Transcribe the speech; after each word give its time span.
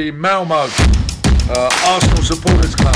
the 0.00 0.12
Malmo 0.12 0.54
uh, 0.54 1.96
Arsenal 1.96 2.22
Supporters 2.22 2.74
Club. 2.74 2.94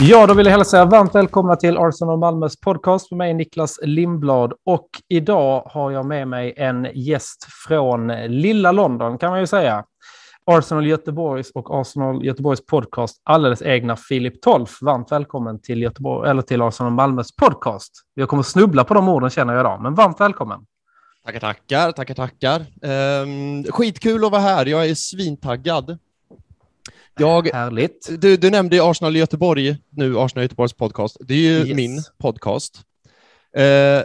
Ja, 0.00 0.26
då 0.26 0.34
vill 0.34 0.46
jag 0.46 0.52
hälsa 0.52 0.82
er 0.82 0.86
varmt 0.86 1.14
välkomna 1.14 1.56
till 1.56 1.78
Arsenal 1.78 2.18
Malmös 2.18 2.60
podcast 2.60 3.10
med 3.10 3.18
mig 3.18 3.34
Niklas 3.34 3.78
Lindblad. 3.82 4.52
Och 4.66 4.88
idag 5.08 5.62
har 5.66 5.90
jag 5.90 6.06
med 6.06 6.28
mig 6.28 6.54
en 6.56 6.88
gäst 6.94 7.46
från 7.66 8.08
lilla 8.26 8.72
London 8.72 9.18
kan 9.18 9.30
man 9.30 9.40
ju 9.40 9.46
säga. 9.46 9.84
Arsenal 10.50 10.86
Göteborgs 10.86 11.50
och 11.50 11.80
Arsenal 11.80 12.24
Göteborgs 12.24 12.66
podcast 12.66 13.20
alldeles 13.24 13.62
egna 13.62 13.96
Filip 13.96 14.42
Tolf. 14.42 14.78
Varmt 14.82 15.12
välkommen 15.12 15.60
till, 15.60 15.82
Göteborg, 15.82 16.30
eller 16.30 16.42
till 16.42 16.62
Arsenal 16.62 16.92
Malmös 16.92 17.36
podcast. 17.36 17.92
Jag 18.14 18.28
kommer 18.28 18.42
snubbla 18.42 18.84
på 18.84 18.94
de 18.94 19.08
orden 19.08 19.30
känner 19.30 19.52
jag 19.54 19.60
idag, 19.62 19.82
men 19.82 19.94
varmt 19.94 20.20
välkommen. 20.20 20.60
Tackar, 21.24 21.40
tackar, 21.40 21.92
tackar, 21.92 22.14
tackar. 22.14 22.60
Um, 23.22 23.64
skitkul 23.64 24.24
att 24.24 24.30
vara 24.30 24.40
här. 24.42 24.66
Jag 24.66 24.86
är 24.88 24.94
svintaggad. 24.94 25.98
Jag, 27.18 27.48
Härligt. 27.52 28.08
du, 28.20 28.36
du 28.36 28.50
nämnde 28.50 28.84
Arsenal 28.90 29.16
Göteborg 29.16 29.76
nu, 29.90 30.18
Arsenal 30.18 30.42
Göteborgs 30.42 30.72
podcast. 30.72 31.16
Det 31.20 31.34
är 31.34 31.38
ju 31.38 31.66
Yes. 31.66 31.76
min 31.76 32.02
podcast. 32.18 32.80
Eh, 33.56 34.02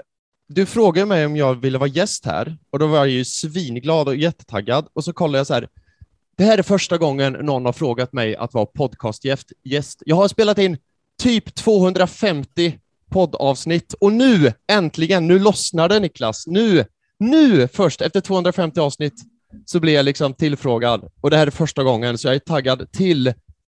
du 0.48 0.66
frågade 0.66 1.06
mig 1.08 1.26
om 1.26 1.36
jag 1.36 1.56
ville 1.56 1.78
vara 1.78 1.90
gäst 1.90 2.26
här 2.26 2.58
och 2.72 2.80
då 2.80 2.88
var 2.88 2.98
jag 2.98 3.08
ju 3.10 3.26
svinglad 3.26 4.08
och 4.08 4.16
jättetaggad 4.16 4.88
och 4.94 5.04
så 5.04 5.14
kollade 5.14 5.38
jag 5.38 5.48
så 5.48 5.54
här. 5.54 5.68
Det 6.36 6.44
här 6.44 6.58
är 6.58 6.64
första 6.64 6.98
gången 6.98 7.34
någon 7.34 7.66
har 7.66 7.74
frågat 7.74 8.14
mig 8.14 8.36
att 8.36 8.54
vara 8.54 8.66
podcastgäst. 8.66 9.52
Gäst. 9.64 10.04
Jag 10.06 10.16
har 10.16 10.28
spelat 10.28 10.58
in 10.58 10.78
typ 11.22 11.56
250 11.56 12.80
poddavsnitt 13.12 13.94
och 13.94 14.14
nu 14.14 14.54
äntligen, 14.72 15.28
nu 15.28 15.40
lossnar 15.40 15.90
det 15.90 16.00
Niklas. 16.00 16.48
Nu, 16.48 16.86
nu 17.20 17.68
först 17.68 18.02
efter 18.02 18.22
250 18.22 18.80
avsnitt 18.80 19.14
så 19.66 19.80
blir 19.80 19.94
jag 19.94 20.06
liksom 20.06 20.34
tillfrågad 20.34 21.10
och 21.22 21.30
det 21.30 21.38
här 21.38 21.48
är 21.48 21.52
första 21.52 21.84
gången 21.84 22.18
så 22.18 22.28
jag 22.28 22.36
är 22.36 22.40
taggad 22.40 22.92
till 22.92 23.34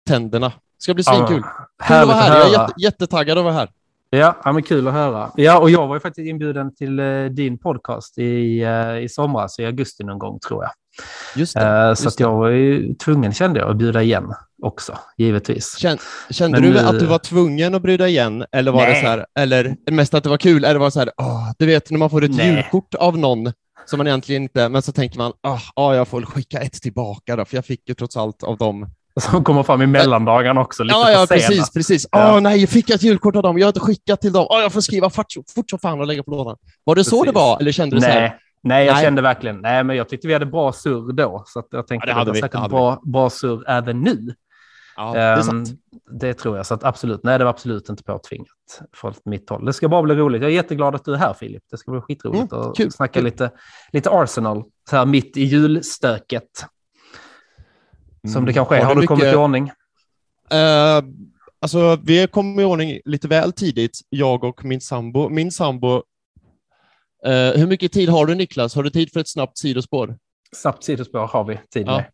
tänderna. 0.09 0.53
Ska 0.79 0.95
bli 0.95 1.05
svinkul. 1.05 1.29
Kul 1.29 1.45
att 1.79 1.87
Härligt 1.87 2.15
att 2.15 2.23
här. 2.23 2.29
Jag 2.29 2.47
är 2.47 2.51
höra. 2.51 2.63
jätte, 2.63 2.75
jättetaggad 2.79 3.39
att 3.39 3.45
vara 3.45 3.55
här. 3.55 3.71
Ja, 4.11 4.37
ja, 4.45 4.53
men 4.53 4.63
kul 4.63 4.89
att 4.89 4.95
höra. 4.95 5.31
Ja, 5.37 5.59
och 5.59 5.71
jag 5.71 5.87
var 5.87 5.97
ju 5.97 6.01
faktiskt 6.01 6.29
inbjuden 6.29 6.75
till 6.75 6.99
eh, 6.99 7.25
din 7.25 7.59
podcast 7.59 8.19
i, 8.19 8.63
eh, 8.63 8.99
i 8.99 9.09
somras, 9.09 9.59
i 9.59 9.65
augusti 9.65 10.05
någon 10.05 10.19
gång 10.19 10.39
tror 10.39 10.65
jag. 10.65 10.73
Just 11.37 11.55
det. 11.55 11.61
Eh, 11.67 11.89
just 11.89 12.03
så 12.03 12.09
att 12.09 12.17
det. 12.17 12.23
jag 12.25 12.37
var 12.37 12.49
ju 12.49 12.95
tvungen, 12.95 13.33
kände 13.33 13.61
jag, 13.61 13.71
att 13.71 13.77
bjuda 13.77 14.03
igen 14.03 14.35
också, 14.63 14.99
givetvis. 15.17 15.77
Kände 15.79 16.61
Men 16.61 16.63
du 16.63 16.71
nu- 16.71 16.79
att 16.79 16.99
du 17.01 17.07
var 17.07 17.19
tvungen 17.19 17.75
att 17.75 17.83
bryta 17.83 18.09
igen 18.09 18.45
eller 18.53 18.73
var 18.73 18.87
det 18.87 18.93
Nej. 18.93 19.03
så 19.03 19.09
här, 19.09 19.27
eller 19.39 19.77
mest 19.91 20.15
att 20.15 20.25
det 20.25 20.31
var 20.31 20.39
kul, 20.39 20.65
eller 20.65 20.79
var 20.79 20.87
det 20.87 20.91
så 20.91 20.99
här, 21.01 21.11
åh, 21.17 21.51
du 21.59 21.67
vet 21.67 21.91
när 21.91 21.99
man 21.99 22.11
får 22.11 22.25
ett 22.25 22.31
Nej. 22.37 22.55
julkort 22.55 22.95
av 22.95 23.19
någon 23.19 23.53
som 23.87 23.99
man 23.99 24.07
egentligen 24.07 24.43
inte, 24.43 24.69
men 24.69 24.83
så 24.83 24.93
tänker 24.93 25.19
man, 25.19 25.33
ah, 25.43 25.59
ah, 25.75 25.95
jag 25.95 26.09
får 26.09 26.23
skicka 26.23 26.59
ett 26.61 26.73
tillbaka 26.83 27.37
då, 27.37 27.45
för 27.45 27.57
jag 27.57 27.65
fick 27.65 27.89
ju 27.89 27.95
trots 27.95 28.17
allt 28.17 28.43
av 28.43 28.57
dem. 28.57 28.87
Som 29.21 29.45
kommer 29.45 29.63
fram 29.63 29.83
i 29.83 29.87
mellandagarna 29.87 30.61
också, 30.61 30.83
lite 30.83 30.99
Ja, 30.99 31.11
ja, 31.11 31.27
precis, 31.31 31.71
precis. 31.73 32.07
Ja. 32.13 32.35
Åh 32.35 32.41
nej, 32.41 32.61
jag 32.61 32.69
fick 32.69 32.91
ett 32.91 33.03
julkort 33.03 33.37
av 33.37 33.43
dem, 33.43 33.59
jag 33.59 33.67
har 33.67 33.69
inte 33.69 33.81
skickat 33.81 34.21
till 34.21 34.33
dem. 34.33 34.47
Åh, 34.51 34.61
jag 34.61 34.73
får 34.73 34.81
skriva 34.81 35.11
fort, 35.11 35.27
fort 35.55 35.71
som 35.71 35.79
fan 35.79 36.01
och 36.01 36.07
lägga 36.07 36.23
på 36.23 36.31
lådan. 36.31 36.57
Var 36.85 36.95
det 36.95 37.05
så 37.05 37.17
det 37.17 37.33
Precis. 37.33 37.35
var, 37.35 37.61
eller 37.61 37.73
kände 37.73 37.97
du 37.97 38.01
så 38.01 38.09
här? 38.09 38.37
Nej, 38.67 38.87
jag 38.87 38.95
Nej. 38.95 39.05
kände 39.05 39.23
verkligen, 39.23 39.57
nej, 39.61 39.85
men 39.85 39.97
jag 39.97 40.09
tyckte 40.09 40.27
vi 40.27 40.33
hade 40.33 40.47
bra 40.47 40.73
surr 40.73 41.13
då, 41.13 41.43
så 41.47 41.63
jag 41.71 41.87
tänkte 41.87 42.09
Ja, 42.09 42.15
det 42.15 42.19
hade 42.19 42.31
att 42.31 42.35
det 42.37 42.41
var 42.43 42.49
säkert 42.61 42.71
bra, 42.71 43.01
bra 43.05 43.31
surr 43.31 43.65
även 43.71 44.01
nu. 44.01 44.35
Ja, 44.97 45.13
det 45.13 45.21
är 45.21 45.43
sant. 45.43 45.69
det 46.21 46.35
tror 46.35 46.57
jag, 46.57 46.67
så 46.67 46.75
att 46.75 46.85
absolut, 46.85 47.21
nej, 47.25 47.39
det 47.39 47.45
var 47.45 47.51
absolut 47.51 47.89
inte 47.89 48.03
påtvingat 48.03 48.49
från 48.95 49.15
mitt 49.25 49.51
håll. 49.51 49.65
Det 49.65 49.73
ska 49.73 49.89
bara 49.89 50.03
bli 50.03 50.15
roligt. 50.15 50.43
Jag 50.43 50.51
är 50.51 50.55
jätteglad 50.55 50.95
att 50.95 51.05
du 51.05 51.13
är 51.15 51.19
här, 51.19 51.35
Filip. 51.35 51.63
Det 51.71 51.77
ska 51.79 51.91
bli 51.91 52.01
skitroligt 52.01 52.53
Mm, 52.53 52.65
att 52.71 52.77
kul, 52.77 52.93
snacka 52.93 53.13
kul. 53.13 53.25
Lite, 53.25 53.51
lite 53.93 54.11
Arsenal, 54.11 54.65
så 54.91 54.97
här 54.97 55.07
mitt 55.07 55.37
i 55.37 55.43
julstöket. 55.45 56.67
Som 58.33 58.45
det 58.45 58.53
kanske 58.53 58.75
är. 58.75 58.79
Mm. 58.81 58.87
Har 58.87 58.95
Har, 58.95 58.95
du 58.95 59.01
du 59.01 59.07
kommit 59.07 59.25
mycket- 59.25 59.35
i 59.35 59.37
ordning? 59.37 59.71
Eh, 60.51 61.03
alltså, 61.61 61.99
vi 62.05 62.27
kom 62.27 62.61
i 62.61 62.65
ordning 62.65 63.01
lite 63.05 63.29
väl 63.29 63.53
tidigt, 63.53 63.99
jag 64.09 64.45
och 64.45 64.65
min 64.65 64.81
sambo. 64.81 65.29
Min 65.29 65.51
sambo... 65.53 66.03
eh, 67.27 67.33
hur 67.61 67.67
mycket 67.67 67.93
tid 67.93 68.09
har 68.09 68.27
du 68.27 68.35
Niklas? 68.35 68.75
Har 68.75 68.83
du 68.83 68.91
tid 68.91 69.13
för 69.13 69.21
ett 69.21 69.29
snabbt 69.29 69.59
sidospår? 69.59 70.17
Snabbt 70.57 70.85
sidospår 70.85 71.27
har 71.27 71.45
vi 71.45 71.59
tid 71.71 71.87
Ja. 71.87 71.97
med. 71.97 72.05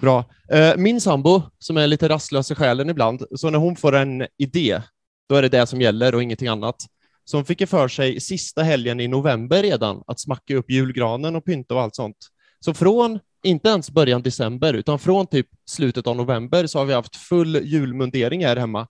Bra. 0.00 0.24
Eh, 0.50 0.76
min 0.76 1.00
sambo, 1.00 1.42
som 1.58 1.76
är 1.76 1.86
lite 1.86 2.08
rastlös 2.08 2.50
i 2.50 2.54
själen 2.54 2.90
ibland, 2.90 3.22
så 3.36 3.50
när 3.50 3.58
hon 3.58 3.76
får 3.76 3.94
en 3.94 4.26
idé, 4.38 4.82
då 5.28 5.34
är 5.34 5.42
det 5.42 5.48
det 5.48 5.66
som 5.66 5.80
gäller 5.80 6.14
och 6.14 6.22
ingenting 6.22 6.48
annat. 6.48 6.76
Så 7.24 7.36
hon 7.36 7.44
fick 7.44 7.68
för 7.68 7.88
sig 7.88 8.20
sista 8.20 8.62
helgen 8.62 9.00
i 9.00 9.08
november 9.08 9.62
redan 9.62 10.02
att 10.06 10.20
smacka 10.20 10.56
upp 10.56 10.70
julgranen 10.70 11.36
och 11.36 11.44
pynta 11.44 11.74
och 11.74 11.80
allt 11.80 11.94
sånt. 11.94 12.16
Så 12.60 12.74
från, 12.74 13.18
inte 13.42 13.68
ens 13.68 13.90
början 13.90 14.22
december, 14.22 14.74
utan 14.74 14.98
från 14.98 15.26
typ 15.26 15.46
slutet 15.66 16.06
av 16.06 16.16
november 16.16 16.66
så 16.66 16.78
har 16.78 16.86
vi 16.86 16.92
haft 16.92 17.16
full 17.16 17.56
julmundering 17.64 18.44
här 18.44 18.56
hemma. 18.56 18.86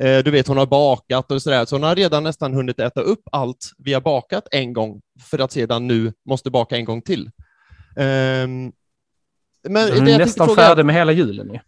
Eh, 0.00 0.18
du 0.24 0.30
vet, 0.30 0.48
hon 0.48 0.56
har 0.56 0.66
bakat 0.66 1.30
och 1.32 1.42
sådär, 1.42 1.64
så 1.64 1.74
hon 1.76 1.82
har 1.82 1.96
redan 1.96 2.24
nästan 2.24 2.54
hunnit 2.54 2.80
äta 2.80 3.00
upp 3.00 3.22
allt 3.32 3.70
vi 3.78 3.92
har 3.92 4.00
bakat 4.00 4.48
en 4.50 4.72
gång 4.72 5.00
för 5.30 5.38
att 5.38 5.52
sedan 5.52 5.86
nu 5.86 6.12
måste 6.28 6.50
baka 6.50 6.76
en 6.76 6.84
gång 6.84 7.02
till. 7.02 7.30
Ehm, 7.96 8.72
men 9.68 10.04
det 10.04 10.12
är 10.12 10.18
nästan 10.18 10.46
fråga- 10.46 10.62
färdig 10.62 10.84
med 10.86 10.94
hela 10.94 11.12
julen 11.12 11.52
ju. 11.52 11.58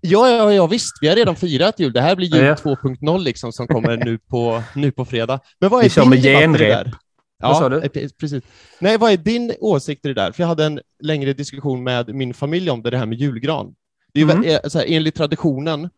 Ja, 0.00 0.28
ja, 0.30 0.52
ja, 0.52 0.66
visst. 0.66 0.92
Vi 1.00 1.08
har 1.08 1.16
redan 1.16 1.36
firat 1.36 1.80
jul. 1.80 1.92
Det 1.92 2.00
här 2.00 2.16
blir 2.16 2.34
jul 2.34 2.44
Ja. 2.44 2.54
2.0 2.54 3.18
liksom, 3.22 3.52
som 3.52 3.66
kommer 3.66 3.96
nu 3.96 4.18
på, 4.18 4.62
nu 4.74 4.92
på 4.92 5.04
fredag. 5.04 5.40
Men 5.58 5.70
vad 5.70 5.80
är 5.80 5.84
Vi 5.84 5.90
kör 5.90 6.04
med 6.04 6.22
genrep. 6.22 6.58
där? 6.58 6.94
Vad 7.42 7.56
sa 7.56 7.62
Ja, 7.62 7.68
du? 7.68 7.76
eh, 7.76 7.80
pre- 7.82 8.10
precis. 8.20 8.44
Nej, 8.78 8.98
vad 8.98 9.12
är 9.12 9.16
din 9.16 9.52
åsikt 9.60 10.04
i 10.04 10.08
det 10.08 10.14
där? 10.14 10.32
För 10.32 10.42
jag 10.42 10.48
hade 10.48 10.64
en 10.64 10.80
längre 11.02 11.32
diskussion 11.32 11.82
med 11.84 12.14
min 12.14 12.34
familj 12.34 12.70
om 12.70 12.82
det, 12.82 12.90
det 12.90 12.98
här 12.98 13.06
med 13.06 13.18
julgran. 13.18 13.74
Det 14.14 14.20
är 14.20 14.24
ju, 14.24 14.30
Mm. 14.30 14.44
eh, 14.44 14.60
så 14.68 14.78
här, 14.78 14.86
enligt 14.88 15.14
traditionen 15.14 15.90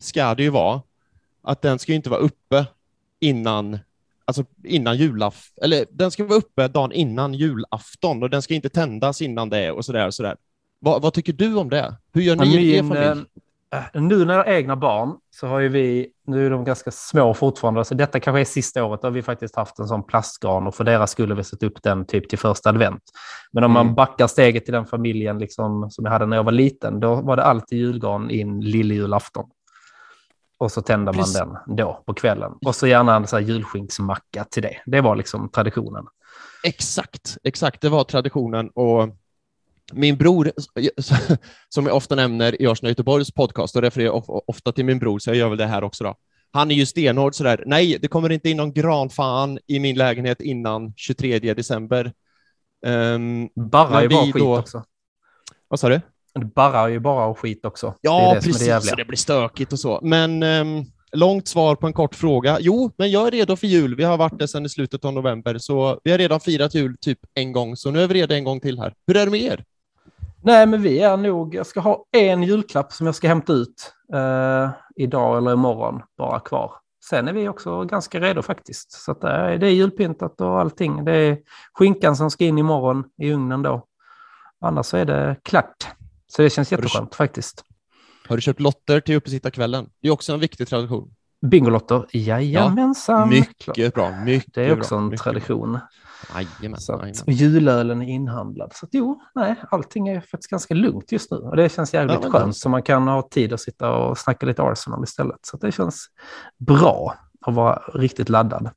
ska 0.00 0.34
det 0.34 0.42
ju 0.42 0.50
vara 0.50 0.82
att 1.48 1.62
den 1.62 1.78
ska 1.78 1.92
inte 1.92 2.10
vara 2.10 2.20
uppe 2.20 2.66
innan, 3.20 3.78
alltså 4.24 4.44
innan 4.64 4.96
julaf, 4.96 5.50
eller 5.62 5.84
den 5.90 6.10
ska 6.10 6.24
vara 6.24 6.38
uppe 6.38 6.68
dagen 6.68 6.92
innan 6.92 7.34
julafton 7.34 8.22
och 8.22 8.30
den 8.30 8.42
ska 8.42 8.54
inte 8.54 8.68
tändas 8.68 9.22
innan 9.22 9.50
det 9.50 9.70
och 9.72 9.84
sådär 9.84 10.06
och 10.06 10.14
sådär. 10.14 10.36
Vad, 10.80 11.02
vad 11.02 11.12
tycker 11.14 11.32
du 11.32 11.54
om 11.56 11.68
det? 11.70 11.96
Hur 12.12 12.22
gör 12.22 12.36
ni 12.36 12.56
i 12.56 12.76
er 12.76 12.82
familj? 12.82 13.24
eh, 13.94 14.02
nu 14.02 14.24
när 14.24 14.34
jag 14.36 14.44
har 14.44 14.52
egna 14.52 14.76
barn 14.76 15.16
så 15.30 15.46
har 15.46 15.58
ju 15.60 15.68
vi, 15.68 16.08
nu 16.26 16.46
är 16.46 16.50
de 16.50 16.64
ganska 16.64 16.90
små 16.90 17.34
fortfarande, 17.34 17.84
så 17.84 17.94
detta 17.94 18.20
kanske 18.20 18.40
är 18.40 18.44
sista 18.44 18.84
året, 18.84 19.02
har 19.02 19.10
vi 19.10 19.22
faktiskt 19.22 19.56
haft 19.56 19.78
en 19.78 19.88
sån 19.88 20.02
plastgran 20.04 20.66
och 20.66 20.74
för 20.74 20.84
deras 20.84 21.10
skull 21.10 21.28
har 21.30 21.36
vi 21.36 21.44
satt 21.44 21.62
upp 21.62 21.82
den 21.82 22.06
typ 22.06 22.28
till 22.28 22.38
första 22.38 22.68
advent. 22.70 23.02
Men 23.52 23.64
om 23.64 23.70
Mm. 23.70 23.86
man 23.86 23.94
backar 23.94 24.26
steget 24.26 24.64
till 24.64 24.74
den 24.74 24.86
familjen 24.86 25.38
liksom, 25.38 25.90
som 25.90 26.04
jag 26.04 26.12
hade 26.12 26.26
när 26.26 26.36
jag 26.36 26.44
var 26.44 26.52
liten, 26.52 27.00
då 27.00 27.14
var 27.14 27.36
det 27.36 27.44
alltid 27.44 27.78
julgran 27.78 28.30
in 28.30 28.60
lilljulafton. 28.60 29.44
Och 30.58 30.72
så 30.72 30.82
tände 30.82 31.12
man 31.12 31.32
den 31.32 31.76
då 31.76 32.02
på 32.06 32.14
kvällen. 32.14 32.52
Och 32.66 32.74
så 32.76 32.86
gärna 32.86 33.16
en 33.16 33.26
så 33.26 33.36
här 33.36 33.42
julskinksmacka 33.44 34.44
till 34.44 34.62
det. 34.62 34.76
Det 34.86 35.00
var 35.00 35.16
liksom 35.16 35.48
traditionen. 35.48 36.06
Exakt, 36.64 37.36
exakt. 37.44 37.80
Det 37.80 37.88
var 37.88 38.04
traditionen 38.04 38.70
och 38.74 39.08
min 39.92 40.16
bror, 40.16 40.52
som 41.68 41.86
jag 41.86 41.96
ofta 41.96 42.14
nämner 42.14 42.62
i 42.62 42.66
Arsenal 42.66 42.90
Göteborgs 42.90 43.30
podcast, 43.34 43.76
och 43.76 43.82
refererar 43.82 44.10
of- 44.10 44.42
ofta 44.46 44.72
till 44.72 44.84
min 44.84 44.98
bror, 44.98 45.18
så 45.18 45.30
jag 45.30 45.36
gör 45.36 45.48
väl 45.48 45.58
det 45.58 45.66
här 45.66 45.84
också 45.84 46.04
då. 46.04 46.14
Han 46.52 46.70
är 46.70 46.74
ju 46.74 46.86
stenhård 46.86 47.34
sådär, 47.34 47.62
nej, 47.66 47.98
det 48.02 48.08
kommer 48.08 48.30
inte 48.32 48.50
in 48.50 48.56
någon 48.56 48.72
granfan 48.72 49.58
i 49.66 49.80
min 49.80 49.96
lägenhet 49.98 50.40
innan 50.40 50.92
23 50.96 51.38
december. 51.54 52.12
Um, 52.86 53.40
Men 53.40 53.50
bara 53.54 54.00
vi 54.00 54.16
skit 54.16 54.34
då- 54.34 54.58
också. 54.58 54.84
vad 55.68 55.80
sa 55.80 55.88
du? 55.88 56.00
Det 56.40 56.46
barrar 56.46 56.88
ju 56.88 57.00
bara 57.00 57.26
och 57.26 57.38
skit 57.38 57.64
också. 57.64 57.86
det 57.86 57.94
Ja, 58.00 58.20
det 58.20 58.38
är 58.38 58.40
precis, 58.40 58.66
det 58.66 58.80
så 58.80 58.96
det 58.96 59.04
blir 59.04 59.16
stökigt 59.16 59.72
och 59.72 59.78
så. 59.78 60.00
Men 60.02 60.42
ehm, 60.42 60.84
långt 61.12 61.48
svar 61.48 61.74
på 61.74 61.86
en 61.86 61.92
kort 61.92 62.14
fråga. 62.14 62.58
Jo, 62.60 62.90
men 62.96 63.10
jag 63.10 63.26
är 63.26 63.30
redo 63.30 63.56
för 63.56 63.66
jul. 63.66 63.94
Vi 63.94 64.04
har 64.04 64.16
varit 64.16 64.38
det 64.38 64.48
sedan 64.48 64.66
i 64.66 64.68
slutet 64.68 65.04
av 65.04 65.12
november, 65.12 65.58
så 65.58 66.00
vi 66.04 66.10
har 66.10 66.18
redan 66.18 66.40
firat 66.40 66.74
jul 66.74 66.96
typ 67.00 67.18
en 67.34 67.52
gång, 67.52 67.76
så 67.76 67.90
nu 67.90 68.02
är 68.02 68.08
vi 68.08 68.14
redo 68.14 68.34
en 68.34 68.44
gång 68.44 68.60
till 68.60 68.78
här. 68.78 68.94
Hur 69.06 69.16
är 69.16 69.24
det 69.24 69.30
med 69.30 69.40
er? 69.40 69.64
Nej, 70.42 70.66
men 70.66 70.82
vi 70.82 70.98
är 70.98 71.16
nog... 71.16 71.54
Jag 71.54 71.66
ska 71.66 71.80
ha 71.80 72.04
en 72.12 72.42
julklapp 72.42 72.92
som 72.92 73.06
jag 73.06 73.14
ska 73.14 73.28
hämta 73.28 73.52
ut 73.52 73.92
eh, 74.14 74.70
idag 74.96 75.38
eller 75.38 75.52
imorgon 75.52 76.02
bara 76.18 76.40
kvar. 76.40 76.72
Sen 77.08 77.28
är 77.28 77.32
vi 77.32 77.48
också 77.48 77.84
ganska 77.84 78.20
redo 78.20 78.42
faktiskt. 78.42 78.92
Så 78.92 79.12
att 79.12 79.20
det, 79.20 79.28
är, 79.28 79.58
det 79.58 79.66
är 79.66 79.70
julpyntat 79.70 80.40
och 80.40 80.60
allting. 80.60 81.04
Det 81.04 81.12
är 81.12 81.38
skinkan 81.72 82.16
som 82.16 82.30
ska 82.30 82.44
in 82.44 82.58
imorgon 82.58 83.04
i 83.22 83.32
ugnen 83.32 83.62
då. 83.62 83.84
Annars 84.60 84.86
så 84.86 84.96
är 84.96 85.04
det 85.04 85.36
klart. 85.42 85.97
Så 86.32 86.42
det 86.42 86.50
känns 86.50 86.72
jätteskönt 86.72 87.14
faktiskt. 87.14 87.64
Har 88.28 88.36
du 88.36 88.42
köpt 88.42 88.60
lotter 88.60 89.00
till 89.00 89.14
uppesittarkvällen? 89.14 89.90
Det 90.02 90.08
är 90.08 90.12
också 90.12 90.32
en 90.32 90.40
viktig 90.40 90.68
tradition. 90.68 91.14
Bingolotter, 91.46 92.06
jajamensan. 92.12 93.28
Mycket 93.28 93.94
bra. 93.94 94.20
Mycket 94.24 94.54
Det 94.54 94.64
är 94.64 94.78
också 94.78 94.94
bra, 94.94 95.04
en 95.04 95.16
tradition. 95.16 95.78
Jajamän, 96.34 96.80
Så 96.80 96.92
att, 96.92 97.28
julölen 97.28 98.02
är 98.02 98.06
inhandlad. 98.06 98.72
Så 98.74 98.86
att, 98.86 98.90
jo, 98.92 99.20
nej, 99.34 99.54
allting 99.70 100.08
är 100.08 100.20
faktiskt 100.20 100.50
ganska 100.50 100.74
lugnt 100.74 101.12
just 101.12 101.30
nu. 101.30 101.36
Och 101.36 101.56
det 101.56 101.72
känns 101.72 101.94
jävligt 101.94 102.18
Ja, 102.22 102.30
skönt. 102.30 102.56
Så 102.56 102.68
man 102.68 102.82
kan 102.82 103.08
ha 103.08 103.28
tid 103.30 103.52
att 103.52 103.60
sitta 103.60 103.92
och 103.92 104.18
snacka 104.18 104.46
lite 104.46 104.62
Arsenal 104.62 105.04
istället. 105.04 105.38
Så 105.42 105.56
det 105.56 105.72
känns 105.72 106.06
bra 106.58 107.14
att 107.40 107.54
vara 107.54 107.82
riktigt 107.94 108.28
laddad. 108.28 108.70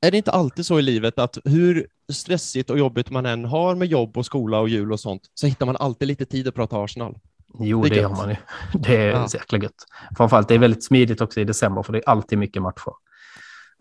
Är 0.00 0.10
det 0.10 0.16
inte 0.16 0.30
alltid 0.30 0.66
så 0.66 0.78
i 0.78 0.82
livet 0.82 1.18
att 1.18 1.38
hur 1.44 1.86
stressigt 2.12 2.70
och 2.70 2.78
jobbigt 2.78 3.10
man 3.10 3.26
än 3.26 3.44
har 3.44 3.74
med 3.74 3.88
jobb 3.88 4.18
och 4.18 4.26
skola 4.26 4.58
och 4.60 4.68
jul 4.68 4.92
och 4.92 5.00
sånt, 5.00 5.22
så 5.34 5.46
hittar 5.46 5.66
man 5.66 5.76
alltid 5.76 6.08
lite 6.08 6.24
tid 6.24 6.48
att 6.48 6.54
prata 6.54 6.82
Arsenal? 6.82 7.18
Jo, 7.58 7.82
Det 7.82 7.88
det, 7.88 7.96
gör 7.96 8.08
man 8.08 8.30
ju. 8.30 8.36
Det 8.78 8.96
är 8.96 9.10
Ja. 9.10 9.26
jäkla 9.34 9.58
gött. 9.58 9.84
Framförallt, 10.16 10.48
det 10.48 10.54
är 10.54 10.58
väldigt 10.58 10.84
smidigt 10.84 11.20
också 11.20 11.40
i 11.40 11.44
december, 11.44 11.82
för 11.82 11.92
det 11.92 11.98
är 11.98 12.08
alltid 12.08 12.38
mycket 12.38 12.62
matcher. 12.62 12.92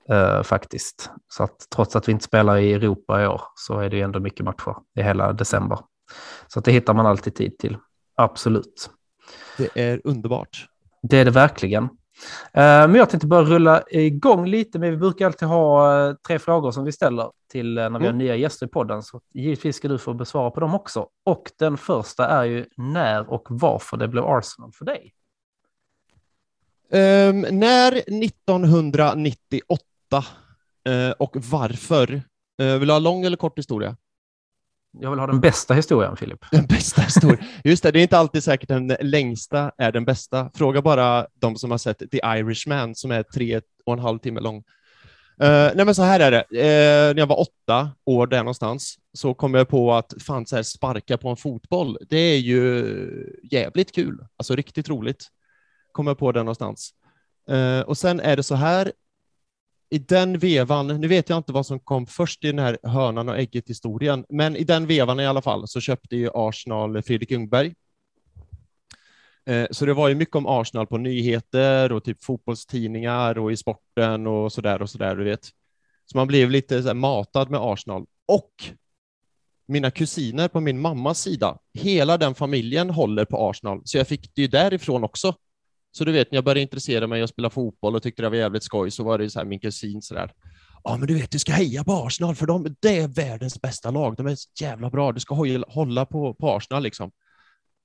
Eh, 0.10 0.44
faktiskt. 0.44 1.10
Så 1.27 1.44
att 1.44 1.68
trots 1.75 1.95
att 1.95 2.07
vi 2.07 2.12
inte 2.12 2.25
spelar 2.25 2.57
i 2.57 2.74
Europa 2.74 3.24
i 3.24 3.27
år 3.27 3.42
så 3.56 3.80
är 3.80 3.89
det 3.89 3.95
ju 3.95 4.01
ändå 4.01 4.19
mycket 4.19 4.45
matcher 4.45 4.75
i 5.00 5.01
hela 5.01 5.33
december. 5.33 5.80
Så 6.48 6.60
att 6.60 6.66
det 6.66 6.72
hittar 6.72 6.94
man 6.94 7.06
alltid 7.06 7.36
tid 7.36 7.57
till. 7.57 7.77
Absolut. 8.16 8.89
Det 9.57 9.69
är 9.81 10.01
underbart. 10.04 10.66
Det 11.01 11.18
är 11.18 11.25
det 11.25 11.31
verkligen. 11.31 11.89
Eh, 12.53 12.62
Men 12.62 12.95
jag 12.95 13.09
tänkte 13.09 13.27
bara 13.27 13.44
rulla 13.44 13.83
igång 13.89 14.45
lite, 14.47 14.79
men 14.79 14.91
vi 14.91 14.97
brukar 14.97 15.25
alltid 15.25 15.47
ha 15.47 16.07
eh, 16.09 16.15
tre 16.27 16.39
frågor 16.39 16.71
som 16.71 16.83
vi 16.85 16.91
ställer 16.91 17.31
till 17.51 17.77
eh, 17.77 17.89
när 17.89 18.00
vi 18.00 18.06
har 18.06 18.13
Mm. 18.13 18.17
nya 18.17 18.35
gäster 18.35 18.65
i 18.65 18.69
podden. 18.69 19.03
Så 19.03 19.21
givetvis 19.33 19.75
ska 19.75 19.88
du 19.88 19.97
få 19.97 20.13
besvara 20.13 20.51
på 20.51 20.59
dem 20.59 20.75
också. 20.75 21.07
Och 21.25 21.51
den 21.59 21.77
första 21.77 22.27
är 22.27 22.44
ju 22.44 22.65
när 22.77 23.29
och 23.29 23.47
varför 23.50 23.97
det 23.97 24.07
blev 24.07 24.25
Arsenal 24.25 24.71
för 24.73 24.85
dig. 24.85 25.13
Ehm, 26.91 27.41
när 27.41 27.91
1998 28.23 29.83
eh, 30.88 31.12
och 31.19 31.35
varför? 31.51 32.21
Uh, 32.62 32.77
vill 32.77 32.88
du 32.88 32.94
ha 32.94 33.00
lång 33.00 33.23
eller 33.23 33.38
kort 33.38 33.59
historia? 33.59 33.97
Jag 35.00 35.09
vill 35.09 35.19
ha 35.19 35.27
den 35.27 35.39
bästa 35.39 35.74
historien, 35.74 36.18
Filip. 36.18 36.45
Den 36.51 36.65
bästa 36.65 37.01
historien. 37.01 37.45
Just 37.63 37.83
det, 37.83 37.92
det 37.92 38.00
är 38.00 38.03
inte 38.03 38.18
alltid 38.18 38.44
säkert 38.44 38.69
den 38.69 38.95
längsta 39.00 39.71
är 39.77 39.92
den 39.92 40.06
bästa. 40.06 40.50
Fråga 40.53 40.81
bara 40.81 41.27
de 41.33 41.56
som 41.56 41.71
har 41.71 41.77
sett 41.77 42.00
The 42.00 42.18
Irishman 42.18 42.95
som 42.95 43.12
är 43.12 43.24
tre 43.24 43.62
och 43.86 43.94
en 43.94 44.00
halv 44.00 44.19
timme 44.19 44.39
lång. 44.39 44.63
Uh, 45.44 45.71
nej 45.75 45.86
men 45.86 45.95
så 45.95 46.03
här 46.03 46.19
är 46.19 46.31
det, 46.31 46.45
uh, 46.51 47.15
när 47.15 47.19
jag 47.19 47.27
var 47.27 47.39
åtta 47.39 47.92
år 48.06 48.27
där 48.27 48.38
någonstans 48.38 48.95
så 49.13 49.33
kom 49.33 49.53
jag 49.53 49.68
på 49.68 49.94
att 49.94 50.13
fan 50.19 50.45
så 50.45 50.56
här, 50.56 50.63
sparka 50.63 51.18
på 51.18 51.30
en 51.30 51.38
fotboll, 51.38 51.98
det 52.09 52.18
är 52.18 52.38
ju 52.38 53.39
jävligt 53.51 53.95
kul, 53.95 54.25
alltså 54.38 54.56
riktigt 54.56 54.89
roligt. 54.89 55.27
Kom 55.91 56.07
jag 56.07 56.18
på 56.18 56.31
det 56.31 56.39
någonstans. 56.39 56.91
Uh, 57.51 57.80
och 57.80 57.98
sen 57.98 58.19
är 58.19 58.36
det 58.36 58.44
så 58.44 58.56
här, 58.56 58.91
i 59.90 59.98
den 59.98 60.40
vevan, 60.40 60.88
nu 60.88 61.08
vet 61.08 61.30
jag 61.30 61.38
inte 61.38 61.54
vad 61.54 61.66
som 61.66 61.80
kom 61.80 62.06
först 62.08 62.44
i 62.44 62.48
den 62.48 62.60
här 62.60 62.78
hönan 62.84 63.30
och 63.30 63.40
ägget 63.40 63.70
historien, 63.70 64.26
men 64.30 64.56
i 64.56 64.64
den 64.64 64.88
vevan 64.88 65.20
i 65.20 65.26
alla 65.26 65.42
fall 65.42 65.68
så 65.68 65.80
köpte 65.82 66.16
ju 66.16 66.30
Arsenal 66.34 67.02
Fredrik 67.02 67.32
Ljungberg. 67.32 67.74
Eh, 69.46 69.68
Så 69.72 69.86
det 69.86 69.94
var 69.94 70.10
ju 70.10 70.16
mycket 70.16 70.36
om 70.36 70.48
Arsenal 70.48 70.88
på 70.88 70.98
nyheter 70.98 71.92
och 71.92 72.04
typ 72.04 72.24
fotbollstidningar 72.24 73.38
och 73.38 73.52
i 73.52 73.58
sporten 73.58 74.28
och 74.28 74.54
sådär 74.54 74.82
och 74.82 74.90
sådär, 74.90 75.16
du 75.16 75.24
vet. 75.24 75.46
Så 76.06 76.18
man 76.18 76.28
blev 76.28 76.50
lite 76.50 76.82
här 76.82 76.94
matad 76.94 77.50
med 77.50 77.60
Arsenal. 77.64 78.06
Och 78.26 78.52
mina 79.68 79.92
kusiner 79.92 80.48
på 80.48 80.60
min 80.60 80.82
mammas 80.82 81.20
sida, 81.22 81.58
hela 81.74 82.18
den 82.18 82.36
familjen 82.36 82.90
håller 82.90 83.26
på 83.26 83.50
Arsenal, 83.50 83.82
så 83.86 83.98
jag 83.98 84.08
fick 84.08 84.36
det 84.36 84.42
ju 84.42 84.48
därifrån 84.48 85.04
också. 85.04 85.36
Så 85.97 86.06
du 86.06 86.12
vet, 86.12 86.31
när 86.31 86.38
jag 86.38 86.44
började 86.44 86.62
intressera 86.62 87.07
mig 87.07 87.24
och 87.24 87.30
spela 87.30 87.50
fotboll 87.50 87.95
och 87.95 88.03
tyckte 88.03 88.21
det 88.21 88.30
var 88.30 88.36
jävligt 88.38 88.63
skoj, 88.63 88.92
så 88.92 89.03
var 89.03 89.18
det 89.18 89.30
så 89.30 89.39
här 89.39 89.45
min 89.45 89.59
kusin 89.59 90.01
sådär. 90.01 90.31
Ja, 90.83 90.97
men 90.97 91.07
du 91.07 91.13
vet, 91.13 91.31
du 91.31 91.39
ska 91.39 91.51
heja 91.51 91.83
på 91.83 91.92
Arsenal, 91.94 92.36
för 92.36 92.45
de, 92.45 92.75
det 92.80 92.97
är 92.97 93.07
världens 93.07 93.62
bästa 93.62 93.92
lag. 93.92 94.15
De 94.15 94.27
är 94.27 94.36
så 94.36 94.50
jävla 94.62 94.89
bra. 94.89 95.12
Du 95.12 95.19
ska 95.19 95.36
hålla- 95.36 95.65
hålla 95.69 96.06
på, 96.06 96.33
på 96.33 96.51
Arsenal 96.56 96.83
liksom. 96.83 97.12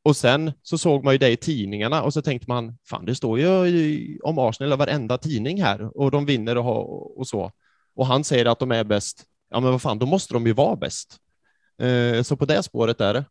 Och 0.03 0.17
sen 0.17 0.53
så 0.63 0.79
såg 0.79 1.05
man 1.05 1.15
ju 1.15 1.19
det 1.19 1.29
i 1.31 1.37
tidningarna 1.37 2.03
och 2.03 2.13
så 2.13 2.23
tänkte 2.23 2.49
man, 2.49 2.79
fan 2.89 3.05
det 3.05 3.15
står 3.15 3.39
ju 3.39 4.19
om 4.23 4.39
Arsenal 4.39 4.73
i 4.73 4.77
varenda 4.77 5.19
tidning 5.19 5.63
här 5.63 5.99
och 5.99 6.11
de 6.11 6.27
vinner 6.27 6.59
och, 6.59 7.19
och 7.19 7.27
så. 7.27 7.53
Och 7.95 8.07
han 8.07 8.25
säger 8.25 8.47
att 8.47 8.59
de 8.59 8.73
är 8.73 8.85
bäst. 8.85 9.25
Ja, 9.51 9.61
men 9.61 9.71
vad 9.71 9.83
fan, 9.83 9.99
då 9.99 10.07
måste 10.07 10.35
de 10.35 10.47
ju 10.47 10.53
vara 10.53 10.77
bäst. 10.77 11.17
Eh, 11.83 12.23
så 12.23 12.37
på 12.37 12.45
det 12.45 12.63
spåret 12.63 13.01
är 13.01 13.15
det. 13.15 13.25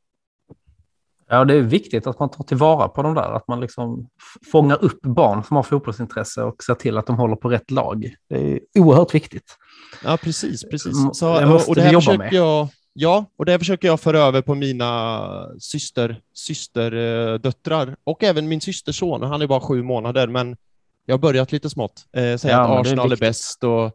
Ja, 1.32 1.46
det 1.46 1.54
är 1.54 1.62
viktigt 1.62 2.08
att 2.08 2.20
man 2.20 2.30
tar 2.30 2.44
tillvara 2.44 2.88
på 2.88 3.02
de 3.02 3.14
där, 3.14 3.32
att 3.36 3.48
man 3.48 3.60
liksom 3.60 4.10
fångar 4.52 4.84
upp 4.84 5.02
barn 5.02 5.44
som 5.44 5.56
har 5.56 5.64
fotbollsintresse 5.64 6.44
och 6.44 6.64
ser 6.64 6.74
till 6.76 6.98
att 6.98 7.06
de 7.08 7.16
håller 7.18 7.36
på 7.36 7.50
rätt 7.50 7.72
lag. 7.72 8.14
Det 8.30 8.52
är 8.54 8.60
oerhört 8.80 9.16
viktigt. 9.16 9.56
Ja, 10.04 10.18
precis, 10.24 10.64
precis. 10.64 10.98
Mm, 10.98 11.14
Så, 11.14 11.40
det 11.40 11.46
måste 11.46 11.70
och 11.72 11.76
det 11.76 11.82
vi 11.82 11.86
här 11.86 11.94
jobba 11.94 12.02
försöker 12.02 12.18
med. 12.18 12.34
jag, 12.34 12.68
ja, 12.94 13.26
och 13.38 13.46
det 13.46 13.52
här 13.52 13.60
försöker 13.60 13.88
jag 13.88 14.00
föra 14.00 14.20
över 14.20 14.42
på 14.42 14.56
mina 14.56 15.22
syster, 15.60 16.22
systerdöttrar 16.34 17.96
och 18.04 18.24
även 18.24 18.48
min 18.48 18.62
systerson. 18.62 19.22
Han 19.24 19.42
är 19.42 19.48
bara 19.48 19.60
sju 19.62 19.84
månader, 19.84 20.28
men 20.28 20.58
jag 21.06 21.14
har 21.14 21.20
börjat 21.20 21.52
lite 21.52 21.70
smått. 21.70 22.06
Eh, 22.14 22.38
säga 22.38 22.54
Ja, 22.54 22.62
att 22.62 22.70
är 22.70 22.82
Arsenal 22.82 23.06
är, 23.06 23.10
viktigt. 23.10 23.20
bäst 23.28 23.64
och 23.64 23.92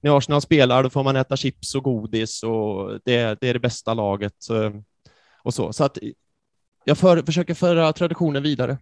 när 0.00 0.18
Arsenal 0.18 0.40
spelar 0.40 0.82
då 0.82 0.90
får 0.90 1.04
man 1.04 1.16
äta 1.16 1.36
chips 1.36 1.74
och 1.74 1.82
godis 1.84 2.42
och 2.42 2.90
det, 3.04 3.38
det 3.40 3.48
är 3.48 3.52
det 3.54 3.60
bästa 3.60 3.94
laget 3.94 4.50
eh, 4.50 4.70
och 5.42 5.54
så. 5.54 5.72
Så 5.72 5.84
att 5.84 5.98
jag 6.84 6.98
för, 6.98 7.22
försöker 7.22 7.54
föra 7.54 7.92
traditionen 7.92 8.42
vidare. 8.42 8.78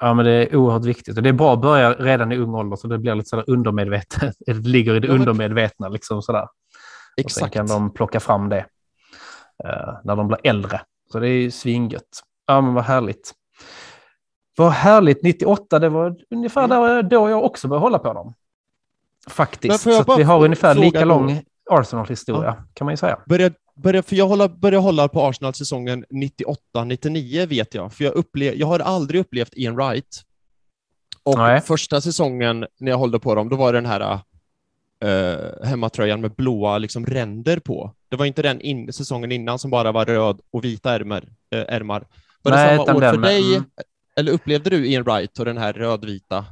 Ja, 0.00 0.14
men 0.14 0.24
det 0.24 0.30
är 0.32 0.56
oerhört 0.56 0.84
viktigt. 0.84 1.16
Och 1.16 1.22
det 1.22 1.28
är 1.28 1.32
bra 1.32 1.52
att 1.52 1.60
börja 1.60 1.92
redan 1.92 2.32
i 2.32 2.36
ung 2.36 2.54
ålder, 2.54 2.76
så 2.76 2.88
det 2.88 2.98
blir 2.98 3.14
lite 3.14 3.28
sådär 3.28 3.44
undermedvetet. 3.46 4.34
Det 4.46 4.52
ligger 4.52 4.94
i 4.94 5.00
det 5.00 5.06
Ja, 5.06 5.14
undermedvetna, 5.14 5.88
liksom 5.88 6.22
sådär. 6.22 6.42
Och 6.42 6.48
sen 7.16 7.24
Exakt. 7.24 7.54
kan 7.54 7.66
de 7.66 7.92
plocka 7.94 8.20
fram 8.20 8.48
det 8.48 8.58
eh, 9.64 9.94
när 10.04 10.16
de 10.16 10.28
blir 10.28 10.38
äldre. 10.44 10.80
Så 11.12 11.18
det 11.20 11.28
är 11.28 11.32
ju 11.32 11.50
svingött. 11.50 12.22
Ja, 12.46 12.60
men 12.60 12.74
vad 12.74 12.84
härligt. 12.84 13.32
Vad 14.56 14.72
härligt. 14.72 15.22
98, 15.22 15.78
det 15.78 15.88
var 15.88 16.16
ungefär 16.30 16.64
Mm. 16.64 16.80
där, 16.82 17.02
då 17.02 17.30
jag 17.30 17.44
också 17.44 17.68
började 17.68 17.84
hålla 17.84 17.98
på 17.98 18.12
dem. 18.12 18.34
Faktiskt. 19.28 19.80
Så 19.80 20.16
vi 20.16 20.22
har 20.22 20.44
ungefär 20.44 20.74
lika 20.74 21.04
lång 21.04 21.42
Arsenal-historia, 21.70 22.64
kan 22.74 22.84
man 22.84 22.92
ju 22.92 22.96
säga. 22.96 23.18
Börja, 23.26 23.50
börja, 23.76 24.02
för 24.02 24.16
jag 24.16 24.28
håller, 24.28 24.48
börjar 24.48 24.80
hålla 24.80 25.08
på 25.08 25.22
Arsenal 25.26 25.54
säsongen 25.54 26.04
98-99 26.74 27.46
vet 27.46 27.74
jag, 27.74 27.92
för 27.92 28.04
jag, 28.04 28.14
upple, 28.14 28.54
jag 28.54 28.66
har 28.66 28.78
aldrig 28.80 29.20
upplevt 29.20 29.52
Ian 29.56 29.76
Wright. 29.76 30.22
Och 31.22 31.38
Nej. 31.38 31.60
första 31.60 32.00
säsongen 32.00 32.66
när 32.80 32.90
jag 32.90 32.98
hållde 32.98 33.18
på 33.18 33.34
dem, 33.34 33.48
då 33.48 33.56
var 33.56 33.72
det 33.72 33.78
den 33.80 33.86
här 33.86 34.20
uh, 35.04 35.64
hemmatröjan 35.66 36.20
med 36.20 36.34
blåa 36.34 36.78
liksom, 36.78 37.06
ränder 37.06 37.58
på. 37.58 37.94
Det 38.08 38.16
var 38.16 38.26
inte 38.26 38.42
den 38.42 38.60
in, 38.60 38.92
säsongen 38.92 39.32
innan 39.32 39.58
som 39.58 39.70
bara 39.70 39.92
var 39.92 40.04
röd 40.04 40.40
och 40.50 40.64
vita 40.64 40.92
ärmar. 40.94 41.22
Uh, 41.54 41.64
ärmar. 41.68 42.06
Var 42.42 42.52
det 42.52 42.58
Nej, 42.58 42.76
samma 42.76 42.96
år 42.96 43.00
för 43.00 43.18
med- 43.18 43.30
dig? 43.30 43.54
mm. 43.54 43.64
Eller 44.16 44.32
upplevde 44.32 44.70
du 44.70 44.86
Ian 44.86 45.02
Wright 45.04 45.38
och 45.38 45.44
den 45.44 45.58
här 45.58 45.72
rödvita? 45.72 46.44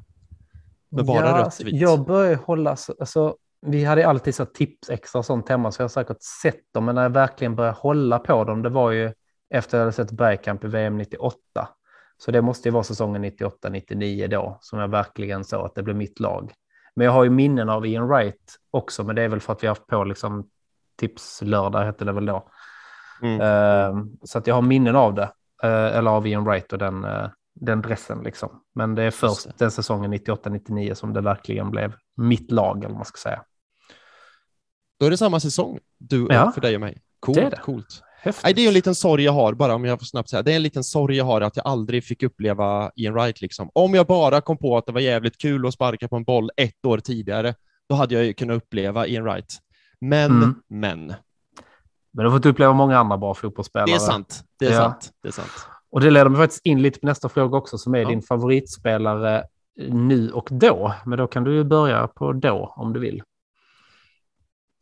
Med 0.88 1.04
bara 1.04 1.38
rött 1.38 1.45
alltså. 1.45 1.69
Jag 1.69 2.07
började 2.07 2.37
hålla, 2.37 2.76
så- 2.76 2.95
alltså, 3.00 3.37
vi 3.66 3.85
hade 3.85 4.09
alltid 4.09 4.35
så 4.35 4.44
tips 4.44 4.90
extra 4.90 5.18
och 5.18 5.25
sånt 5.25 5.49
hemma, 5.49 5.73
så 5.73 5.80
jag 5.80 5.85
har 5.85 5.88
säkert 5.88 6.23
sett 6.42 6.73
dem, 6.73 6.85
men 6.85 6.94
när 6.94 7.02
jag 7.02 7.11
verkligen 7.11 7.56
började 7.56 7.76
hålla 7.76 8.18
på 8.18 8.44
dem, 8.44 8.62
det 8.62 8.68
var 8.68 8.90
ju 8.90 9.12
efter 9.50 9.78
jag 9.78 9.83
hade 9.83 9.92
sett 9.92 10.11
Bergkamp 10.11 10.64
i 10.64 10.68
VM 10.68 10.97
98. 10.97 11.38
Så 12.18 12.30
det 12.30 12.42
måste 12.42 12.68
ju 12.68 12.73
vara 12.73 12.85
säsongen 12.85 13.25
98-99 13.25 14.26
då, 14.26 14.59
som 14.61 14.78
jag 14.78 14.88
verkligen 14.88 15.44
såg 15.44 15.66
att 15.66 15.75
det 15.75 15.83
blev 15.83 15.97
mitt 15.97 16.21
lag. 16.21 16.52
Men 16.94 17.04
jag 17.04 17.12
har 17.12 17.25
ju 17.25 17.30
minnen 17.30 17.68
av 17.68 17.87
Ian 17.87 18.09
Wright 18.09 18.56
också, 18.71 19.04
men 19.04 19.16
det 19.16 19.23
är 19.23 19.28
väl 19.28 19.40
för 19.40 19.52
att 19.52 19.62
vi 19.62 19.66
har 19.66 19.75
haft 19.75 19.87
på 19.87 20.04
liksom 20.04 20.49
tipslördag, 20.97 21.85
hette 21.85 22.04
det 22.04 22.12
väl 22.12 22.26
då. 22.26 22.49
Mm. 23.23 23.40
Eh, 23.40 24.04
så 24.23 24.38
att 24.38 24.47
jag 24.47 24.54
har 24.54 24.62
minnen 24.62 24.97
av 24.97 25.14
det, 25.14 25.30
eh, 25.62 25.97
eller 25.97 26.11
av 26.11 26.26
Ian 26.26 26.44
Wright 26.44 26.73
och 26.73 26.78
den, 26.78 27.04
eh, 27.04 27.28
den 27.54 27.83
dressen 27.83 28.23
liksom. 28.23 28.62
Men 28.75 28.94
det 28.94 29.02
är 29.02 29.11
först 29.11 29.59
den 29.59 29.71
säsongen 29.71 30.11
98-99 30.14 30.94
som 30.94 31.12
det 31.12 31.21
verkligen 31.21 31.71
blev 31.71 31.92
mitt 32.16 32.50
lag, 32.50 32.78
eller 32.78 32.88
vad 32.88 32.97
man 32.97 33.04
ska 33.04 33.18
säga. 33.18 33.42
Då 35.04 35.06
är 35.06 35.11
det 35.11 35.16
samma 35.16 35.40
säsong 35.40 35.78
du, 35.99 36.26
Ja. 36.30 36.52
för 36.54 36.61
dig 36.61 36.75
och 36.75 36.80
mig. 36.80 36.99
Coolt, 37.20 37.38
Det 37.38 37.44
är 37.44 37.50
det. 37.50 37.56
coolt. 37.56 38.02
Häftigt. 38.20 38.44
Nej, 38.44 38.54
det 38.54 38.64
är 38.64 38.68
en 38.68 38.75
liten 38.75 38.94
sorg 38.94 39.25
jag 39.25 39.32
har, 39.32 39.52
bara 39.54 39.75
om 39.75 39.84
jag 39.84 39.99
får 39.99 40.06
snabbt 40.06 40.28
säga. 40.30 40.42
Det 40.42 40.52
är 40.52 40.56
en 40.56 40.62
liten 40.62 40.84
sorg 40.84 41.16
jag 41.16 41.25
har 41.25 41.40
att 41.40 41.56
jag 41.56 41.66
aldrig 41.66 42.04
fick 42.04 42.23
uppleva 42.23 42.90
Ian 42.96 43.14
Wright. 43.14 43.40
Liksom. 43.40 43.70
Om 43.75 43.94
jag 43.94 44.06
bara 44.06 44.40
kom 44.40 44.56
på 44.58 44.76
att 44.76 44.87
det 44.87 44.92
var 44.92 45.00
jävligt 45.00 45.38
kul 45.38 45.66
att 45.66 45.75
sparka 45.75 46.08
på 46.08 46.16
en 46.16 46.25
boll 46.25 46.50
ett 46.56 46.87
år 46.87 46.99
tidigare, 46.99 47.54
då 47.88 47.94
hade 47.94 48.14
jag 48.14 48.25
ju 48.25 48.32
kunnat 48.32 48.56
uppleva 48.56 49.06
Ian 49.06 49.25
Wright. 49.25 49.52
Men, 50.00 50.30
Mm. 50.30 50.54
men. 50.68 51.06
Men 52.12 52.25
du 52.25 52.30
har 52.30 52.38
fått 52.38 52.46
uppleva 52.46 52.73
många 52.73 52.99
andra 52.99 53.18
bra 53.18 53.34
fotbollsspelare. 53.34 53.87
Det 53.87 53.94
är 53.94 53.99
sant. 53.99 54.44
Det 54.58 54.66
är 54.66 54.70
Ja. 54.73 54.76
sant. 54.76 55.11
Det 55.23 55.28
är 55.28 55.32
sant. 55.32 55.50
Och 55.90 56.00
det 56.00 56.11
leder 56.11 56.28
mig 56.30 56.40
faktiskt 56.40 56.66
in 56.66 56.82
lite 56.82 57.00
på 57.00 57.06
nästa 57.06 57.28
fråga 57.28 57.58
också, 57.58 57.78
som 57.78 57.94
är 57.94 57.99
Ja. 57.99 58.08
din 58.08 58.23
favoritspelare 58.23 59.44
nu 59.88 60.30
och 60.30 60.49
då. 60.50 60.94
Men 61.06 61.18
då 61.18 61.26
kan 61.26 61.44
du 61.44 61.54
ju 61.54 61.64
börja 61.64 62.06
på 62.08 62.32
då, 62.32 62.75
om 62.76 62.92
du 62.92 63.00
vill. 63.00 63.23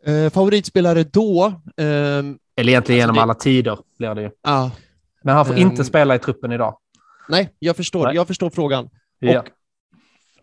Eh, 0.07 0.31
favoritspelare 0.31 1.05
då? 1.05 1.45
ehm, 1.77 2.39
Eller 2.57 2.73
egentligen 2.73 2.77
Alltså 2.77 2.93
genom 2.93 3.15
det- 3.15 3.23
alla 3.23 3.35
tider 3.35 3.79
blir 3.99 4.15
det 4.15 4.23
ju. 4.23 4.31
ah, 4.43 4.71
Men 5.23 5.35
han 5.35 5.47
får 5.47 5.55
Ehm. 5.55 5.61
inte 5.61 5.85
spela 5.85 6.15
i 6.15 6.19
truppen 6.19 6.53
idag. 6.53 6.79
nej, 7.29 7.49
jag 7.59 7.77
förstår. 7.77 8.07
Nej. 8.07 8.15
Jag 8.15 8.27
förstår 8.27 8.51
frågan. 8.51 8.91
Ja. 9.19 9.41
Och 9.41 9.47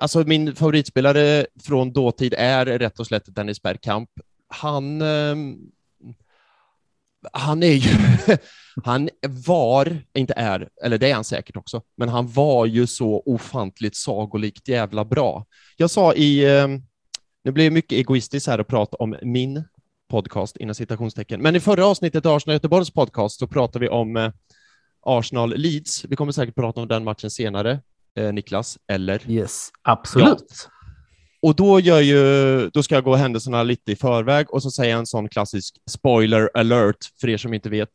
Alltså 0.02 0.20
min 0.20 0.56
favoritspelare 0.56 1.46
från 1.64 1.94
dåtid 1.94 2.34
är 2.38 2.66
rätt 2.66 3.00
och 3.00 3.08
slätt 3.08 3.36
Dennis 3.36 3.62
Bergkamp. 3.62 4.10
Han, 4.48 5.02
eh, 5.02 5.36
han 7.34 7.64
är 7.64 7.74
ju, 7.74 7.90
han 8.84 9.10
var, 9.48 9.98
inte 10.14 10.34
är, 10.38 10.70
eller 10.84 10.98
det 10.98 11.10
är 11.12 11.14
han 11.16 11.24
säkert 11.24 11.58
också, 11.58 11.82
men 11.98 12.10
han 12.10 12.28
var 12.28 12.66
ju 12.66 12.88
så 12.88 13.24
ofantligt 13.26 13.96
sagolikt 13.96 14.68
jävla 14.68 15.06
bra. 15.06 15.46
Jag 15.78 15.90
sa 15.92 16.14
i, 16.14 16.58
eh, 16.58 16.68
nu 17.50 17.54
blir 17.54 17.64
det 17.64 17.72
mycket 17.72 17.92
egoistiskt 17.92 18.48
här 18.48 18.60
att 18.60 18.68
prata 18.68 18.98
om 18.98 19.16
min 19.22 19.64
podcast 20.10 20.58
inom 20.58 20.76
citationstecken, 20.76 21.42
men 21.42 21.56
i 21.56 21.60
förra 21.60 21.86
avsnittet 21.86 22.26
av 22.26 22.36
Arsenal 22.36 22.54
Göteborgs 22.54 22.92
podcast 22.92 23.40
så 23.40 23.48
pratade 23.48 23.86
vi 23.86 23.90
om 23.90 24.18
eh, 24.18 24.32
Arsenal 25.02 25.54
Leeds. 25.58 26.06
Vi 26.06 26.16
kommer 26.16 26.32
säkert 26.32 26.56
prata 26.56 26.82
om 26.82 26.88
den 26.88 27.04
matchen 27.04 27.30
senare, 27.32 27.80
eh, 28.16 28.34
Niklas, 28.34 28.78
eller? 28.88 29.32
Yes, 29.32 29.70
absolut. 29.82 30.70
Och 31.42 31.56
då, 31.56 31.80
gör 31.80 32.00
ju, 32.00 32.70
då 32.70 32.84
ska 32.84 32.96
jag 32.96 33.04
gå 33.04 33.16
händelserna 33.16 33.64
lite 33.64 33.92
i 33.92 33.96
förväg 33.96 34.54
och 34.54 34.64
så 34.64 34.72
säger 34.72 34.92
jag 34.92 35.00
en 35.00 35.06
sån 35.06 35.30
klassisk 35.30 35.76
spoiler 35.90 36.50
alert 36.54 36.98
för 37.22 37.30
er 37.30 37.38
som 37.38 37.54
inte 37.54 37.70
vet. 37.70 37.92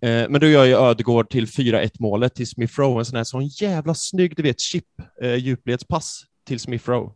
Eh, 0.00 0.28
men 0.28 0.40
då 0.40 0.46
gör 0.46 0.64
ju 0.64 0.74
Ödegård 0.74 1.30
till 1.30 1.46
4-1 1.46 1.90
målet 1.98 2.34
till 2.34 2.48
Smith 2.48 2.80
Rowe, 2.80 2.98
en 2.98 3.04
sån 3.04 3.16
här 3.16 3.24
sån 3.24 3.46
jävla 3.46 3.94
snygg, 3.94 4.36
du 4.36 4.42
vet, 4.42 4.60
chip, 4.60 4.84
eh, 5.22 5.34
djupledspass 5.34 6.24
till 6.46 6.60
Smith 6.60 6.90
Rowe. 6.90 7.12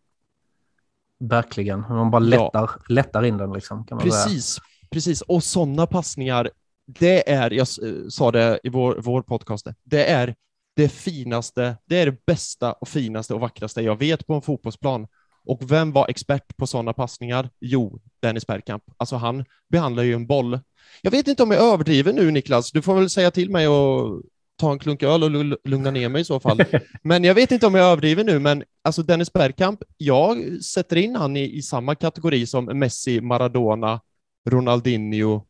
Verkligen, 1.20 1.80
man 1.80 2.10
bara 2.10 2.18
lättar, 2.18 2.50
ja. 2.52 2.68
lättar 2.88 3.24
in 3.24 3.36
den 3.36 3.52
liksom. 3.52 3.86
Precis, 3.86 4.46
säga. 4.46 4.64
precis. 4.90 5.20
Och 5.20 5.44
sådana 5.44 5.86
passningar, 5.86 6.50
det 6.86 7.30
är, 7.30 7.50
jag 7.50 7.68
sa 8.12 8.30
det 8.32 8.60
i 8.62 8.68
vår, 8.68 8.96
vår 9.00 9.22
podcast, 9.22 9.66
det 9.84 10.04
är 10.10 10.34
det 10.76 10.88
finaste, 10.88 11.76
det 11.84 11.98
är 11.98 12.06
det 12.06 12.26
bästa 12.26 12.72
och 12.72 12.88
finaste 12.88 13.34
och 13.34 13.40
vackraste 13.40 13.82
jag 13.82 13.98
vet 13.98 14.26
på 14.26 14.34
en 14.34 14.42
fotbollsplan. 14.42 15.06
Och 15.44 15.70
vem 15.70 15.92
var 15.92 16.08
expert 16.08 16.56
på 16.56 16.66
sådana 16.66 16.92
passningar? 16.92 17.50
Jo, 17.60 18.00
Dennis 18.22 18.46
Bergkamp. 18.46 18.82
Alltså 18.96 19.16
han 19.16 19.44
behandlar 19.68 20.02
ju 20.02 20.14
en 20.14 20.26
boll. 20.26 20.60
Jag 21.02 21.10
vet 21.10 21.28
inte 21.28 21.42
om 21.42 21.50
jag 21.50 21.62
överdriver 21.62 22.12
nu, 22.12 22.30
Niklas. 22.30 22.72
Du 22.72 22.82
får 22.82 22.94
väl 22.94 23.10
säga 23.10 23.30
till 23.30 23.50
mig 23.50 23.68
och 23.68 24.22
ta 24.60 24.72
en 24.72 24.78
klunk 24.78 25.02
öl 25.02 25.22
och 25.22 25.58
lugna 25.68 25.90
ner 25.90 26.08
mig 26.08 26.20
i 26.20 26.24
så 26.24 26.40
fall. 26.40 26.60
Men 27.02 27.24
jag 27.24 27.34
vet 27.34 27.52
inte 27.52 27.66
om 27.66 27.74
jag 27.74 27.86
överdriver 27.86 28.24
nu, 28.24 28.38
men 28.38 28.64
alltså 28.84 29.02
Dennis 29.02 29.32
Bergkamp, 29.32 29.82
jag 29.96 30.64
sätter 30.64 30.96
in 30.96 31.16
han 31.16 31.36
i, 31.36 31.56
i 31.56 31.62
samma 31.62 31.94
kategori 31.94 32.46
som 32.46 32.64
Messi, 32.64 33.20
Maradona, 33.20 34.00
Ronaldinho, 34.48 35.42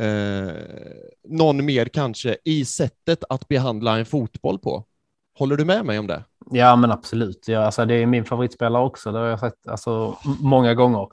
eh, 0.00 0.52
någon 1.28 1.64
mer 1.64 1.86
kanske, 1.86 2.36
i 2.44 2.64
sättet 2.64 3.24
att 3.28 3.48
behandla 3.48 3.98
en 3.98 4.06
fotboll 4.06 4.58
på. 4.58 4.84
Håller 5.38 5.56
du 5.56 5.64
med 5.64 5.84
mig 5.84 5.98
om 5.98 6.06
det? 6.06 6.24
Ja, 6.50 6.76
men 6.76 6.90
absolut. 6.90 7.48
Ja, 7.48 7.64
alltså, 7.64 7.84
det 7.84 7.94
är 7.94 8.06
min 8.06 8.24
favoritspelare 8.24 8.82
också. 8.82 9.12
Det 9.12 9.18
har 9.18 9.26
jag 9.26 9.40
sagt 9.40 9.68
alltså, 9.68 10.18
många 10.40 10.74
gånger. 10.74 11.08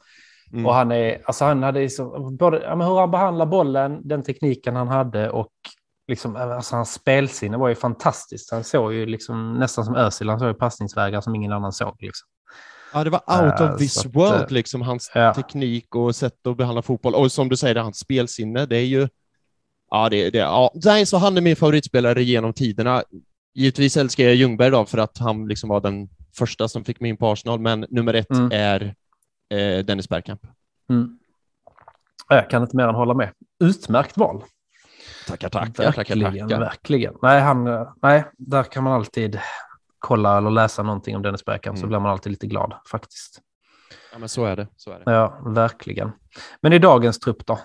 Mm. 0.53 0.65
Och 0.65 0.73
han 0.73 0.91
är, 0.91 1.21
alltså 1.25 1.45
han 1.45 1.63
hade 1.63 1.89
så, 1.89 2.29
både, 2.39 2.61
ja, 2.63 2.75
hur 2.75 2.99
han 2.99 3.11
behandlar 3.11 3.45
bollen, 3.45 4.01
den 4.03 4.23
tekniken 4.23 4.75
han 4.75 4.87
hade 4.87 5.29
och 5.29 5.51
liksom, 6.07 6.35
alltså 6.35 6.75
hans 6.75 6.93
spelsinne 6.93 7.57
var 7.57 7.69
ju 7.69 7.75
fantastiskt. 7.75 8.51
Han 8.51 8.63
såg 8.63 8.93
ju 8.93 9.05
liksom 9.05 9.59
nästan 9.59 9.85
som 9.85 9.95
Özil, 9.95 10.29
han 10.29 10.39
såg 10.39 10.47
ju 10.47 10.53
passningsvägar 10.53 11.21
som 11.21 11.35
ingen 11.35 11.51
annan 11.51 11.71
såg. 11.71 11.95
Liksom. 11.99 12.27
Ja, 12.93 13.03
det 13.03 13.09
var 13.09 13.43
out 13.43 13.61
of 13.61 13.77
this 13.77 14.05
uh, 14.05 14.11
world, 14.11 14.43
att, 14.43 14.51
liksom 14.51 14.81
hans 14.81 15.11
ja. 15.15 15.33
teknik 15.33 15.95
och 15.95 16.15
sätt 16.15 16.47
att 16.47 16.57
behandla 16.57 16.81
fotboll. 16.81 17.15
Och 17.15 17.31
som 17.31 17.49
du 17.49 17.57
säger, 17.57 17.75
hans 17.75 17.99
spelsinne, 17.99 18.65
det 18.65 18.77
är 18.77 18.85
ju... 18.85 19.07
Ja, 19.89 20.09
det, 20.09 20.29
det, 20.29 20.37
ja. 20.37 20.71
Nej, 20.85 21.05
så 21.05 21.17
han 21.17 21.37
är 21.37 21.41
min 21.41 21.55
favoritspelare 21.55 22.23
genom 22.23 22.53
tiderna. 22.53 23.03
Givetvis 23.53 23.97
älskar 23.97 24.23
jag 24.23 24.35
Ljungberg 24.35 24.71
då, 24.71 24.85
för 24.85 24.97
att 24.97 25.17
han 25.17 25.47
liksom 25.47 25.69
var 25.69 25.81
den 25.81 26.09
första 26.37 26.67
som 26.67 26.83
fick 26.83 26.99
mig 26.99 27.09
in 27.09 27.17
på 27.17 27.31
Arsenal, 27.31 27.59
men 27.59 27.85
nummer 27.89 28.13
ett 28.13 28.31
mm. 28.31 28.51
är 28.51 28.95
eh, 29.49 29.85
Dennis 29.85 30.09
Bergkamp. 30.09 30.41
Mm. 30.89 31.19
Jag 32.29 32.49
kan 32.49 32.63
inte 32.63 32.75
mer 32.75 32.87
än 32.87 32.95
hålla 32.95 33.13
med. 33.13 33.31
Utmärkt 33.63 34.17
val. 34.17 34.43
Tackar, 35.27 35.49
tackar. 35.49 35.83
Verkligen, 35.83 36.23
tackar, 36.23 36.39
tackar. 36.39 36.59
verkligen. 36.59 37.13
Nej, 37.21 37.41
han, 37.41 37.87
nej, 38.01 38.25
där 38.37 38.63
kan 38.63 38.83
man 38.83 38.93
alltid 38.93 39.39
kolla 39.99 40.37
eller 40.37 40.49
läsa 40.49 40.83
någonting 40.83 41.15
om 41.15 41.21
Dennis 41.21 41.45
Bergkamp 41.45 41.75
mm. 41.75 41.81
så 41.81 41.87
blir 41.87 41.99
man 41.99 42.11
alltid 42.11 42.31
lite 42.31 42.47
glad 42.47 42.73
faktiskt. 42.91 43.41
Ja, 44.11 44.19
men 44.19 44.29
så 44.29 44.45
är 44.45 44.55
det. 44.55 44.67
Så 44.75 44.91
är 44.91 44.99
det. 44.99 45.11
Ja, 45.11 45.41
verkligen. 45.45 46.11
Men 46.61 46.73
i 46.73 46.79
dagens 46.79 47.19
trupp 47.19 47.45
då? 47.45 47.59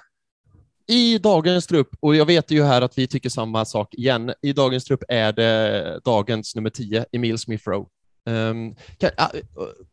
I 0.86 1.18
dagens 1.18 1.66
trupp, 1.66 1.88
och 2.00 2.16
jag 2.16 2.26
vet 2.26 2.50
ju 2.50 2.62
här 2.62 2.82
att 2.82 2.98
vi 2.98 3.06
tycker 3.06 3.28
samma 3.28 3.64
sak 3.64 3.94
igen, 3.94 4.32
i 4.42 4.52
dagens 4.52 4.84
trupp 4.84 5.02
är 5.08 5.32
det 5.32 6.00
dagens 6.04 6.54
nummer 6.56 6.70
10, 6.70 7.06
Emil 7.12 7.38
Smith 7.38 7.68
Rowe. 7.68 7.86
Um, 8.26 8.76
kan, 8.98 9.10
uh, 9.10 9.40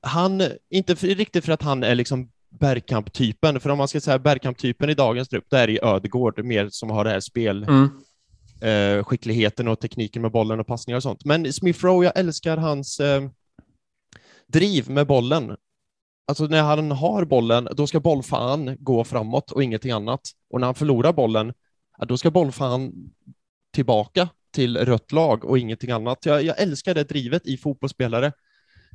han, 0.02 0.42
inte 0.70 0.96
för, 0.96 1.08
riktigt 1.08 1.46
för 1.46 1.52
att 1.52 1.62
han 1.62 1.84
är 1.84 1.96
liksom 1.96 2.30
Bergkamp-typen, 2.60 3.60
för 3.60 3.70
om 3.70 3.78
man 3.78 3.88
ska 3.88 4.02
säga 4.02 4.20
Bergkamp-typen 4.20 4.90
i 4.90 4.94
dagens 4.94 5.30
trupp, 5.30 5.46
då 5.50 5.58
är 5.58 5.68
det 5.68 5.84
Ödegård 5.84 6.46
mer 6.46 6.68
som 6.70 6.90
har 6.90 7.04
det 7.04 7.10
här 7.10 7.20
spel, 7.20 7.64
mm. 7.64 7.90
uh, 8.98 9.04
skickligheten 9.04 9.68
och 9.68 9.80
tekniken 9.80 10.22
med 10.22 10.32
bollen 10.32 10.60
och 10.60 10.68
passningar 10.68 10.98
och 10.98 11.04
sånt. 11.04 11.26
Men 11.26 11.54
Smith 11.54 11.86
Rowe, 11.86 12.06
jag 12.06 12.20
älskar 12.20 12.58
hans 12.58 13.00
uh, 13.00 13.30
driv 14.48 14.90
med 14.90 15.08
bollen. 15.08 15.56
Alltså 16.28 16.46
när 16.46 16.62
han 16.62 16.92
har 16.92 17.26
bollen, 17.26 17.68
då 17.72 17.88
ska 17.88 18.00
bollfan 18.00 18.78
gå 18.80 19.04
framåt 19.04 19.52
och 19.52 19.64
ingenting 19.64 19.92
annat. 19.92 20.22
Och 20.50 20.60
när 20.60 20.68
han 20.68 20.76
förlorar 20.76 21.14
bollen, 21.14 21.54
då 22.08 22.18
ska 22.18 22.32
bollfan 22.32 22.94
tillbaka 23.74 24.30
till 24.54 24.78
rött 24.78 25.12
lag 25.12 25.46
och 25.46 25.60
ingenting 25.60 25.92
annat. 25.92 26.26
Jag, 26.26 26.44
jag 26.44 26.62
älskar 26.62 26.94
det 26.94 27.04
drivet 27.04 27.48
i 27.48 27.58
fotbollsspelare. 27.58 28.32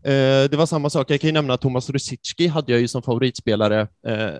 Eh, 0.04 0.50
det 0.50 0.56
var 0.56 0.66
samma 0.66 0.90
sak, 0.90 1.10
jag 1.10 1.20
kan 1.20 1.28
ju 1.28 1.32
nämna 1.32 1.54
att 1.54 1.60
Thomas 1.60 1.90
Rusicki 1.90 2.46
hade 2.46 2.72
jag 2.72 2.80
ju 2.80 2.88
som 2.88 3.02
favoritspelare, 3.02 3.80
eh, 4.06 4.34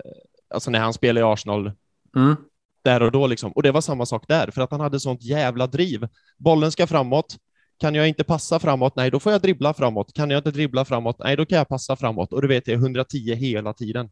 alltså 0.53 0.71
när 0.71 0.79
han 0.79 0.93
spelade 0.93 1.19
i 1.19 1.33
Arsenal. 1.33 1.71
Mm. 2.15 2.35
Där 2.83 3.01
och 3.03 3.11
då 3.11 3.27
liksom. 3.27 3.51
Och 3.51 3.63
det 3.63 3.71
var 3.71 3.81
samma 3.81 4.05
sak 4.05 4.23
där, 4.27 4.51
för 4.51 4.61
att 4.61 4.71
han 4.71 4.79
hade 4.79 4.99
sånt 4.99 5.23
jävla 5.23 5.67
driv. 5.67 6.07
Bollen 6.37 6.71
ska 6.71 6.87
framåt, 6.87 7.37
kan 7.79 7.95
jag 7.95 8.07
inte 8.07 8.23
passa 8.23 8.59
framåt? 8.59 8.95
Nej, 8.95 9.11
då 9.11 9.19
får 9.19 9.31
jag 9.31 9.41
dribbla 9.41 9.73
framåt. 9.73 10.13
Kan 10.13 10.29
jag 10.29 10.39
inte 10.39 10.51
dribbla 10.51 10.85
framåt? 10.85 11.15
Nej, 11.19 11.35
då 11.35 11.45
kan 11.45 11.57
jag 11.57 11.67
passa 11.67 11.95
framåt. 11.95 12.33
Och 12.33 12.41
du 12.41 12.47
vet, 12.47 12.65
det 12.65 12.71
är 12.71 12.75
110 12.75 13.35
hela 13.35 13.73
tiden. 13.73 14.09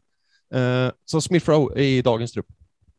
Uh, 0.54 0.90
så 1.04 1.20
Smith 1.20 1.50
Rowe 1.50 1.82
i 1.82 2.02
dagens 2.02 2.32
trupp. 2.32 2.46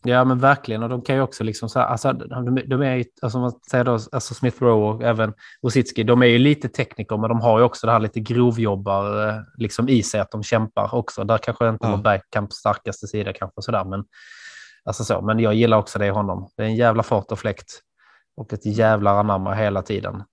Ja, 0.04 0.24
men 0.26 0.40
verkligen. 0.40 0.84
Och 0.84 0.90
de 0.90 1.02
kan 1.02 1.16
ju 1.16 1.22
också 1.22 1.44
liksom 1.44 1.70
så 1.70 1.80
här, 1.80 1.86
alltså, 1.86 2.14
de, 2.14 2.62
de 2.68 2.82
är 2.82 2.96
ju, 2.96 3.04
alltså 3.22 3.40
man 3.40 3.52
säger 3.72 3.84
då, 3.84 3.92
alltså 3.92 4.34
Smith 4.34 4.64
Rowe 4.64 4.86
och 4.86 5.04
även 5.04 5.34
Rosicki, 5.64 6.04
de 6.04 6.22
är 6.22 6.28
ju 6.28 6.38
lite 6.38 6.70
tekniker, 6.70 7.18
men 7.18 7.30
de 7.30 7.42
har 7.42 7.60
ju 7.60 7.66
också 7.66 7.88
det 7.88 7.94
här 7.94 8.00
lite 8.00 8.20
grovjobbar 8.20 9.28
eh, 9.28 9.36
liksom 9.58 9.90
i 9.90 10.04
sig, 10.04 10.20
att 10.20 10.32
de 10.32 10.44
kämpar 10.44 10.96
också. 10.96 11.24
Där 11.24 11.38
kanske 11.38 11.70
inte 11.70 11.88
ja. 11.88 11.92
var 11.92 11.98
Bergkamps 11.98 12.56
starkaste 12.56 13.08
sida 13.08 13.34
kanske 13.34 13.62
sådär, 13.62 13.86
men 13.86 14.04
alltså 14.86 15.04
så. 15.04 15.22
Men 15.22 15.40
jag 15.40 15.54
gillar 15.54 15.78
också 15.78 16.00
det 16.00 16.06
i 16.06 16.10
honom. 16.10 16.50
Det 16.58 16.64
är 16.64 16.68
en 16.68 16.76
jävla 16.76 17.04
fart 17.04 17.32
och 17.32 17.40
fläkt 17.40 17.82
och 18.38 18.54
ett 18.54 18.66
jävla 18.66 19.12
anamma 19.12 19.54
hela 19.54 19.82
tiden. 19.82 20.24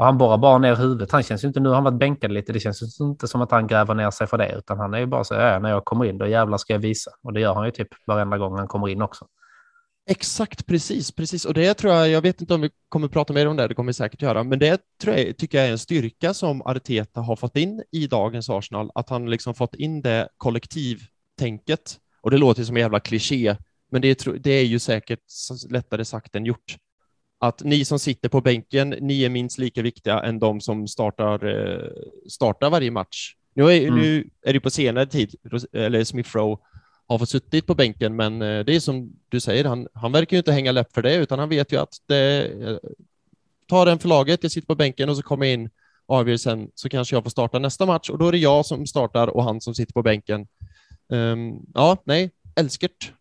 Och 0.00 0.06
han 0.06 0.18
borrar 0.18 0.38
bara 0.38 0.58
ner 0.58 0.76
huvudet. 0.76 1.12
Han 1.12 1.22
känns 1.22 1.44
ju 1.44 1.48
inte, 1.48 1.60
nu 1.60 1.68
har 1.68 1.74
han 1.74 1.84
varit 1.84 1.98
bänkad 1.98 2.32
lite, 2.32 2.52
det 2.52 2.60
känns 2.60 3.00
inte 3.00 3.28
som 3.28 3.40
att 3.40 3.50
han 3.50 3.66
gräver 3.66 3.94
ner 3.94 4.10
sig 4.10 4.26
för 4.26 4.38
det, 4.38 4.54
utan 4.58 4.78
han 4.78 4.94
är 4.94 4.98
ju 4.98 5.06
bara 5.06 5.24
så, 5.24 5.34
ja, 5.34 5.58
när 5.58 5.70
jag 5.70 5.84
kommer 5.84 6.04
in, 6.04 6.18
då 6.18 6.26
jävlar 6.26 6.58
ska 6.58 6.72
jag 6.72 6.80
visa. 6.80 7.10
Och 7.22 7.32
det 7.32 7.40
gör 7.40 7.54
han 7.54 7.64
ju 7.64 7.70
typ 7.70 7.88
varenda 8.06 8.38
gång 8.38 8.58
han 8.58 8.68
kommer 8.68 8.88
in 8.88 9.02
också. 9.02 9.26
Exakt, 10.10 10.66
precis, 10.66 11.12
precis. 11.12 11.44
Och 11.44 11.54
det 11.54 11.74
tror 11.74 11.94
jag, 11.94 12.08
jag 12.08 12.22
vet 12.22 12.40
inte 12.40 12.54
om 12.54 12.60
vi 12.60 12.70
kommer 12.88 13.08
prata 13.08 13.32
mer 13.32 13.48
om 13.48 13.56
det, 13.56 13.68
det 13.68 13.74
kommer 13.74 13.86
vi 13.86 13.94
säkert 13.94 14.22
göra, 14.22 14.44
men 14.44 14.58
det 14.58 14.80
tror 15.02 15.16
jag, 15.16 15.36
tycker 15.36 15.58
jag 15.58 15.66
är 15.66 15.72
en 15.72 15.78
styrka 15.78 16.34
som 16.34 16.62
Arteta 16.62 17.20
har 17.20 17.36
fått 17.36 17.56
in 17.56 17.82
i 17.92 18.06
dagens 18.06 18.50
Arsenal, 18.50 18.90
att 18.94 19.08
han 19.10 19.30
liksom 19.30 19.54
fått 19.54 19.74
in 19.74 20.02
det 20.02 20.28
kollektivtänket. 20.36 21.98
Och 22.20 22.30
det 22.30 22.38
låter 22.38 22.64
som 22.64 22.76
en 22.76 22.82
jävla 22.82 23.00
kliché, 23.00 23.56
men 23.90 24.02
det 24.02 24.26
är, 24.26 24.38
det 24.38 24.50
är 24.50 24.64
ju 24.64 24.78
säkert 24.78 25.20
lättare 25.70 26.04
sagt 26.04 26.34
än 26.34 26.44
gjort 26.44 26.76
att 27.42 27.62
ni 27.64 27.84
som 27.84 27.98
sitter 27.98 28.28
på 28.28 28.40
bänken, 28.40 28.90
ni 29.00 29.24
är 29.24 29.28
minst 29.28 29.58
lika 29.58 29.82
viktiga 29.82 30.20
än 30.20 30.38
de 30.38 30.60
som 30.60 30.88
startar, 30.88 31.46
eh, 31.46 31.90
startar 32.28 32.70
varje 32.70 32.90
match. 32.90 33.34
Nu 33.54 33.62
är, 33.62 33.82
mm. 33.82 34.00
nu 34.00 34.30
är 34.42 34.52
det 34.52 34.60
på 34.60 34.70
senare 34.70 35.06
tid, 35.06 35.34
eller 35.72 36.04
Smith 36.04 36.36
Rowe 36.36 36.56
har 37.06 37.18
fått 37.18 37.28
suttit 37.28 37.66
på 37.66 37.74
bänken, 37.74 38.16
men 38.16 38.42
eh, 38.42 38.64
det 38.64 38.76
är 38.76 38.80
som 38.80 39.12
du 39.28 39.40
säger, 39.40 39.64
han, 39.64 39.88
han 39.94 40.12
verkar 40.12 40.36
ju 40.36 40.38
inte 40.38 40.52
hänga 40.52 40.72
läpp 40.72 40.92
för 40.94 41.02
det, 41.02 41.14
utan 41.14 41.38
han 41.38 41.48
vet 41.48 41.72
ju 41.72 41.80
att 41.80 41.94
det, 42.06 42.46
eh, 42.46 42.76
tar 43.68 43.86
den 43.86 43.98
för 43.98 44.08
laget, 44.08 44.42
jag 44.42 44.52
sitter 44.52 44.66
på 44.66 44.74
bänken 44.74 45.08
och 45.08 45.16
så 45.16 45.22
kommer 45.22 45.46
jag 45.46 45.54
in 45.54 45.70
och 46.06 46.16
avgör 46.16 46.36
sen 46.36 46.70
så 46.74 46.88
kanske 46.88 47.16
jag 47.16 47.22
får 47.22 47.30
starta 47.30 47.58
nästa 47.58 47.86
match 47.86 48.10
och 48.10 48.18
då 48.18 48.28
är 48.28 48.32
det 48.32 48.38
jag 48.38 48.66
som 48.66 48.86
startar 48.86 49.26
och 49.26 49.44
han 49.44 49.60
som 49.60 49.74
sitter 49.74 49.92
på 49.92 50.02
bänken. 50.02 50.46
Um, 51.08 51.66
ja, 51.74 51.96
nej, 52.04 52.30
älskert. 52.56 53.12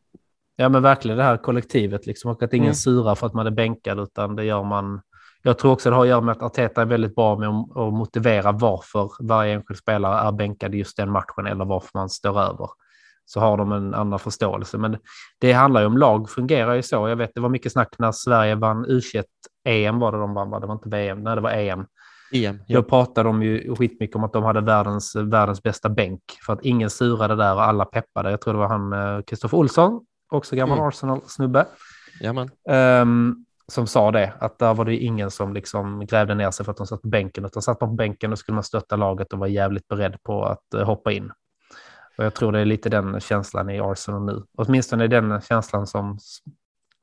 Ja, 0.62 0.70
men 0.70 0.84
verkligen 0.84 1.18
det 1.18 1.24
här 1.24 1.38
kollektivet 1.38 2.06
liksom 2.06 2.32
och 2.32 2.44
att 2.44 2.54
ingen 2.54 2.66
mm. 2.66 2.75
surar 2.75 3.16
för 3.16 3.28
att 3.28 3.34
man 3.34 3.48
är 3.48 3.51
bänkad, 3.51 4.00
utan 4.00 4.36
det 4.36 4.44
gör 4.44 4.63
man. 4.63 5.01
Jag 5.42 5.58
tror 5.58 5.72
också 5.72 5.89
det 5.89 5.96
har 5.96 6.04
att 6.04 6.10
göra 6.10 6.22
med 6.22 6.32
att 6.32 6.42
Arteta 6.42 6.82
är 6.82 6.86
väldigt 6.86 7.16
bra 7.16 7.38
med 7.38 7.50
att 7.50 7.94
motivera 7.94 8.51
varför 8.51 9.12
varje 9.20 9.54
enskild 9.54 9.78
spelare 9.78 10.28
är 10.28 10.32
bänkad 10.32 10.75
i 10.75 10.78
just 10.78 10.98
den 10.98 11.12
matchen 11.12 11.46
eller 11.48 11.66
varför 11.66 11.89
man 11.94 12.10
står 12.10 12.42
över. 12.42 12.70
Så 13.25 13.39
har 13.39 13.58
de 13.58 13.72
en 13.72 13.94
annan 13.94 14.20
förståelse. 14.20 14.78
Men 14.78 14.98
det 15.39 15.51
handlar 15.51 15.82
ju 15.82 15.88
om 15.88 15.98
lag, 15.98 16.30
fungerar 16.30 16.74
ju 16.74 16.82
så. 16.82 17.10
Jag 17.10 17.16
vet, 17.16 17.32
det 17.36 17.42
var 17.42 17.50
mycket 17.50 17.72
snack 17.72 17.96
när 17.98 18.12
Sverige 18.12 18.56
vann 18.56 18.86
U21 18.86 19.24
EM 19.66 20.00
var 20.00 20.12
det 20.12 20.18
de 20.18 20.34
vann, 20.34 20.62
det 20.62 20.68
var 20.68 20.74
inte 20.74 20.89
VM, 20.89 21.24
nej 21.24 21.36
det 21.36 21.42
var 21.42 21.51
EM. 21.51 21.86
EM. 22.34 22.58
Då 22.58 22.63
Ja. 22.68 22.82
pratade 22.82 23.30
de 23.30 23.44
ju 23.44 23.75
skitmycket 23.75 24.16
om 24.16 24.24
att 24.24 24.34
de 24.34 24.44
hade 24.44 24.62
världens, 24.62 25.16
världens 25.16 25.63
bästa 25.63 25.89
bänk. 25.89 26.22
För 26.46 26.54
att 26.54 26.66
ingen 26.66 26.89
surade 26.89 27.36
där 27.36 27.56
och 27.56 27.63
alla 27.63 27.86
peppade. 27.86 28.32
Jag 28.32 28.42
tror 28.42 28.54
det 28.54 28.60
var 28.60 28.68
han 28.68 29.24
Kristoffer 29.24 29.58
Olsson, 29.58 30.06
också 30.29 30.55
gammal 30.55 30.77
Mm. 30.77 30.88
Arsenal-snubbe. 30.88 31.65
Ehm, 32.69 33.45
som 33.67 33.88
sa 33.88 34.12
det, 34.12 34.33
att 34.39 34.59
där 34.59 34.74
var 34.74 34.86
det 34.86 34.98
ingen 34.98 35.31
som 35.31 35.53
liksom 35.53 36.05
grävde 36.05 36.36
ner 36.36 36.51
sig 36.51 36.65
för 36.65 36.71
att 36.71 36.77
de 36.77 36.88
satt 36.88 37.01
på 37.01 37.07
bänken, 37.07 37.45
utan 37.45 37.62
satt 37.62 37.81
man 37.81 37.89
på 37.89 37.95
bänken 37.95 38.31
och 38.31 38.39
skulle 38.39 38.55
man 38.55 38.63
stötta 38.63 38.95
laget 38.95 39.33
och 39.33 39.39
vara 39.39 39.50
jävligt 39.50 39.88
beredd 39.88 40.24
på 40.24 40.43
att 40.43 40.74
eh, 40.74 40.83
hoppa 40.86 41.12
in. 41.12 41.31
Och 42.17 42.25
jag 42.25 42.33
tror 42.33 42.51
det 42.51 42.59
är 42.59 42.65
lite 42.65 42.89
den 42.89 43.19
känslan 43.19 43.69
i 43.69 43.79
Arsenal 43.79 44.25
nu. 44.25 44.43
Åtminstone 44.57 45.03
är 45.03 45.07
den 45.07 45.41
känslan 45.41 45.88
som, 45.88 46.19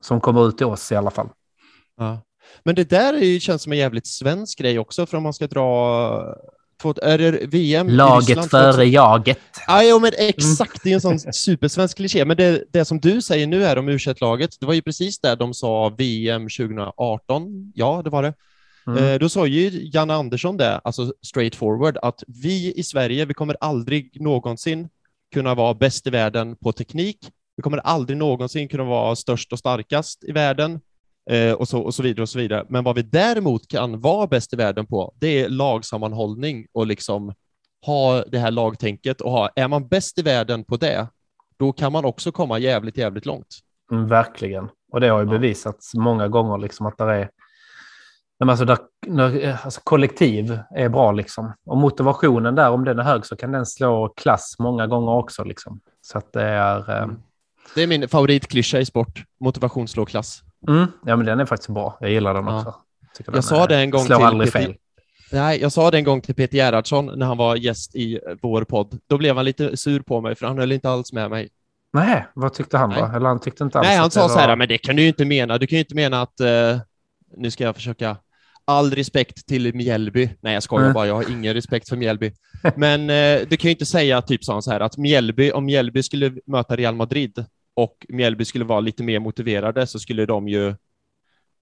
som 0.01 0.21
kommer 0.21 0.47
ut 0.47 0.57
till 0.57 0.65
oss 0.65 0.91
i 0.91 0.95
alla 0.95 1.11
fall. 1.11 1.29
Ja. 1.97 2.21
Men 2.63 2.75
det 2.75 2.89
där 2.89 3.13
är 3.13 3.25
ju, 3.25 3.39
känns 3.39 3.63
som 3.63 3.71
en 3.71 3.77
jävligt 3.77 4.07
svensk 4.07 4.59
grej 4.59 4.79
också, 4.79 5.05
för 5.05 5.17
om 5.17 5.23
man 5.23 5.33
ska 5.33 5.47
dra... 5.47 6.35
Är 6.83 7.17
det 7.17 7.31
VM 7.47 7.89
i 7.89 7.91
Laget 7.91 8.27
Ryssland 8.29 8.49
före 8.49 8.71
2000? 8.71 8.91
jaget. 8.91 9.39
Ja, 9.67 9.83
jo, 9.83 9.99
men 9.99 10.11
exakt. 10.17 10.83
Det 10.83 10.89
är 10.89 10.93
en 10.93 11.01
sån 11.01 11.19
supersvensk 11.33 11.97
kliché. 11.97 12.25
Men 12.25 12.37
det, 12.37 12.63
det 12.71 12.85
som 12.85 12.99
du 12.99 13.21
säger 13.21 13.47
nu 13.47 13.65
är 13.65 13.77
om 13.77 13.89
u 13.89 13.97
laget 14.21 14.59
det 14.59 14.65
var 14.65 14.73
ju 14.73 14.81
precis 14.81 15.19
det 15.19 15.35
de 15.35 15.53
sa 15.53 15.89
VM 15.89 16.41
2018. 16.41 17.71
Ja, 17.75 18.01
det 18.03 18.09
var 18.09 18.23
det. 18.23 18.33
Mm. 18.87 19.03
Eh, 19.03 19.19
då 19.19 19.29
sa 19.29 19.47
ju 19.47 19.89
Janne 19.93 20.13
Andersson 20.13 20.57
det, 20.57 20.81
alltså 20.83 21.13
straight 21.27 21.55
forward, 21.55 21.97
att 22.01 22.23
vi 22.27 22.73
i 22.75 22.83
Sverige, 22.83 23.25
vi 23.25 23.33
kommer 23.33 23.57
aldrig 23.59 24.21
någonsin 24.21 24.89
kunna 25.33 25.55
vara 25.55 25.73
bäst 25.73 26.07
i 26.07 26.09
världen 26.09 26.55
på 26.55 26.71
teknik. 26.71 27.17
Vi 27.55 27.63
kommer 27.63 27.77
aldrig 27.77 28.17
någonsin 28.17 28.67
kunna 28.67 28.83
vara 28.83 29.15
störst 29.15 29.53
och 29.53 29.59
starkast 29.59 30.23
i 30.23 30.31
världen 30.31 30.79
eh, 31.29 31.53
och, 31.53 31.67
så, 31.67 31.81
och 31.81 31.93
så 31.95 32.03
vidare 32.03 32.21
och 32.21 32.29
så 32.29 32.39
vidare. 32.39 32.65
Men 32.69 32.83
vad 32.83 32.95
vi 32.95 33.01
däremot 33.01 33.67
kan 33.67 33.99
vara 34.01 34.27
bäst 34.27 34.53
i 34.53 34.55
världen 34.55 34.85
på, 34.85 35.13
det 35.19 35.27
är 35.43 35.49
lagsammanhållning 35.49 36.67
och 36.73 36.87
liksom 36.87 37.33
ha 37.85 38.23
det 38.27 38.39
här 38.39 38.51
lagtänket 38.51 39.21
och 39.21 39.31
ha, 39.31 39.49
är 39.55 39.67
man 39.67 39.87
bäst 39.87 40.17
i 40.19 40.21
världen 40.21 40.63
på 40.63 40.77
det, 40.77 41.07
då 41.59 41.71
kan 41.71 41.91
man 41.91 42.05
också 42.05 42.31
komma 42.31 42.59
jävligt, 42.59 42.97
jävligt 42.97 43.25
långt. 43.25 43.47
Mm, 43.91 44.07
verkligen. 44.07 44.69
Och 44.91 45.01
det 45.01 45.07
har 45.07 45.19
ju 45.19 45.25
Ja. 45.25 45.31
bevisats 45.31 45.93
många 45.93 46.27
gånger 46.27 46.57
liksom 46.57 46.85
att 46.85 46.97
det 46.97 47.03
är 47.03 47.29
men 48.39 48.49
alltså, 48.49 48.65
där, 48.65 48.77
när, 49.07 49.57
alltså 49.63 49.81
kollektiv 49.83 50.59
är 50.75 50.89
bra 50.89 51.11
liksom. 51.11 51.53
Och 51.65 51.77
motivationen 51.77 52.55
där, 52.55 52.69
om 52.69 52.85
den 52.85 52.99
är 52.99 53.03
hög 53.03 53.25
så 53.25 53.35
kan 53.35 53.51
den 53.51 53.65
slå 53.65 54.13
klass 54.17 54.55
många 54.59 54.87
gånger 54.87 55.11
också 55.11 55.43
liksom. 55.43 55.79
Så 56.01 56.17
att 56.17 56.33
det 56.33 56.43
är... 56.43 56.89
eh, 56.97 57.03
Mm. 57.03 57.15
Det 57.75 57.83
är 57.83 57.87
min 57.87 58.07
favoritklyscha 58.07 58.79
i 58.79 58.85
sport, 58.85 59.23
motivation 59.39 59.87
slår 59.87 60.05
klass. 60.05 60.41
Mm, 60.67 60.87
ja, 61.05 61.15
men 61.15 61.25
den 61.25 61.39
är 61.39 61.45
faktiskt 61.45 61.69
bra. 61.69 61.97
Jag 62.01 62.09
gillar 62.11 62.33
den 62.33 62.45
Ja. 62.45 62.57
också. 62.59 62.75
Tycker 63.17 63.31
Jag 63.35 63.43
sa 63.43 63.63
är- 63.63 63.67
det 63.67 63.77
en 63.77 63.89
gång 63.89 64.05
slår 64.05 64.17
till 64.17 64.25
aldrig 64.25 64.53
Peter- 64.53 64.65
fel. 64.67 64.75
Nej, 65.31 65.61
jag 65.61 65.71
sa 65.71 65.91
det 65.91 65.97
en 65.97 66.03
gång 66.03 66.21
till 66.21 66.35
Peter 66.35 66.57
Gerhardsson 66.57 67.19
när 67.19 67.25
han 67.25 67.37
var 67.37 67.55
gäst 67.55 67.95
i 67.95 68.15
eh, 68.15 68.19
vår 68.41 68.63
podd. 68.63 68.99
Då 69.07 69.17
blev 69.17 69.35
han 69.35 69.45
lite 69.45 69.77
sur 69.77 69.99
på 69.99 70.21
mig, 70.21 70.35
för 70.35 70.47
han 70.47 70.57
höll 70.57 70.71
inte 70.71 70.89
alls 70.89 71.13
med 71.13 71.29
mig. 71.29 71.49
Nej, 71.93 72.27
vad 72.33 72.53
tyckte 72.53 72.77
han 72.77 72.89
Nej. 72.89 72.99
då? 73.01 73.05
Eller 73.15 73.27
han 73.27 73.39
tyckte 73.39 73.63
inte 73.63 73.79
alls 73.79 73.87
Nej, 73.87 73.97
han 73.97 74.11
sa 74.11 74.29
så 74.29 74.39
här, 74.39 74.55
men 74.55 74.67
det 74.67 74.77
kan 74.77 74.95
du 74.95 75.01
ju 75.01 75.07
inte 75.07 75.25
mena. 75.25 75.57
Du 75.57 75.67
kan 75.67 75.75
ju 75.75 75.79
inte 75.79 75.95
mena 75.95 76.21
att... 76.21 76.39
eh, 76.39 76.77
nu 77.37 77.51
ska 77.51 77.63
jag 77.63 77.75
försöka... 77.75 78.17
All 78.69 78.91
respekt 78.91 79.47
till 79.47 79.75
Mjällby. 79.75 80.29
Nej, 80.41 80.53
jag 80.53 80.63
skojar 80.63 80.83
Mm. 80.85 80.93
bara. 80.93 81.07
Jag 81.07 81.15
har 81.15 81.31
ingen 81.31 81.53
respekt 81.53 81.89
för 81.89 81.95
Mjällby. 81.95 82.31
Men 82.75 83.09
eh, 83.09 83.47
du 83.49 83.57
kan 83.57 83.67
ju 83.69 83.71
inte 83.71 83.85
säga, 83.85 84.21
typ 84.21 84.43
sa 84.43 84.53
han 84.53 84.61
så 84.61 84.71
här, 84.71 84.79
att 84.79 84.97
Mjällby, 84.97 85.51
om 85.51 85.65
Mjällby 85.65 86.03
skulle 86.03 86.33
möta 86.45 86.75
Real 86.75 86.95
Madrid 86.95 87.45
och 87.77 88.05
Mjällby 88.09 88.45
skulle 88.45 88.65
vara 88.65 88.79
lite 88.79 89.03
mer 89.03 89.19
motiverade 89.19 89.87
så 89.87 89.99
skulle 89.99 90.25
de 90.25 90.47
ju 90.47 90.67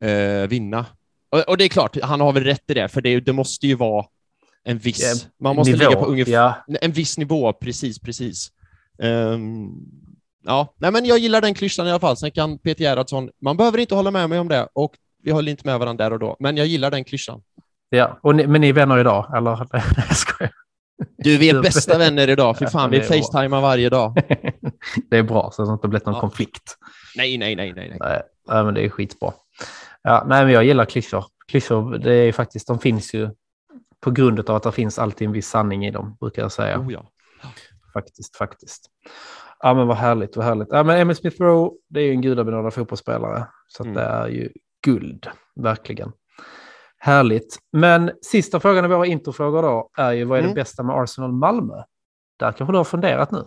eh, 0.03 0.47
vinna. 0.49 0.85
Och, 1.29 1.39
och 1.49 1.57
det 1.57 1.63
är 1.63 1.69
klart, 1.69 1.97
han 2.03 2.21
har 2.21 2.33
väl 2.33 2.43
rätt 2.43 2.63
i 2.67 2.73
det, 2.73 2.87
för 2.87 3.01
det, 3.01 3.19
det 3.19 3.33
måste 3.33 3.67
ju 3.67 3.75
vara 3.75 4.05
en 4.63 4.77
viss... 4.77 5.27
Man 5.39 5.55
måste 5.55 5.71
nivå, 5.71 5.89
ligga 5.89 6.01
på 6.01 6.05
ungefär 6.05 6.31
Ja, 6.31 6.65
en 6.81 6.91
viss 6.91 7.17
nivå, 7.17 7.53
precis, 7.53 7.99
precis. 7.99 8.51
Ehm, 8.99 9.69
ja, 10.43 10.73
nej, 10.77 10.91
men 10.91 11.05
jag 11.05 11.17
gillar 11.19 11.41
den 11.41 11.53
klyschan 11.53 11.87
i 11.87 11.89
alla 11.89 11.99
fall. 11.99 12.17
Sen 12.17 12.31
kan 12.31 12.57
Peter 12.57 12.83
Gerhardsson, 12.83 13.29
man 13.41 13.57
behöver 13.57 13.77
inte 13.77 13.95
hålla 13.95 14.11
med 14.11 14.29
mig 14.29 14.39
om 14.39 14.47
det 14.47 14.67
och 14.73 14.93
vi 15.23 15.31
håller 15.31 15.51
inte 15.51 15.67
med 15.67 15.79
varandra 15.79 16.03
där 16.05 16.13
och 16.13 16.19
då, 16.19 16.35
men 16.39 16.57
jag 16.57 16.67
gillar 16.67 16.91
den 16.91 17.03
klyschan. 17.03 17.41
ja. 17.89 18.19
Och 18.21 18.35
ni, 18.35 18.47
men 18.47 18.61
ni 18.61 18.69
är 18.69 18.73
vänner 18.73 18.99
idag? 18.99 19.37
Eller? 19.37 19.55
Nej, 19.73 19.83
jag 19.95 20.17
skojar. 20.17 20.51
Du, 21.17 21.37
vi 21.37 21.49
är 21.49 21.61
bästa 21.61 21.97
vänner 21.97 22.29
idag, 22.29 22.57
för 22.57 22.65
Ja, 22.65 22.69
fan, 22.69 22.91
vi 22.91 23.01
facetimar 23.01 23.61
varje 23.61 23.89
dag. 23.89 24.17
det 25.09 25.17
är 25.17 25.23
bra, 25.23 25.51
så 25.53 25.61
att 25.61 25.67
det 25.69 25.73
inte 25.73 25.87
blivit 25.87 26.05
någon 26.05 26.15
Ja. 26.15 26.21
konflikt. 26.21 26.77
Nej, 27.15 27.37
nej, 27.37 27.55
nej, 27.55 27.73
nej. 27.73 27.97
nej. 27.99 28.21
Nej, 28.47 28.63
men 28.63 28.73
det 28.73 28.81
är 28.85 28.89
skitbra. 28.89 29.33
Ja, 30.03 30.23
nej, 30.27 30.43
men 30.45 30.53
jag 30.53 30.63
gillar 30.63 30.85
klyschor. 30.85 31.25
Klyschor, 31.47 31.97
det 31.97 32.13
är 32.13 32.31
faktiskt, 32.31 32.67
de 32.67 32.79
finns 32.79 33.13
ju 33.13 33.29
på 33.99 34.11
grund 34.11 34.49
av 34.49 34.55
att 34.55 34.63
det 34.63 34.71
finns 34.71 34.99
alltid 34.99 35.25
en 35.27 35.31
viss 35.31 35.47
sanning 35.49 35.85
i 35.85 35.91
dem, 35.91 36.17
brukar 36.19 36.41
jag 36.41 36.51
säga. 36.51 36.79
Oh, 36.79 36.93
ja. 36.93 37.05
Faktiskt, 37.93 38.35
faktiskt. 38.35 38.89
Ja, 39.59 39.73
men 39.73 39.87
vad 39.87 39.97
härligt, 39.97 40.35
vad 40.35 40.45
härligt. 40.45 40.67
Ja, 40.71 40.83
men 40.83 40.97
Emil 40.99 41.15
Smith 41.15 41.41
Rowe, 41.41 41.75
det 41.89 41.99
är 41.99 42.03
ju 42.03 42.11
en 42.11 42.21
gudabenådad 42.21 42.73
fotbollsspelare. 42.73 43.47
Så 43.67 43.83
Mm. 43.83 43.95
det 43.95 44.01
är 44.01 44.27
ju 44.27 44.49
guld, 44.85 45.27
verkligen. 45.55 46.11
Härligt. 46.97 47.57
Men 47.71 48.11
sista 48.21 48.59
frågan 48.59 48.85
i 48.85 48.87
våra 48.87 49.05
introfrågor 49.05 49.61
då 49.61 49.89
är 49.97 50.11
ju 50.11 50.23
vad 50.25 50.37
är 50.37 50.41
det 50.41 50.47
Mm. 50.47 50.55
bästa 50.55 50.83
med 50.83 50.95
Arsenal 50.95 51.31
Malmö? 51.31 51.83
Där 52.39 52.51
kanske 52.51 52.73
du 52.73 52.77
har 52.77 52.83
funderat 52.83 53.31
nu. 53.31 53.43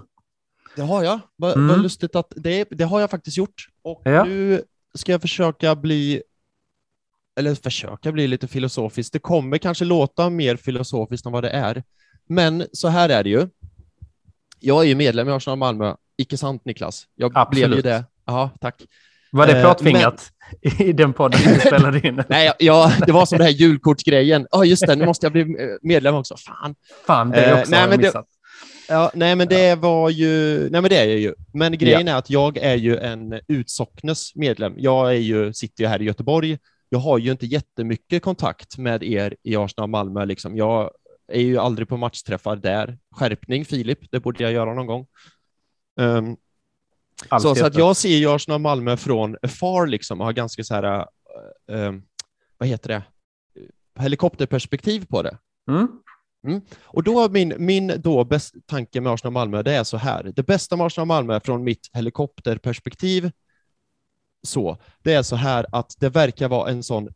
Det 0.78 0.84
har 0.84 1.04
jag. 1.04 1.20
Vad 1.36 1.56
Mm. 1.56 1.80
lustigt 1.82 2.16
att 2.16 2.32
det, 2.36 2.64
det 2.70 2.84
har 2.84 3.00
jag 3.00 3.10
faktiskt 3.10 3.36
gjort. 3.36 3.66
Och 3.82 4.02
Ja. 4.04 4.24
nu 4.24 4.62
ska 4.94 5.12
jag 5.12 5.20
försöka 5.20 5.76
bli, 5.76 6.22
eller 7.38 7.54
försöka 7.54 8.12
bli 8.12 8.26
lite 8.28 8.48
filosofisk. 8.48 9.12
Det 9.12 9.18
kommer 9.18 9.58
kanske 9.58 9.84
låta 9.84 10.30
mer 10.30 10.56
filosofiskt 10.56 11.26
än 11.26 11.32
vad 11.32 11.44
det 11.44 11.50
är. 11.50 11.82
Men 12.28 12.66
så 12.72 12.88
här 12.88 13.08
är 13.08 13.24
det 13.24 13.30
ju. 13.30 13.48
Jag 14.60 14.82
är 14.84 14.88
ju 14.88 14.94
medlem 14.94 15.28
i 15.28 15.32
Arsenal 15.32 15.58
Malmö. 15.58 15.94
Icke 16.16 16.36
sant 16.36 16.64
Niklas? 16.64 17.06
Jag 17.14 17.30
blev 17.32 17.44
ju 17.58 17.64
Absolut. 17.64 17.84
det. 17.84 18.04
Ja, 18.24 18.50
tack. 18.60 18.82
Var 19.32 19.46
det 19.46 19.52
Eh, 19.52 19.62
plåtfingrat 19.64 20.32
i 20.78 20.92
den 20.92 21.12
podden 21.12 21.40
vi 21.44 21.60
spelade 21.60 22.08
in? 22.08 22.22
Nej, 22.28 22.52
ja, 22.58 22.92
det 23.06 23.12
var 23.12 23.26
som 23.26 23.38
det 23.38 23.44
här 23.44 23.50
julkortsgrejen. 23.50 24.46
Ja, 24.50 24.64
just 24.64 24.86
det, 24.86 24.96
nu 24.96 25.06
måste 25.06 25.26
jag 25.26 25.32
bli 25.32 25.40
eh, 25.42 25.46
medlem 25.82 26.14
också. 26.14 26.36
Fan. 26.36 26.74
Fan, 27.06 27.30
det 27.30 27.44
Eh, 27.44 27.58
också 27.60 27.70
nej, 27.70 27.80
har 27.80 27.86
jag 27.86 27.90
men 27.90 27.98
det- 27.98 28.06
missat. 28.06 28.26
Ja, 28.88 29.10
nej, 29.14 29.36
men 29.36 29.48
det 29.48 29.74
var 29.74 30.10
ju... 30.10 30.60
Nej, 30.70 30.80
men 30.80 30.90
det 30.90 30.96
är 30.96 31.06
jag 31.06 31.18
ju. 31.18 31.34
Men 31.52 31.78
grejen 31.78 32.08
är 32.08 32.14
att 32.14 32.30
jag 32.30 32.56
är 32.56 32.74
ju 32.74 32.96
en 32.96 33.40
Utsocknes 33.48 34.34
medlem. 34.34 34.74
Jag 34.76 35.08
är 35.08 35.18
ju, 35.18 35.52
sitter 35.52 35.84
ju 35.84 35.88
här 35.88 36.02
i 36.02 36.04
Göteborg. 36.04 36.58
Jag 36.88 36.98
har 36.98 37.18
ju 37.18 37.30
inte 37.30 37.46
jättemycket 37.46 38.22
kontakt 38.22 38.78
med 38.78 39.02
er 39.02 39.36
i 39.42 39.56
Arsenal 39.56 39.90
Malmö. 39.90 40.24
Liksom. 40.24 40.56
Jag 40.56 40.90
är 41.32 41.40
ju 41.40 41.58
aldrig 41.58 41.88
på 41.88 41.96
matchträffar 41.96 42.56
där. 42.56 42.98
Skärpning, 43.10 43.64
Filip. 43.64 43.98
Det 44.10 44.20
borde 44.20 44.42
jag 44.42 44.52
göra 44.52 44.74
någon 44.74 44.86
gång. 44.86 45.06
Allt 47.28 47.42
så, 47.42 47.54
så 47.54 47.66
att 47.66 47.78
jag 47.78 47.96
ser 47.96 48.16
ju 48.16 48.34
Arsenal 48.34 48.60
Malmö 48.60 48.96
från 48.96 49.36
far 49.48 49.86
liksom 49.86 50.20
och 50.20 50.26
har 50.26 50.32
ganska 50.32 50.64
så 50.64 50.74
här, 50.74 51.06
äh, 51.68 51.80
äh, 51.80 51.92
vad 52.58 52.68
heter 52.68 52.88
det, 52.88 53.02
helikopterperspektiv 54.02 55.06
på 55.06 55.22
det. 55.22 55.38
Mm. 55.70 55.88
Mm. 56.46 56.60
Och 56.80 57.02
då 57.02 57.20
har 57.20 57.28
min, 57.28 57.54
min 57.58 57.92
då 57.96 58.24
bäst, 58.24 58.54
tanke 58.66 59.00
med 59.00 59.12
Arsenal 59.12 59.32
Malmö, 59.32 59.62
det 59.62 59.72
är 59.72 59.84
så 59.84 59.96
här. 59.96 60.32
Det 60.36 60.42
bästa 60.42 60.76
med 60.76 60.86
Arsenal 60.86 61.06
Malmö 61.06 61.40
från 61.40 61.64
mitt 61.64 61.90
helikopterperspektiv, 61.92 63.30
så, 64.42 64.78
det 65.02 65.12
är 65.12 65.22
så 65.22 65.36
här 65.36 65.66
att 65.72 65.94
det 65.98 66.08
verkar 66.08 66.48
vara 66.48 66.70
en 66.70 66.82
sån 66.82 67.08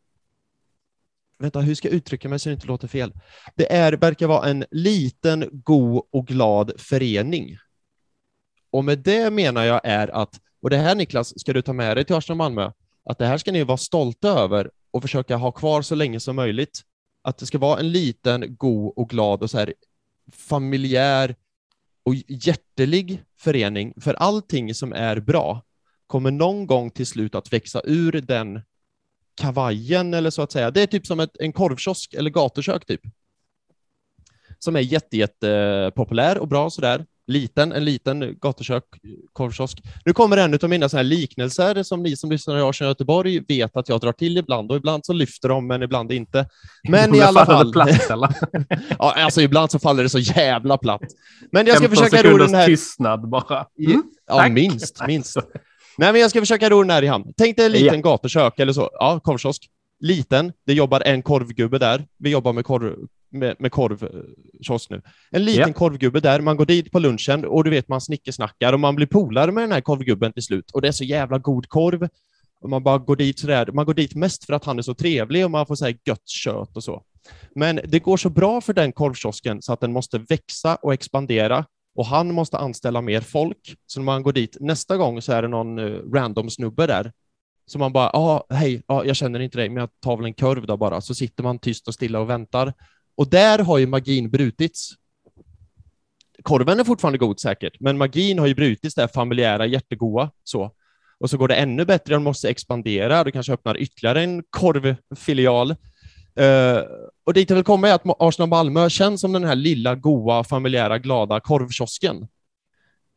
Vänta, 1.42 1.60
hur 1.60 1.74
ska 1.74 1.88
jag 1.88 1.94
uttrycka 1.94 2.28
mig 2.28 2.38
så 2.38 2.48
det 2.48 2.52
inte 2.52 2.66
låter 2.66 2.88
fel? 2.88 3.12
Det 3.54 3.72
är, 3.72 3.92
verkar 3.92 4.26
vara 4.26 4.48
en 4.48 4.64
liten, 4.70 5.48
god 5.52 6.02
och 6.12 6.26
glad 6.26 6.72
förening. 6.78 7.56
Och 8.70 8.84
med 8.84 8.98
det 8.98 9.30
menar 9.30 9.64
jag 9.64 9.80
är 9.84 10.08
att, 10.08 10.40
och 10.62 10.70
det 10.70 10.76
här 10.76 10.94
Niklas, 10.94 11.40
ska 11.40 11.52
du 11.52 11.62
ta 11.62 11.72
med 11.72 11.96
dig 11.96 12.04
till 12.04 12.16
Arsenal 12.16 12.36
Malmö, 12.36 12.70
att 13.04 13.18
det 13.18 13.26
här 13.26 13.38
ska 13.38 13.52
ni 13.52 13.64
vara 13.64 13.76
stolta 13.76 14.28
över 14.28 14.70
och 14.90 15.02
försöka 15.02 15.36
ha 15.36 15.52
kvar 15.52 15.82
så 15.82 15.94
länge 15.94 16.20
som 16.20 16.36
möjligt. 16.36 16.82
Att 17.22 17.38
det 17.38 17.46
ska 17.46 17.58
vara 17.58 17.80
en 17.80 17.92
liten, 17.92 18.56
god 18.56 18.92
och 18.96 19.08
glad 19.08 19.42
och 19.42 19.50
så 19.50 19.58
här 19.58 19.74
familjär 20.32 21.36
och 22.02 22.14
hjärtelig 22.14 23.22
förening. 23.38 23.94
För 24.00 24.14
allting 24.14 24.74
som 24.74 24.92
är 24.92 25.20
bra 25.20 25.62
kommer 26.06 26.30
någon 26.30 26.66
gång 26.66 26.90
till 26.90 27.06
slut 27.06 27.34
att 27.34 27.52
växa 27.52 27.80
ur 27.84 28.12
den 28.12 28.60
kavajen 29.34 30.14
eller 30.14 30.30
så 30.30 30.42
att 30.42 30.52
säga. 30.52 30.70
Det 30.70 30.82
är 30.82 30.86
typ 30.86 31.06
som 31.06 31.20
ett, 31.20 31.36
en 31.38 31.52
korvkiosk 31.52 32.14
eller 32.14 32.30
gatukök 32.30 32.86
typ. 32.86 33.00
Som 34.58 34.76
är 34.76 34.80
jätte, 34.80 35.16
jätte 35.16 35.50
eh, 35.50 35.90
populär 35.90 36.38
och 36.38 36.48
bra 36.48 36.70
sådär. 36.70 37.06
Liten, 37.26 37.72
en 37.72 37.84
liten 37.84 38.36
gatukök, 38.40 38.84
korvkiosk. 39.32 39.82
Nu 40.04 40.12
kommer 40.12 40.36
en 40.36 40.58
av 40.62 40.70
mina 40.70 40.88
såna 40.88 40.98
här 40.98 41.04
liknelser 41.04 41.82
som 41.82 42.02
ni 42.02 42.16
som 42.16 42.30
lyssnar 42.30 42.58
i 42.58 42.60
Arsenal 42.60 42.90
Göteborg 42.90 43.40
vet 43.48 43.76
att 43.76 43.88
jag 43.88 44.00
drar 44.00 44.12
till 44.12 44.38
ibland 44.38 44.70
och 44.70 44.76
ibland 44.76 45.06
så 45.06 45.12
lyfter 45.12 45.48
de 45.48 45.66
men 45.66 45.82
ibland 45.82 46.12
inte. 46.12 46.46
Men 46.88 47.14
i 47.14 47.20
alla 47.20 47.46
fall. 47.46 47.72
Platt? 47.72 48.08
Ja, 48.98 49.14
alltså 49.16 49.40
ibland 49.40 49.70
så 49.70 49.78
faller 49.78 50.02
det 50.02 50.08
så 50.08 50.18
jävla 50.18 50.78
platt. 50.78 51.02
Men 51.52 51.66
jag 51.66 51.76
ska 51.76 51.88
15 51.88 52.04
försöka 52.04 52.30
ro 52.30 52.38
den 52.38 52.54
här... 52.54 52.66
tystnad 52.66 53.28
bara. 53.28 53.66
Mm. 53.86 54.02
Ja, 54.26 54.36
tack. 54.36 54.52
minst, 54.52 55.06
minst. 55.06 55.36
Nej, 55.98 56.12
men 56.12 56.20
jag 56.20 56.30
ska 56.30 56.40
försöka 56.40 56.70
ro 56.70 56.82
den 56.82 56.90
här 56.90 57.02
i 57.02 57.06
hamn. 57.06 57.32
Tänk 57.36 57.56
dig 57.56 57.66
en 57.66 57.72
liten 57.72 58.02
gatukök 58.02 58.58
eller 58.58 58.72
så. 58.72 58.90
Ja, 58.92 59.20
korvkiosk. 59.20 59.68
liten, 60.00 60.52
det 60.66 60.72
jobbar 60.72 61.00
en 61.00 61.22
korvgubbe 61.22 61.78
där. 61.78 62.06
Vi 62.18 62.30
jobbar 62.30 62.52
med 62.52 62.64
korv, 62.64 62.94
med, 63.32 63.56
med 63.58 63.72
korvkiosk 63.72 64.90
nu. 64.90 65.02
En 65.30 65.44
liten 65.44 65.68
Ja. 65.68 65.72
korvgubbe 65.72 66.20
där, 66.20 66.40
man 66.40 66.56
går 66.56 66.66
dit 66.66 66.92
på 66.92 66.98
lunchen 66.98 67.44
och 67.44 67.64
du 67.64 67.70
vet, 67.70 67.88
man 67.88 68.00
snickesnackar 68.00 68.72
och 68.72 68.80
man 68.80 68.94
blir 68.96 69.06
polare 69.06 69.52
med 69.52 69.62
den 69.64 69.72
här 69.72 69.80
korvgubben 69.80 70.32
till 70.32 70.42
slut. 70.42 70.70
Och 70.70 70.82
det 70.82 70.88
är 70.88 70.92
så 70.92 71.04
jävla 71.04 71.38
god 71.38 71.68
korv. 71.68 72.08
Och 72.60 72.70
man 72.70 72.82
bara 72.82 72.98
går 72.98 73.16
dit 73.16 73.38
sådär, 73.38 73.70
man 73.72 73.84
går 73.86 73.94
dit 73.94 74.14
mest 74.14 74.44
för 74.44 74.52
att 74.52 74.64
han 74.64 74.78
är 74.78 74.82
så 74.82 74.94
trevlig 74.94 75.44
och 75.44 75.50
man 75.50 75.66
får 75.66 75.74
säga 75.76 75.96
gött 76.04 76.28
kött 76.28 76.76
och 76.76 76.84
så. 76.84 77.02
Men 77.54 77.80
det 77.84 77.98
går 77.98 78.16
så 78.16 78.30
bra 78.30 78.60
för 78.60 78.72
den 78.72 78.92
korvkiosken 78.92 79.62
så 79.62 79.72
att 79.72 79.80
den 79.80 79.92
måste 79.92 80.18
växa 80.18 80.76
och 80.76 80.94
expandera 80.94 81.64
och 81.94 82.06
han 82.06 82.34
måste 82.34 82.58
anställa 82.58 83.00
mer 83.00 83.20
folk. 83.20 83.76
Så 83.86 84.00
när 84.00 84.04
man 84.04 84.22
går 84.22 84.32
dit 84.32 84.56
nästa 84.60 84.96
gång 84.96 85.22
så 85.22 85.32
är 85.32 85.42
det 85.42 85.48
någon 85.48 85.78
eh, 85.78 85.84
random 86.14 86.50
snubbe 86.50 86.86
där. 86.86 87.12
Så 87.66 87.78
man 87.78 87.92
bara, 87.92 88.10
ja, 88.12 88.46
hej, 88.50 88.82
ja, 88.88 89.04
jag 89.04 89.16
känner 89.16 89.40
inte 89.40 89.58
dig, 89.58 89.68
men 89.68 89.80
jag 89.80 89.90
tar 90.00 90.16
väl 90.16 90.26
en 90.26 90.34
korv 90.34 90.66
då 90.66 90.76
bara. 90.76 91.00
Så 91.00 91.14
sitter 91.14 91.42
man 91.42 91.58
tyst 91.58 91.88
och 91.88 91.94
stilla 91.94 92.20
och 92.20 92.30
väntar. 92.30 92.72
Och 93.22 93.30
där 93.30 93.58
har 93.58 93.78
ju 93.78 93.86
magin 93.86 94.30
brutits. 94.30 94.90
Korven 96.42 96.80
är 96.80 96.84
fortfarande 96.84 97.18
god 97.18 97.40
säkert, 97.40 97.80
men 97.80 97.98
magin 97.98 98.38
har 98.38 98.46
ju 98.46 98.54
brutits, 98.54 98.94
det 98.94 99.02
här 99.02 99.08
familjära, 99.08 99.66
jättegoda, 99.66 100.30
så. 100.44 100.70
Och 101.18 101.30
så 101.30 101.36
går 101.36 101.48
det 101.48 101.54
ännu 101.54 101.84
bättre, 101.84 102.14
de 102.14 102.22
måste 102.22 102.48
expandera, 102.48 103.24
du 103.24 103.30
kanske 103.30 103.52
öppnar 103.52 103.80
ytterligare 103.80 104.22
en 104.22 104.42
korvfilial. 104.50 105.70
Uh, 106.40 106.80
och 107.24 107.34
dit 107.34 107.50
jag 107.50 107.56
vill 107.56 107.64
komma 107.64 107.88
är 107.88 107.94
att 107.94 108.16
Arsenal 108.18 108.48
Malmö 108.48 108.90
känns 108.90 109.20
som 109.20 109.32
den 109.32 109.44
här 109.44 109.56
lilla, 109.56 109.94
goa, 109.94 110.44
familjära, 110.44 110.98
glada 110.98 111.40
korvkiosken. 111.40 112.28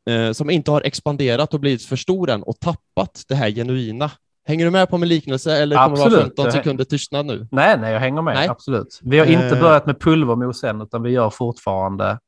Uh, 0.10 0.32
som 0.32 0.50
inte 0.50 0.72
har 0.72 0.82
expanderat 0.82 1.54
och 1.54 1.60
blivit 1.60 1.86
för 1.86 1.96
stor 1.96 2.30
än 2.30 2.44
och 2.44 2.60
tappat 2.60 3.24
det 3.28 3.36
här 3.36 3.52
genuina. 3.52 4.12
Hänger 4.48 4.66
du 4.66 4.72
med 4.72 4.90
på 4.90 4.98
min 4.98 5.10
liknelse 5.10 5.58
eller 5.58 5.76
kommer 5.76 5.90
det 5.90 5.96
vara 6.02 6.06
Absolut. 6.08 6.26
15 6.38 6.52
sekunder 6.52 6.84
tystnad 6.84 7.26
nu? 7.26 7.48
Nej, 7.52 7.78
nej, 7.80 7.94
jag 7.94 8.00
hänger 8.00 8.22
med. 8.22 8.34
Nej. 8.36 8.48
Absolut. 8.48 9.00
Vi 9.04 9.20
har 9.20 9.26
inte 9.26 9.46
Eh. 9.56 9.60
börjat 9.62 9.86
med 9.86 10.00
pulvermos 10.00 10.64
än, 10.64 10.82
utan 10.82 11.04
vi 11.04 11.10
gör 11.12 11.30
fortfarande 11.30 12.20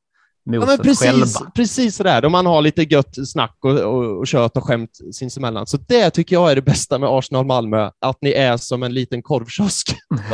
Ja, 0.50 0.60
moset 0.60 0.68
men 0.68 0.78
precis, 0.78 1.00
själva. 1.36 1.50
precis 1.54 1.96
sådär. 1.96 2.24
Om 2.24 2.32
man 2.32 2.46
har 2.46 2.62
lite 2.62 2.82
gött 2.82 3.28
snack 3.28 3.56
och, 3.60 3.70
och, 3.80 4.18
och 4.18 4.26
kött 4.26 4.56
och 4.56 4.64
skämt 4.64 4.98
sinsemellan. 5.12 5.66
Så 5.66 5.76
det 5.76 6.10
tycker 6.10 6.36
jag 6.36 6.50
är 6.50 6.54
det 6.54 6.62
bästa 6.62 6.98
med 6.98 7.08
Arsenal 7.08 7.46
Malmö, 7.46 7.90
att 8.00 8.18
ni 8.22 8.30
är 8.32 8.56
som 8.56 8.82
en 8.82 8.94
liten 8.94 9.22
korvkiosk. 9.22 9.86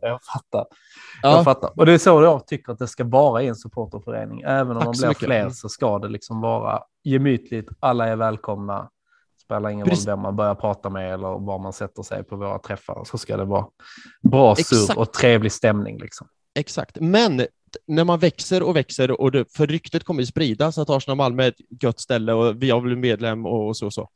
Jag 0.00 0.20
fattar. 0.34 0.64
Jag 1.22 1.32
Ja, 1.38 1.44
fattar. 1.44 1.70
Och 1.76 1.86
det 1.86 1.92
är 1.92 1.98
så 1.98 2.22
jag 2.22 2.46
tycker 2.46 2.72
att 2.72 2.78
det 2.78 2.88
ska 2.88 3.04
vara 3.04 3.42
i 3.42 3.48
en 3.48 3.54
supporterförening. 3.56 4.40
Även 4.46 4.76
om 4.76 4.82
Tack 4.82 4.92
de 5.00 5.06
blir 5.06 5.14
fler 5.14 5.50
så 5.50 5.68
ska 5.68 5.98
det 5.98 6.08
liksom 6.08 6.40
vara 6.40 6.80
gemytligt. 7.04 7.68
Alla 7.80 8.08
är 8.08 8.16
välkomna. 8.16 8.88
Spelar 9.52 9.70
ingen 9.70 9.86
Precis. 9.86 10.06
roll 10.06 10.12
vem 10.12 10.20
man 10.22 10.36
börjar 10.36 10.54
prata 10.54 10.90
med 10.90 11.14
eller 11.14 11.38
var 11.46 11.58
man 11.58 11.72
sätter 11.72 12.02
sig 12.02 12.24
på 12.24 12.36
våra 12.36 12.58
träffar. 12.58 13.04
Så 13.04 13.18
ska 13.18 13.36
det 13.36 13.44
vara 13.44 13.66
bra 14.22 14.52
Exakt. 14.58 14.98
och 14.98 15.12
trevlig 15.12 15.52
stämning. 15.52 15.98
Liksom. 15.98 16.26
exakt. 16.58 17.00
Men 17.00 17.46
när 17.86 18.04
man 18.04 18.18
växer 18.18 18.62
och 18.62 18.76
växer 18.76 19.20
och 19.20 19.30
det, 19.32 19.44
för 19.56 19.66
ryktet 19.66 20.04
kommer 20.04 20.20
ju 20.20 20.26
spridas 20.26 20.78
att 20.78 20.90
Arsenal 20.90 21.16
Malmö 21.16 21.44
är 21.44 21.48
ett 21.48 21.82
gött 21.82 22.00
ställe 22.00 22.32
och 22.32 22.62
vi 22.62 22.70
har 22.70 22.80
blivit 22.80 22.98
medlem 22.98 23.46
och 23.46 23.76
så 23.76 23.86
och 23.86 23.94
så. 23.94 24.08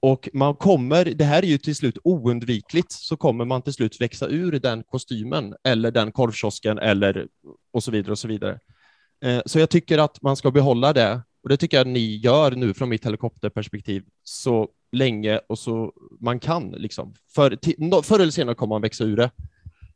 Och 0.00 0.28
man 0.32 0.54
kommer, 0.54 1.04
det 1.04 1.24
här 1.24 1.42
är 1.42 1.46
ju 1.46 1.58
till 1.58 1.76
slut 1.76 1.98
oundvikligt, 2.04 2.92
så 2.92 3.16
kommer 3.16 3.44
man 3.44 3.62
till 3.62 3.72
slut 3.72 4.00
växa 4.00 4.26
ur 4.28 4.52
den 4.60 4.82
kostymen 4.84 5.54
eller 5.64 5.90
den 5.90 6.12
korvkiosken 6.12 6.78
eller 6.78 7.26
och 7.72 7.82
så 7.84 7.90
vidare 7.90 8.12
och 8.12 8.18
så 8.18 8.28
vidare. 8.28 8.58
Eh, 9.24 9.40
Så 9.46 9.58
jag 9.58 9.70
tycker 9.70 9.98
att 9.98 10.22
man 10.22 10.36
ska 10.36 10.50
behålla 10.50 10.92
det 10.92 11.22
och 11.42 11.48
det 11.48 11.56
tycker 11.56 11.76
jag 11.76 11.86
ni 11.86 12.16
gör 12.16 12.50
nu 12.50 12.74
från 12.74 12.88
mitt 12.88 13.06
helikopterperspektiv 13.06 14.02
så 14.22 14.68
länge 14.92 15.40
och 15.48 15.58
så 15.58 15.92
man 16.20 16.40
kan 16.40 16.70
liksom. 16.70 17.14
För, 17.34 17.58
nå- 17.78 18.02
förr 18.02 18.20
eller 18.20 18.32
senare 18.32 18.54
kommer 18.54 18.74
man 18.74 18.82
växa 18.82 19.04
ur 19.04 19.16
det. 19.16 19.30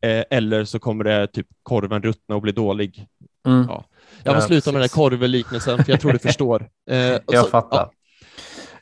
Eh, 0.03 0.25
eller 0.39 0.65
så 0.65 0.79
kommer 0.79 1.05
det 1.05 1.27
typ 1.27 1.47
korven 1.63 2.03
ruttna 2.03 2.35
och 2.35 2.43
bli 2.43 2.53
dålig. 2.53 3.07
Mm. 3.47 3.67
Ja. 3.69 3.85
Jag 4.25 4.35
får 4.35 4.43
Ja, 4.43 4.47
sluta 4.47 4.73
med 4.73 4.81
den 4.81 4.89
där 4.89 4.95
korvliknelsen, 4.95 5.85
för 5.85 5.93
jag 5.93 6.01
tror 6.01 6.13
du 6.13 6.19
förstår. 6.29 6.69
Eh, 6.91 6.97
Jag 6.99 7.21
så, 7.45 7.45
fattar. 7.45 7.77
ja. 7.79 7.93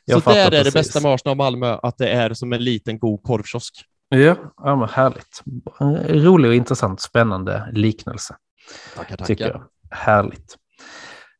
Jag 0.05 0.15
så 0.17 0.21
fattar 0.21 0.51
där 0.51 0.59
är 0.59 0.63
det 0.63 0.73
bästa 0.73 0.99
med 0.99 1.13
Arsenal 1.13 1.31
och 1.33 1.37
Malmö, 1.37 1.77
att 1.83 1.97
det 1.97 2.09
är 2.09 2.33
som 2.33 2.53
en 2.53 2.63
liten 2.63 2.99
god 2.99 3.23
korvkiosk. 3.23 3.85
Ja, 4.09 4.35
ja 4.57 4.75
men 4.75 4.89
härligt. 4.89 5.43
Rolig 6.23 6.49
och 6.49 6.55
intressant, 6.55 7.01
spännande 7.01 7.69
liknelse. 7.73 8.35
Tackar, 8.95 9.17
tycker 9.25 9.47
jag. 9.47 9.63
Härligt. 9.91 10.57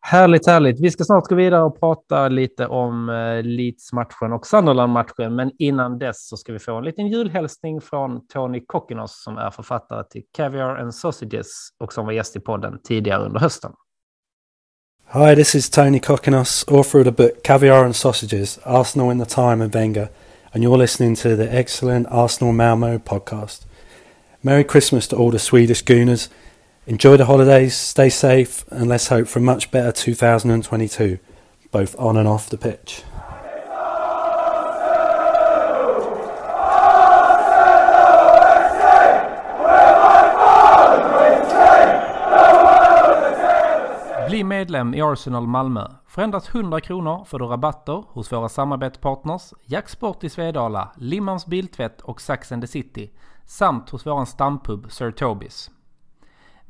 Härligt, 0.03 0.47
härligt. 0.47 0.79
Vi 0.79 0.91
ska 0.91 1.03
snart 1.03 1.27
gå 1.27 1.35
vidare 1.35 1.63
och 1.63 1.79
prata 1.79 2.27
lite 2.27 2.67
om 2.67 3.09
eh, 3.09 3.43
Leeds-matchen 3.43 4.33
och 4.33 4.47
Sunderland-matchen, 4.47 5.35
men 5.35 5.51
innan 5.59 5.99
dess 5.99 6.27
så 6.27 6.37
ska 6.37 6.53
vi 6.53 6.59
få 6.59 6.77
en 6.77 6.83
liten 6.83 7.07
julhälsning 7.07 7.81
från 7.81 8.27
Tony 8.27 8.65
Kokkinos 8.67 9.23
som 9.23 9.37
är 9.37 9.51
författare 9.51 10.03
till 10.03 10.21
Caviar 10.35 10.75
and 10.75 10.95
Sausages 10.95 11.69
och 11.79 11.93
som 11.93 12.05
var 12.05 12.13
gäst 12.13 12.35
i 12.35 12.39
podden 12.39 12.79
tidigare 12.83 13.25
under 13.25 13.39
hösten. 13.39 13.71
Hi, 15.13 15.35
this 15.35 15.55
is 15.55 15.69
Tony 15.69 15.99
Kokkinos, 15.99 16.65
author 16.67 16.99
of 16.99 17.05
the 17.05 17.11
book 17.11 17.43
Caviar 17.43 17.85
and 17.85 17.95
Sausages 17.95 18.59
Arsenal 18.63 19.11
in 19.11 19.19
the 19.19 19.35
Time 19.35 19.65
of 19.65 19.75
Wenger, 19.75 20.07
and 20.51 20.63
you're 20.63 20.77
listening 20.77 21.15
to 21.15 21.35
the 21.35 21.59
excellent 21.59 22.07
Arsenal 22.11 22.53
Malmo 22.53 22.97
podcast. 22.97 23.67
Merry 24.41 24.63
Christmas 24.63 25.07
to 25.07 25.15
all 25.15 25.31
the 25.31 25.39
Swedish 25.39 25.83
Gooners. 25.83 26.29
Enjoy 26.91 27.17
the 27.17 27.23
holidays, 27.23 27.77
stay 27.77 28.09
safe, 28.09 28.65
and 28.69 28.89
let's 28.89 29.07
hope 29.07 29.27
for 29.27 29.39
a 29.39 29.41
much 29.41 29.71
better 29.71 29.93
2022, 29.93 31.19
both 31.71 31.95
on 31.97 32.17
and 32.17 32.27
off 32.27 32.49
the 32.49 32.57
pitch. 32.57 33.03
Bli 44.29 44.43
medlem 44.43 44.93
i 44.93 45.01
Arsenal 45.01 45.47
Malmö. 45.47 45.87
För 46.07 46.21
endast 46.21 46.55
100 46.55 46.81
kronor 46.81 47.25
får 47.25 47.39
du 47.39 47.45
rabatter 47.45 48.03
hos 48.07 48.31
våra 48.31 48.49
samarbetspartners 48.49 49.53
Jacksport 49.65 50.23
i 50.23 50.29
Svedala, 50.29 50.91
Limmans 50.97 51.45
Biltvätt 51.45 52.01
och 52.01 52.21
Sax 52.21 52.51
and 52.51 52.63
the 52.63 52.67
City 52.67 53.11
samt 53.45 53.89
hos 53.89 54.05
våran 54.05 54.25
stampub 54.25 54.91
Sir 54.91 55.11
Tobis. 55.11 55.69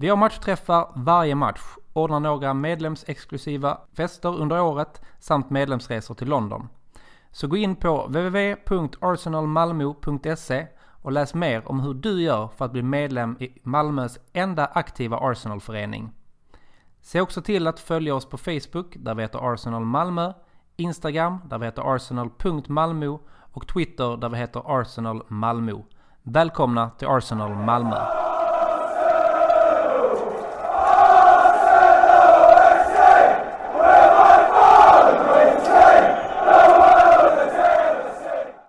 Vi 0.01 0.09
har 0.09 0.17
matchträffar 0.17 0.91
varje 0.95 1.35
match, 1.35 1.61
ordnar 1.93 2.19
några 2.19 2.53
medlemsexklusiva 2.53 3.77
fester 3.93 4.39
under 4.39 4.61
året 4.61 5.01
samt 5.19 5.49
medlemsresor 5.49 6.15
till 6.15 6.27
London. 6.27 6.67
Så 7.31 7.47
gå 7.47 7.57
in 7.57 7.75
på 7.75 8.05
www.arsenalmalmo.se 8.05 10.67
och 11.01 11.11
läs 11.11 11.33
mer 11.33 11.71
om 11.71 11.79
hur 11.79 11.93
du 11.93 12.21
gör 12.21 12.47
för 12.47 12.65
att 12.65 12.71
bli 12.71 12.81
medlem 12.81 13.37
i 13.39 13.59
Malmös 13.63 14.19
enda 14.33 14.65
aktiva 14.65 15.17
Arsenalförening. 15.17 16.11
Se 17.01 17.21
också 17.21 17.41
till 17.41 17.67
att 17.67 17.79
följa 17.79 18.15
oss 18.15 18.25
på 18.25 18.37
Facebook 18.37 18.95
där 18.95 19.15
vi 19.15 19.21
heter 19.21 19.53
Arsenal 19.53 19.85
Malmö, 19.85 20.33
Instagram 20.75 21.37
där 21.45 21.57
vi 21.57 21.65
heter 21.65 21.95
arsenal.malmo 21.95 23.19
och 23.53 23.67
Twitter 23.67 24.17
där 24.17 24.29
vi 24.29 24.37
heter 24.37 24.81
Arsenal 24.81 25.23
Malmö. 25.27 25.73
Välkomna 26.23 26.89
till 26.89 27.07
Arsenal 27.07 27.55
Malmö! 27.55 28.20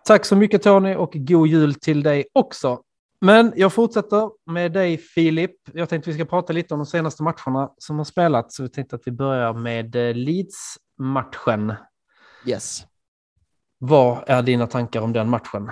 Tack 0.04 0.24
så 0.24 0.36
mycket 0.36 0.62
Tony 0.62 0.94
och 0.94 1.12
god 1.14 1.48
jul 1.48 1.74
till 1.74 2.02
dig 2.02 2.24
också. 2.32 2.80
Men 3.20 3.52
jag 3.56 3.72
fortsätter 3.72 4.30
med 4.52 4.72
dig 4.72 4.98
Filip. 4.98 5.50
Jag 5.72 5.88
tänkte 5.88 6.10
vi 6.10 6.16
ska 6.16 6.24
prata 6.24 6.52
lite 6.52 6.74
om 6.74 6.80
de 6.80 6.86
senaste 6.86 7.22
matcherna 7.22 7.70
som 7.78 7.98
har 7.98 8.04
spelats. 8.04 8.56
Så 8.56 8.62
vi 8.62 8.68
tänkte 8.68 8.96
att 8.96 9.02
vi 9.04 9.12
börjar 9.12 9.54
med 9.54 9.96
eh, 9.96 10.14
Leeds-matchen. 10.14 11.74
Yes. 12.46 12.86
Vad 13.78 14.24
är 14.26 14.42
dina 14.42 14.66
tankar 14.66 15.00
om 15.00 15.12
den 15.12 15.28
matchen? 15.28 15.70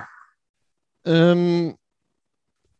Ehm, 1.08 1.72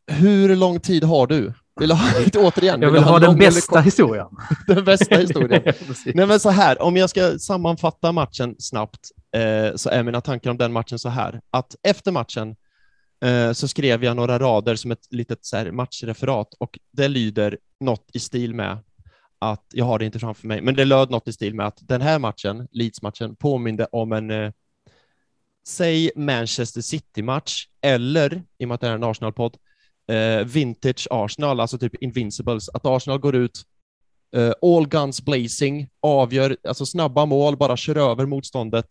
hur 0.07 0.57
lång 0.57 0.81
tid 0.81 1.05
har 1.05 1.27
du? 1.27 1.53
Vill 1.81 1.93
ha, 1.93 2.09
återigen, 2.37 2.83
Jag 2.83 2.91
du 2.91 2.93
vill 2.93 3.03
ha 3.03 3.19
den 3.19 3.27
lång 3.27 3.39
eller 3.39 3.47
bästa 3.47 3.77
kort? 3.77 3.87
historien. 3.87 4.27
Den 4.67 4.85
bästa 4.85 5.17
historien. 5.17 5.63
Nej 6.15 6.27
men 6.27 6.41
så 6.41 6.51
här, 6.51 6.83
om 6.83 6.97
jag 6.97 7.11
ska 7.11 7.39
sammanfatta 7.39 8.13
matchen 8.13 8.55
snabbt 8.59 8.99
eh, 9.33 9.77
så 9.77 9.91
är 9.91 10.03
mina 10.03 10.21
tankar 10.21 10.51
om 10.51 10.57
den 10.59 10.73
matchen 10.73 10.99
så 10.99 11.09
här, 11.09 11.41
att 11.51 11.77
efter 11.83 12.13
matchen 12.13 12.57
eh, 13.25 13.53
så 13.53 13.69
skrev 13.69 14.05
jag 14.05 14.17
några 14.17 14.39
rader 14.39 14.77
som 14.77 14.91
ett 14.91 15.07
litet 15.11 15.45
så 15.45 15.57
här, 15.57 15.71
matchreferat 15.71 16.55
och 16.59 16.79
det 16.93 17.09
lyder 17.09 17.59
något 17.81 18.11
i 18.13 18.19
stil 18.19 18.55
med 18.55 18.79
att, 19.39 19.65
jag 19.73 19.85
har 19.85 19.99
det 19.99 20.05
inte 20.05 20.19
framför 20.19 20.47
mig, 20.47 20.61
men 20.61 20.75
det 20.75 20.85
löd 20.85 21.11
något 21.11 21.29
i 21.29 21.33
stil 21.33 21.55
med 21.55 21.67
att 21.67 21.79
den 21.81 22.01
här 22.01 22.19
matchen, 22.19 22.69
Leeds-matchen, 22.71 23.37
påminde 23.37 23.87
om 23.93 24.13
en, 24.13 24.31
eh, 24.31 24.53
säg 25.67 26.11
Manchester 26.17 26.81
City-match 26.81 27.69
eller, 27.81 28.43
i 28.59 28.65
och 28.65 28.69
med 28.69 28.75
att 28.75 28.81
det 28.81 28.89
är 28.89 28.95
en 28.95 29.05
Arsenal-podd, 29.05 29.57
eh, 30.11 30.45
vintage 30.45 31.07
Arsenal, 31.11 31.61
alltså 31.61 31.79
typ 31.79 32.03
Invincibles, 32.03 32.69
att 32.69 32.87
Arsenal 32.87 33.19
går 33.19 33.35
ut 33.35 33.63
eh, 34.37 34.53
all 34.63 34.89
guns 34.89 35.23
blazing, 35.23 35.89
avgör, 36.01 36.57
alltså 36.69 36.87
snabba 36.87 37.27
mål, 37.27 37.57
bara 37.57 37.77
kör 37.77 37.97
över 37.97 38.27
motståndet 38.27 38.87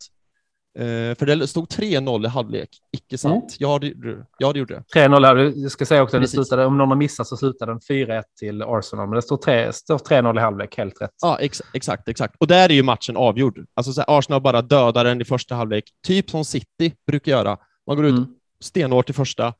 Eh, 0.78 1.14
för 1.14 1.26
det 1.26 1.46
stod 1.46 1.68
3-0 1.68 2.24
i 2.24 2.28
halvlek, 2.28 2.68
icke 2.92 3.18
sant? 3.18 3.34
Mm. 3.34 3.46
Ja, 3.58 3.78
det, 3.78 3.86
gjorde 3.86 4.16
det. 4.16 4.26
ja, 4.38 4.52
det 4.52 4.58
gjorde 4.58 4.74
det. 4.74 5.00
3-0, 5.00 5.24
här. 5.26 5.52
jag 5.56 5.70
ska 5.70 5.86
säga 5.86 6.02
också 6.02 6.16
att 6.16 6.22
det 6.22 6.28
slutade, 6.28 6.66
om 6.66 6.78
någon 6.78 6.88
har 6.88 6.96
missat 6.96 7.26
så 7.26 7.36
slutade 7.36 7.72
den 7.72 7.80
4-1 7.80 8.22
till 8.38 8.62
Arsenal, 8.62 9.08
men 9.08 9.16
det 9.16 9.22
står 9.22 9.36
3 9.36 9.72
står 9.72 9.98
3-0 9.98 10.38
i 10.38 10.40
halvlek, 10.40 10.76
helt 10.78 11.00
rätt. 11.02 11.10
Ja, 11.22 11.38
ex 11.40 11.62
exakt, 11.74 12.08
exakt. 12.08 12.34
Och 12.38 12.46
där 12.46 12.68
är 12.68 12.74
ju 12.74 12.82
matchen 12.82 13.16
avgjord. 13.16 13.66
Alltså 13.74 13.92
så 13.92 14.00
här, 14.00 14.18
Arsenal 14.18 14.40
bara 14.40 14.62
dödar 14.62 15.04
den 15.04 15.20
i 15.20 15.24
första 15.24 15.54
halvlek, 15.54 15.84
typ 16.06 16.30
som 16.30 16.44
City 16.44 16.92
brukar 17.06 17.32
göra. 17.32 17.58
Man 17.86 17.96
går 17.96 18.06
ut 18.06 18.18
Mm. 18.18 18.34
stenhårt 18.60 19.10
i 19.10 19.12
första, 19.12 19.54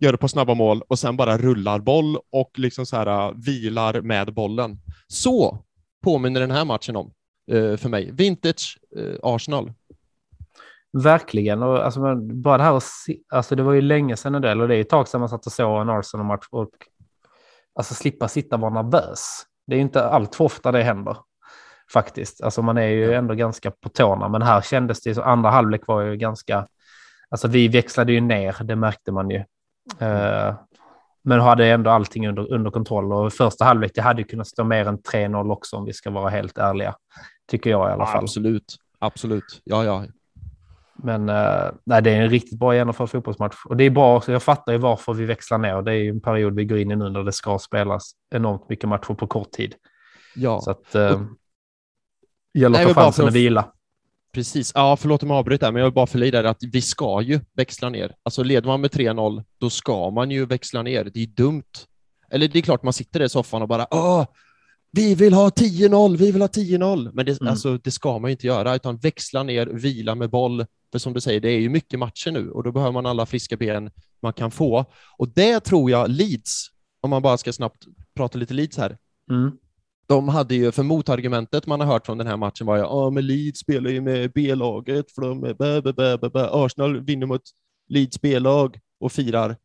gör 0.00 0.12
det 0.12 0.18
på 0.18 0.28
snabba 0.28 0.54
mål 0.54 0.82
och 0.88 0.98
sen 0.98 1.16
bara 1.16 1.38
rullar 1.38 1.78
boll 1.78 2.18
och 2.32 2.50
liksom 2.58 2.86
så 2.86 2.96
här 2.96 3.28
uh, 3.28 3.34
vilar 3.36 4.00
med 4.00 4.34
bollen. 4.34 4.78
Så 5.08 5.58
påminner 6.04 6.40
den 6.40 6.50
här 6.50 6.64
matchen 6.64 6.96
om 6.96 7.12
eh, 7.52 7.76
för 7.76 7.88
mig. 7.88 8.10
Vintage 8.12 8.78
eh, 8.96 9.14
Arsenal. 9.22 9.72
Verkligen, 10.92 11.62
och 11.62 11.84
alltså, 11.84 12.00
men 12.00 12.42
bara 12.42 12.58
det 12.58 12.64
här 12.64 12.76
att 12.76 12.82
se, 12.82 13.18
alltså 13.28 13.56
det 13.56 13.62
var 13.62 13.72
ju 13.72 13.80
länge 13.80 14.16
sedan 14.16 14.42
del 14.42 14.60
och 14.60 14.68
det 14.68 14.76
är 14.76 14.80
ett 14.80 14.88
tag 14.88 15.08
sedan 15.08 15.20
man 15.20 15.28
satt 15.28 15.46
och 15.46 15.52
såg 15.52 15.80
en 15.80 15.90
Arsenal-match 15.90 16.46
och 16.50 16.70
alltså 17.74 17.94
slippa 17.94 18.28
sitta 18.28 18.56
och 18.56 18.62
vara 18.62 18.82
nervös. 18.82 19.42
Det 19.66 19.74
är 19.74 19.76
ju 19.76 19.82
inte 19.82 20.08
allt 20.08 20.34
för 20.34 20.44
ofta 20.44 20.72
det 20.72 20.82
händer 20.82 21.16
faktiskt. 21.92 22.42
Alltså 22.42 22.62
man 22.62 22.78
är 22.78 22.86
ju 22.86 23.14
ändå 23.14 23.34
ganska 23.34 23.70
på 23.70 23.88
tårna, 23.88 24.28
men 24.28 24.42
här 24.42 24.60
kändes 24.60 25.02
det 25.02 25.14
så 25.14 25.22
andra 25.22 25.50
halvlek 25.50 25.86
var 25.86 26.02
ju 26.02 26.16
ganska, 26.16 26.66
alltså 27.28 27.48
vi 27.48 27.68
växlade 27.68 28.12
ju 28.12 28.20
ner, 28.20 28.56
det 28.64 28.76
märkte 28.76 29.12
man 29.12 29.30
ju. 29.30 29.44
Eh, 29.98 30.54
men 31.24 31.40
hade 31.40 31.66
ändå 31.66 31.90
allting 31.90 32.28
under, 32.28 32.52
under 32.52 32.70
kontroll 32.70 33.12
och 33.12 33.32
första 33.32 33.64
halvlek, 33.64 33.92
det 33.94 34.02
hade 34.02 34.24
kunnat 34.24 34.46
stå 34.46 34.64
mer 34.64 34.88
än 34.88 34.98
3-0 34.98 35.52
också 35.52 35.76
om 35.76 35.84
vi 35.84 35.92
ska 35.92 36.10
vara 36.10 36.30
helt 36.30 36.58
ärliga. 36.58 36.94
Tycker 37.50 37.70
jag 37.70 37.90
i 37.90 37.92
alla 37.92 38.06
fall. 38.06 38.24
Absolut, 38.24 38.76
absolut. 38.98 39.60
Ja, 39.64 39.84
ja. 39.84 40.04
Men 40.98 41.28
eh, 41.28 41.70
nej, 41.84 42.02
det 42.02 42.10
är 42.10 42.22
en 42.22 42.30
riktigt 42.30 42.58
bra 42.58 42.74
genomförd 42.74 43.10
fotbollsmatch. 43.10 43.56
Och 43.64 43.76
det 43.76 43.84
är 43.84 43.90
bra, 43.90 44.22
jag 44.26 44.42
fattar 44.42 44.72
ju 44.72 44.78
varför 44.78 45.14
vi 45.14 45.24
växlar 45.24 45.58
ner. 45.58 45.82
Det 45.82 45.90
är 45.90 45.96
ju 45.96 46.08
en 46.10 46.20
period 46.20 46.54
vi 46.54 46.64
går 46.64 46.78
in 46.78 46.90
i 46.90 46.96
nu 46.96 47.08
när 47.10 47.22
det 47.24 47.32
ska 47.32 47.58
spelas 47.58 48.12
enormt 48.34 48.68
mycket 48.68 48.88
matcher 48.88 49.14
på 49.14 49.26
kort 49.26 49.50
tid. 49.50 49.74
ja. 50.34 50.60
Så 50.60 50.70
att 50.70 50.94
eh, 50.94 51.20
gäller 52.58 52.80
att 52.88 52.94
ta 52.94 53.02
chansen 53.02 53.26
att 53.28 53.34
vila. 53.34 53.72
Precis. 54.32 54.72
Ja, 54.74 54.96
förlåt 54.96 55.22
om 55.22 55.30
jag 55.30 55.38
avbryter, 55.38 55.72
men 55.72 55.80
jag 55.80 55.86
vill 55.86 55.94
bara 55.94 56.06
förlida 56.06 56.50
att 56.50 56.62
vi 56.72 56.82
ska 56.82 57.20
ju 57.22 57.40
växla 57.54 57.88
ner. 57.88 58.14
Alltså 58.22 58.42
leder 58.42 58.66
man 58.66 58.80
med 58.80 58.90
3-0, 58.90 59.44
då 59.58 59.70
ska 59.70 60.10
man 60.10 60.30
ju 60.30 60.46
växla 60.46 60.82
ner. 60.82 61.04
Det 61.04 61.22
är 61.22 61.26
dumt. 61.26 61.62
Eller 62.30 62.48
det 62.48 62.58
är 62.58 62.62
klart 62.62 62.82
man 62.82 62.92
sitter 62.92 63.18
där 63.18 63.26
i 63.26 63.28
soffan 63.28 63.62
och 63.62 63.68
bara 63.68 63.86
Åh, 63.90 64.24
vi 64.92 65.14
vill 65.14 65.32
ha 65.32 65.48
10-0, 65.48 66.16
vi 66.16 66.32
vill 66.32 66.42
ha 66.42 66.48
10-0. 66.48 67.10
Men 67.14 67.26
det, 67.26 67.40
Mm. 67.40 67.50
alltså, 67.50 67.78
det 67.78 67.90
ska 67.90 68.18
man 68.18 68.30
ju 68.30 68.32
inte 68.32 68.46
göra, 68.46 68.74
utan 68.74 68.96
växla 68.96 69.42
ner, 69.42 69.66
vila 69.66 70.14
med 70.14 70.30
boll. 70.30 70.66
För 70.92 70.98
som 70.98 71.12
du 71.12 71.20
säger, 71.20 71.40
det 71.40 71.50
är 71.50 71.58
ju 71.60 71.68
mycket 71.68 71.98
matcher 71.98 72.30
nu 72.30 72.50
och 72.50 72.62
då 72.62 72.72
behöver 72.72 72.92
man 72.92 73.06
alla 73.06 73.26
friska 73.26 73.56
ben 73.56 73.90
man 74.22 74.32
kan 74.32 74.50
få. 74.50 74.84
Och 75.18 75.28
det 75.28 75.60
tror 75.60 75.90
jag 75.90 76.10
Leeds, 76.10 76.66
om 77.00 77.10
man 77.10 77.22
bara 77.22 77.36
ska 77.38 77.52
snabbt 77.52 77.84
prata 78.16 78.38
lite 78.38 78.54
Leeds 78.54 78.76
här, 78.78 78.98
Mm. 79.30 79.52
de 80.08 80.28
hade 80.28 80.54
ju, 80.54 80.72
för 80.72 80.82
motargumentet 80.82 81.66
man 81.66 81.80
har 81.80 81.86
hört 81.86 82.06
från 82.06 82.18
den 82.18 82.26
här 82.26 82.36
matchen 82.36 82.66
var 82.66 82.76
ju 82.76 82.82
ja 82.82 83.10
men 83.10 83.26
Leeds 83.26 83.60
spelar 83.60 83.90
ju 83.90 84.00
med 84.00 84.32
B-laget, 84.32 85.12
för 85.12 85.22
de 85.22 85.44
är 85.44 85.54
bä, 85.54 85.82
bä, 85.82 85.92
bä, 85.92 86.18
bä, 86.18 86.30
bä. 86.30 86.48
Arsenal 86.52 87.00
vinner 87.04 87.26
mot 87.26 87.42
Leeds 87.88 88.20
B-lag 88.20 88.78
och 89.00 89.12
firar. 89.12 89.56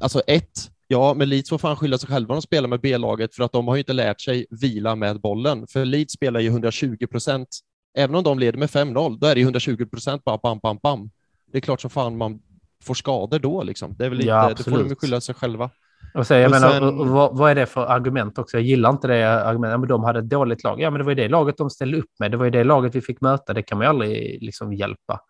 Alltså 0.00 0.20
ett, 0.26 0.70
ja 0.88 1.14
men 1.14 1.28
Leeds 1.28 1.48
får 1.48 1.58
fan 1.58 1.76
skylla 1.76 1.98
sig 1.98 2.08
själva 2.08 2.34
de 2.34 2.42
spelar 2.42 2.68
med 2.68 2.80
B-laget 2.80 3.34
för 3.34 3.44
att 3.44 3.52
de 3.52 3.68
har 3.68 3.74
ju 3.74 3.78
inte 3.80 3.92
lärt 3.92 4.20
sig 4.20 4.46
vila 4.50 4.96
med 4.96 5.20
bollen. 5.20 5.66
För 5.66 5.84
Leeds 5.84 6.12
spelar 6.14 6.40
ju 6.40 6.48
120 6.48 7.06
procent. 7.06 7.48
Även 7.96 8.16
om 8.16 8.22
de 8.24 8.38
leder 8.38 8.58
med 8.58 8.68
5-0, 8.70 9.18
då 9.20 9.26
är 9.26 9.34
det 9.34 9.40
ju 9.40 9.44
120 9.44 9.86
procent 9.86 10.24
bara 10.24 10.38
bam, 10.38 10.58
bam, 10.62 10.78
bam. 10.82 11.10
Det 11.52 11.58
är 11.58 11.62
klart 11.62 11.80
som 11.80 11.90
fan 11.90 12.16
man 12.16 12.38
får 12.84 12.94
skador 12.94 13.38
då 13.38 13.62
liksom. 13.62 13.94
Det 13.98 14.04
är 14.04 14.08
väl 14.08 14.18
inte, 14.20 14.28
Ja, 14.28 14.48
det 14.56 14.62
får 14.64 14.70
de 14.70 14.76
absolut. 14.76 15.00
skylla 15.00 15.20
sig 15.20 15.34
själva. 15.34 15.70
Och 16.14 16.26
så, 16.26 16.34
jag 16.34 16.44
Och 16.44 16.50
menar, 16.50 16.70
sen- 16.72 17.00
och 17.00 17.06
vad, 17.08 17.36
vad 17.38 17.50
är 17.50 17.54
det 17.54 17.66
för 17.66 17.86
argument 17.86 18.38
också? 18.38 18.56
Jag 18.56 18.64
gillar 18.64 18.90
inte 18.90 19.06
det 19.08 19.28
argumentet. 19.28 19.72
Ja, 19.72 19.78
men 19.78 19.88
de 19.88 20.04
hade 20.04 20.18
ett 20.18 20.28
dåligt 20.28 20.64
lag. 20.64 20.80
Ja, 20.80 20.90
men 20.90 20.98
det 20.98 21.04
var 21.04 21.10
ju 21.10 21.14
det 21.14 21.28
laget 21.28 21.56
de 21.56 21.70
ställde 21.70 21.98
upp 21.98 22.10
med. 22.18 22.30
Det 22.30 22.36
var 22.36 22.44
ju 22.44 22.50
det 22.50 22.64
laget 22.64 22.94
vi 22.94 23.00
fick 23.00 23.20
möta. 23.20 23.52
Det 23.52 23.62
kan 23.62 23.78
man 23.78 23.84
ju 23.84 23.88
aldrig 23.88 24.42
liksom 24.42 24.72
hjälpa. 24.72 25.20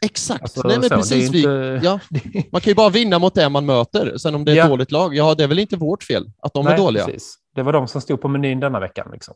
Exakt, 0.00 0.42
Alltså, 0.42 0.68
nej 0.68 0.78
men 0.78 0.88
så, 0.88 0.94
är 0.94 0.98
precis. 0.98 1.30
Vi, 1.30 1.38
inte- 1.38 1.80
ja, 1.84 2.00
Man 2.52 2.60
kan 2.60 2.70
ju 2.70 2.74
bara 2.74 2.88
vinna 2.88 3.18
mot 3.18 3.34
det 3.34 3.48
man 3.48 3.66
möter. 3.66 4.16
Sen 4.18 4.34
om 4.34 4.44
det 4.44 4.50
är 4.50 4.52
ett 4.52 4.58
Ja. 4.58 4.68
dåligt 4.68 4.92
lag, 4.92 5.14
ja, 5.14 5.34
det 5.34 5.44
är 5.44 5.48
väl 5.48 5.58
inte 5.58 5.76
vårt 5.76 6.02
fel 6.02 6.30
att 6.42 6.54
de 6.54 6.66
är 6.66 6.70
Nej, 6.70 6.78
dåliga. 6.78 7.04
Precis. 7.04 7.34
Det 7.54 7.62
var 7.62 7.72
de 7.72 7.88
som 7.88 8.00
stod 8.00 8.20
på 8.20 8.28
menyn 8.28 8.60
denna 8.60 8.80
veckan. 8.80 9.08
Liksom. 9.12 9.34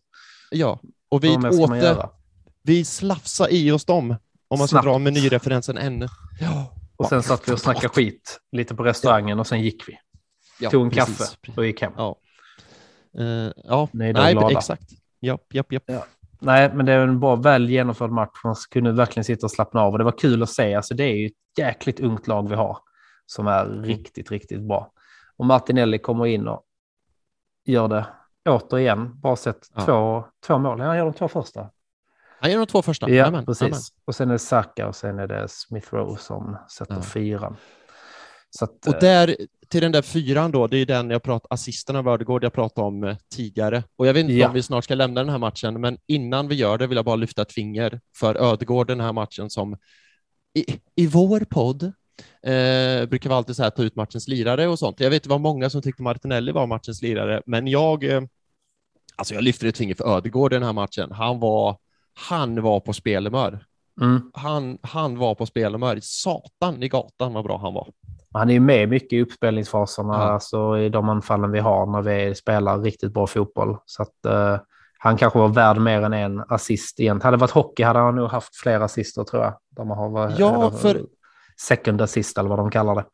Ja, 0.51 0.81
och 1.09 1.25
vi 1.25 1.29
Vad 1.29 1.43
mer 1.43 1.51
ska 1.51 1.66
man 1.66 1.79
åter? 1.79 2.09
Vi 2.62 2.85
slafsar 2.85 3.49
i 3.53 3.70
oss 3.73 3.85
dem. 3.85 4.11
Om 4.49 4.59
man 4.59 4.68
ska 4.68 4.75
Snabbt. 4.75 4.85
dra 4.87 4.99
menyreferensen 4.99 5.79
ännu. 5.79 6.07
Ja, 6.40 6.75
Och 6.96 7.07
sen 7.07 7.23
satt 7.23 7.49
vi 7.49 7.53
och 7.53 7.61
snackade 7.61 7.88
skit 7.88 8.40
lite 8.53 8.75
på 8.75 8.83
restaurangen 8.85 9.40
och 9.40 9.46
sen 9.46 9.62
gick 9.62 9.88
vi. 9.88 9.99
ja, 10.61 10.70
Tog 10.70 10.83
en 10.83 10.90
precis. 10.90 11.18
kaffe 11.18 11.61
och 11.61 11.66
gick 11.66 11.83
hem. 11.83 11.92
Ja, 11.96 12.16
Eh, 13.18 13.53
ja. 13.64 13.88
Nej, 13.92 14.12
glada. 14.12 14.51
exakt. 14.51 14.90
Japp, 15.20 15.55
japp, 15.55 15.73
japp. 15.73 15.85
Nej, 16.40 16.70
men 16.75 16.87
det 16.87 16.92
är 16.92 16.99
en 16.99 17.20
bra, 17.20 17.37
väl 17.37 17.70
genomförd 17.70 18.11
match. 18.11 18.40
Man 18.44 18.55
kunde 18.70 18.92
verkligen 18.92 19.25
sitta 19.25 19.46
och 19.46 19.51
slappna 19.51 19.81
av 19.81 19.92
och 19.92 19.99
det 19.99 20.05
var 20.05 20.18
kul 20.18 20.42
att 20.42 20.51
se. 20.51 20.75
Alltså, 20.75 20.94
det 20.94 21.05
är 21.05 21.14
ju 21.14 21.27
ett 21.27 21.33
jäkligt 21.59 22.01
ungt 22.01 22.27
lag 22.27 22.49
vi 22.49 22.55
har 22.55 22.79
som 23.27 23.46
är 23.46 23.64
riktigt, 23.66 24.31
riktigt 24.31 24.61
bra. 24.61 24.92
Och 25.37 25.46
Martinelli 25.46 25.99
kommer 25.99 26.27
in 26.27 26.49
och 26.49 26.62
gör 27.66 27.88
det 27.88 28.07
återigen. 28.49 29.20
Bara 29.20 29.37
sett 29.37 29.68
Ja. 29.75 29.85
två, 29.85 30.25
två 30.46 30.59
mål. 30.59 30.81
Han 30.81 30.96
gör 30.96 31.05
de 31.05 31.14
två 31.14 31.29
första. 31.29 31.70
Han 32.40 32.50
gör 32.50 32.59
de 32.59 32.66
två 32.66 32.83
första. 32.83 33.09
Ja, 33.09 33.14
Jajamän, 33.14 33.46
precis. 33.46 33.61
jajamän. 33.62 33.81
Och 34.05 34.14
sen 34.14 34.29
är 34.29 34.33
det 34.33 34.38
Saka 34.38 34.88
och 34.88 34.96
sen 34.96 35.18
är 35.18 35.26
det 35.26 35.48
Smith 35.48 35.94
Rowe 35.94 36.18
som 36.18 36.57
sätter 36.76 36.94
Ja. 36.94 37.03
fyran. 37.03 37.57
Att, 38.62 38.87
Och 38.87 38.94
eh, 38.94 39.00
där, 39.00 39.37
till 39.68 39.81
den 39.83 39.92
där 39.92 40.03
fyran 40.03 40.50
då, 40.50 40.66
det 40.66 40.76
är 40.79 40.87
den 40.87 41.11
jag 41.11 41.22
pratar, 41.22 41.55
assisten 41.55 41.96
av 41.96 42.09
Ödegård 42.09 42.44
jag 42.44 42.53
pratade 42.53 42.87
om 42.87 43.05
eh, 43.05 43.16
tidigare. 43.35 43.83
Och 43.96 44.07
jag 44.07 44.14
vet 44.14 44.20
inte 44.24 44.35
Ja. 44.35 44.48
om 44.48 44.55
vi 44.55 44.62
snart 44.62 44.85
ska 44.85 44.94
lämna 44.94 45.20
den 45.20 45.29
här 45.31 45.38
matchen, 45.38 45.81
men 45.81 45.98
innan 46.07 46.48
vi 46.48 46.55
gör 46.55 46.79
det 46.79 46.87
vill 46.87 46.96
jag 46.96 47.05
bara 47.05 47.16
lyfta 47.16 47.42
ett 47.42 47.53
finger 47.53 48.00
för 48.16 48.35
Ödegård 48.35 48.87
den 48.87 49.00
här 49.00 49.12
matchen 49.12 49.50
som 49.50 49.76
i, 50.55 50.64
i 50.96 51.07
vår 51.07 51.40
podd 51.40 51.83
eh, 52.42 53.07
brukar 53.09 53.29
vi 53.31 53.35
alltid 53.35 53.57
så 53.57 53.62
här 53.62 53.70
ta 53.70 53.83
ut 53.83 53.96
matchens 53.96 54.29
lirare 54.29 54.68
och 54.68 54.79
sånt. 54.79 55.00
Jag 55.00 55.11
vet 55.11 55.22
det 55.22 55.29
var 55.31 55.38
många 55.38 55.70
som 55.70 55.83
tyckte 55.83 56.03
Martinelli 56.03 56.53
var 56.53 56.66
matchens 56.66 57.03
lirare, 57.03 57.42
men 57.46 57.66
jag, 57.66 58.05
eh, 58.05 58.22
alltså 59.16 59.35
jag 59.35 59.44
lyfter 59.44 59.66
ett 59.66 59.76
finger 59.79 59.94
för 59.94 60.16
Ödegård 60.16 60.53
i 60.53 60.57
den 60.57 60.62
här 60.62 60.72
matchen. 60.72 61.12
Han 61.12 61.40
var, 61.40 61.76
han 62.28 62.62
var 62.62 62.80
på 62.80 62.92
spelhumör. 62.92 63.64
mm. 64.00 64.30
Han, 64.35 64.78
han 64.83 65.18
var 65.18 65.35
på 65.35 65.46
spelhumör. 65.46 65.98
Satan 66.02 66.83
i 66.83 66.88
gatan 66.88 67.33
vad 67.33 67.44
bra 67.44 67.59
han 67.59 67.74
var. 67.74 67.88
Han 68.33 68.48
är 68.48 68.52
ju 68.54 68.61
med 68.61 68.88
mycket 68.88 69.12
i 69.12 69.20
uppspelningsfaserna, 69.22 70.12
Ja. 70.12 70.18
alltså 70.18 70.78
i 70.78 70.88
de 70.88 71.09
anfallen 71.09 71.50
vi 71.52 71.59
har 71.59 71.87
när 71.87 72.02
vi 72.02 72.35
spelar 72.35 72.78
riktigt 72.83 73.12
bra 73.12 73.26
fotboll. 73.26 73.76
Så 73.87 74.02
att 74.02 74.24
eh, 74.26 74.59
han 74.98 75.16
kanske 75.16 75.38
var 75.38 75.48
värd 75.48 75.78
mer 75.78 76.02
än 76.02 76.12
en 76.12 76.40
assist 76.48 77.00
igen. 77.00 77.20
Hade 77.22 77.37
det 77.37 77.40
varit 77.40 77.50
hockey 77.50 77.83
hade 77.83 77.98
han 77.98 78.16
nog 78.16 78.28
haft 78.30 78.56
fler 78.56 78.80
assister 78.80 79.24
tror 79.24 79.42
jag. 79.42 79.54
Där 79.76 79.85
man 79.85 79.98
har 79.98 80.09
varit, 80.11 80.38
Ja, 80.38 80.70
för- 80.70 81.06
Second 81.68 82.00
assist 82.00 82.38
eller 82.38 82.48
vad 82.48 82.59
de 82.59 82.70
kallar 82.70 82.94
det. 82.94 83.04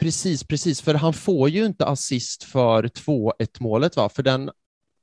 Precis, 0.00 0.44
precis, 0.44 0.82
för 0.82 0.94
han 0.94 1.12
får 1.12 1.48
ju 1.48 1.64
inte 1.64 1.86
assist 1.86 2.44
för 2.44 2.82
2-1 2.82 3.32
målet, 3.60 3.96
va? 3.96 4.08
För 4.08 4.22
den 4.22 4.50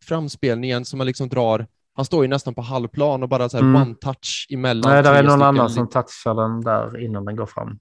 framspelningen 0.03 0.85
som 0.85 0.97
man 0.97 1.07
liksom 1.07 1.29
drar, 1.29 1.67
han 1.99 2.05
står 2.05 2.23
ju 2.23 2.27
nästan 2.27 2.55
på 2.55 2.61
halvplan 2.61 3.23
och 3.23 3.29
bara 3.29 3.49
så 3.49 3.57
Mm. 3.57 3.81
one 3.81 3.95
touch 3.95 4.47
emellan. 4.49 4.91
Nej, 4.91 5.03
där 5.03 5.13
är 5.13 5.23
någon 5.23 5.41
annan 5.41 5.69
som 5.69 5.89
touchar 5.89 6.35
den 6.35 6.61
där 6.61 7.03
innan 7.03 7.25
den 7.25 7.35
går 7.35 7.45
fram. 7.45 7.79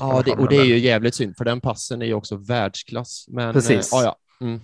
Ja, 0.00 0.22
det, 0.24 0.32
och 0.32 0.48
det 0.48 0.56
är 0.56 0.64
ju 0.64 0.78
jävligt 0.78 1.14
synd, 1.14 1.36
för 1.36 1.44
den 1.44 1.60
passen 1.60 2.02
är 2.02 2.06
ju 2.06 2.14
också 2.14 2.36
världsklass. 2.36 3.24
Men, 3.28 3.52
Precis. 3.52 3.92
Eh, 3.92 4.00
ja. 4.00 4.16
Mm. 4.40 4.60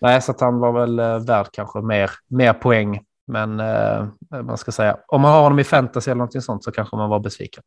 Nej, 0.00 0.22
så 0.22 0.30
att 0.30 0.40
han 0.40 0.58
var 0.58 0.72
väl 0.72 0.98
eh, 0.98 1.18
värd 1.18 1.46
kanske 1.52 1.80
mer, 1.80 2.10
mer 2.28 2.52
poäng. 2.52 3.00
Men 3.26 3.60
eh, 3.60 4.06
man 4.44 4.58
ska 4.58 4.72
säga, 4.72 4.96
om 5.08 5.20
man 5.20 5.32
har 5.32 5.42
honom 5.42 5.58
i 5.58 5.64
fantasy 5.64 6.10
eller 6.10 6.18
någonting 6.18 6.42
sånt 6.42 6.64
så 6.64 6.72
kanske 6.72 6.96
man 6.96 7.10
var 7.10 7.20
besviken 7.20 7.62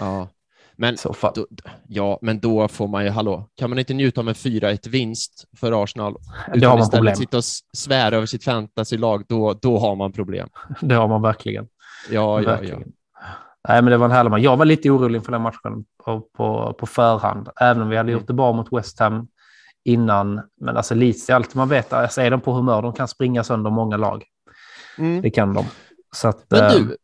ja. 0.00 0.28
Men 0.80 0.96
då, 1.34 1.46
ja, 1.88 2.18
men 2.22 2.40
då 2.40 2.68
får 2.68 2.88
man 2.88 3.04
ju, 3.04 3.10
hallå, 3.10 3.48
kan 3.56 3.70
man 3.70 3.78
inte 3.78 3.94
njuta 3.94 4.20
av 4.20 4.28
en 4.28 4.34
4-1 4.34 4.88
vinst 4.88 5.44
för 5.56 5.82
Arsenal? 5.82 6.16
Det 6.54 6.66
har 6.66 6.76
man 6.76 6.82
istället 6.82 6.98
problem. 7.00 7.16
sitta 7.16 7.36
och 7.36 7.44
svära 7.76 8.16
över 8.16 8.26
sitt 8.26 8.44
fantasylag, 8.44 9.24
då, 9.28 9.52
då 9.52 9.78
har 9.78 9.96
man 9.96 10.12
problem. 10.12 10.48
Det 10.80 10.94
har 10.94 11.08
man 11.08 11.22
verkligen. 11.22 11.68
Ja, 12.10 12.12
ja, 12.12 12.42
ja. 12.42 12.50
verkligen. 12.50 12.92
Nej, 13.68 13.82
men 13.82 13.90
det 13.90 13.96
var 13.96 14.06
en 14.06 14.12
härlig 14.12 14.30
match. 14.30 14.42
Jag 14.42 14.56
var 14.56 14.64
lite 14.64 14.90
orolig 14.90 15.18
inför 15.18 15.32
den 15.32 15.42
matchen 15.42 15.84
på, 16.04 16.20
på, 16.20 16.74
på 16.78 16.86
förhand, 16.86 17.48
även 17.60 17.82
om 17.82 17.88
vi 17.88 17.96
hade 17.96 18.08
Mm. 18.08 18.20
gjort 18.20 18.26
det 18.26 18.34
bra 18.34 18.52
mot 18.52 18.72
West 18.72 19.00
Ham 19.00 19.28
innan. 19.84 20.40
Men 20.60 20.76
alltså 20.76 20.94
Leeds 20.94 21.30
är 21.30 21.34
alltid 21.34 21.56
man 21.56 21.68
vet, 21.68 21.92
alltså 21.92 22.20
är 22.20 22.30
de 22.30 22.40
på 22.40 22.52
humör, 22.52 22.82
de 22.82 22.92
kan 22.92 23.08
springa 23.08 23.44
sönder 23.44 23.70
många 23.70 23.96
lag. 23.96 24.24
Mm. 24.98 25.22
Det 25.22 25.30
kan 25.30 25.54
de. 25.54 25.64
Att, 26.24 26.46
Men 26.48 26.64
eh, 26.64 26.72
du, 26.72 26.96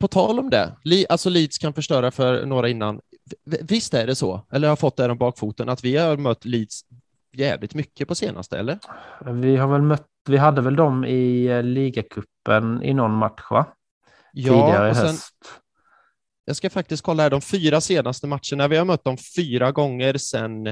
på 0.00 0.08
tal 0.08 0.38
om 0.38 0.50
det, 0.50 0.72
alltså 1.08 1.28
Leeds 1.30 1.58
kan 1.58 1.72
förstöra 1.72 2.10
för 2.10 2.46
några 2.46 2.68
innan. 2.68 3.00
Visst 3.44 3.94
är 3.94 4.06
det 4.06 4.14
så, 4.14 4.46
eller 4.52 4.68
har 4.68 4.76
fått 4.76 4.96
det 4.96 5.10
om 5.10 5.18
bakfoten, 5.18 5.68
att 5.68 5.84
vi 5.84 5.96
har 5.96 6.16
mött 6.16 6.44
Leeds 6.44 6.80
jävligt 7.32 7.74
mycket 7.74 8.08
på 8.08 8.14
senaste, 8.14 8.58
eller? 8.58 8.78
vi 9.32 9.56
har 9.56 9.68
väl 9.68 9.82
mött, 9.82 10.06
vi 10.28 10.36
hade 10.36 10.60
väl 10.60 10.76
dem 10.76 11.04
i 11.04 11.46
eh, 11.46 11.62
ligacupen 11.62 12.82
i 12.82 12.94
någon 12.94 13.12
match, 13.12 13.42
va? 13.50 13.66
Tidigare 14.34 14.90
i 14.90 14.94
höst. 14.94 15.34
Jag 16.44 16.56
ska 16.56 16.70
faktiskt 16.70 17.02
kolla 17.02 17.22
här, 17.22 17.30
de 17.30 17.40
fyra 17.40 17.80
senaste 17.80 18.26
matcherna. 18.26 18.68
Vi 18.68 18.76
har 18.76 18.84
mött 18.84 19.04
dem 19.04 19.16
fyra 19.36 19.72
gånger 19.72 20.14
sedan 20.14 20.66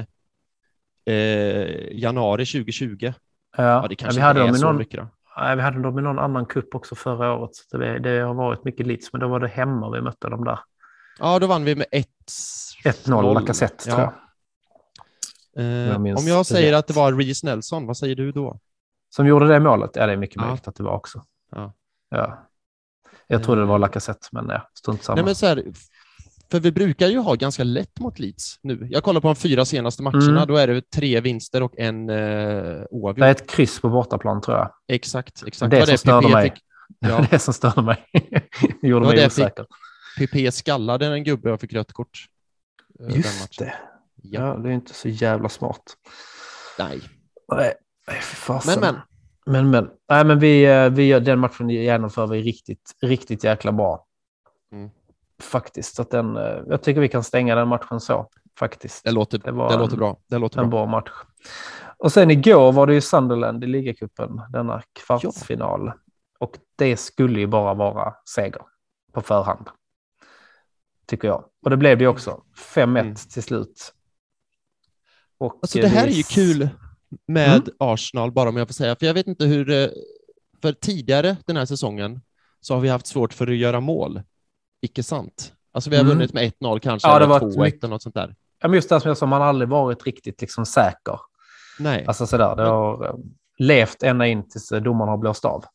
eh, 1.05 1.91
januari 1.91 2.45
2020. 2.45 2.97
Ja, 3.01 3.13
Ja, 3.57 3.85
det 3.89 3.95
kanske 3.95 4.19
vi, 4.19 4.23
hade 4.23 4.39
inte 4.39 4.43
är 4.43 4.47
dem 4.47 4.55
i 4.55 4.59
så 4.59 4.65
någon, 4.65 4.77
mycket 4.77 4.99
då. 4.99 5.07
nej, 5.37 5.55
vi 5.55 5.61
hade 5.61 5.81
dem 5.81 5.99
i 5.99 6.01
någon 6.01 6.19
annan 6.19 6.45
kupp 6.45 6.75
också 6.75 6.95
förra 6.95 7.33
året. 7.33 7.51
Det, 7.71 7.99
det 7.99 8.19
har 8.19 8.33
varit 8.33 8.63
mycket 8.63 8.87
Leeds, 8.87 9.13
men 9.13 9.21
då 9.21 9.27
var 9.27 9.39
det 9.39 9.47
hemma 9.47 9.91
vi 9.91 10.01
mötte 10.01 10.29
dem 10.29 10.43
där. 10.43 10.59
Ja, 11.19 11.39
då 11.39 11.47
vann 11.47 11.63
vi 11.63 11.75
med 11.75 11.85
1 11.91 12.07
1-0 12.83 13.33
Lacazette, 13.33 13.83
Ja. 13.89 13.95
tror 13.95 14.01
jag. 14.01 14.13
Eh, 15.65 15.87
jag 15.87 16.17
om 16.17 16.27
jag 16.27 16.45
säger 16.45 16.71
rätt. 16.71 16.79
att 16.79 16.87
det 16.87 16.93
var 16.93 17.13
Reece 17.13 17.43
Nelson, 17.43 17.85
vad 17.87 17.97
säger 17.97 18.15
du 18.15 18.31
då? 18.31 18.59
Som 19.09 19.27
gjorde 19.27 19.47
det 19.47 19.59
målet? 19.59 19.91
Ja, 19.93 20.05
det 20.07 20.13
är 20.13 20.17
mycket 20.17 20.35
Ja. 20.35 20.41
möjligt 20.45 20.67
att 20.67 20.75
det 20.75 20.83
var 20.83 20.91
också. 20.91 21.23
Ja. 21.51 21.73
Ja. 22.09 22.47
Jag 23.27 23.43
trodde 23.43 23.61
det 23.61 23.67
var 23.67 23.75
Eh. 23.75 23.79
Lacazette, 23.79 24.27
men 24.31 24.49
ja, 24.49 24.69
strunt 24.73 25.03
samma. 25.03 25.15
Nej, 25.15 25.25
men 25.25 25.35
så 25.35 25.45
här, 25.47 25.63
för 26.51 26.59
vi 26.59 26.71
brukar 26.71 27.07
ju 27.07 27.17
ha 27.19 27.33
ganska 27.35 27.63
lätt 27.63 27.99
mot 27.99 28.19
Leeds 28.19 28.59
nu. 28.61 28.87
Jag 28.91 29.03
kollar 29.03 29.21
på 29.21 29.27
de 29.27 29.35
fyra 29.35 29.65
senaste 29.65 30.03
matcherna, 30.03 30.31
Mm. 30.31 30.47
då 30.47 30.57
är 30.57 30.67
det 30.67 30.89
tre 30.89 31.21
vinster 31.21 31.63
och 31.63 31.73
en 31.77 32.09
eh, 32.09 32.83
oavgjord. 32.89 33.19
Det 33.19 33.27
är 33.27 33.31
ett 33.31 33.49
kryss 33.49 33.81
på 33.81 33.89
bortaplan, 33.89 34.41
tror 34.41 34.57
jag. 34.57 34.71
Exakt, 34.87 35.43
exakt. 35.47 35.71
Det 35.71 35.79
Vad 35.79 35.87
som 35.87 35.97
störde 35.97 36.27
PP 36.27 36.33
mig. 36.33 36.49
Fick, 36.51 36.63
ja, 36.99 37.25
Det 37.31 37.39
som 37.39 37.53
störde 37.53 37.81
mig. 37.81 38.05
gjorde 38.13 38.25
Det 38.81 38.93
var 38.93 38.99
mig 38.99 39.15
det 39.15 39.21
fick- 39.29 39.43
osäker. 39.43 39.65
PP 40.17 40.51
skallade 40.53 41.05
en 41.05 41.23
gubbe 41.23 41.51
och 41.51 41.61
fick 41.61 41.73
rött 41.73 41.93
kort. 41.93 42.25
eh, 42.99 43.15
Just 43.15 43.59
det. 43.59 43.73
Ja. 44.21 44.47
Ja, 44.47 44.55
det 44.55 44.69
är 44.69 44.73
inte 44.73 44.93
så 44.93 45.09
jävla 45.09 45.49
smart. 45.49 45.83
Nej. 46.79 47.01
Nej. 47.51 47.73
Men, 48.67 48.79
men. 48.79 48.95
Men, 49.45 49.69
men. 49.69 49.89
Nej, 50.09 50.25
men 50.25 50.39
vi, 50.39 50.65
eh, 50.65 50.89
vi, 50.89 51.03
gör- 51.07 51.19
den 51.19 51.39
matchen 51.39 51.69
genomför 51.69 52.27
vi 52.27 52.41
riktigt, 52.41 52.91
riktigt 53.01 53.43
jäkla 53.43 53.71
bra. 53.71 54.05
Mm. 54.71 54.89
Faktiskt. 55.41 55.99
Att 55.99 56.11
den, 56.11 56.37
eh, 56.37 56.57
jag 56.67 56.81
tycker 56.83 57.01
vi 57.01 57.07
kan 57.09 57.23
stänga 57.23 57.55
den 57.55 57.67
matchen 57.67 57.99
så. 57.99 58.29
Faktiskt. 58.59 59.03
Det 59.03 59.11
låter, 59.11 59.37
Det 59.37 59.43
det 59.45 59.51
var 59.51 59.77
låter 59.77 59.93
en- 59.93 59.99
bra. 59.99 60.17
Det 60.27 60.37
låter 60.37 60.61
En 60.61 60.69
bra. 60.69 60.85
bra 60.85 60.91
match. 60.91 61.11
Och 61.97 62.11
sen 62.11 62.31
igår 62.31 62.71
var 62.71 62.87
det 62.87 62.93
ju 62.93 63.01
Sunderland 63.01 63.63
i 63.63 63.67
ligacupen, 63.67 64.41
denna 64.49 64.81
kvartsfinal. 65.05 65.91
Och 66.39 66.57
det 66.75 66.97
skulle 66.97 67.39
ju 67.39 67.47
bara 67.47 67.73
vara 67.73 68.13
seger 68.25 68.61
på 69.13 69.21
förhand. 69.21 69.69
Tycker 71.07 71.27
jag. 71.27 71.43
Och 71.63 71.69
det 71.69 71.77
blev 71.77 71.97
det 71.97 72.03
ju 72.03 72.07
också. 72.07 72.43
5-1 72.75 72.99
Mm. 72.99 73.15
till 73.15 73.43
slut. 73.43 73.93
Och 75.37 75.59
Alltså 75.61 75.79
det 75.79 75.87
här 75.87 76.07
är 76.07 76.11
ju 76.11 76.23
kul 76.23 76.69
med 77.27 77.49
Mm. 77.61 77.63
Arsenal, 77.79 78.31
bara 78.31 78.49
om 78.49 78.57
jag 78.57 78.67
får 78.67 78.73
säga, 78.73 78.95
för 78.95 79.05
jag 79.05 79.13
vet 79.13 79.27
inte 79.27 79.45
hur... 79.45 79.69
eh, 79.69 79.87
För 80.61 80.71
tidigare 80.73 81.37
den 81.45 81.57
här 81.57 81.65
säsongen 81.65 82.21
så 82.61 82.73
har 82.73 82.81
vi 82.81 82.89
haft 82.89 83.07
svårt 83.07 83.33
för 83.33 83.47
att 83.47 83.55
göra 83.57 83.79
mål. 83.79 84.21
Icke 84.81 85.03
sant? 85.03 85.53
Alltså 85.71 85.89
vi 85.89 85.95
har 85.95 86.03
Mm. 86.03 86.17
vunnit 86.17 86.33
med 86.33 86.43
1-0 86.43 86.79
kanske, 86.79 87.07
Ja, 87.07 87.11
det 87.19 87.25
eller 87.25 87.27
var 87.39 87.47
ett 87.49 87.55
2-1 87.55 87.63
mycket- 87.63 87.83
eller 87.83 87.91
något 87.93 88.01
sånt 88.03 88.15
där. 88.15 88.35
Ja, 88.59 88.67
men 88.67 88.75
just 88.75 88.89
det 88.89 88.99
som 89.01 89.07
jag 89.09 89.17
sa, 89.17 89.25
man 89.25 89.41
har 89.41 89.47
aldrig 89.47 89.69
varit 89.69 90.05
riktigt 90.05 90.41
liksom 90.41 90.65
säker. 90.65 91.19
Nej, 91.79 92.05
Alltså 92.05 92.27
sådär, 92.27 92.55
det 92.55 92.63
har 92.63 93.05
eh, 93.05 93.15
levt 93.57 94.03
ända 94.03 94.27
in 94.27 94.49
tills 94.49 94.71
eh, 94.71 94.81
domaren 94.81 95.09
har 95.09 95.17
blåst 95.17 95.45
av. 95.45 95.65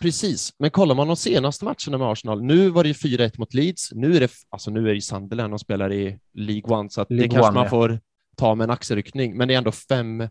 precis. 0.00 0.54
Men 0.58 0.70
kollar 0.70 0.94
man 0.94 1.06
de 1.06 1.16
senaste 1.16 1.64
matcherna 1.64 1.98
med 1.98 2.08
Arsenal, 2.08 2.42
nu 2.42 2.70
var 2.70 2.82
det 2.82 2.88
ju 2.88 2.92
4-1 2.92 3.38
mot 3.38 3.54
Leeds, 3.54 3.92
nu 3.92 4.16
är 4.16 4.20
det, 4.20 4.30
alltså 4.50 4.70
nu 4.70 4.90
är 4.90 4.94
det 4.94 5.00
Sunderland 5.00 5.54
och 5.54 5.60
spelar 5.60 5.92
i 5.92 6.18
League 6.34 6.76
One, 6.76 6.90
så 6.90 7.00
att 7.00 7.08
det 7.08 7.14
League 7.14 7.30
kanske 7.30 7.48
One, 7.48 7.54
man 7.54 7.64
ja. 7.64 7.70
får 7.70 8.00
ta 8.36 8.54
med 8.54 8.64
en 8.64 8.70
axelryckning, 8.70 9.36
men 9.36 9.48
det 9.48 9.54
är 9.54 9.58
ändå 9.58 9.72
fem 9.72 10.28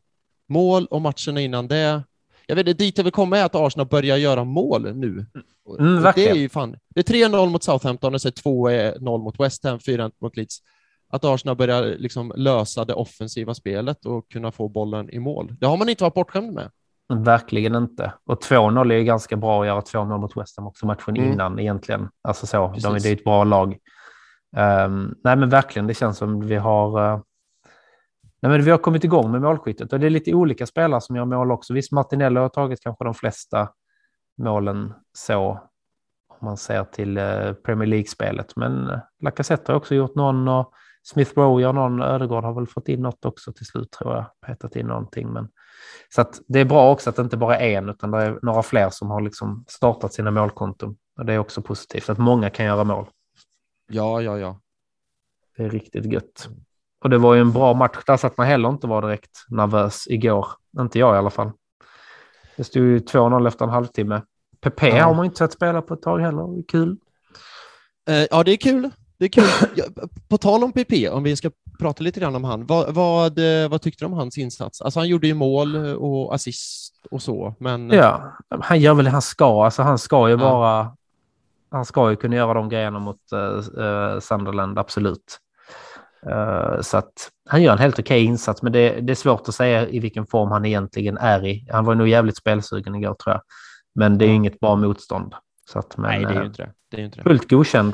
mål 0.49 0.85
och 0.85 1.01
matcherna 1.01 1.41
innan 1.41 1.67
det. 1.67 2.03
Jag 2.47 2.55
vet 2.55 2.67
inte, 2.67 2.83
dit 2.83 2.97
jag 2.97 3.03
vill 3.03 3.13
komma 3.13 3.37
är 3.37 3.45
att 3.45 3.55
Arsenal 3.55 3.87
börjar 3.87 4.17
göra 4.17 4.43
mål 4.43 4.95
nu. 4.95 5.25
Mm, 5.79 6.03
det 6.15 6.29
är 6.29 6.35
ju 6.35 6.49
fan, 6.49 6.75
det 6.95 7.09
är 7.09 7.13
3-0 7.13 7.49
mot 7.49 7.63
Southampton 7.63 8.13
och 8.13 8.21
så 8.21 8.27
är 8.27 8.31
det 8.31 8.41
2-0 8.99 9.23
mot 9.23 9.39
West 9.39 9.63
Ham, 9.63 9.79
4-1 9.79 10.11
mot 10.21 10.37
Leeds. 10.37 10.59
Att 11.09 11.25
Arsenal 11.25 11.55
börjar 11.55 11.83
liksom 11.83 12.33
lösa 12.35 12.85
det 12.85 12.93
offensiva 12.93 13.53
spelet 13.53 14.05
och 14.05 14.31
kunna 14.31 14.51
få 14.51 14.69
bollen 14.69 15.09
i 15.09 15.19
mål. 15.19 15.55
Det 15.59 15.65
har 15.65 15.77
man 15.77 15.89
inte 15.89 16.03
varit 16.03 16.13
bortskämd 16.13 16.53
med. 16.53 16.71
Verkligen 17.13 17.75
inte. 17.75 18.13
Och 18.25 18.41
2-0 18.43 18.91
är 18.93 18.97
ju 18.97 19.03
ganska 19.03 19.35
bra 19.37 19.61
att 19.61 19.67
göra 19.67 19.79
2-0 19.81 20.17
mot 20.17 20.37
West 20.37 20.57
Ham 20.57 20.67
också 20.67 20.85
matchen 20.85 21.17
Mm. 21.17 21.31
innan 21.33 21.59
egentligen. 21.59 22.09
Alltså 22.21 22.47
så, 22.47 22.57
de, 22.67 22.73
Precis. 22.73 23.03
det 23.03 23.09
är 23.09 23.13
ett 23.13 23.23
bra 23.23 23.43
lag. 23.43 23.77
Ehm, 24.57 25.15
nej 25.23 25.35
men 25.35 25.49
verkligen, 25.49 25.87
det 25.87 25.93
känns 25.93 26.17
som 26.17 26.47
vi 26.47 26.55
har... 26.55 27.11
eh, 27.13 27.19
nej 28.41 28.51
men 28.51 28.61
vi 28.63 28.71
har 28.71 28.77
kommit 28.77 29.03
igång 29.03 29.31
med 29.31 29.41
målskyttet 29.41 29.93
och 29.93 29.99
det 29.99 30.05
är 30.05 30.09
lite 30.09 30.33
olika 30.33 30.65
spelare 30.65 31.01
som 31.01 31.15
gör 31.15 31.25
mål 31.25 31.51
också. 31.51 31.73
Visst, 31.73 31.91
Martinello 31.91 32.41
har 32.41 32.49
tagit 32.49 32.81
kanske 32.83 33.03
de 33.03 33.13
flesta 33.13 33.69
målen 34.37 34.93
så, 35.17 35.49
om 36.39 36.45
man 36.45 36.57
ser 36.57 36.83
till 36.83 37.17
eh, 37.17 37.53
Premier 37.53 37.87
League-spelet. 37.87 38.55
Men 38.55 38.89
eh, 38.89 38.99
Lacazette 39.23 39.71
har 39.71 39.77
också 39.77 39.95
gjort 39.95 40.15
någon 40.15 40.47
och 40.47 40.73
Smith 41.11 41.31
Rowe 41.35 41.61
gör 41.61 41.73
någon. 41.73 42.01
Ödegård 42.01 42.43
har 42.43 42.53
väl 42.53 42.67
fått 42.67 42.89
in 42.89 43.01
något 43.01 43.25
också 43.25 43.53
till 43.53 43.65
slut 43.65 43.91
tror 43.91 44.15
jag. 44.15 44.25
Petat 44.45 44.75
in 44.75 44.87
någonting. 44.87 45.27
Men 45.33 45.49
så 46.15 46.21
att 46.21 46.41
det 46.47 46.59
är 46.59 46.65
bra 46.65 46.91
också 46.91 47.09
att 47.09 47.15
det 47.15 47.21
inte 47.21 47.37
bara 47.37 47.59
är 47.59 47.77
en, 47.77 47.89
utan 47.89 48.11
det 48.11 48.17
är 48.23 48.39
några 48.41 48.63
fler 48.63 48.89
som 48.89 49.09
har 49.09 49.21
liksom 49.21 49.65
startat 49.67 50.13
sina 50.13 50.31
målkonton. 50.31 50.95
Och 51.19 51.25
det 51.25 51.33
är 51.33 51.37
också 51.39 51.61
positivt, 51.61 52.09
att 52.09 52.17
många 52.17 52.49
kan 52.49 52.65
göra 52.65 52.83
mål. 52.83 53.05
Ja, 53.91 54.21
ja, 54.21 54.37
ja. 54.37 54.59
Det 55.57 55.63
är 55.63 55.69
riktigt 55.69 56.05
gött. 56.05 56.49
Och 57.03 57.09
det 57.09 57.17
var 57.17 57.33
ju 57.33 57.41
en 57.41 57.51
bra 57.53 57.73
match. 57.73 57.97
Där 58.07 58.17
satt 58.17 58.37
man 58.37 58.47
heller 58.47 58.69
inte 58.69 58.87
var 58.87 59.01
direkt 59.01 59.45
nervös 59.49 60.07
igår. 60.07 60.47
Inte 60.79 60.99
jag 60.99 61.15
i 61.15 61.17
alla 61.17 61.29
fall. 61.29 61.51
Det 62.55 62.63
stod 62.63 62.83
ju 62.83 62.99
2-0 62.99 63.47
efter 63.47 63.65
en 63.65 63.71
halvtimme. 63.71 64.21
Pepe 64.61 64.87
Ja. 64.87 65.03
har 65.05 65.13
man 65.13 65.25
inte 65.25 65.37
sett 65.37 65.53
spela 65.53 65.81
på 65.81 65.93
ett 65.93 66.01
tag 66.01 66.19
heller. 66.19 66.53
Det 66.55 66.59
är 66.59 66.63
Kul. 66.67 66.97
Eh, 68.09 68.27
ja, 68.31 68.43
det 68.43 68.51
är 68.51 68.57
kul. 68.57 68.89
Det 69.19 69.25
är 69.25 69.29
kul. 69.29 69.45
På 70.27 70.37
tal 70.37 70.63
om 70.63 70.71
PP, 70.71 71.09
om 71.09 71.23
vi 71.23 71.35
ska 71.35 71.51
prata 71.79 72.03
lite 72.03 72.19
grann 72.19 72.35
om 72.35 72.43
han, 72.43 72.65
vad, 72.65 72.93
vad, 72.93 73.39
vad 73.69 73.81
tyckte 73.81 74.03
du 74.03 74.05
om 74.05 74.13
hans 74.13 74.37
insats? 74.37 74.81
Alltså 74.81 74.99
han 74.99 75.07
gjorde 75.07 75.27
ju 75.27 75.33
mål 75.33 75.75
och 75.95 76.35
assist 76.35 76.93
och 77.11 77.21
så, 77.21 77.55
men 77.59 77.89
Ja, 77.89 78.37
han 78.49 78.79
gör 78.79 78.93
väl 78.93 79.05
det 79.05 79.11
han 79.11 79.21
ska. 79.21 79.65
Alltså 79.65 79.81
han 79.81 79.97
ska 79.97 80.27
ju 80.27 80.33
Ja. 80.33 80.37
bara... 80.37 80.91
Han 81.71 81.85
ska 81.85 82.09
ju 82.09 82.15
kunna 82.15 82.35
göra 82.35 82.53
de 82.53 82.69
grejerna 82.69 82.99
mot 82.99 83.19
uh, 83.33 84.19
Sunderland, 84.19 84.79
absolut. 84.79 85.39
Eh, 86.29 86.81
så 86.81 86.97
att 86.97 87.13
han 87.49 87.63
gör 87.63 87.71
en 87.73 87.79
helt 87.79 87.99
okej 87.99 88.23
insats, 88.23 88.61
men 88.61 88.71
det, 88.71 89.01
det 89.01 89.13
är 89.13 89.15
svårt 89.15 89.49
att 89.49 89.55
säga 89.55 89.87
i 89.87 89.99
vilken 89.99 90.27
form 90.27 90.51
han 90.51 90.65
egentligen 90.65 91.17
är 91.17 91.45
i. 91.45 91.67
Han 91.71 91.85
var 91.85 91.95
nog 91.95 92.07
jävligt 92.07 92.37
spelsugen 92.37 92.95
igår 92.95 93.13
tror 93.13 93.33
jag. 93.33 93.41
Men 93.95 94.17
det 94.17 94.25
är 94.25 94.29
inget 94.29 94.59
bra 94.59 94.75
motstånd. 94.75 95.33
Så 95.69 95.79
att, 95.79 95.97
men, 95.97 96.11
nej, 96.11 96.25
det 96.25 96.39
är 96.39 96.41
ju 96.41 96.45
inte 96.47 96.61
det. 96.61 96.71
det, 96.91 97.01
är 97.01 97.05
inte 97.05 97.17
det. 97.17 97.23
fullt 97.23 97.49
godkänd. 97.49 97.93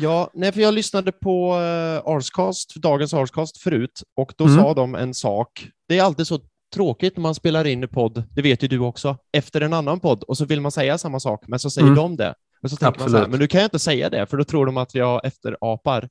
Ja, 0.00 0.30
nej, 0.34 0.52
för 0.52 0.60
jag 0.60 0.74
lyssnade 0.74 1.12
på 1.12 1.54
uh, 1.54 2.02
Arscast, 2.04 2.74
dagens 2.74 3.14
Arscast 3.14 3.58
förut, 3.58 4.02
och 4.16 4.32
då 4.36 4.44
Mm. 4.44 4.56
sa 4.56 4.74
de 4.74 4.94
en 4.94 5.14
sak. 5.14 5.68
Det 5.88 5.98
är 5.98 6.02
alltid 6.02 6.26
så 6.26 6.40
tråkigt 6.74 7.16
när 7.16 7.22
man 7.22 7.34
spelar 7.34 7.66
in 7.66 7.82
en 7.82 7.88
podd, 7.88 8.22
det 8.34 8.42
vet 8.42 8.62
ju 8.64 8.68
du 8.68 8.78
också, 8.78 9.16
efter 9.32 9.60
en 9.60 9.72
annan 9.72 10.00
podd, 10.00 10.22
och 10.22 10.36
så 10.38 10.44
vill 10.44 10.60
man 10.60 10.72
säga 10.72 10.98
samma 10.98 11.20
sak, 11.20 11.44
men 11.46 11.58
så 11.58 11.70
säger 11.70 11.86
Mm. 11.88 11.96
de 11.96 12.16
det. 12.16 12.34
Och 12.62 12.70
så 12.70 12.76
tänker 12.76 13.00
man 13.00 13.10
så 13.10 13.16
här, 13.16 13.22
Absolut. 13.22 13.30
men 13.30 13.40
nu 13.40 13.46
kan 13.46 13.60
jag 13.60 13.66
inte 13.66 13.78
säga 13.78 14.10
det, 14.10 14.26
för 14.26 14.36
då 14.36 14.44
tror 14.44 14.66
de 14.66 14.76
att 14.76 14.94
jag 14.94 15.24
efterapar. 15.24 16.08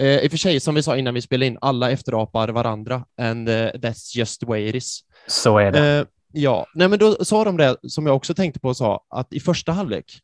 Uh, 0.00 0.06
I 0.06 0.26
och 0.26 0.30
för 0.30 0.38
sig, 0.38 0.60
som 0.60 0.74
vi 0.74 0.82
sa 0.82 0.96
innan 0.96 1.14
vi 1.14 1.20
spelade 1.22 1.46
in, 1.46 1.58
alla 1.60 1.90
efterapar 1.90 2.48
varandra, 2.48 3.04
and 3.20 3.48
uh, 3.48 3.54
that's 3.54 4.16
just 4.18 4.40
the 4.40 4.46
way 4.46 4.68
it 4.68 4.74
is. 4.74 5.00
Så 5.28 5.58
är 5.58 5.72
det. 5.72 5.98
Eh, 5.98 6.06
ja, 6.32 6.66
nej 6.74 6.88
men 6.88 6.98
då 6.98 7.24
sa 7.24 7.44
de 7.44 7.56
det 7.56 7.76
som 7.88 8.06
jag 8.06 8.16
också 8.16 8.34
tänkte 8.34 8.60
på 8.60 8.68
och 8.68 8.76
sa, 8.76 9.00
att 9.10 9.32
i 9.32 9.40
första 9.40 9.72
halvlek, 9.72 10.18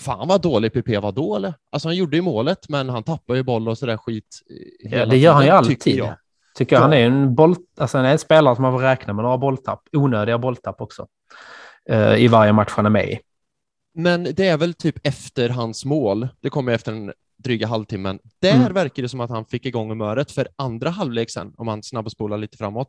fan 0.00 0.28
vad 0.28 0.40
dålig 0.42 0.72
PP 0.72 0.98
var 1.02 1.12
då 1.12 1.36
eller? 1.36 1.54
Alltså 1.72 1.88
han 1.88 1.96
gjorde 1.96 2.16
ju 2.16 2.22
målet, 2.22 2.68
men 2.68 2.88
han 2.88 3.02
tappade 3.02 3.38
ju 3.38 3.42
boll 3.42 3.68
och 3.68 3.78
sådär 3.78 3.96
skit. 3.96 4.40
Ja, 4.78 5.06
det 5.06 5.16
gör 5.16 5.32
han 5.32 5.44
ju 5.44 5.50
alltid. 5.50 5.80
tycker 5.80 5.98
jag. 5.98 6.16
Tycker 6.56 6.76
jag. 6.76 6.80
Han 6.82 6.92
är 6.92 7.06
en, 7.06 7.34
boll, 7.34 7.56
alltså 7.78 7.98
han 7.98 8.06
är 8.06 8.12
en 8.12 8.18
spelare 8.18 8.54
som 8.54 8.62
man 8.62 8.72
får 8.72 8.78
räkna 8.80 9.12
med 9.12 9.22
några 9.22 9.38
bolltapp, 9.38 9.82
onödiga 9.92 10.38
bolltapp 10.38 10.80
också. 10.80 11.06
eh, 11.90 12.14
I 12.16 12.28
varje 12.28 12.52
match 12.52 12.72
han 12.76 12.86
är 12.86 12.90
med 12.90 13.08
i. 13.10 13.18
Men 13.94 14.24
det 14.24 14.48
är 14.48 14.56
väl 14.56 14.74
typ 14.74 15.06
efter 15.06 15.48
hans 15.48 15.84
mål, 15.84 16.28
det 16.40 16.50
kommer 16.50 16.72
efter 16.72 16.92
en 16.92 17.12
dryga 17.44 17.66
halvtimmen, 17.66 18.18
där 18.38 18.54
Mm. 18.56 18.72
verkar 18.72 19.02
det 19.02 19.08
som 19.08 19.20
att 19.20 19.30
han 19.30 19.44
fick 19.44 19.66
igång 19.66 19.88
humöret, 19.88 20.32
för 20.32 20.48
andra 20.56 20.90
halvlek 20.90 21.30
sen, 21.30 21.52
om 21.56 21.66
man 21.66 21.82
snabbspolar 21.82 22.38
lite 22.38 22.56
framåt, 22.56 22.88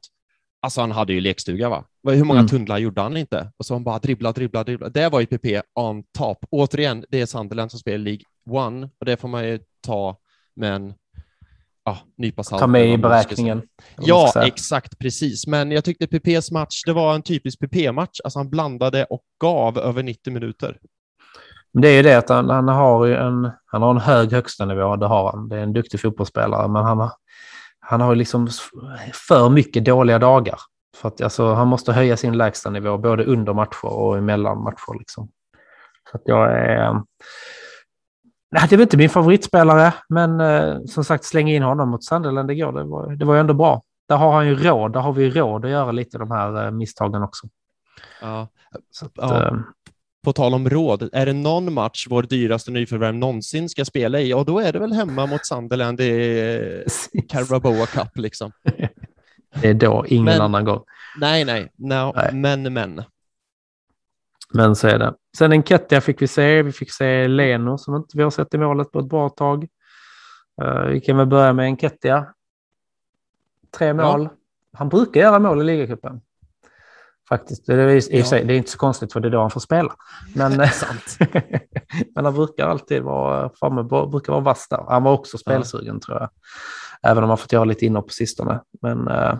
alltså 0.65 0.81
han 0.81 0.91
hade 0.91 1.13
ju 1.13 1.21
lekstuga 1.21 1.69
va? 1.69 1.83
Hur 2.07 2.23
många 2.23 2.39
Mm. 2.39 2.49
tunnlar 2.49 2.77
gjorde 2.77 3.01
han 3.01 3.17
inte? 3.17 3.51
Och 3.57 3.65
så 3.65 3.73
han 3.73 3.83
bara 3.83 3.99
dribbla, 3.99 4.31
dribbla, 4.31 4.63
dribbla. 4.63 4.89
Det 4.89 5.09
var 5.09 5.19
ju 5.19 5.25
PP 5.25 5.61
on 5.75 6.03
top. 6.17 6.37
Återigen, 6.51 7.05
det 7.09 7.21
är 7.21 7.25
Sunderland 7.25 7.71
som 7.71 7.79
spelar 7.79 7.97
League 7.97 8.23
One 8.49 8.89
och 8.99 9.05
det 9.05 9.17
får 9.17 9.27
man 9.27 9.47
ju 9.47 9.59
ta 9.85 10.17
med 10.55 10.73
en 10.75 10.93
ja, 11.85 11.97
nypa 12.17 12.43
salt. 12.43 12.59
Ta 12.59 12.67
med 12.67 12.89
i 12.89 12.97
beräkningen. 12.97 13.61
Ja, 13.97 14.31
exakt, 14.45 14.99
precis. 14.99 15.47
Men 15.47 15.71
jag 15.71 15.83
tyckte 15.83 16.07
PPs 16.07 16.51
match, 16.51 16.81
det 16.85 16.93
var 16.93 17.15
en 17.15 17.21
typisk 17.21 17.59
PP-match. 17.59 18.19
Alltså 18.23 18.39
han 18.39 18.49
blandade 18.49 19.03
och 19.03 19.21
gav 19.41 19.77
över 19.77 20.03
90 20.03 20.33
minuter. 20.33 20.77
Men 21.73 21.81
det 21.81 21.89
är 21.89 21.93
ju 21.95 22.01
det 22.03 22.17
att 22.17 22.29
han, 22.29 22.49
han, 22.49 22.67
har 22.67 23.05
ju 23.05 23.15
en, 23.15 23.51
han 23.65 23.81
har 23.81 23.91
en 23.91 23.97
hög 23.97 24.31
högsta 24.31 24.65
nivå, 24.65 24.95
det 24.95 25.05
har 25.07 25.31
han. 25.31 25.49
Det 25.49 25.55
är 25.55 25.61
en 25.63 25.73
duktig 25.73 25.99
fotbollsspelare, 25.99 26.67
men 26.67 26.83
han 26.83 26.99
har, 26.99 27.11
han 27.87 28.01
har 28.01 28.15
liksom 28.15 28.47
för 29.27 29.49
mycket 29.49 29.85
dåliga 29.85 30.19
dagar. 30.19 30.59
För 30.95 31.07
att, 31.07 31.21
alltså, 31.21 31.53
han 31.53 31.67
måste 31.67 31.93
höja 31.93 32.17
sin 32.17 32.37
lägsta 32.37 32.69
nivå 32.69 32.97
både 32.97 33.25
under 33.25 33.53
matcher 33.53 33.85
och 33.85 34.17
emellan 34.17 34.63
matcher. 34.63 34.99
Liksom. 34.99 35.29
Så 36.11 36.17
att 36.17 36.23
jag 36.25 36.51
är... 36.51 36.93
Nej, 38.51 38.67
det 38.69 38.75
är 38.75 38.81
inte 38.81 38.97
min 38.97 39.09
favoritspelare, 39.09 39.93
men 40.09 40.39
eh, 40.39 40.77
som 40.87 41.03
sagt 41.03 41.23
slänga 41.23 41.53
in 41.53 41.63
honom 41.63 41.89
mot 41.89 42.03
Sunderland 42.03 42.47
det 42.47 42.55
går. 42.55 42.71
Det 42.71 42.83
var, 42.83 43.15
det 43.15 43.25
var 43.25 43.33
ju 43.33 43.39
ändå 43.39 43.53
bra. 43.53 43.81
Där 44.07 44.15
har 44.15 44.31
han 44.31 44.47
ju 44.47 44.55
råd, 44.55 44.93
där 44.93 44.99
har 44.99 45.13
vi 45.13 45.29
råd 45.29 45.65
att 45.65 45.71
göra 45.71 45.91
lite 45.91 46.17
de 46.17 46.31
här 46.31 46.65
eh, 46.65 46.71
misstagen 46.71 47.23
också. 47.23 47.47
Ja. 48.21 48.47
Att, 48.71 49.11
Ja. 49.15 49.57
På 50.25 50.33
tal 50.33 50.53
om 50.53 50.69
råd, 50.69 51.09
är 51.13 51.25
det 51.25 51.33
någon 51.33 51.73
match 51.73 52.07
vår 52.09 52.23
dyraste 52.23 52.71
nyförvärv 52.71 53.15
någonsin 53.15 53.69
ska 53.69 53.85
spela 53.85 54.19
i, 54.19 54.29
ja 54.29 54.43
då 54.43 54.59
är 54.59 54.73
det 54.73 54.79
väl 54.79 54.91
hemma 54.93 55.25
mot 55.25 55.45
Sunderland 55.45 56.01
i 56.01 56.83
Carabao 57.29 57.85
Cup 57.85 58.17
liksom. 58.17 58.51
det 59.61 59.67
är 59.69 59.73
då, 59.73 60.05
ingen 60.07 60.25
Men- 60.25 60.41
annan 60.41 60.65
gång. 60.65 60.83
Nej, 61.19 61.45
nej, 61.45 61.71
no, 61.75 62.13
Nej. 62.15 62.33
men, 62.33 62.73
men. 62.73 63.03
Men 64.53 64.75
så 64.75 64.87
är 64.87 64.99
det. 64.99 65.13
Sen 65.37 65.51
en 65.51 65.63
Kettia 65.63 66.01
fick 66.01 66.21
vi 66.21 66.27
se. 66.27 66.61
Vi 66.61 66.71
fick 66.71 66.91
se 66.91 67.27
Leno 67.27 67.77
som 67.77 67.95
inte 67.95 68.17
vi 68.17 68.23
har 68.23 68.31
sett 68.31 68.53
i 68.53 68.57
målet 68.57 68.91
på 68.91 68.99
ett 68.99 69.09
bra 69.09 69.29
tag. 69.29 69.67
Eh, 70.61 70.81
vi 70.81 71.01
kan 71.01 71.17
väl 71.17 71.27
börja 71.27 71.53
med 71.53 71.65
en 71.65 71.77
Kettia. 71.77 72.33
Tre 73.77 73.93
mål. 73.93 74.29
Han 74.73 74.89
brukar 74.89 75.21
göra 75.21 75.39
mål 75.39 75.61
i 75.61 75.63
ligacupen. 75.63 76.21
Faktiskt. 77.29 77.65
Det 77.65 77.73
är, 77.73 78.15
Ja. 78.15 78.25
sig, 78.25 78.45
det 78.45 78.53
är 78.53 78.57
inte 78.57 78.71
så 78.71 78.77
konstigt 78.77 79.13
för 79.13 79.19
det 79.19 79.27
är 79.27 79.31
då 79.31 79.41
han 79.41 79.51
får 79.51 79.59
spela. 79.59 79.93
Men, 80.35 80.59
eh, 80.59 80.69
men 82.15 82.25
han 82.25 82.33
brukar 82.33 82.67
alltid 82.67 83.03
vara 83.03 83.49
framme, 83.59 83.83
brukar 83.83 84.33
vara 84.33 84.43
vass 84.43 84.67
där. 84.69 84.85
Han 84.87 85.03
var 85.03 85.13
också 85.13 85.37
spelsugen 85.37 85.99
tror 85.99 86.17
jag. 86.17 86.29
Även 87.03 87.23
om 87.23 87.29
han 87.29 87.37
fått 87.37 87.53
göra 87.53 87.65
lite 87.65 87.85
inhopp 87.85 88.07
på 88.07 88.13
sistone. 88.13 88.61
Men 88.81 89.07
eh, 89.07 89.35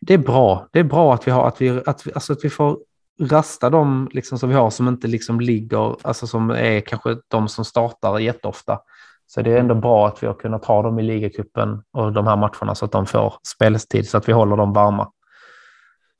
det 0.00 0.14
är 0.14 0.18
bra. 0.18 0.68
Det 0.72 0.78
är 0.78 0.84
bra 0.84 1.14
att 1.14 1.26
vi 1.26 1.30
har 1.30 1.48
att 1.48 1.60
vi, 1.60 1.82
att 1.86 2.06
vi, 2.06 2.12
alltså 2.14 2.32
att 2.32 2.44
vi 2.44 2.50
får 2.50 2.78
rasta 3.20 3.70
de 3.70 4.08
liksom 4.12 4.38
som 4.38 4.48
vi 4.48 4.54
har 4.54 4.70
som 4.70 4.88
inte 4.88 5.06
liksom 5.06 5.40
ligger, 5.40 5.96
alltså 6.02 6.26
som 6.26 6.50
är 6.50 6.80
kanske 6.80 7.16
de 7.28 7.48
som 7.48 7.64
startar 7.64 8.18
jätteofta. 8.18 8.80
Så 9.26 9.42
det 9.42 9.52
är 9.52 9.56
ändå 9.56 9.74
bra 9.74 10.08
att 10.08 10.22
vi 10.22 10.26
har 10.26 10.34
kunnat 10.34 10.64
ha 10.64 10.82
dem 10.82 10.98
i 10.98 11.02
ligacupen 11.02 11.82
och 11.92 12.12
de 12.12 12.26
här 12.26 12.36
matcherna 12.36 12.74
så 12.74 12.84
att 12.84 12.92
de 12.92 13.06
får 13.06 13.34
speltid 13.54 14.08
så 14.08 14.16
att 14.16 14.28
vi 14.28 14.32
håller 14.32 14.56
dem 14.56 14.72
varma. 14.72 15.10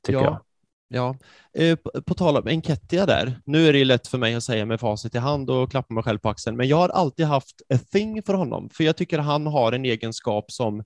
Tycker 0.03 0.19
Ja. 0.19 0.23
jag. 0.25 0.39
Ja, 0.87 1.15
eh, 1.63 1.75
på, 1.75 1.91
på 2.05 2.13
tal 2.13 2.37
om 2.37 2.47
Enketia 2.47 3.05
där. 3.05 3.41
Nu 3.45 3.67
är 3.67 3.73
det 3.73 3.79
ju 3.79 3.85
lätt 3.85 4.07
för 4.07 4.17
mig 4.17 4.35
att 4.35 4.43
säga 4.43 4.65
med 4.65 4.79
facit 4.79 5.15
i 5.15 5.17
hand 5.17 5.49
och 5.49 5.71
klappa 5.71 5.93
mig 5.93 6.03
själv 6.03 6.19
på 6.19 6.29
axeln, 6.29 6.57
men 6.57 6.67
jag 6.67 6.77
har 6.77 6.89
alltid 6.89 7.25
haft 7.25 7.61
a 7.73 7.77
thing 7.91 8.23
för 8.23 8.33
honom, 8.33 8.69
för 8.69 8.83
jag 8.83 8.97
tycker 8.97 9.19
han 9.19 9.47
har 9.47 9.71
en 9.71 9.85
egenskap 9.85 10.51
som 10.51 10.83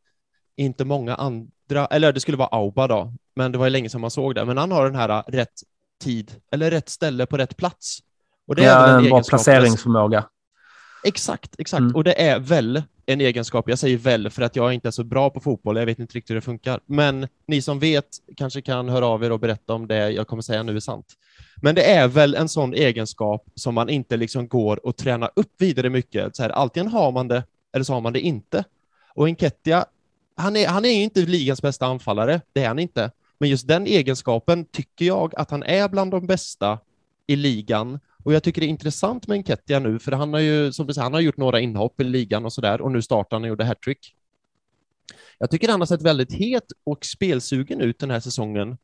inte 0.55 0.85
många 0.85 1.15
andra, 1.15 1.85
eller 1.85 2.13
det 2.13 2.19
skulle 2.19 2.37
vara 2.37 2.47
Auba 2.51 2.87
då, 2.87 3.13
men 3.35 3.51
det 3.51 3.57
var 3.57 3.65
ju 3.65 3.69
länge 3.69 3.89
sedan 3.89 4.01
man 4.01 4.11
såg 4.11 4.35
det, 4.35 4.45
men 4.45 4.57
han 4.57 4.71
har 4.71 4.85
den 4.85 4.95
här 4.95 5.09
eh, 5.09 5.23
rätt 5.27 5.53
tid, 6.03 6.31
eller 6.51 6.71
rätt 6.71 6.89
ställe 6.89 7.25
på 7.25 7.37
rätt 7.37 7.57
plats. 7.57 7.99
Och 8.47 8.55
det 8.55 8.63
är 8.63 8.67
Ja, 8.67 8.97
en 8.99 9.09
bra 9.09 9.23
placeringsförmåga. 9.23 10.25
Exakt, 11.07 11.55
exakt. 11.59 11.81
Mm. 11.81 11.95
Och 11.95 12.03
det 12.03 12.21
är 12.21 12.39
väl 12.39 12.83
en 13.05 13.21
egenskap. 13.21 13.69
Jag 13.69 13.79
säger 13.79 13.97
väl 13.97 14.29
för 14.29 14.41
att 14.41 14.55
jag 14.55 14.73
inte 14.73 14.87
är 14.87 14.91
så 14.91 15.03
bra 15.03 15.29
på 15.29 15.39
fotboll. 15.39 15.77
Jag 15.77 15.85
vet 15.85 15.99
inte 15.99 16.13
riktigt 16.13 16.29
hur 16.29 16.35
det 16.35 16.41
funkar. 16.41 16.79
Men 16.85 17.27
ni 17.45 17.61
som 17.61 17.79
vet 17.79 18.07
kanske 18.35 18.61
kan 18.61 18.89
höra 18.89 19.07
av 19.07 19.23
er 19.23 19.31
och 19.31 19.39
berätta 19.39 19.73
om 19.73 19.87
det 19.87 20.11
jag 20.11 20.27
kommer 20.27 20.41
säga 20.41 20.63
nu 20.63 20.75
är 20.75 20.79
sant. 20.79 21.05
Men 21.61 21.75
det 21.75 21.91
är 21.91 22.07
väl 22.07 22.35
en 22.35 22.49
sån 22.49 22.73
egenskap 22.73 23.45
som 23.55 23.75
man 23.75 23.89
inte 23.89 24.17
liksom 24.17 24.47
går 24.47 24.85
och 24.85 24.97
tränar 24.97 25.29
upp 25.35 25.51
vidare 25.57 25.89
mycket. 25.89 26.35
Så 26.35 26.43
här, 26.43 26.49
antingen 26.49 26.87
har 26.91 27.11
man 27.11 27.27
det 27.27 27.43
eller 27.73 27.83
så 27.83 27.93
har 27.93 28.01
man 28.01 28.13
det 28.13 28.19
inte. 28.19 28.63
Och 29.15 29.27
Enketia, 29.27 29.85
han 30.35 30.55
är, 30.55 30.67
han 30.67 30.85
är 30.85 30.89
ju 30.89 31.03
inte 31.03 31.19
ligans 31.19 31.61
bästa 31.61 31.85
anfallare. 31.85 32.41
Det 32.53 32.63
är 32.63 32.67
han 32.67 32.79
inte. 32.79 33.11
Men 33.37 33.49
just 33.49 33.67
den 33.67 33.87
egenskapen 33.87 34.65
tycker 34.65 35.05
jag 35.05 35.35
att 35.35 35.51
han 35.51 35.63
är 35.63 35.89
bland 35.89 36.11
de 36.11 36.27
bästa 36.27 36.79
i 37.27 37.35
ligan. 37.35 37.99
Och 38.27 38.33
jag 38.33 38.43
tycker 38.43 38.61
det 38.61 38.67
är 38.67 38.69
intressant 38.69 39.27
med 39.27 39.35
Enketia 39.35 39.79
nu, 39.79 39.99
för 39.99 40.11
han 40.11 40.33
har 40.33 40.39
ju, 40.39 40.71
som 40.71 40.87
du 40.87 40.93
säger, 40.93 41.03
han 41.03 41.13
har 41.13 41.21
gjort 41.21 41.37
några 41.37 41.59
inhopp 41.59 42.01
i 42.01 42.03
ligan 42.03 42.45
och 42.45 42.53
sådär, 42.53 42.81
och 42.81 42.91
nu 42.91 43.01
startar 43.01 43.37
han 43.37 43.43
och 43.43 43.47
gjorde 43.47 43.65
hattrick. 43.65 44.15
Jag 45.37 45.51
tycker 45.51 45.69
han 45.69 45.81
har 45.81 45.85
sett 45.85 46.01
väldigt 46.01 46.33
het 46.33 46.63
och 46.83 47.05
spelsugen 47.05 47.81
ut 47.81 47.99
den 47.99 48.11
här 48.11 48.19
säsongen. 48.19 48.77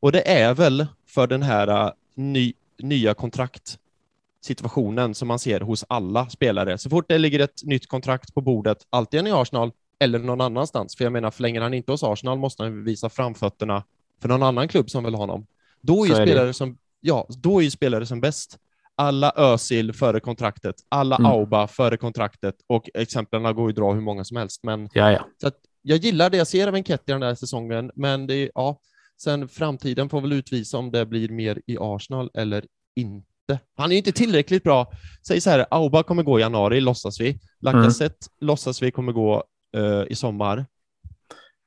Och 0.00 0.12
det 0.12 0.30
är 0.30 0.54
väl 0.54 0.86
för 1.06 1.26
den 1.26 1.42
här 1.42 1.86
uh, 1.86 1.92
ny, 2.14 2.52
nya 2.78 3.14
kontraktsituationen 3.14 5.14
som 5.14 5.28
man 5.28 5.38
ser 5.38 5.60
hos 5.60 5.84
alla 5.88 6.28
spelare. 6.28 6.78
Så 6.78 6.90
fort 6.90 7.08
det 7.08 7.18
ligger 7.18 7.40
ett 7.40 7.64
nytt 7.64 7.86
kontrakt 7.86 8.34
på 8.34 8.40
bordet, 8.40 8.78
antingen 8.90 9.26
i 9.26 9.32
Arsenal 9.32 9.72
eller 9.98 10.18
någon 10.18 10.40
annanstans, 10.40 10.96
för 10.96 11.04
jag 11.04 11.12
menar, 11.12 11.30
förlänger 11.30 11.60
han 11.60 11.74
inte 11.74 11.92
hos 11.92 12.02
Arsenal 12.02 12.38
måste 12.38 12.62
han 12.62 12.84
visa 12.84 13.08
framfötterna 13.08 13.84
för 14.22 14.28
någon 14.28 14.42
annan 14.42 14.68
klubb 14.68 14.90
som 14.90 15.04
vill 15.04 15.14
ha 15.14 15.22
honom. 15.22 15.46
Då 15.80 16.04
är 16.04 16.10
är 16.10 16.20
det. 16.20 16.26
spelare 16.26 16.52
som, 16.52 16.78
ja, 17.00 17.26
då 17.28 17.58
är 17.58 17.64
ju 17.64 17.70
spelare 17.70 18.06
som 18.06 18.20
bäst 18.20 18.58
alla 18.96 19.32
Özil 19.36 19.92
före 19.92 20.20
kontraktet, 20.20 20.74
alla 20.88 21.16
Mm. 21.16 21.30
Auba 21.30 21.66
före 21.66 21.96
kontraktet 21.96 22.54
och 22.66 22.90
exemplen 22.94 23.54
går 23.54 23.70
ju 23.70 23.74
dra 23.74 23.92
hur 23.92 24.00
många 24.00 24.24
som 24.24 24.36
helst. 24.36 24.62
Men 24.64 24.88
Ja, 24.92 25.12
ja. 25.12 25.26
så 25.40 25.50
jag 25.82 25.98
gillar 25.98 26.30
det 26.30 26.36
jag 26.36 26.46
ser 26.46 26.68
av 26.68 26.74
Enketia 26.74 27.14
den 27.14 27.22
här 27.22 27.34
säsongen, 27.34 27.90
men 27.94 28.26
det 28.26 28.34
är, 28.34 28.50
ja, 28.54 28.80
sen 29.22 29.48
framtiden 29.48 30.08
får 30.08 30.20
väl 30.20 30.32
utvisa 30.32 30.78
om 30.78 30.90
det 30.90 31.06
blir 31.06 31.28
mer 31.28 31.60
i 31.66 31.76
Arsenal 31.80 32.30
eller 32.34 32.64
inte. 32.96 33.60
Han 33.76 33.90
är 33.90 33.92
ju 33.92 33.98
inte 33.98 34.12
tillräckligt 34.12 34.62
bra. 34.62 34.92
Säg 35.26 35.40
så 35.40 35.50
här, 35.50 35.66
Auba 35.70 36.02
kommer 36.02 36.22
gå 36.22 36.38
i 36.38 36.42
januari, 36.42 36.80
låtsas 36.80 37.20
vi. 37.20 37.38
Lacazette 37.60 38.26
låtsas 38.40 38.82
vi 38.82 38.90
kommer 38.90 39.12
gå 39.12 39.44
eh, 39.76 40.02
i 40.08 40.14
sommar. 40.14 40.66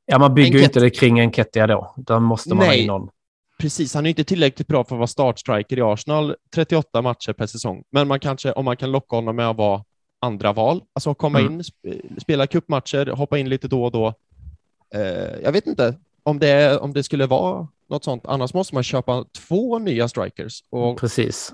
ja 0.05 0.19
man 0.19 0.33
bygger 0.33 0.59
ju 0.59 0.65
inte 0.65 0.79
det 0.79 0.89
kring 0.89 1.19
en 1.19 1.31
Kettia 1.31 1.67
då. 1.67 1.93
Där 1.97 2.19
måste 2.19 2.49
man 2.49 2.57
ha 2.57 2.65
Nej. 2.65 2.81
in 2.81 2.87
någon. 2.87 3.09
Precis, 3.59 3.93
han 3.93 4.05
är 4.05 4.09
inte 4.09 4.23
tillräckligt 4.23 4.67
bra 4.67 4.83
för 4.83 4.95
att 4.95 4.99
vara 4.99 5.07
startstriker 5.07 5.77
i 5.77 5.81
Arsenal, 5.81 6.35
38 6.55 7.01
matcher 7.01 7.33
per 7.33 7.45
säsong. 7.47 7.83
Men 7.91 8.07
man 8.07 8.19
kanske, 8.19 8.51
om 8.51 8.65
man 8.65 8.77
kan 8.77 8.91
locka 8.91 9.15
honom 9.15 9.35
med 9.35 9.49
att 9.49 9.57
vara 9.57 9.83
andra 10.21 10.53
val, 10.53 10.81
alltså 10.93 11.13
komma 11.13 11.39
Mm. 11.39 11.53
in, 11.53 11.61
sp- 11.61 12.19
spela 12.21 12.47
cupmatcher, 12.47 13.05
hoppa 13.11 13.37
in 13.37 13.49
lite 13.49 13.67
då 13.67 13.83
och 13.85 13.91
då. 13.91 14.13
Eh, 14.95 15.39
jag 15.43 15.51
vet 15.51 15.67
inte 15.67 15.97
om 16.23 16.39
det, 16.39 16.77
om 16.79 16.93
det 16.93 17.03
skulle 17.03 17.25
vara 17.25 17.67
något 17.89 18.03
sånt. 18.03 18.25
Annars 18.25 18.53
måste 18.53 18.75
man 18.75 18.83
köpa 18.83 19.25
två 19.47 19.79
nya 19.79 20.07
strikers. 20.07 20.63
Och, 20.69 20.97
Precis. 20.99 21.53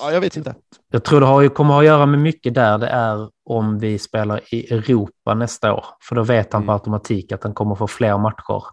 ja, 0.00 0.12
jag 0.12 0.20
vet 0.20 0.36
inte. 0.36 0.54
Jag 0.92 1.04
tror 1.04 1.20
det 1.20 1.26
har, 1.26 1.40
ju- 1.40 1.48
kommer 1.48 1.78
att 1.78 1.84
göra 1.84 2.06
med 2.06 2.20
mycket 2.20 2.54
där 2.54 2.78
det 2.78 2.86
är 2.88 3.28
om 3.44 3.78
vi 3.78 3.98
spelar 3.98 4.54
i 4.54 4.72
Europa 4.74 5.34
nästa 5.34 5.72
år. 5.74 5.84
För 6.08 6.14
då 6.16 6.22
vet 6.22 6.52
han 6.52 6.62
på 6.62 6.64
Mm. 6.64 6.74
automatik 6.74 7.32
att 7.32 7.42
han 7.42 7.54
kommer 7.54 7.74
få 7.74 7.86
fler 7.86 8.18
matcher 8.18 8.64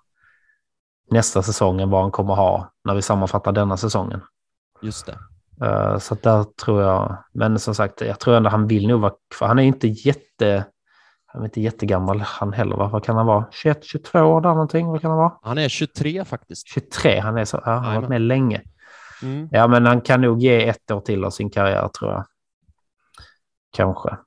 nästa 1.10 1.43
säsong 1.43 1.82
än 1.82 1.89
vad 1.89 2.01
han 2.01 2.12
kommer 2.12 2.36
ha 2.36 2.72
när 2.84 2.95
vi 2.95 3.01
sammanfattar 3.01 3.51
denna 3.51 3.78
säsongen. 3.78 4.22
Just 4.82 5.05
det. 5.05 5.18
Eh, 5.66 5.97
Så 5.97 6.16
där 6.16 6.43
tror 6.43 6.82
jag, 6.82 7.18
men 7.34 7.60
som 7.60 7.76
sagt, 7.76 8.01
jag 8.01 8.20
tror 8.20 8.36
ändå 8.36 8.49
han 8.49 8.68
vill 8.68 8.88
nog 8.88 9.01
vara 9.01 9.14
kvar. 9.38 9.47
Han 9.47 9.60
är 9.60 9.64
inte 9.64 9.88
jätte, 9.88 10.66
han 11.26 11.41
är 11.41 11.45
inte 11.45 11.62
jättegammal 11.62 12.20
han 12.20 12.53
heller. 12.53 12.76
Va? 12.76 12.88
Vad 12.88 13.03
kan 13.03 13.18
han 13.18 13.26
vara? 13.26 13.45
21, 13.51 13.84
22 13.84 14.20
år 14.20 14.41
där 14.41 14.49
någonting? 14.49 14.88
Vad 14.88 15.01
kan 15.01 15.12
han 15.12 15.18
vara? 15.20 15.34
Han 15.41 15.58
är 15.58 15.70
23 15.70 16.26
faktiskt. 16.26 16.68
23, 16.68 17.20
han 17.20 17.38
är 17.38 17.45
så, 17.45 17.62
ja, 17.66 17.72
han 17.72 17.86
har 17.86 17.95
varit 17.95 18.10
med 18.10 18.22
länge. 18.22 18.62
Mm. 19.22 19.49
Ja, 19.51 19.68
men 19.68 19.86
han 19.86 20.01
kan 20.01 20.22
nog 20.22 20.39
ge 20.39 20.68
ett 20.70 20.91
år 20.91 21.01
till 21.01 21.26
av 21.26 21.30
sin 21.30 21.49
karriär 21.49 21.88
tror 21.99 22.12
jag. 22.12 22.26
Kanske. 23.72 24.18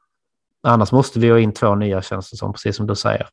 Annars 0.63 0.93
måste 0.93 1.21
vi 1.21 1.31
ha 1.31 1.39
in 1.39 1.53
två 1.53 1.75
nya 1.75 2.03
känns 2.03 2.31
det 2.31 2.37
som, 2.37 2.53
precis 2.53 2.77
som 2.77 2.87
du 2.87 2.95
säger. 2.97 3.29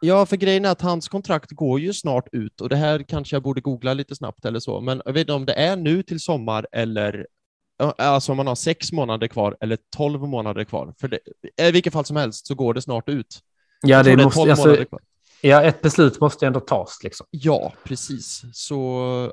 Ja, 0.00 0.26
för 0.26 0.36
grejen 0.36 0.64
är 0.64 0.70
att 0.70 0.80
hans 0.80 1.08
kontrakt 1.08 1.50
går 1.50 1.80
ju 1.80 1.92
snart 1.92 2.28
ut 2.32 2.60
och 2.60 2.68
det 2.68 2.76
här 2.76 3.02
kanske 3.02 3.36
jag 3.36 3.42
borde 3.42 3.60
googla 3.60 3.94
lite 3.94 4.16
snabbt 4.16 4.44
eller 4.44 4.60
så, 4.60 4.80
men 4.80 5.02
jag 5.04 5.12
vet 5.12 5.20
inte 5.20 5.32
om 5.32 5.46
det 5.46 5.54
är 5.54 5.76
nu 5.76 6.02
till 6.02 6.20
sommar 6.20 6.66
eller 6.72 7.26
alltså 7.78 8.32
om 8.32 8.36
man 8.36 8.46
har 8.46 8.54
sex 8.54 8.92
månader 8.92 9.28
kvar 9.28 9.56
eller 9.60 9.78
tolv 9.96 10.20
månader 10.20 10.64
kvar. 10.64 10.94
För 11.00 11.08
det, 11.08 11.18
i 11.68 11.70
vilket 11.70 11.92
fall 11.92 12.04
som 12.04 12.16
helst 12.16 12.46
så 12.46 12.54
går 12.54 12.74
det 12.74 12.82
snart 12.82 13.08
ut. 13.08 13.40
Ja, 13.82 14.02
det 14.02 14.12
är 14.12 14.16
måste, 14.16 14.40
12 14.40 14.50
alltså, 14.50 14.84
ja, 15.40 15.62
ett 15.62 15.82
beslut 15.82 16.20
måste 16.20 16.46
ändå 16.46 16.60
tas 16.60 16.98
liksom. 17.04 17.26
Ja, 17.30 17.72
precis. 17.84 18.42
Så 18.52 18.84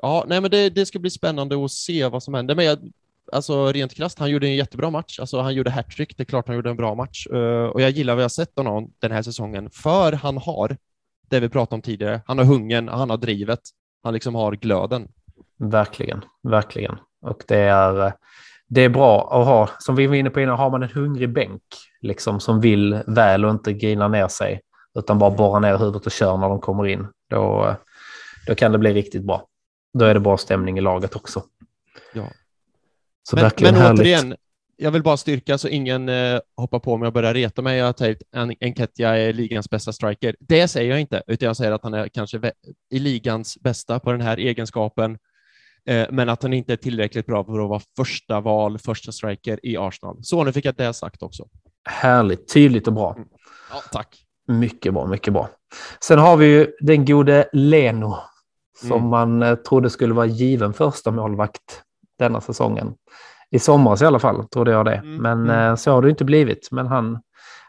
ja, 0.02 0.24
nej, 0.28 0.40
men 0.40 0.50
det, 0.50 0.70
det 0.70 0.86
ska 0.86 0.98
bli 0.98 1.10
spännande 1.10 1.64
att 1.64 1.70
se 1.70 2.08
vad 2.08 2.22
som 2.22 2.34
händer. 2.34 2.54
Men 2.54 2.64
jag, 2.64 2.78
alltså 3.32 3.72
rent 3.72 3.94
krasst, 3.94 4.18
han 4.18 4.30
gjorde 4.30 4.46
en 4.46 4.56
jättebra 4.56 4.90
match. 4.90 5.20
Alltså 5.20 5.40
han 5.40 5.54
gjorde 5.54 5.70
hattrick, 5.70 6.16
det 6.16 6.22
är 6.22 6.24
klart 6.24 6.46
han 6.46 6.56
gjorde 6.56 6.70
en 6.70 6.76
bra 6.76 6.94
match. 6.94 7.26
Eh, 7.26 7.66
och 7.66 7.80
jag 7.80 7.90
gillar 7.90 8.14
vad 8.14 8.24
jag 8.24 8.32
sett 8.32 8.58
av 8.58 8.66
honom 8.66 8.92
den 8.98 9.10
här 9.10 9.22
säsongen, 9.22 9.70
för 9.70 10.12
han 10.12 10.38
har 10.38 10.76
det 11.28 11.40
vi 11.40 11.48
pratade 11.48 11.74
om 11.74 11.82
tidigare. 11.82 12.20
Han 12.26 12.38
har 12.38 12.44
hungern, 12.44 12.88
han 12.88 13.10
har 13.10 13.16
drivet, 13.16 13.60
han 14.02 14.14
liksom 14.14 14.34
har 14.34 14.52
glöden. 14.52 15.08
Verkligen, 15.58 16.24
verkligen. 16.42 16.96
Och 17.22 17.42
det 17.48 17.58
är, 17.58 18.06
eh, 18.06 18.12
det 18.68 18.80
är 18.80 18.88
bra 18.88 19.40
att 19.40 19.46
ha, 19.46 19.68
som 19.78 19.96
vi 19.96 20.06
var 20.06 20.14
inne 20.14 20.30
på 20.30 20.40
innan, 20.40 20.58
har 20.58 20.70
man 20.70 20.82
en 20.82 20.90
hungrig 20.90 21.32
bänk 21.32 21.62
liksom, 22.00 22.40
som 22.40 22.60
vill 22.60 23.02
väl 23.06 23.44
och 23.44 23.50
inte 23.50 23.72
grinar 23.72 24.08
ner 24.08 24.28
sig, 24.28 24.60
utan 24.98 25.18
bara 25.18 25.30
borrar 25.30 25.60
ner 25.60 25.78
huvudet 25.78 26.06
och 26.06 26.12
kör 26.12 26.36
när 26.36 26.48
de 26.48 26.60
kommer 26.60 26.86
in, 26.86 27.06
då, 27.30 27.66
eh, 27.66 27.74
då 28.46 28.54
kan 28.54 28.72
det 28.72 28.78
bli 28.78 28.92
riktigt 28.92 29.22
bra. 29.22 29.46
Då 29.98 30.04
är 30.04 30.14
det 30.14 30.20
bra 30.20 30.36
stämning 30.36 30.78
i 30.78 30.80
laget 30.80 31.16
också. 31.16 31.42
Ja. 32.12 32.24
Så 33.28 33.36
Men, 33.36 33.42
verkligen 33.44 33.74
men 33.74 33.82
härligt. 33.82 34.00
återigen, 34.00 34.36
jag 34.76 34.90
vill 34.90 35.02
bara 35.02 35.16
styrka 35.16 35.58
så 35.58 35.68
ingen 35.68 36.08
eh, 36.08 36.40
hoppar 36.56 36.78
på 36.78 36.96
mig 36.96 37.06
och 37.06 37.12
börjar 37.12 37.34
reta 37.34 37.62
mig. 37.62 37.78
Jag 37.78 37.86
har 37.86 38.16
en 38.32 38.54
Enketia 38.60 39.16
är 39.16 39.32
ligans 39.32 39.70
bästa 39.70 39.92
striker. 39.92 40.36
Det 40.40 40.68
säger 40.68 40.90
jag 40.90 41.00
inte, 41.00 41.22
utan 41.26 41.46
jag 41.46 41.56
säger 41.56 41.72
att 41.72 41.82
han 41.82 41.94
är 41.94 42.08
kanske 42.08 42.52
i 42.90 42.98
ligans 42.98 43.58
bästa 43.60 44.00
på 44.00 44.12
den 44.12 44.20
här 44.20 44.36
egenskapen. 44.36 45.18
Eh, 45.88 46.06
men 46.10 46.28
att 46.28 46.42
han 46.42 46.52
inte 46.52 46.72
är 46.72 46.76
tillräckligt 46.76 47.26
bra 47.26 47.44
för 47.44 47.60
att 47.62 47.68
vara 47.68 47.80
första 47.96 48.40
val, 48.40 48.78
första 48.78 49.12
striker 49.12 49.60
i 49.66 49.76
Arsenal. 49.76 50.18
Så 50.22 50.44
nu 50.44 50.52
fick 50.52 50.64
jag 50.64 50.74
det 50.74 50.92
sagt 50.94 51.22
också. 51.22 51.48
Härligt, 51.88 52.52
tydligt 52.52 52.86
och 52.86 52.92
bra. 52.92 53.16
Ja, 53.70 53.82
tack. 53.92 54.20
Mycket 54.48 54.94
bra, 54.94 55.06
mycket 55.06 55.32
bra. 55.32 55.48
Sen 56.04 56.18
har 56.18 56.36
vi 56.36 56.46
ju 56.46 56.72
den 56.80 57.04
gode 57.04 57.48
Leno 57.52 58.16
som 58.80 58.92
Mm. 58.92 59.08
man 59.08 59.42
eh, 59.42 59.54
trodde 59.54 59.90
skulle 59.90 60.14
vara 60.14 60.26
given 60.26 60.72
första 60.72 61.10
målvakt 61.10 61.82
denna 62.18 62.40
säsongen. 62.40 62.94
I 63.50 63.58
somras 63.58 64.02
i 64.02 64.04
alla 64.04 64.18
fall 64.18 64.48
trodde 64.48 64.70
jag 64.70 64.84
det, 64.84 64.94
Mm, 64.94 65.16
men 65.16 65.40
mm. 65.40 65.70
eh, 65.70 65.74
så 65.74 65.90
har 65.90 66.02
det 66.02 66.10
inte 66.10 66.24
blivit. 66.24 66.68
Men 66.70 66.86
han, 66.86 67.18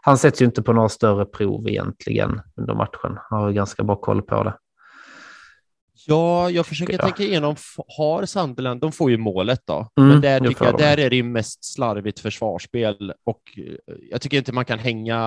han 0.01 0.17
sätts 0.17 0.41
ju 0.41 0.45
inte 0.45 0.63
på 0.63 0.73
några 0.73 0.89
större 0.89 1.25
prov 1.25 1.67
egentligen 1.67 2.41
under 2.57 2.73
matchen. 2.73 3.19
Han 3.29 3.39
har 3.41 3.47
ju 3.47 3.53
ganska 3.53 3.83
bra 3.83 3.95
koll 3.95 4.21
på 4.21 4.43
det. 4.43 4.53
Ja, 6.07 6.49
jag 6.49 6.65
försöker 6.65 6.97
tänka 6.97 7.23
igenom, 7.23 7.55
har 7.97 8.25
Sunderland, 8.25 8.81
de 8.81 8.91
får 8.91 9.11
ju 9.11 9.17
målet 9.17 9.61
då, 9.65 9.87
Mm, 9.97 10.09
men 10.09 10.21
där 10.21 10.39
tycker 10.39 10.65
jag, 10.65 10.77
där 10.77 10.99
är 10.99 11.09
det 11.09 11.15
ju 11.15 11.23
mest 11.23 11.73
slarvigt 11.73 12.19
försvarsspel 12.19 13.13
och 13.25 13.41
eh, 13.57 13.95
jag 14.11 14.21
tycker 14.21 14.37
inte 14.37 14.51
man 14.51 14.65
kan 14.65 14.79
hänga 14.79 15.19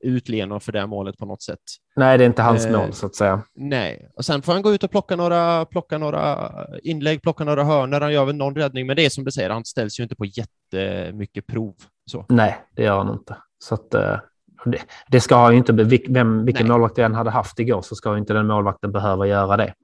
ut 0.00 0.28
Leno 0.28 0.60
för 0.60 0.72
det 0.72 0.86
målet 0.86 1.18
på 1.18 1.26
något 1.26 1.42
sätt. 1.42 1.58
Nej, 1.96 2.18
det 2.18 2.24
är 2.24 2.26
inte 2.26 2.42
hans 2.42 2.66
Eh, 2.66 2.72
mål 2.72 2.92
så 2.92 3.06
att 3.06 3.14
säga. 3.14 3.42
Nej, 3.54 4.08
och 4.16 4.24
sen 4.24 4.42
får 4.42 4.52
han 4.52 4.62
gå 4.62 4.72
ut 4.74 4.84
och 4.84 4.90
plocka 4.90 5.16
några, 5.16 5.64
plocka 5.64 5.98
några 5.98 6.50
inlägg, 6.82 7.22
plocka 7.22 7.44
några 7.44 7.64
hörnor, 7.64 8.00
han 8.00 8.12
gör 8.12 8.24
väl 8.24 8.36
någon 8.36 8.54
räddning, 8.54 8.86
men 8.86 8.96
det 8.96 9.04
är 9.06 9.10
som 9.10 9.24
du 9.24 9.30
säger, 9.30 9.50
han 9.50 9.64
ställs 9.64 10.00
ju 10.00 10.02
inte 10.02 10.16
på 10.16 10.24
jättemycket 10.24 11.46
prov. 11.46 11.74
Så. 12.10 12.26
Nej, 12.28 12.60
det 12.76 12.82
gör 12.82 12.98
han 12.98 13.12
inte. 13.12 13.36
Så 13.58 13.74
att, 13.74 13.94
eh, 13.94 14.16
det, 14.64 14.78
det 15.08 15.20
ska 15.20 15.50
ju 15.50 15.56
inte, 15.56 15.72
vem, 16.08 16.44
vilken 16.44 16.66
Nej. 16.66 16.72
målvakt 16.72 16.98
jag 16.98 17.04
än 17.04 17.14
hade 17.14 17.30
haft 17.30 17.58
igår 17.58 17.82
så 17.82 17.94
ska 17.94 18.12
ju 18.12 18.18
inte 18.18 18.32
den 18.32 18.46
målvakten 18.46 18.92
behöva 18.92 19.26
göra 19.26 19.56
det. 19.56 19.74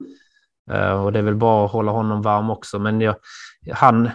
Eh, 0.71 1.03
och 1.05 1.11
det 1.11 1.19
är 1.19 1.23
väl 1.23 1.35
bara 1.35 1.65
att 1.65 1.71
hålla 1.71 1.91
honom 1.91 2.21
varm 2.21 2.49
också. 2.49 2.79
Men 2.79 3.01
jag, 3.01 3.15
han, 3.71 4.09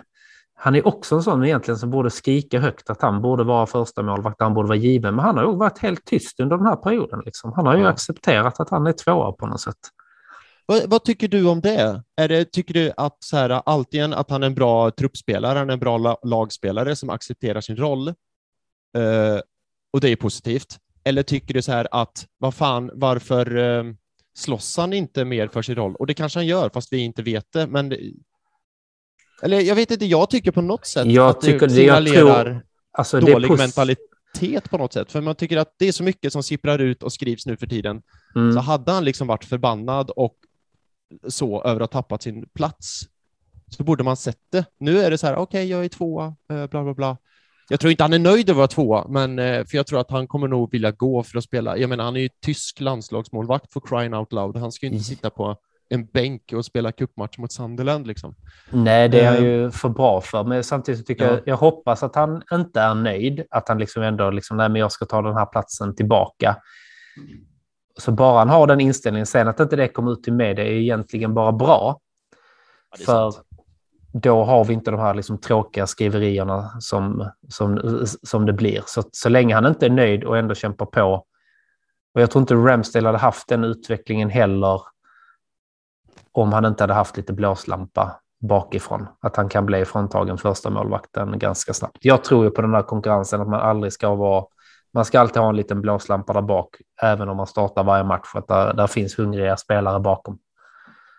han 0.54 0.74
är 0.74 0.86
också 0.86 1.14
en 1.14 1.22
sån 1.22 1.44
egentligen 1.44 1.78
som 1.78 1.90
borde 1.90 2.10
skrika 2.10 2.60
högt 2.60 2.90
att 2.90 3.02
han 3.02 3.22
borde 3.22 3.44
vara 3.44 3.66
första 3.66 4.02
målvakt, 4.02 4.40
han 4.40 4.54
borde 4.54 4.68
vara 4.68 4.78
given. 4.78 5.14
Men 5.14 5.24
han 5.24 5.36
har 5.36 5.44
ju 5.44 5.56
varit 5.56 5.78
helt 5.78 6.04
tyst 6.04 6.40
under 6.40 6.56
den 6.56 6.66
här 6.66 6.76
perioden. 6.76 7.22
Liksom. 7.24 7.52
Han 7.52 7.66
har 7.66 7.76
ju 7.76 7.82
Ja. 7.82 7.88
accepterat 7.88 8.60
att 8.60 8.70
han 8.70 8.86
är 8.86 8.92
tvåa 8.92 9.32
på 9.32 9.46
något 9.46 9.60
sätt. 9.60 9.78
Vad, 10.66 10.90
vad 10.90 11.04
tycker 11.04 11.28
du 11.28 11.48
om 11.48 11.60
det? 11.60 12.02
Är 12.16 12.28
det 12.28 12.52
tycker 12.52 12.74
du 12.74 12.92
att 12.96 13.16
så 13.20 13.36
här, 13.36 13.50
alltid 13.50 14.14
att 14.14 14.30
han 14.30 14.42
är 14.42 14.46
en 14.46 14.54
bra 14.54 14.90
truppspelare, 14.90 15.58
han 15.58 15.68
är 15.70 15.72
en 15.72 15.78
bra 15.80 15.98
la, 15.98 16.18
lagspelare 16.22 16.96
som 16.96 17.10
accepterar 17.10 17.60
sin 17.60 17.76
roll 17.76 18.08
eh, 18.08 19.40
och 19.96 20.00
det 20.00 20.08
är 20.08 20.16
positivt? 20.16 20.78
Eller 21.04 21.22
tycker 21.22 21.54
du 21.54 21.62
så 21.62 21.72
här 21.72 21.88
att 21.90 22.26
vad 22.38 22.54
fan, 22.54 22.90
varför 22.94 23.56
eh, 23.56 23.84
slåss 24.34 24.76
han 24.76 24.92
inte 24.92 25.24
mer 25.24 25.48
för 25.48 25.62
sin 25.62 25.74
roll? 25.74 25.94
Och 25.96 26.06
det 26.06 26.14
kanske 26.14 26.38
han 26.38 26.46
gör, 26.46 26.70
fast 26.74 26.92
vi 26.92 26.98
inte 26.98 27.22
vet 27.22 27.52
det. 27.52 27.66
Men 27.66 27.88
det, 27.88 28.00
eller 29.42 29.60
jag 29.60 29.74
vet 29.74 29.90
inte, 29.90 30.06
jag 30.06 30.30
tycker 30.30 30.50
på 30.50 30.62
något 30.62 30.86
sätt 30.86 31.06
Jag 31.06 31.28
att 31.30 31.40
tycker 31.40 31.66
det 31.66 31.74
signalerar 31.74 32.44
tror- 32.44 32.62
Alltså, 32.92 33.20
dålig 33.20 33.50
mentalitet 33.50 34.70
på 34.70 34.78
något 34.78 34.92
sätt. 34.92 35.12
För 35.12 35.20
man 35.20 35.34
tycker 35.34 35.56
att 35.56 35.74
det 35.78 35.88
är 35.88 35.92
så 35.92 36.02
mycket 36.02 36.32
som 36.32 36.42
sipprar 36.42 36.78
ut 36.78 37.02
och 37.02 37.12
skrivs 37.12 37.46
nu 37.46 37.56
för 37.56 37.66
tiden. 37.66 38.02
Mm. 38.36 38.52
Så 38.52 38.60
hade 38.60 38.92
han 38.92 39.04
liksom 39.04 39.26
varit 39.26 39.44
förbannad 39.44 40.10
och 40.10 40.36
så 41.28 41.62
över 41.64 41.80
att 41.80 41.92
ha 41.92 42.02
tappat 42.02 42.22
sin 42.22 42.48
plats 42.48 43.00
så 43.76 43.84
borde 43.84 44.04
man 44.04 44.16
sett 44.16 44.40
det. 44.52 44.64
Nu 44.78 44.98
är 44.98 45.10
det 45.10 45.18
så 45.18 45.26
här, 45.26 45.36
okej, 45.36 45.66
jag 45.66 45.84
är 45.84 45.88
tvåa, 45.88 46.36
eh, 46.50 46.66
bla 46.66 46.84
bla 46.84 46.94
bla. 46.94 47.16
Jag 47.68 47.80
tror 47.80 47.90
inte 47.90 48.04
han 48.04 48.12
är 48.12 48.18
nöjd 48.18 48.50
över 48.50 48.64
att 48.64 48.76
vara 48.76 48.86
tvåa, 48.86 49.06
men 49.08 49.38
eh, 49.38 49.64
för 49.64 49.76
jag 49.76 49.86
tror 49.86 50.00
att 50.00 50.10
han 50.10 50.26
kommer 50.26 50.48
nog 50.48 50.72
vilja 50.72 50.90
gå 50.90 51.22
för 51.22 51.38
att 51.38 51.44
spela. 51.44 51.76
Jag 51.76 51.90
menar, 51.90 52.04
han 52.04 52.16
är 52.16 52.20
ju 52.20 52.28
tysk 52.44 52.80
landslagsmålvakt 52.80 53.72
för 53.72 53.80
crying 53.80 54.14
out 54.14 54.32
loud. 54.32 54.56
Han 54.56 54.72
ska 54.72 54.86
ju 54.86 54.92
inte 54.92 54.96
Mm. 54.96 55.16
sitta 55.16 55.30
på 55.30 55.56
en 55.88 56.06
bänk 56.06 56.52
och 56.52 56.64
spela 56.64 56.92
cupmatch 56.92 57.38
mot 57.38 57.52
Sunderland 57.52 58.06
liksom. 58.06 58.34
Nej, 58.70 59.08
det 59.08 59.20
är 59.20 59.32
han 59.32 59.44
ju 59.44 59.70
för 59.70 59.88
bra 59.88 60.20
för. 60.20 60.44
Men 60.44 60.64
samtidigt 60.64 61.06
tycker 61.06 61.24
ja. 61.24 61.30
jag, 61.30 61.40
jag 61.44 61.56
hoppas 61.56 62.02
att 62.02 62.14
han 62.14 62.42
inte 62.52 62.80
är 62.80 62.94
nöjd. 62.94 63.44
Att 63.50 63.68
han 63.68 63.78
liksom 63.78 64.02
ändå, 64.02 64.30
liksom, 64.30 64.56
nej 64.56 64.68
men 64.68 64.80
jag 64.80 64.92
ska 64.92 65.04
ta 65.04 65.22
den 65.22 65.36
här 65.36 65.46
platsen 65.46 65.94
tillbaka. 65.94 66.56
Så 67.98 68.12
bara 68.12 68.38
han 68.38 68.48
har 68.48 68.66
den 68.66 68.80
inställningen, 68.80 69.26
sen 69.26 69.48
att 69.48 69.60
inte 69.60 69.76
det 69.76 69.88
kommer 69.88 70.12
ut 70.12 70.22
till 70.22 70.32
media 70.32 70.64
är 70.64 70.70
egentligen 70.70 71.34
bara 71.34 71.52
bra. 71.52 72.00
Ja, 72.90 73.04
För 73.04 73.30
sant 73.30 73.46
då 74.22 74.44
har 74.44 74.64
vi 74.64 74.74
inte 74.74 74.90
de 74.90 75.00
här 75.00 75.14
liksom 75.14 75.38
tråkiga 75.38 75.86
skriverierna 75.86 76.80
som, 76.80 77.30
som, 77.48 77.80
som 78.22 78.46
det 78.46 78.52
blir. 78.52 78.82
Så, 78.86 79.02
så 79.12 79.28
länge 79.28 79.54
han 79.54 79.66
inte 79.66 79.86
är 79.86 79.90
nöjd 79.90 80.24
och 80.24 80.38
ändå 80.38 80.54
kämpar 80.54 80.86
på. 80.86 81.24
Och 82.14 82.20
jag 82.20 82.30
tror 82.30 82.40
inte 82.40 82.54
Ramsdale 82.54 83.08
hade 83.08 83.18
haft 83.18 83.48
den 83.48 83.64
utvecklingen 83.64 84.30
heller 84.30 84.80
om 86.32 86.52
han 86.52 86.64
inte 86.64 86.82
hade 86.82 86.94
haft 86.94 87.16
lite 87.16 87.32
blåslampa 87.32 88.20
bakifrån. 88.40 89.06
Att 89.20 89.36
han 89.36 89.48
kan 89.48 89.66
bli 89.66 89.84
fråntagen 89.84 90.38
första 90.38 90.70
målvakten 90.70 91.38
ganska 91.38 91.74
snabbt. 91.74 91.98
Jag 92.00 92.24
tror 92.24 92.44
ju 92.44 92.50
på 92.50 92.62
den 92.62 92.74
här 92.74 92.82
konkurrensen 92.82 93.40
att 93.40 93.48
man 93.48 93.60
aldrig 93.60 93.92
ska 93.92 94.14
vara... 94.14 94.44
Man 94.92 95.04
ska 95.04 95.20
alltid 95.20 95.42
ha 95.42 95.48
en 95.48 95.56
liten 95.56 95.80
blåslampa 95.80 96.32
där 96.32 96.42
bak, 96.42 96.76
även 97.02 97.28
om 97.28 97.36
man 97.36 97.46
startar 97.46 97.84
varje 97.84 98.04
match, 98.04 98.26
för 98.32 98.38
att 98.38 98.48
där, 98.48 98.74
där 98.74 98.86
finns 98.86 99.18
hungriga 99.18 99.56
spelare 99.56 100.00
bakom. 100.00 100.38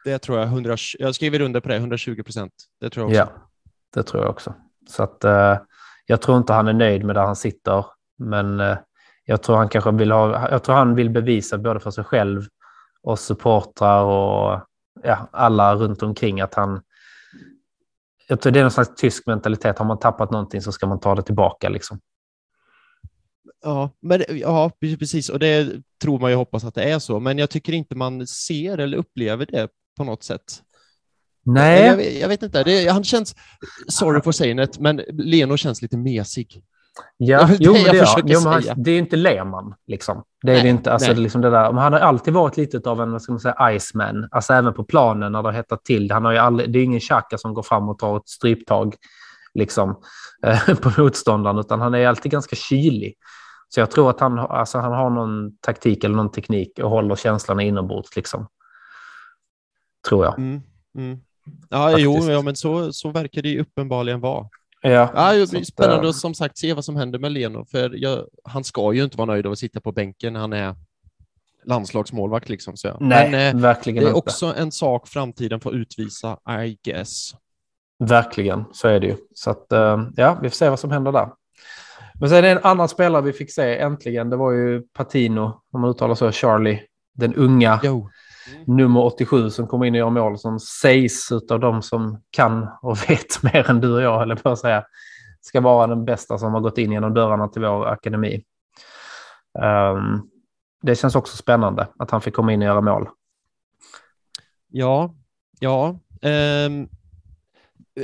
Det 0.07 0.19
tror 0.19 0.39
jag, 0.39 0.47
100, 0.47 0.75
jag 0.99 1.15
skriver 1.15 1.41
under 1.41 1.59
på 1.59 1.69
det, 1.69 1.75
120 1.75 2.23
procent. 2.23 2.53
Det 2.79 2.89
tror 2.89 3.03
jag 3.03 3.23
också. 3.23 3.33
Ja, 3.33 3.49
det 3.93 4.03
tror 4.03 4.23
jag 4.23 4.29
också. 4.29 4.53
Så 4.89 5.03
att 5.03 5.23
eh, 5.23 5.57
jag 6.05 6.21
tror 6.21 6.37
inte 6.37 6.53
han 6.53 6.67
är 6.67 6.73
nöjd 6.73 7.05
med 7.05 7.15
där 7.15 7.23
han 7.23 7.35
sitter, 7.35 7.85
men 8.17 8.59
eh, 8.59 8.77
jag 9.25 9.43
tror 9.43 9.55
han 9.55 9.69
kanske 9.69 9.91
vill 9.91 10.11
ha, 10.11 10.49
jag 10.51 10.63
tror 10.63 10.75
han 10.75 10.95
vill 10.95 11.09
bevisa 11.09 11.57
både 11.57 11.79
för 11.79 11.91
sig 11.91 12.03
själv 12.03 12.43
och 13.03 13.19
supportrar 13.19 14.03
och 14.03 14.61
ja, 15.03 15.29
alla 15.31 15.75
runt 15.75 16.03
omkring 16.03 16.41
att 16.41 16.53
han, 16.53 16.81
jag 18.27 18.41
tror 18.41 18.53
det 18.53 18.59
är 18.59 18.63
någon 18.63 18.71
slags 18.71 18.95
tysk 18.95 19.27
mentalitet. 19.27 19.79
Har 19.79 19.85
man 19.85 19.99
tappat 19.99 20.31
någonting 20.31 20.61
så 20.61 20.71
ska 20.71 20.87
man 20.87 20.99
ta 20.99 21.15
det 21.15 21.23
tillbaka 21.23 21.69
liksom. 21.69 21.99
Ja, 23.63 23.89
men, 23.99 24.23
ja, 24.29 24.71
precis. 24.79 25.29
Och 25.29 25.39
det 25.39 25.81
tror 26.01 26.19
man 26.19 26.31
ju 26.31 26.37
hoppas 26.37 26.63
att 26.63 26.75
det 26.75 26.83
är 26.83 26.99
så. 26.99 27.19
Men 27.19 27.37
jag 27.37 27.49
tycker 27.49 27.73
inte 27.73 27.95
man 27.95 28.27
ser 28.27 28.77
eller 28.77 28.97
upplever 28.97 29.45
det 29.45 29.69
på 29.97 30.03
något 30.03 30.23
sätt. 30.23 30.61
Nej, 31.45 31.85
Jag, 31.85 31.97
vet- 31.97 32.19
jag 32.19 32.27
vet 32.27 32.43
inte. 32.43 32.63
Det, 32.63 32.87
han 32.87 33.03
känns, 33.03 33.35
sorry 33.87 34.33
saying 34.33 34.59
it, 34.59 34.79
men 34.79 35.01
Leno 35.07 35.57
känns 35.57 35.81
lite 35.81 35.97
mesig. 35.97 36.63
Ja, 37.17 37.49
jo, 37.59 37.73
det 37.73 37.91
det, 37.91 37.99
försöker 37.99 38.29
jo, 38.33 38.39
han, 38.39 38.63
det 38.75 38.91
är 38.91 38.99
inte 38.99 39.15
Lehmann. 39.15 39.73
Liksom. 39.87 40.23
Det 40.41 40.51
är 40.51 40.55
Nej, 40.55 40.63
det 40.63 40.69
inte. 40.69 40.93
Alltså, 40.93 41.13
det 41.13 41.19
liksom 41.19 41.41
det 41.41 41.49
där. 41.49 41.71
Men 41.71 41.83
han 41.83 41.93
har 41.93 41.99
alltid 41.99 42.33
varit 42.33 42.57
lite 42.57 42.89
av 42.89 43.01
en 43.01 43.11
vad 43.11 43.21
ska 43.21 43.31
man 43.31 43.39
säga, 43.39 43.71
Iceman. 43.71 44.27
Alltså 44.31 44.53
även 44.53 44.73
på 44.73 44.83
planen 44.83 45.31
när 45.31 45.43
det 45.43 45.47
har 45.47 45.53
hettat 45.53 45.85
till. 45.85 46.11
Han 46.11 46.25
har 46.25 46.31
ju 46.31 46.37
aldrig, 46.37 46.73
det 46.73 46.79
är 46.79 46.83
ingen 46.83 46.99
Xhaka 46.99 47.37
som 47.37 47.53
går 47.53 47.63
fram 47.63 47.89
och 47.89 47.99
tar 47.99 48.17
ett 48.17 48.29
stryptag 48.29 48.95
liksom, 49.53 50.01
eh, 50.45 50.75
på 50.75 51.01
motståndaren, 51.01 51.59
utan 51.59 51.81
han 51.81 51.93
är 51.95 52.07
alltid 52.07 52.31
ganska 52.31 52.55
kylig. 52.55 53.13
Så 53.69 53.79
jag 53.79 53.91
tror 53.91 54.09
att 54.09 54.19
han, 54.19 54.39
alltså, 54.39 54.77
han 54.77 54.91
har 54.91 55.09
någon 55.09 55.57
taktik 55.57 56.03
eller 56.03 56.15
någon 56.15 56.31
teknik 56.31 56.79
och 56.83 56.89
håller 56.89 57.15
känslorna 57.15 57.63
inombords. 57.63 58.15
Liksom. 58.15 58.47
Tror 60.07 60.25
jag. 60.25 60.39
Mm, 60.39 60.61
mm. 60.97 61.19
Ja, 61.69 61.97
jo, 61.99 62.31
ja, 62.31 62.41
men 62.41 62.55
så, 62.55 62.93
så 62.93 63.09
verkar 63.09 63.41
det 63.41 63.49
ju 63.49 63.61
uppenbarligen 63.61 64.19
vara. 64.19 64.47
Ja, 64.81 65.33
Ja, 65.35 65.47
spännande 65.63 66.03
eh, 66.03 66.09
att 66.09 66.15
som 66.15 66.33
sagt 66.33 66.57
se 66.57 66.73
vad 66.73 66.85
som 66.85 66.95
händer 66.95 67.19
med 67.19 67.31
Leno, 67.31 67.65
för 67.65 67.91
jag, 67.95 68.25
han 68.43 68.63
ska 68.63 68.93
ju 68.93 69.03
inte 69.03 69.17
vara 69.17 69.25
nöjd 69.25 69.45
av 69.45 69.51
att 69.51 69.59
sitta 69.59 69.81
på 69.81 69.91
bänken 69.91 70.33
när 70.33 70.39
han 70.39 70.53
är 70.53 70.75
landslagsmålvakt. 71.65 72.49
Liksom, 72.49 72.77
så. 72.77 72.97
Nej, 72.99 73.31
Men 73.31 73.55
eh, 73.55 73.61
verkligen 73.61 74.03
det 74.03 74.05
är 74.05 74.15
inte. 74.15 74.17
också 74.17 74.53
en 74.57 74.71
sak 74.71 75.07
framtiden 75.07 75.59
får 75.59 75.75
utvisa, 75.75 76.37
I 76.65 76.77
guess. 76.83 77.31
Verkligen, 77.99 78.65
så 78.73 78.87
är 78.87 78.99
det 78.99 79.07
ju. 79.07 79.15
Så 79.35 79.49
att, 79.49 79.71
eh, 79.71 80.03
ja, 80.15 80.39
vi 80.41 80.49
får 80.49 80.55
se 80.55 80.69
vad 80.69 80.79
som 80.79 80.91
händer 80.91 81.11
där. 81.11 81.29
Men 82.19 82.29
sen 82.29 82.37
är 82.37 82.41
det 82.41 82.49
en 82.49 82.63
annan 82.63 82.89
spelare 82.89 83.21
vi 83.21 83.33
fick 83.33 83.51
se 83.51 83.77
äntligen. 83.77 84.29
Det 84.29 84.35
var 84.35 84.51
ju 84.51 84.81
Patino, 84.81 85.61
om 85.71 85.81
man 85.81 85.89
uttalar 85.89 86.15
så, 86.15 86.31
Charlie. 86.31 86.81
Den 87.13 87.35
unga 87.35 87.79
Jo. 87.83 88.09
Mm. 88.53 88.77
nummer 88.77 89.05
87 89.05 89.49
som 89.49 89.67
kommer 89.67 89.85
in 89.85 89.93
och 89.93 89.99
gör 89.99 90.09
mål 90.09 90.37
som 90.37 90.59
sägs 90.59 91.31
av 91.31 91.59
de 91.59 91.81
som 91.81 92.21
kan 92.31 92.67
och 92.81 93.09
vet 93.09 93.43
mer 93.53 93.69
än 93.69 93.81
du 93.81 93.93
och 93.93 94.01
jag, 94.01 94.21
eller 94.21 94.35
på 94.35 94.49
att 94.49 94.59
säga, 94.59 94.83
ska 95.41 95.61
vara 95.61 95.87
den 95.87 96.05
bästa 96.05 96.37
som 96.37 96.53
har 96.53 96.61
gått 96.61 96.77
in 96.77 96.91
genom 96.91 97.13
dörrarna 97.13 97.47
till 97.47 97.61
vår 97.61 97.87
akademi. 97.87 98.43
Um, 99.93 100.29
det 100.81 100.95
känns 100.95 101.15
också 101.15 101.37
spännande 101.37 101.87
att 101.99 102.11
han 102.11 102.21
fick 102.21 102.33
komma 102.33 102.53
in 102.53 102.61
och 102.61 102.65
göra 102.65 102.81
mål. 102.81 103.09
Ja, 104.67 105.15
ja. 105.59 105.99
Um, 106.21 106.89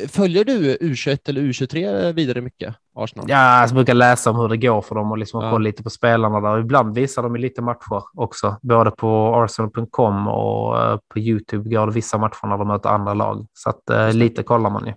följer 0.08 0.46
du 0.46 0.76
U21 0.76 1.30
eller 1.30 1.42
U23 1.42 2.14
vidare 2.14 2.42
mycket, 2.42 2.76
Arsenal? 2.96 3.26
Ja, 3.30 3.62
jag 3.62 3.74
brukar 3.74 3.94
läsa 3.94 4.30
om 4.30 4.36
hur 4.36 4.48
det 4.48 4.58
går 4.58 4.82
för 4.82 4.96
dem 4.96 5.12
och 5.12 5.18
liksom 5.18 5.42
Ja. 5.44 5.52
kolla 5.52 5.64
lite 5.64 5.84
på 5.84 5.90
spelarna 5.90 6.42
där. 6.42 6.60
Ibland 6.60 6.96
visar 6.96 7.24
de 7.24 7.36
lite 7.36 7.62
matcher 7.62 8.04
också, 8.14 8.58
både 8.62 8.92
på 8.92 9.36
arsenal.com 9.36 10.28
och 10.28 10.82
eh, 10.82 10.98
på 11.14 11.20
YouTube 11.20 11.70
går 11.70 11.86
det 11.88 11.94
vissa 11.94 12.18
matcher 12.18 12.48
när 12.48 12.58
de 12.58 12.68
möter 12.68 12.90
andra 12.90 13.14
lag. 13.14 13.48
Så 13.54 13.70
att 13.70 13.90
eh, 13.90 14.14
lite 14.14 14.44
kollar 14.44 14.70
man 14.70 14.86
ju. 14.86 14.94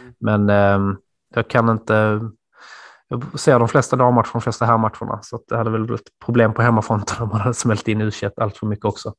Mm. 0.00 0.14
Men 0.20 0.50
eh, 0.50 0.96
jag 1.34 1.48
kan 1.48 1.68
inte... 1.68 2.20
Jag 3.08 3.40
ser 3.40 3.58
de 3.58 3.68
flesta 3.68 3.96
dammatcher, 3.96 4.32
de 4.32 4.40
flesta 4.40 4.64
herrmatcherna, 4.66 5.18
så 5.22 5.36
att 5.36 5.42
det 5.48 5.56
hade 5.56 5.70
väl 5.70 5.84
blivit 5.84 6.08
problem 6.24 6.54
på 6.54 6.62
hemmafronten 6.62 7.22
om 7.22 7.28
man 7.28 7.40
hade 7.40 7.54
smält 7.54 7.88
in 7.88 8.00
u 8.00 8.10
allt 8.36 8.56
för 8.56 8.66
mycket 8.66 8.84
också. 8.84 9.14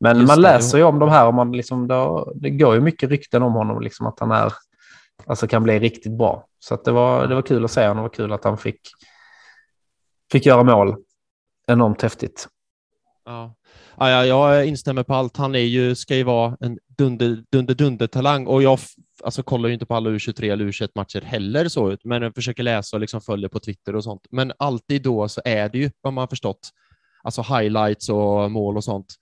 Men 0.00 0.16
Just 0.16 0.28
man 0.28 0.36
det, 0.36 0.42
läser 0.42 0.78
ju 0.78 0.84
om 0.84 0.98
de 0.98 1.08
här 1.08 1.26
och 1.26 1.34
man 1.34 1.52
liksom, 1.52 1.88
det 2.34 2.50
går 2.50 2.74
ju 2.74 2.80
mycket 2.80 3.10
rykten 3.10 3.42
om 3.42 3.52
honom, 3.52 3.80
liksom 3.80 4.06
att 4.06 4.20
han 4.20 4.30
är, 4.30 4.52
alltså 5.26 5.46
kan 5.46 5.62
bli 5.62 5.78
riktigt 5.78 6.12
bra. 6.12 6.46
Så 6.58 6.74
att 6.74 6.84
det, 6.84 6.92
var, 6.92 7.26
det 7.26 7.34
var 7.34 7.42
kul 7.42 7.64
att 7.64 7.70
se 7.70 7.80
honom, 7.80 7.96
det 7.96 8.02
var 8.02 8.08
kul 8.08 8.32
att 8.32 8.44
han 8.44 8.58
fick, 8.58 8.80
fick 10.32 10.46
göra 10.46 10.62
mål. 10.62 10.96
Enormt 11.66 12.02
häftigt. 12.02 12.48
Ja. 13.24 13.54
Ja, 13.98 14.10
ja, 14.10 14.54
jag 14.54 14.66
instämmer 14.66 15.02
på 15.02 15.14
allt. 15.14 15.36
Han 15.36 15.54
är 15.54 15.58
ju, 15.58 15.94
ska 15.94 16.16
ju 16.16 16.22
vara 16.22 16.56
en 16.60 16.78
dunder, 16.98 17.44
dunder, 17.52 17.74
dunder 17.74 18.06
talang 18.06 18.46
och 18.46 18.62
jag 18.62 18.78
alltså, 19.22 19.42
kollar 19.42 19.68
ju 19.68 19.72
inte 19.72 19.86
på 19.86 19.94
alla 19.94 20.10
U23 20.10 20.52
eller 20.52 20.64
U21-matcher 20.64 21.20
heller 21.20 21.68
så 21.68 21.90
ut, 21.90 22.04
men 22.04 22.22
jag 22.22 22.34
försöker 22.34 22.62
läsa 22.62 22.96
och 22.96 23.00
liksom 23.00 23.20
följer 23.20 23.48
på 23.48 23.60
Twitter 23.60 23.96
och 23.96 24.04
sånt. 24.04 24.26
Men 24.30 24.52
alltid 24.58 25.02
då 25.02 25.28
så 25.28 25.40
är 25.44 25.68
det 25.68 25.78
ju, 25.78 25.90
vad 26.00 26.12
man 26.12 26.22
har 26.22 26.26
förstått, 26.26 26.70
alltså 27.22 27.42
highlights 27.42 28.08
och 28.08 28.50
mål 28.50 28.76
och 28.76 28.84
sånt. 28.84 29.14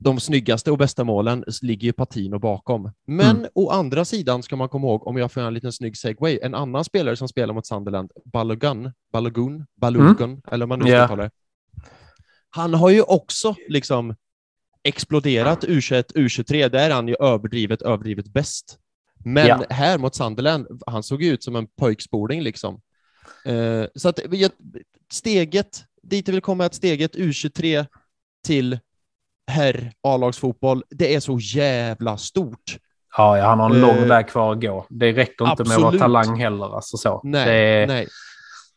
De 0.00 0.20
snyggaste 0.20 0.70
och 0.70 0.78
bästa 0.78 1.04
målen 1.04 1.44
ligger 1.62 1.86
ju 1.86 1.92
Patino 1.92 2.38
bakom. 2.38 2.92
Men 3.06 3.36
Mm. 3.36 3.50
å 3.54 3.70
andra 3.70 4.04
sidan 4.04 4.42
ska 4.42 4.56
man 4.56 4.68
komma 4.68 4.86
ihåg, 4.86 5.06
om 5.06 5.16
jag 5.16 5.32
får 5.32 5.40
en 5.40 5.54
liten 5.54 5.72
snygg 5.72 5.96
segway, 5.96 6.38
en 6.42 6.54
annan 6.54 6.84
spelare 6.84 7.16
som 7.16 7.28
spelar 7.28 7.54
mot 7.54 7.66
Sunderland, 7.66 8.10
Balogun, 8.24 8.92
Balogun, 9.12 9.66
Balogun, 9.76 10.42
eller 10.52 10.64
om 10.64 10.68
man 10.68 10.78
nu 10.78 10.84
ska 10.84 10.92
Ja. 10.94 11.04
uttala 11.04 11.22
det. 11.22 11.30
Han 12.50 12.74
har 12.74 12.90
ju 12.90 13.02
också 13.02 13.54
liksom 13.68 14.14
exploderat 14.82 15.64
U21, 15.64 16.04
U23. 16.14 16.68
Där 16.68 16.90
är 16.90 16.94
han 16.94 17.08
ju 17.08 17.16
överdrivet, 17.20 17.82
överdrivet 17.82 18.28
bäst. 18.28 18.78
Men 19.24 19.46
Ja. 19.46 19.64
här 19.70 19.98
mot 19.98 20.14
Sunderland, 20.14 20.66
han 20.86 21.02
såg 21.02 21.22
ju 21.22 21.30
ut 21.32 21.42
som 21.44 21.56
en 21.56 21.66
pojkspoling 21.66 22.42
liksom. 22.42 22.80
Eh, 23.44 23.84
så 23.94 24.08
att 24.08 24.20
steget, 25.12 25.84
dit 26.02 26.28
jag 26.28 26.32
vill 26.32 26.42
komma 26.42 26.64
är 26.64 26.66
att 26.66 26.74
steget 26.74 27.16
U23 27.16 27.86
till 28.44 28.78
herr 29.48 29.92
A-lagsfotboll, 30.02 30.82
det 30.90 31.14
är 31.14 31.20
så 31.20 31.38
jävla 31.38 32.16
stort. 32.16 32.76
Ja, 33.16 33.38
ja, 33.38 33.44
han 33.46 33.60
har 33.60 33.70
en 33.70 33.80
lång 33.80 33.96
Eh, 33.96 34.04
väg 34.06 34.28
kvar 34.28 34.52
att 34.52 34.60
gå. 34.60 34.86
Det 34.88 35.12
räcker 35.12 35.50
inte 35.50 35.64
med 35.64 35.72
att 35.72 35.82
vara 35.82 35.86
absolut. 35.86 36.00
talang 36.00 36.40
heller. 36.40 36.74
Alltså 36.76 36.96
så. 36.96 37.20
Nej, 37.24 37.44
det 37.46 37.52
är, 37.52 37.86
nej. 37.86 38.06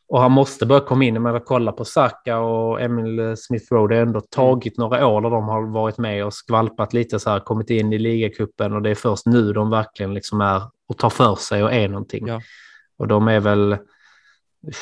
Och 0.08 0.22
han 0.22 0.32
måste 0.32 0.66
börja 0.66 0.82
komma 0.82 1.04
in 1.04 1.22
med 1.22 1.36
att 1.36 1.46
kolla 1.46 1.72
på 1.72 1.86
Saka 1.86 2.40
och 2.40 2.82
Emil 2.82 3.36
Smith 3.38 3.74
Rowe. 3.74 3.94
Det 3.94 4.00
har 4.00 4.06
ändå 4.06 4.22
tagit 4.22 4.78
några 4.78 5.08
år 5.08 5.22
där 5.22 5.30
de 5.30 5.44
har 5.48 5.74
varit 5.74 5.98
med 5.98 6.26
och 6.26 6.34
skvalpat 6.34 6.94
lite 6.94 7.20
så 7.20 7.30
här, 7.30 7.40
kommit 7.40 7.70
in 7.70 7.94
i 7.94 7.98
ligacupen 8.00 8.74
och 8.74 8.82
det 8.82 8.90
är 8.90 8.96
först 8.96 9.26
nu 9.26 9.54
de 9.54 9.70
verkligen 9.70 10.14
liksom 10.14 10.42
är 10.42 10.62
och 10.90 10.98
tar 10.98 11.10
för 11.10 11.36
sig 11.36 11.64
och 11.64 11.74
är 11.74 11.88
någonting. 11.88 12.28
Ja. 12.28 12.42
Och 12.98 13.08
de 13.08 13.28
är 13.28 13.40
väl 13.40 13.78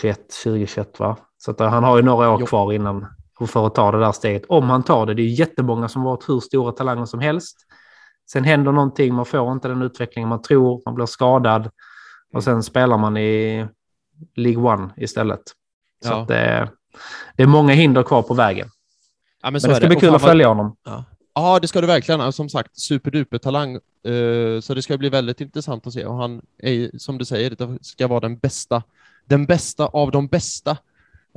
21, 0.02 0.20
2021 0.44 1.00
va? 1.00 1.18
Så 1.38 1.52
att 1.52 1.60
han 1.60 1.84
har 1.84 1.98
ju 1.98 2.04
några 2.04 2.30
år 2.30 2.38
Jo. 2.40 2.46
kvar 2.46 2.74
innan 2.74 3.06
för 3.48 3.68
att 3.68 3.76
ta 3.76 3.92
det 3.92 4.00
där 4.00 4.12
steget. 4.12 4.44
Om 4.50 4.70
han 4.70 4.84
tar 4.84 5.06
det. 5.06 5.14
Det 5.14 5.22
är 5.22 5.28
jättemånga 5.28 5.88
som 5.90 6.04
varit 6.04 6.30
hur 6.30 6.40
stora 6.40 6.72
talanger 6.72 7.06
som 7.06 7.20
helst. 7.20 7.58
Sen 8.32 8.44
händer 8.44 8.72
någonting, 8.72 9.14
man 9.14 9.26
får 9.26 9.52
inte 9.52 9.68
den 9.68 9.82
utvecklingen 9.82 10.30
man 10.30 10.42
tror, 10.42 10.82
man 10.86 10.96
blir 10.96 11.06
skadad 11.06 11.70
och 12.34 12.44
sen 12.44 12.64
spelar 12.64 12.98
man 12.98 13.18
i 13.18 13.66
League 14.36 14.64
One 14.74 14.90
istället. 14.98 15.42
Så 16.04 16.10
Ja. 16.12 16.26
det, 16.28 16.36
är, 16.38 16.70
det 17.36 17.44
är 17.44 17.48
många 17.48 17.74
hinder 17.74 18.04
kvar 18.04 18.22
på 18.22 18.34
vägen. 18.34 18.70
Ja, 19.42 19.52
Men 19.52 19.62
så 19.62 19.68
det 19.68 19.76
ska 19.76 19.88
bli 19.88 19.96
Och 19.96 20.00
kul 20.02 20.16
att 20.16 20.22
följa 20.22 20.48
honom. 20.48 20.76
Ja. 20.84 21.04
ja, 21.36 21.60
det 21.60 21.68
ska 21.68 21.82
det 21.82 21.88
verkligen. 21.88 22.22
Alltså, 22.22 22.38
Som 22.38 22.50
sagt, 22.50 22.80
superduper 22.80 23.38
talang. 23.38 23.76
Eh, 23.76 24.60
Så 24.62 24.74
det 24.74 24.82
ska 24.82 24.98
bli 24.98 25.10
väldigt 25.10 25.42
intressant 25.42 25.88
att 25.88 25.94
se. 25.94 26.06
Och 26.06 26.16
han 26.16 26.42
är, 26.58 26.98
som 26.98 27.18
du 27.18 27.26
säger, 27.26 27.50
det 27.50 27.78
ska 27.82 28.08
vara 28.08 28.20
den 28.20 28.38
bästa, 28.38 28.84
den 29.26 29.46
bästa 29.46 29.86
av 29.86 30.12
de 30.12 30.28
bästa. 30.28 30.78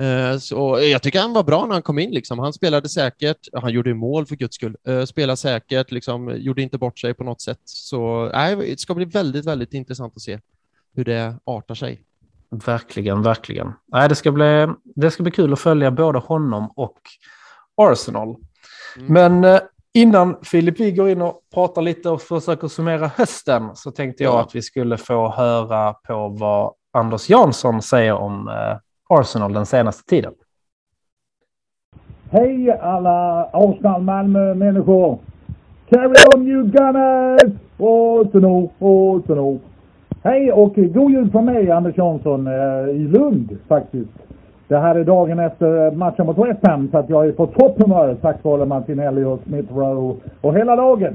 Eh, 0.03 0.38
Så 0.38 0.80
jag 0.82 1.03
tycker 1.03 1.20
han 1.20 1.32
var 1.32 1.42
bra 1.42 1.66
när 1.66 1.72
han 1.72 1.82
kom 1.82 1.98
in. 1.98 2.11
Liksom. 2.11 2.38
Han 2.38 2.53
spelade 2.53 2.88
säkert, 2.88 3.38
han 3.53 3.70
gjorde 3.72 3.94
mål 3.94 4.26
för 4.26 4.36
guds 4.36 4.55
skull, 4.57 4.76
Eh, 4.88 5.05
spelade 5.05 5.36
säkert, 5.36 5.90
liksom, 5.90 6.36
gjorde 6.36 6.62
inte 6.62 6.78
bort 6.78 6.98
sig 6.98 7.14
på 7.14 7.24
något 7.24 7.40
sätt. 7.40 7.61
Så 7.64 8.30
nej, 8.32 8.57
det 8.57 8.80
ska 8.80 8.94
bli 8.94 9.05
väldigt, 9.05 9.46
väldigt 9.46 9.74
intressant 9.74 10.12
att 10.16 10.22
se 10.22 10.38
hur 10.94 11.05
det 11.05 11.34
artar 11.44 11.74
sig. 11.74 12.03
Verkligen, 12.50 13.22
verkligen. 13.22 13.72
Nej, 13.86 14.09
det, 14.09 14.14
ska 14.14 14.32
bli, 14.32 14.68
det 14.84 15.11
ska 15.11 15.22
bli 15.22 15.32
kul 15.32 15.53
att 15.53 15.61
följa 15.61 15.90
både 15.90 16.18
honom 16.18 16.70
och 16.76 16.98
Arsenal. 17.76 18.36
Mm. 18.96 19.12
Men 19.40 19.55
eh, 19.55 19.61
innan 19.94 20.36
Filip 20.42 20.80
vi 20.80 20.92
går 20.92 21.09
in 21.09 21.22
och 21.22 21.40
pratar 21.55 21.82
lite 21.82 22.11
och 22.11 22.22
försöker 22.22 22.68
summera 22.68 23.07
hösten 23.16 23.70
så 23.76 23.90
tänkte 23.90 24.22
jag 24.24 24.34
Ja. 24.34 24.40
att 24.40 24.55
vi 24.55 24.62
skulle 24.62 24.96
få 24.96 25.30
höra 25.30 25.92
på 25.92 26.28
vad 26.28 26.72
Anders 26.92 27.30
Jansson 27.30 27.82
säger 27.82 28.12
om 28.14 28.48
Arsenal 29.20 29.52
den 29.52 29.66
senaste 29.66 30.08
tiden. 30.08 30.32
Hej 32.30 32.78
alla 32.80 33.48
Arsenal 33.52 34.02
Malmö-människor! 34.02 35.18
Carry 35.88 36.14
on 36.34 36.48
you 36.48 36.62
Gunners! 36.62 37.52
Arsenal, 37.78 38.68
Arsenal! 38.78 39.58
Hej 40.22 40.52
och 40.52 40.74
god 40.74 41.10
jul 41.10 41.30
från 41.30 41.44
mig 41.44 41.70
Anders 41.70 41.96
Jansson 41.96 42.46
eh, 42.46 42.88
i 42.88 43.08
Lund 43.08 43.58
faktiskt. 43.68 44.10
Det 44.68 44.78
här 44.78 44.94
är 44.94 45.04
dagen 45.04 45.38
efter 45.38 45.90
matchen 45.90 46.26
mot 46.26 46.38
West 46.38 46.66
Ham 46.66 46.88
så 46.90 46.98
att 46.98 47.08
jag 47.10 47.26
är 47.26 47.32
på 47.32 47.46
topphumör 47.46 48.16
tack 48.20 48.44
vare 48.44 48.66
Martinelli 48.66 49.24
och 49.24 49.40
Smith 49.46 49.74
Rowe 49.74 50.20
och 50.40 50.54
hela 50.54 50.74
laget. 50.74 51.14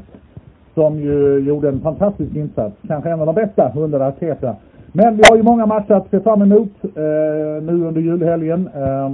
Som 0.74 1.00
ju 1.00 1.40
gjorde 1.40 1.70
en 1.70 1.82
fantastisk 1.82 2.36
insats. 2.36 2.76
Kanske 2.88 3.10
en 3.10 3.20
av 3.20 3.26
de 3.26 3.36
bästa 3.36 3.72
under 3.76 4.00
Arteta. 4.00 4.56
Men 5.00 5.18
vi 5.18 5.24
har 5.30 5.38
ju 5.38 5.44
många 5.44 5.66
matcher 5.66 5.94
att 5.94 6.10
se 6.10 6.20
fram 6.20 6.42
emot 6.42 6.70
eh, 6.84 7.64
nu 7.64 7.86
under 7.88 8.02
julhelgen. 8.02 8.70
Eh, 8.76 9.12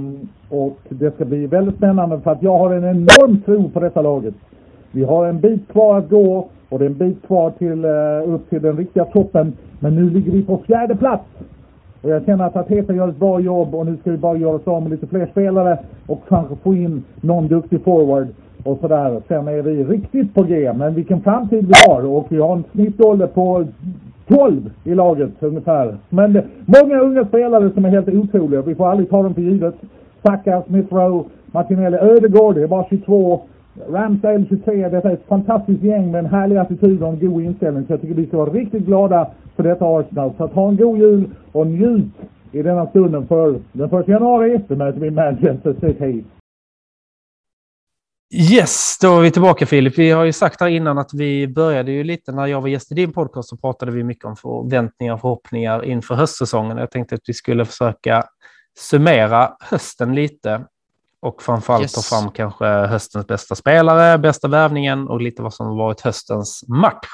och 0.58 0.78
det 0.88 1.14
ska 1.14 1.24
bli 1.24 1.46
väldigt 1.46 1.76
spännande 1.76 2.20
för 2.20 2.30
att 2.30 2.42
jag 2.42 2.58
har 2.58 2.74
en 2.74 2.84
enorm 2.84 3.40
tro 3.40 3.70
på 3.70 3.80
detta 3.80 4.02
laget. 4.02 4.34
Vi 4.90 5.04
har 5.04 5.26
en 5.26 5.40
bit 5.40 5.68
kvar 5.72 5.98
att 5.98 6.08
gå 6.08 6.48
och 6.68 6.78
det 6.78 6.84
är 6.84 6.90
en 6.90 6.98
bit 6.98 7.26
kvar 7.26 7.50
till, 7.50 7.84
eh, 7.84 8.34
upp 8.34 8.50
till 8.50 8.62
den 8.62 8.76
riktiga 8.76 9.04
toppen. 9.04 9.52
Men 9.80 9.94
nu 9.94 10.10
ligger 10.10 10.32
vi 10.32 10.42
på 10.42 10.58
fjärde 10.58 10.96
plats. 10.96 11.24
Och 12.02 12.10
jag 12.10 12.24
känner 12.24 12.44
att 12.44 12.56
Arteta 12.56 12.94
gör 12.94 13.08
ett 13.08 13.18
bra 13.18 13.40
jobb 13.40 13.74
och 13.74 13.86
nu 13.86 13.96
ska 13.96 14.10
vi 14.10 14.16
bara 14.16 14.36
göra 14.36 14.54
oss 14.54 14.68
av 14.68 14.82
med 14.82 14.90
lite 14.90 15.06
fler 15.06 15.26
spelare 15.26 15.78
och 16.06 16.20
kanske 16.28 16.56
få 16.56 16.74
in 16.74 17.04
någon 17.20 17.48
duktig 17.48 17.84
forward 17.84 18.28
och 18.64 18.78
sådär. 18.80 19.22
Sen 19.28 19.48
är 19.48 19.62
vi 19.62 19.84
riktigt 19.84 20.34
på 20.34 20.42
G. 20.42 20.72
Men 20.72 20.94
vilken 20.94 21.20
framtid 21.20 21.66
vi 21.66 21.72
har 21.88 22.06
och 22.06 22.26
vi 22.28 22.38
har 22.38 22.52
en 22.56 22.64
snittålder 22.72 23.26
på 23.26 23.66
12 24.28 24.70
i 24.84 24.94
laget 24.94 25.30
ungefär. 25.40 25.96
Men 26.08 26.42
många 26.66 27.00
unga 27.00 27.24
spelare 27.24 27.70
som 27.70 27.84
är 27.84 27.88
helt 27.88 28.08
otroliga. 28.08 28.62
Vi 28.62 28.74
får 28.74 28.86
aldrig 28.86 29.10
ta 29.10 29.22
dem 29.22 29.34
för 29.34 29.42
givet. 29.42 29.74
Saka, 30.22 30.62
Smith 30.66 30.94
Rowe, 30.94 31.24
Martinelli, 31.46 31.96
Ödegård, 31.96 32.54
det 32.54 32.62
är 32.62 32.66
bara 32.66 32.86
22. 32.90 33.40
Ramsdale 33.90 34.44
23. 34.48 34.88
Detta 34.88 35.10
är 35.10 35.14
ett 35.14 35.26
fantastiskt 35.28 35.82
gäng 35.82 36.10
med 36.10 36.18
en 36.18 36.26
härlig 36.26 36.56
attityd 36.56 37.02
och 37.02 37.08
en 37.08 37.18
god 37.18 37.42
inställning. 37.42 37.86
Så 37.86 37.92
jag 37.92 38.00
tycker 38.00 38.14
vi 38.14 38.26
ska 38.26 38.36
vara 38.36 38.50
riktigt 38.50 38.86
glada 38.86 39.26
för 39.56 39.62
detta 39.62 39.86
Arsenal. 39.86 40.32
Så 40.36 40.44
att 40.44 40.52
ha 40.52 40.68
en 40.68 40.76
god 40.76 40.98
jul 40.98 41.24
och 41.52 41.66
njut 41.66 42.12
i 42.52 42.62
denna 42.62 42.86
stunden 42.86 43.26
för 43.26 43.58
den 43.72 44.00
1 44.00 44.08
januari. 44.08 44.60
Då 44.68 44.76
möter 44.76 45.00
vi 45.00 45.10
Manchester 45.10 45.74
City. 45.80 46.24
Yes, 48.36 48.98
då 49.00 49.16
är 49.16 49.20
vi 49.20 49.30
tillbaka 49.30 49.66
Filip. 49.66 49.98
Vi 49.98 50.10
har 50.10 50.24
ju 50.24 50.32
sagt 50.32 50.60
här 50.60 50.68
innan 50.68 50.98
att 50.98 51.14
vi 51.14 51.48
började 51.48 51.92
ju 51.92 52.04
lite 52.04 52.32
när 52.32 52.46
jag 52.46 52.60
var 52.60 52.68
gäst 52.68 52.92
i 52.92 52.94
din 52.94 53.12
podcast 53.12 53.48
så 53.48 53.56
pratade 53.56 53.92
vi 53.92 54.04
mycket 54.04 54.24
om 54.24 54.36
förväntningar 54.36 55.14
och 55.14 55.20
förhoppningar 55.20 55.84
inför 55.84 56.14
höstsäsongen. 56.14 56.76
Jag 56.76 56.90
tänkte 56.90 57.14
att 57.14 57.20
vi 57.26 57.34
skulle 57.34 57.64
försöka 57.64 58.24
summera 58.78 59.56
hösten 59.60 60.14
lite 60.14 60.64
och 61.20 61.42
framförallt 61.42 61.82
Yes. 61.82 61.92
ta 61.92 62.00
fram 62.02 62.30
kanske 62.30 62.64
höstens 62.66 63.26
bästa 63.26 63.54
spelare, 63.54 64.18
bästa 64.18 64.48
värvningen 64.48 65.08
och 65.08 65.20
lite 65.20 65.42
vad 65.42 65.54
som 65.54 65.76
varit 65.76 66.00
höstens 66.00 66.64
match. 66.68 67.08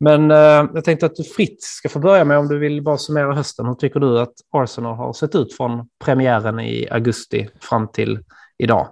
Men 0.00 0.30
eh, 0.30 0.36
jag 0.74 0.84
tänkte 0.84 1.06
att 1.06 1.16
du 1.16 1.24
fritt 1.24 1.62
ska 1.62 1.88
få 1.88 1.98
börja 1.98 2.24
med 2.24 2.38
om 2.38 2.48
du 2.48 2.58
vill 2.58 2.82
bara 2.82 2.98
summera 2.98 3.34
hösten. 3.34 3.66
Hur 3.66 3.74
tycker 3.74 4.00
du 4.00 4.20
att 4.20 4.34
Arsenal 4.50 4.96
har 4.96 5.12
sett 5.12 5.34
ut 5.34 5.56
från 5.56 5.88
premiären 6.04 6.60
i 6.60 6.88
augusti 6.90 7.48
fram 7.60 7.88
till 7.88 8.18
idag? 8.58 8.88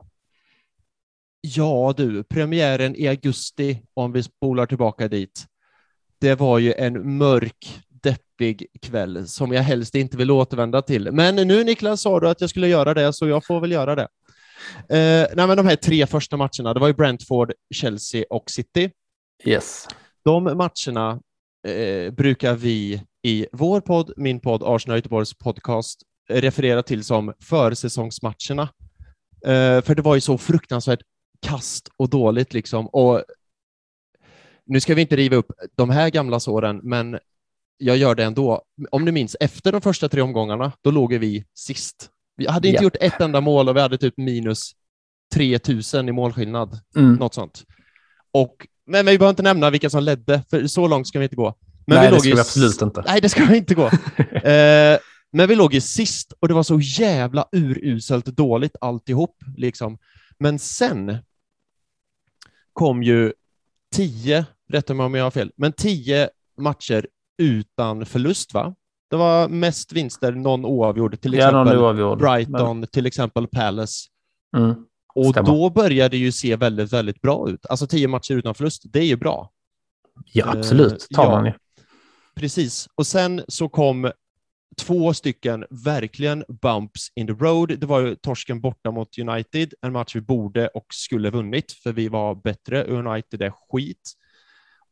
Ja 1.41 1.95
du, 1.97 2.24
premiären 2.24 2.97
i 2.97 3.09
augusti, 3.09 3.82
om 3.95 4.12
vi 4.12 4.22
spolar 4.22 4.66
tillbaka 4.66 5.09
dit, 5.09 5.47
det 6.20 6.34
var 6.34 6.59
ju 6.59 6.72
en 6.72 7.18
mörk, 7.18 7.80
deppig 7.88 8.66
kväll 8.82 9.28
som 9.28 9.53
jag 9.53 9.62
helst 9.62 9.95
inte 9.95 10.16
vill 10.16 10.30
återvända 10.30 10.82
till. 10.82 11.12
Men 11.12 11.36
nu 11.36 11.64
Niklas 11.64 12.01
sa 12.01 12.20
du 12.20 12.28
att 12.28 12.41
jag 12.41 12.51
skulle 12.51 12.68
göra 12.68 12.95
det, 12.95 13.12
så 13.12 13.28
jag 13.28 13.47
får 13.47 13.61
väl 13.61 13.72
göra 13.72 13.95
det. 13.95 14.09
Eh, 14.88 15.26
nej, 15.36 15.47
men 15.47 15.57
de 15.57 15.66
här 15.66 15.76
tre 15.76 16.07
första 16.07 16.36
matcherna, 16.36 16.74
det 16.74 16.80
var 16.80 16.88
ju 16.88 16.95
Brentford, 16.95 17.53
Chelsea 17.74 18.24
och 18.30 18.51
City. 18.51 18.91
Yes. 19.45 19.88
De 20.24 20.45
matcherna 20.45 21.20
eh, 21.68 22.12
brukar 22.12 22.55
vi 22.55 23.03
i 23.22 23.47
vår 23.53 23.80
podd, 23.80 24.12
min 24.16 24.41
podd 24.41 24.62
Arsenal 24.64 24.99
Göteborgs 24.99 25.34
podcast, 25.34 26.03
referera 26.28 26.82
till 26.82 27.05
som 27.05 27.32
försäsongsmatcherna. 27.41 28.68
Eh, 29.47 29.82
för 29.82 29.95
det 29.95 30.03
var 30.03 30.14
ju 30.14 30.20
så 30.20 30.38
fruktansvärt 30.38 31.01
kast 31.41 31.88
och 31.97 32.09
dåligt 32.11 32.55
liksom. 32.55 32.86
Och 32.86 33.22
nu 34.66 34.80
ska 34.80 34.95
vi 34.95 35.01
inte 35.03 35.16
riva 35.16 35.36
upp 35.36 35.51
de 35.76 35.91
här 35.91 36.11
gamla 36.11 36.41
såren, 36.41 36.80
men 36.82 37.18
jag 37.78 37.97
gör 37.97 38.14
det 38.14 38.24
ändå. 38.24 38.62
Om 38.91 39.05
ni 39.05 39.12
minns, 39.12 39.36
efter 39.41 39.72
de 39.72 39.80
första 39.80 40.09
tre 40.09 40.20
omgångarna, 40.22 40.72
då 40.80 40.91
låg 40.91 41.14
vi 41.14 41.45
sist. 41.55 42.11
Vi 42.36 42.47
hade 42.49 42.68
inte 42.68 42.78
Ja. 42.78 42.82
gjort 42.82 42.97
ett 43.01 43.20
enda 43.20 43.41
mål 43.41 43.68
och 43.68 43.76
vi 43.76 43.80
hade 43.80 43.99
typ 43.99 44.14
minus 44.16 44.72
3000 45.34 46.09
i 46.09 46.12
målskillnad, 46.12 46.80
Mm. 46.97 47.14
något 47.14 47.34
sånt. 47.34 47.64
Och, 48.32 48.66
men 48.86 49.07
vi 49.07 49.18
behöver 49.18 49.30
inte 49.30 49.43
nämna 49.43 49.70
vilka 49.70 49.91
som 49.91 50.03
ledde, 50.03 50.43
för 50.51 50.66
så 50.66 50.88
långt 50.88 51.09
ska 51.09 51.18
vi 51.18 51.24
inte 51.24 51.36
gå. 51.36 51.55
Men 51.86 51.97
Nej, 51.99 52.09
vi 52.11 52.14
det 52.14 52.20
ska 52.20 52.28
ju 52.28 52.34
vi 52.34 52.41
absolut 52.41 52.82
inte. 52.82 53.03
Nej, 53.07 53.20
det 53.20 53.28
ska 53.28 53.45
vi 53.45 53.57
inte 53.57 53.74
gå. 53.74 53.86
eh, 54.49 54.99
men 55.32 55.49
vi 55.49 55.55
låg 55.55 55.74
ju 55.74 55.80
sist 55.80 56.32
och 56.41 56.49
det 56.49 56.55
var 56.55 56.62
så 56.62 56.80
jävla 56.80 57.49
uruselt 57.53 58.24
dåligt 58.26 58.76
alltihop. 58.80 59.36
Liksom. 59.57 59.99
Men 60.38 60.59
sen 60.59 61.18
kom 62.81 63.03
ju 63.03 63.33
tio, 63.95 64.47
rätta 64.68 64.95
mig 64.95 65.07
om 65.07 65.14
jag 65.14 65.24
har 65.24 65.31
fel, 65.31 65.53
men 65.57 65.72
tio 65.72 66.31
matcher 66.59 67.07
utan 67.39 68.07
förlust, 68.07 68.55
va? 68.55 68.74
Det 69.11 69.16
var 69.16 69.49
mest 69.49 69.93
vinster, 69.93 70.33
någon 70.33 70.64
oavgjord, 70.64 71.20
till 71.20 71.35
exempel 71.35 71.78
oavgjord. 71.78 72.18
Brighton, 72.18 72.87
till 72.87 73.07
exempel 73.07 73.47
Palace. 73.47 74.09
Men, 74.53 74.64
mm. 74.64 74.87
Och 75.14 75.45
då 75.45 75.70
började 75.70 76.09
det 76.09 76.16
ju 76.16 76.33
se 76.33 76.57
väldigt, 76.57 76.93
väldigt 76.93 77.20
bra 77.20 77.51
ut. 77.51 77.66
Alltså 77.66 77.87
tio 77.87 78.09
matcher 78.09 78.35
utan 78.35 78.55
förlust, 78.55 78.83
det 78.85 78.99
är 78.99 79.07
ju 79.07 79.16
bra. 79.16 79.51
Ja, 80.24 80.45
absolut. 80.57 81.07
Eh, 81.11 81.16
Tar 81.16 81.31
man 81.31 81.47
ju. 81.47 81.53
Precis. 82.35 82.89
Och 82.95 83.07
sen 83.07 83.43
så 83.49 83.68
kom 83.68 84.12
två 84.77 85.14
stycken 85.14 85.64
verkligen 85.71 86.45
bumps 86.49 87.12
in 87.14 87.27
the 87.27 87.33
road. 87.33 87.79
Det 87.81 87.87
var 87.87 88.01
ju 88.01 88.14
torsken 88.14 88.61
borta 88.61 88.91
mot 88.91 89.18
United, 89.18 89.75
en 89.83 89.93
match 89.93 90.16
vi 90.16 90.21
borde 90.21 90.68
och 90.68 90.87
skulle 90.95 91.31
vunnit, 91.31 91.73
för 91.73 91.93
vi 91.93 92.09
var 92.09 92.35
bättre. 92.35 92.85
United 92.85 93.43
är 93.43 93.53
skit. 93.71 94.12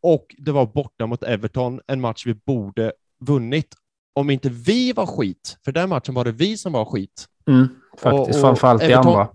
Och 0.03 0.35
det 0.39 0.53
var 0.53 0.67
borta 0.67 1.07
mot 1.07 1.23
Everton, 1.23 1.81
en 1.87 2.01
match 2.01 2.27
vi 2.27 2.35
borde 2.35 2.93
vunnit. 3.21 3.75
Om 4.15 4.31
inte 4.31 4.49
vi 4.49 4.93
var 4.93 5.07
skit, 5.07 5.57
för 5.65 5.73
den 5.73 5.89
matchen 5.89 6.15
var 6.15 6.25
det 6.25 6.33
vi 6.33 6.57
som 6.57 6.73
var 6.73 6.85
skit. 6.85 7.27
Mm, 7.49 7.69
faktiskt, 7.99 8.05
Och- 8.21 8.29
och 8.29 8.41
framförallt 8.41 8.83
i 8.83 8.87
Everton- 8.87 9.07
andra. 9.07 9.29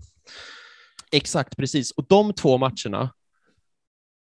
Exakt, 1.12 1.56
precis. 1.56 1.90
Och 1.90 2.04
de 2.08 2.32
två 2.32 2.58
matcherna 2.58 3.10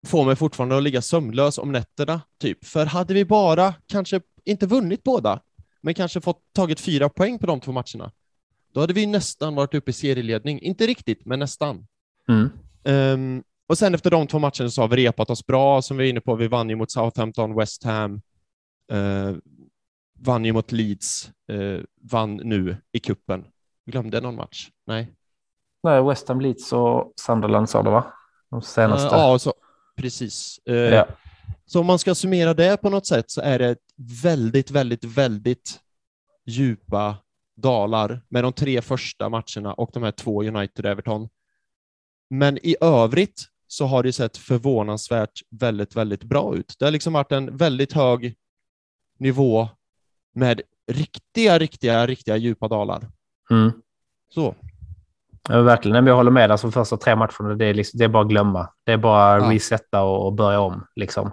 får 0.06 0.24
mig 0.24 0.36
fortfarande 0.36 0.76
att 0.76 0.82
ligga 0.82 1.02
sömnlös 1.02 1.58
om 1.58 1.72
nätterna, 1.72 2.20
typ. 2.40 2.64
För 2.64 2.86
hade 2.86 3.14
vi 3.14 3.24
bara 3.24 3.74
kanske 3.86 4.20
inte 4.44 4.66
vunnit 4.66 5.02
båda, 5.02 5.40
men 5.86 5.94
kanske 5.94 6.20
fått 6.20 6.52
tagit 6.52 6.80
fyra 6.80 7.08
poäng 7.08 7.38
på 7.38 7.46
de 7.46 7.60
två 7.60 7.72
matcherna, 7.72 8.12
då 8.72 8.80
hade 8.80 8.92
vi 8.92 9.06
nästan 9.06 9.54
varit 9.54 9.74
uppe 9.74 9.90
i 9.90 9.94
serieledning. 9.94 10.60
Inte 10.60 10.86
riktigt, 10.86 11.26
men 11.26 11.38
nästan. 11.38 11.86
Mm. 12.28 12.50
Ehm, 12.84 13.42
och 13.66 13.78
sen 13.78 13.94
efter 13.94 14.10
de 14.10 14.26
två 14.26 14.38
matcherna 14.38 14.70
så 14.70 14.80
har 14.80 14.88
vi 14.88 14.96
repat 14.96 15.30
oss 15.30 15.46
bra, 15.46 15.82
som 15.82 15.96
vi 15.96 16.04
är 16.04 16.10
inne 16.10 16.20
på. 16.20 16.34
Vi 16.34 16.48
vann 16.48 16.68
ju 16.68 16.76
mot 16.76 16.90
Southampton, 16.90 17.54
West 17.54 17.84
Ham, 17.84 18.20
eh, 18.92 19.32
vann 20.18 20.44
ju 20.44 20.52
mot 20.52 20.72
Leeds, 20.72 21.30
eh, 21.52 21.80
vann 22.10 22.36
nu 22.36 22.76
i 22.92 22.98
kuppen. 22.98 23.44
Glömde 23.84 24.20
någon 24.20 24.36
match? 24.36 24.68
Nej. 24.86 25.12
Nej, 25.82 26.02
West 26.02 26.28
Ham, 26.28 26.40
Leeds 26.40 26.72
och 26.72 27.12
Sunderland 27.16 27.70
sa 27.70 27.82
det, 27.82 27.90
va? 27.90 28.12
De 28.50 28.62
senaste. 28.62 29.16
Eh, 29.16 29.20
ja, 29.20 29.38
så, 29.38 29.54
precis. 29.96 30.60
Ja. 30.64 31.06
Så 31.66 31.80
om 31.80 31.86
man 31.86 31.98
ska 31.98 32.14
summera 32.14 32.54
det 32.54 32.76
på 32.76 32.90
något 32.90 33.06
sätt 33.06 33.30
så 33.30 33.40
är 33.40 33.58
det 33.58 33.76
väldigt, 34.22 34.70
väldigt, 34.70 35.04
väldigt 35.04 35.80
djupa 36.46 37.16
dalar 37.56 38.22
med 38.28 38.44
de 38.44 38.52
tre 38.52 38.82
första 38.82 39.28
matcherna 39.28 39.74
och 39.74 39.90
de 39.92 40.02
här 40.02 40.12
två 40.12 40.42
United-Everton. 40.42 41.28
Men 42.30 42.58
i 42.58 42.76
övrigt 42.80 43.44
så 43.66 43.86
har 43.86 44.02
det 44.02 44.12
sett 44.12 44.36
förvånansvärt 44.36 45.40
väldigt, 45.50 45.96
väldigt 45.96 46.24
bra 46.24 46.56
ut. 46.56 46.76
Det 46.78 46.84
har 46.84 46.92
liksom 46.92 47.12
varit 47.12 47.32
en 47.32 47.56
väldigt 47.56 47.92
hög 47.92 48.34
nivå 49.18 49.68
med 50.34 50.62
riktiga, 50.86 51.58
riktiga, 51.58 52.06
riktiga 52.06 52.36
djupa 52.36 52.68
dalar. 52.68 53.10
Mm. 53.50 53.72
Så. 54.34 54.54
Ja, 55.48 55.60
verkligen. 55.62 55.94
Men 55.94 56.06
Jag 56.06 56.16
håller 56.16 56.30
med. 56.30 56.50
Alltså, 56.50 56.70
första 56.70 56.96
tre 56.96 57.16
matcherna, 57.16 57.54
det 57.54 57.64
är, 57.66 57.74
liksom, 57.74 57.98
det 57.98 58.04
är 58.04 58.08
bara 58.08 58.22
att 58.22 58.28
glömma. 58.28 58.68
Det 58.84 58.92
är 58.92 58.96
bara 58.96 59.38
Ja. 59.38 59.50
resetta 59.52 60.02
och, 60.02 60.26
och 60.26 60.32
börja 60.34 60.60
om. 60.60 60.86
Liksom. 60.96 61.32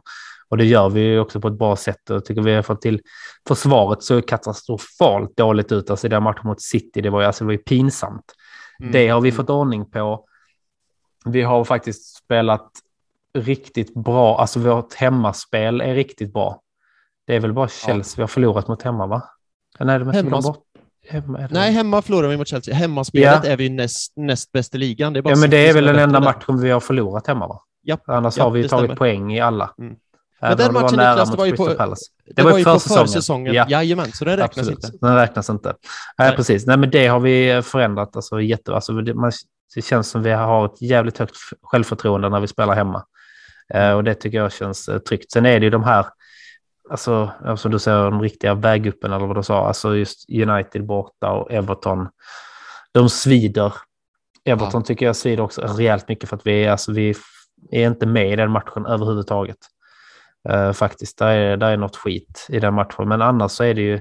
Och 0.50 0.58
det 0.58 0.66
gör 0.66 0.90
vi 0.90 1.18
också 1.20 1.42
på 1.42 1.48
ett 1.48 1.58
bra 1.58 1.76
sätt. 1.76 1.98
Jag 2.10 2.26
tycker 2.26 2.42
vi 2.42 2.56
har 2.56 2.62
fått 2.62 2.82
till 2.82 3.02
försvaret 3.48 4.04
så 4.04 4.22
katastrofalt 4.22 5.38
dåligt 5.38 5.72
ut. 5.72 5.90
Alltså 5.90 6.08
den 6.10 6.24
matchen 6.24 6.42
mot 6.48 6.62
City, 6.62 7.02
det 7.02 7.10
var 7.10 7.22
ju, 7.22 7.28
alltså, 7.28 7.44
det 7.44 7.46
var 7.46 7.52
ju 7.52 7.58
pinsamt. 7.58 8.34
Mm. 8.80 8.92
Det 8.92 9.08
har 9.10 9.22
vi 9.22 9.30
Mm. 9.30 9.38
fått 9.38 9.50
ordning 9.50 9.90
på. 9.92 10.26
Vi 11.26 11.42
har 11.42 11.64
faktiskt 11.64 12.16
spelat 12.16 12.70
riktigt 13.38 13.94
bra. 13.94 14.38
Alltså 14.40 14.60
vårt 14.60 14.94
hemmaspel 14.94 15.82
är 15.82 15.96
riktigt 15.96 16.34
bra. 16.34 16.60
Det 17.28 17.36
är 17.36 17.40
väl 17.40 17.54
bara 17.54 17.68
Chelsea 17.68 18.14
vi 18.18 18.22
har 18.24 18.28
förlorat 18.28 18.68
mot 18.68 18.82
hemma, 18.82 19.08
va? 19.08 19.24
Nej, 19.80 20.00
det 20.00 20.06
måste 20.06 20.22
vi 20.22 20.28
Hemma- 20.28 20.30
glömma 20.30 20.42
bort. 20.42 20.64
Hemma, 21.10 21.48
Nej, 21.52 21.72
hemma 21.72 22.02
förlorar 22.02 22.28
vi 22.28 22.38
mot 22.38 22.48
Chelsea. 22.48 22.76
Hemmaspelet 22.76 23.40
Ja. 23.44 23.50
är 23.52 23.58
vi 23.58 23.70
näst, 23.70 24.14
näst 24.16 24.52
bäst 24.52 24.76
i 24.76 24.78
ligan. 24.78 25.14
Det 25.14 25.20
är 25.20 25.30
Ja, 25.30 25.36
men 25.36 25.50
det 25.50 25.70
är 25.70 25.74
väl 25.74 25.86
den 25.86 26.00
enda 26.00 26.20
matchen 26.20 26.62
vi 26.62 26.70
har 26.70 26.80
förlorat 26.80 27.28
hemma, 27.28 27.48
va? 27.48 27.62
Japp, 27.84 28.10
Annars 28.10 28.38
Ja, 28.38 28.44
har 28.44 28.52
vi 28.52 28.70
tagit 28.70 28.86
stämmer. 28.86 28.96
poäng 28.96 29.34
i 29.34 29.42
alla. 29.42 29.74
Mm. 29.80 29.96
Även 30.42 30.58
den 30.58 30.74
var 30.74 30.82
matchen, 30.82 30.98
nära 30.98 31.12
Niklas, 31.12 31.32
det 31.32 31.38
var 31.38 31.46
ju 31.46 31.56
på-. 31.56 31.68
Det, 31.68 31.96
Det 32.36 32.44
var, 32.44 32.52
var 32.52 32.58
ju 32.58 32.64
på 32.66 32.80
försäsongen. 32.80 33.54
Ja. 33.54 33.66
Jajamän, 33.70 34.12
så 34.12 34.26
den 34.26 34.38
räknas 34.38 34.58
Absolut. 34.58 34.84
inte. 34.86 34.98
Den 35.08 35.16
räknas 35.16 35.50
inte. 35.50 35.68
Nej, 36.18 36.28
Nej. 36.28 36.36
precis. 36.36 36.66
Nej, 36.66 36.78
men 36.78 36.90
det 36.90 37.08
har 37.08 37.20
vi 37.20 37.62
förändrat. 37.66 38.16
Alltså, 38.16 38.42
jätte, 38.42 38.76
alltså, 38.76 38.94
det, 38.94 39.14
man, 39.14 39.32
det 39.76 39.82
känns 39.82 40.10
som 40.10 40.24
vi 40.24 40.32
har 40.32 40.66
ett 40.66 40.82
jävligt 40.82 41.18
högt 41.18 41.36
självförtroende 41.64 42.30
när 42.30 42.40
vi 42.40 42.48
spelar 42.48 42.76
hemma. 42.76 43.04
Eh, 43.74 43.92
och 43.92 44.04
det 44.04 44.14
tycker 44.14 44.38
jag 44.38 44.52
känns 44.52 44.88
eh, 44.90 45.00
tryggt. 45.00 45.32
Sen 45.32 45.46
är 45.46 45.60
det 45.60 45.64
ju 45.64 45.70
de 45.70 45.84
här, 45.84 46.06
alltså, 46.90 47.32
ja, 47.44 47.58
som 47.58 47.72
du 47.72 47.80
säger, 47.80 48.04
de 48.04 48.22
riktiga 48.22 48.54
väguppen 48.54 49.14
eller 49.14 49.26
vad 49.28 49.36
du 49.38 49.44
sa. 49.44 49.68
Alltså 49.68 49.96
just 49.96 50.30
United 50.30 50.86
borta 50.86 51.32
och 51.32 51.52
Everton. 51.52 52.08
De 52.92 53.10
svider. 53.10 53.74
Everton 54.46 54.84
tycker 54.84 55.06
jag 55.06 55.16
svider 55.16 55.44
också 55.44 55.62
rejält 55.62 56.08
mycket 56.08 56.30
för 56.30 56.36
att 56.36 56.48
vi, 56.48 56.64
är- 56.64 56.72
alltså, 56.72 56.92
vi 56.92 57.16
är 57.72 57.88
inte 57.88 58.06
med 58.06 58.32
i 58.32 58.36
den 58.36 58.52
matchen 58.52 58.86
överhuvudtaget. 58.86 59.58
Eh, 60.50 60.72
faktiskt, 60.72 61.18
där 61.18 61.28
är, 61.38 61.58
där 61.58 61.72
är 61.72 61.78
något 61.78 61.96
skit 61.96 62.46
i 62.50 62.60
den 62.60 62.74
matchen. 62.74 63.08
Men 63.10 63.22
annars 63.22 63.52
så 63.52 63.64
är 63.64 63.74
det 63.74 63.82
ju... 63.82 64.00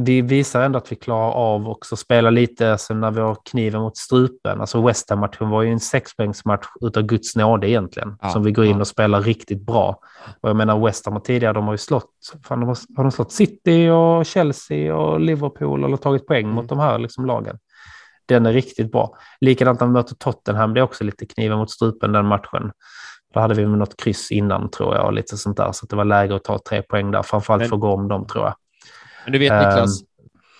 Vi 0.00 0.22
visar 0.22 0.62
ändå 0.62 0.78
att 0.78 0.92
vi 0.92 0.96
klarar 0.96 1.30
av 1.32 1.68
också 1.68 1.96
spela 1.96 2.30
lite 2.30 2.72
alltså, 2.72 2.94
när 2.94 3.10
vi 3.10 3.20
har 3.20 3.36
kniven 3.50 3.80
mot 3.80 3.96
strupen. 3.96 4.60
Alltså 4.60 4.86
West 4.86 5.10
Ham-matchen 5.10 5.50
var 5.50 5.62
ju 5.62 5.72
en 5.72 5.80
sexpoängsmatch 5.80 6.66
utav 6.80 7.02
Guds 7.02 7.36
nåde 7.36 7.70
egentligen. 7.70 8.16
Ja, 8.22 8.28
som 8.28 8.42
vi 8.42 8.52
går 8.52 8.64
in 8.64 8.70
ja. 8.74 8.80
och 8.80 8.86
spelar 8.86 9.22
riktigt 9.22 9.66
bra. 9.66 10.00
Och 10.40 10.48
jag 10.48 10.56
menar 10.56 10.84
West 10.86 11.06
Ham 11.06 11.20
tidigare, 11.20 11.52
de 11.52 11.64
har 11.64 11.74
ju 11.74 11.78
slått, 11.78 12.10
fan, 12.44 12.60
de 12.60 12.66
har, 12.68 12.78
har 12.96 13.04
de 13.04 13.12
slått 13.12 13.32
City 13.32 13.88
och 13.88 14.26
Chelsea 14.26 14.96
och 14.96 15.20
Liverpool 15.20 15.84
eller 15.84 15.96
tagit 15.96 16.26
poäng 16.26 16.44
Mm. 16.44 16.54
mot 16.54 16.68
de 16.68 16.78
här 16.78 16.98
liksom, 16.98 17.26
lagen. 17.26 17.58
Den 18.26 18.46
är 18.46 18.52
riktigt 18.52 18.92
bra. 18.92 19.14
Likadant 19.40 19.80
när 19.80 19.86
vi 19.86 19.92
möter 19.92 20.14
Tottenham, 20.14 20.74
det 20.74 20.80
är 20.80 20.84
också 20.84 21.04
lite 21.04 21.26
kniven 21.26 21.58
mot 21.58 21.70
strupen 21.70 22.12
den 22.12 22.26
matchen. 22.26 22.72
Då 23.34 23.40
hade 23.40 23.54
vi 23.54 23.66
något 23.66 23.96
kryss 23.96 24.30
innan 24.30 24.70
tror 24.70 24.94
jag 24.94 25.06
och 25.06 25.12
lite 25.12 25.36
sånt 25.36 25.56
där. 25.56 25.72
Så 25.72 25.86
det 25.86 25.96
var 25.96 26.04
läge 26.04 26.34
att 26.36 26.44
ta 26.44 26.58
tre 26.68 26.82
poäng 26.82 27.10
där. 27.10 27.22
Framförallt 27.22 27.60
Men- 27.60 27.68
för 27.68 27.76
att 27.76 27.80
gå 27.80 27.88
om 27.92 28.08
dem 28.08 28.26
tror 28.26 28.44
jag. 28.44 28.54
Men 29.24 29.32
du 29.32 29.38
vet. 29.38 29.52
Niklas, 29.52 30.00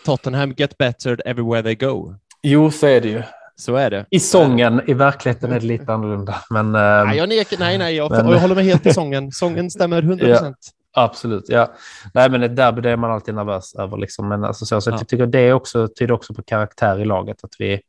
Tottenham 0.05 0.55
get 0.57 0.79
better 0.79 1.23
everywhere 1.25 1.63
they 1.63 1.75
go. 1.75 2.15
Jo, 2.43 2.71
så 2.71 2.87
är 2.87 3.01
det 3.01 3.09
ju. 3.09 3.23
Så 3.57 3.77
är 3.77 3.91
det. 3.91 4.07
I 4.11 4.21
sången, 4.21 4.83
i 4.87 4.95
verkligheten 4.95 5.53
är 5.53 5.61
det 5.61 5.67
lite 5.67 5.93
annorlunda. 5.93 6.35
Men 6.51 6.75
ehm, 6.75 7.07
Nej, 7.09 7.17
jag 7.19 7.29
nekar, 7.29 7.57
nej, 7.59 7.79
nej, 7.79 7.95
jag, 7.97 8.11
Men- 8.11 8.29
jag 8.29 8.39
håller 8.39 8.55
med 8.55 8.65
helt 8.65 8.87
i 8.87 8.93
sången. 8.93 9.33
Sången 9.33 9.71
stämmer 9.71 10.03
100 10.03 10.27
procent. 10.27 10.57
absolut, 10.97 11.45
ja. 11.49 11.73
Nej, 12.15 12.31
men 12.31 12.43
ett 12.43 12.57
derby 12.57 12.81
det 12.81 12.91
är 12.91 12.97
man 12.97 13.11
alltid 13.11 13.35
nervös 13.35 13.75
över. 13.75 13.97
Liksom. 13.97 14.29
Men 14.29 14.45
alltså, 14.45 14.67
så, 14.67 14.81
så 14.81 14.91
Ja. 14.91 14.95
jag 14.99 15.09
tycker 15.09 15.27
det 15.27 15.41
är 15.41 15.53
också, 15.53 15.89
tyder 15.89 16.15
också 16.15 16.35
på 16.35 16.43
karaktär 16.43 17.01
i 17.01 17.05
laget. 17.05 17.45
Att 17.45 17.55
vi 17.59 17.81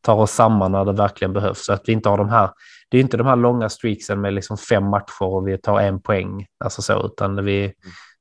tar 0.00 0.14
oss 0.14 0.30
samman 0.32 0.72
när 0.72 0.84
det 0.84 0.92
verkligen 0.92 1.32
behövs. 1.32 1.64
Så 1.64 1.72
att 1.72 1.82
vi 1.86 1.92
inte 1.92 2.08
har 2.08 2.18
de 2.18 2.28
här, 2.28 2.50
det 2.88 2.96
är 2.96 3.00
inte 3.00 3.16
de 3.16 3.26
här 3.26 3.36
långa 3.36 3.68
streaksen 3.68 4.20
med 4.20 4.32
liksom 4.34 4.56
fem 4.58 4.84
matcher 4.90 5.22
och 5.22 5.48
vi 5.48 5.58
tar 5.58 5.80
en 5.80 6.00
poäng. 6.00 6.46
Alltså 6.64 6.82
så, 6.82 7.06
utan 7.06 7.44
vi 7.44 7.72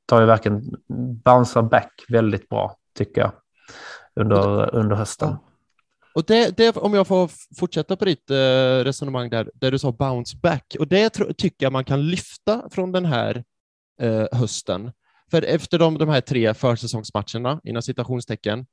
tar 0.06 0.22
ju 0.22 0.28
verkligen 0.28 0.76
bouncear 1.26 1.64
back 1.64 2.06
väldigt 2.10 2.50
bra, 2.50 2.76
tycker 2.98 3.22
jag, 3.22 3.32
under, 4.16 4.76
under 4.76 4.96
hösten. 4.96 5.36
Och 6.16 6.24
det, 6.28 6.58
det, 6.58 6.78
om 6.78 6.94
jag 6.94 7.08
får 7.08 7.32
fortsätta 7.60 7.96
på 7.96 8.06
ditt 8.06 8.32
eh, 8.32 8.84
resonemang 8.84 9.30
där, 9.30 9.52
där 9.54 9.72
du 9.72 9.80
sa 9.80 9.92
bounce 9.92 10.38
back, 10.38 10.76
och 10.80 10.88
det 10.88 11.10
tro, 11.10 11.34
tycker 11.34 11.66
jag 11.66 11.74
man 11.74 11.86
kan 11.86 12.08
lyfta 12.08 12.70
från 12.72 12.92
den 12.92 13.06
här 13.06 13.44
eh, 14.02 14.26
hösten. 14.32 14.92
För 15.32 15.42
efter 15.42 15.80
de, 15.80 15.98
de 15.98 16.10
här 16.10 16.22
tre 16.22 16.54
försäsongsmatcherna, 16.54 17.62
inom 17.64 17.82
citationstecken, 17.82 18.66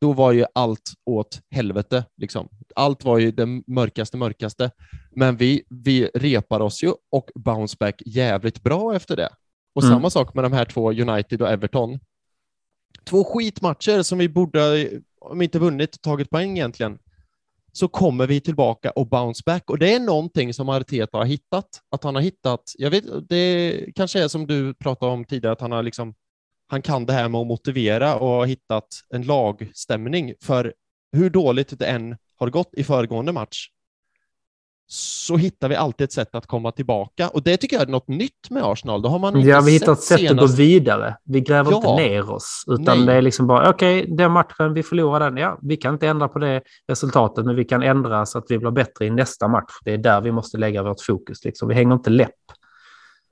då 0.00 0.12
var 0.12 0.32
ju 0.32 0.44
allt 0.54 0.92
åt 1.06 1.40
helvete. 1.50 2.04
Liksom. 2.16 2.48
Allt 2.74 3.04
var 3.04 3.18
ju 3.18 3.30
det 3.30 3.46
mörkaste, 3.66 4.16
mörkaste. 4.16 4.70
Men 5.10 5.36
vi, 5.36 5.62
vi 5.68 6.10
repar 6.14 6.60
oss 6.60 6.82
ju 6.82 6.92
och 7.10 7.30
bounce 7.34 7.76
back 7.80 8.02
jävligt 8.06 8.62
bra 8.62 8.94
efter 8.96 9.16
det. 9.16 9.28
Och 9.74 9.82
Mm. 9.82 9.94
samma 9.94 10.10
sak 10.10 10.34
med 10.34 10.44
de 10.44 10.52
här 10.52 10.64
två, 10.64 10.92
United 10.92 11.42
och 11.42 11.48
Everton. 11.50 11.98
Två 13.04 13.24
skitmatcher 13.24 14.02
som 14.02 14.18
vi 14.18 14.28
borde, 14.28 14.90
om 15.20 15.42
inte 15.42 15.58
vunnit, 15.58 16.02
tagit 16.02 16.30
poäng 16.30 16.50
egentligen. 16.58 16.98
så 17.72 17.88
kommer 17.88 18.26
vi 18.26 18.40
tillbaka 18.40 18.90
och 18.90 19.06
bounce 19.08 19.42
back. 19.46 19.70
Och 19.70 19.78
det 19.78 19.94
är 19.94 20.00
någonting 20.00 20.54
som 20.54 20.68
Arteta 20.68 21.18
har 21.18 21.24
hittat. 21.24 21.66
Att 21.90 22.04
han 22.04 22.14
har 22.14 22.22
hittat, 22.22 22.62
jag 22.78 22.90
vet, 22.90 23.04
det 23.28 23.84
kanske 23.94 24.22
är 24.24 24.28
som 24.28 24.46
du 24.46 24.74
pratade 24.74 25.12
om 25.12 25.24
tidigare, 25.24 25.52
att 25.52 25.60
han 25.60 25.72
har 25.72 25.82
liksom, 25.82 26.14
han 26.66 26.82
kan 26.82 27.06
det 27.06 27.12
här 27.12 27.28
med 27.28 27.40
att 27.40 27.46
motivera 27.46 28.16
och 28.16 28.28
har 28.28 28.46
hittat 28.46 28.86
en 29.14 29.22
lagstämning. 29.22 30.34
För 30.42 30.74
hur 31.12 31.30
dåligt 31.30 31.78
det 31.78 31.86
än 31.86 32.16
har 32.36 32.50
gått 32.50 32.74
i 32.74 32.84
föregående 32.84 33.32
match, 33.32 33.66
så 34.92 35.36
hittar 35.36 35.68
vi 35.68 35.76
alltid 35.76 36.04
ett 36.04 36.12
sätt 36.12 36.34
att 36.34 36.46
komma 36.46 36.72
tillbaka. 36.72 37.28
Och 37.28 37.42
det 37.42 37.56
tycker 37.56 37.76
jag 37.76 37.82
är 37.88 37.92
något 37.92 38.08
nytt 38.08 38.50
med 38.50 38.62
Arsenal. 38.64 39.02
Då 39.02 39.08
har 39.08 39.18
man 39.18 39.40
ja, 39.40 39.60
vi 39.60 39.72
hittar 39.72 39.92
ett 39.92 40.00
sätt 40.00 40.20
senast... 40.20 40.42
att 40.42 40.50
gå 40.50 40.56
vidare. 40.56 41.16
Vi 41.24 41.40
gräver 41.40 41.70
Ja. 41.70 41.76
inte 41.76 42.02
ner 42.02 42.30
oss, 42.30 42.64
utan 42.66 42.98
Nej. 42.98 43.06
det 43.06 43.12
är 43.12 43.22
liksom 43.22 43.46
bara, 43.46 43.70
okej, 43.70 44.06
den 44.08 44.32
matchen, 44.32 44.74
vi 44.74 44.82
förlorar 44.82 45.30
den, 45.30 45.36
ja, 45.36 45.58
vi 45.62 45.76
kan 45.76 45.94
inte 45.94 46.08
ändra 46.08 46.28
på 46.28 46.38
det 46.38 46.62
resultatet, 46.88 47.44
men 47.44 47.56
vi 47.56 47.64
kan 47.64 47.82
ändra 47.82 48.26
så 48.26 48.38
att 48.38 48.44
vi 48.48 48.58
blir 48.58 48.70
bättre 48.70 49.06
i 49.06 49.10
nästa 49.10 49.48
match. 49.48 49.72
Det 49.84 49.92
är 49.92 49.98
där 49.98 50.20
vi 50.20 50.32
måste 50.32 50.58
lägga 50.58 50.82
vårt 50.82 51.00
fokus. 51.06 51.44
Liksom. 51.44 51.68
Vi 51.68 51.74
hänger 51.74 51.94
inte 51.94 52.10
läpp 52.10 52.30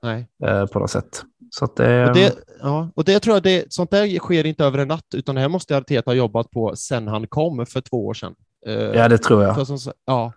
Nej. 0.03 0.27
eh, 0.45 0.65
på 0.65 0.79
något 0.79 0.91
sätt. 0.91 1.23
Så 1.51 1.65
att 1.65 1.75
det, 1.75 2.07
Och 2.07 2.15
det, 2.15 2.35
ja, 2.61 2.89
och 2.95 3.03
det 3.03 3.19
tror 3.19 3.35
jag, 3.35 3.43
det, 3.43 3.73
sånt 3.73 3.91
där 3.91 4.19
sker 4.19 4.45
inte 4.45 4.65
över 4.65 4.77
en 4.77 4.87
natt, 4.87 5.07
utan 5.15 5.35
det 5.35 5.41
här 5.41 5.49
måste 5.49 5.77
Arteta 5.77 6.11
ha 6.11 6.15
jobbat 6.15 6.51
på 6.51 6.75
sen 6.75 7.07
han 7.07 7.27
kom 7.27 7.65
för 7.65 7.81
två 7.81 8.07
år 8.07 8.13
sedan. 8.13 8.35
Eh, 8.65 8.73
ja, 8.73 9.07
det 9.07 9.17
tror 9.17 9.43
jag. 9.43 9.67
som, 9.67 9.93
ja. 10.05 10.33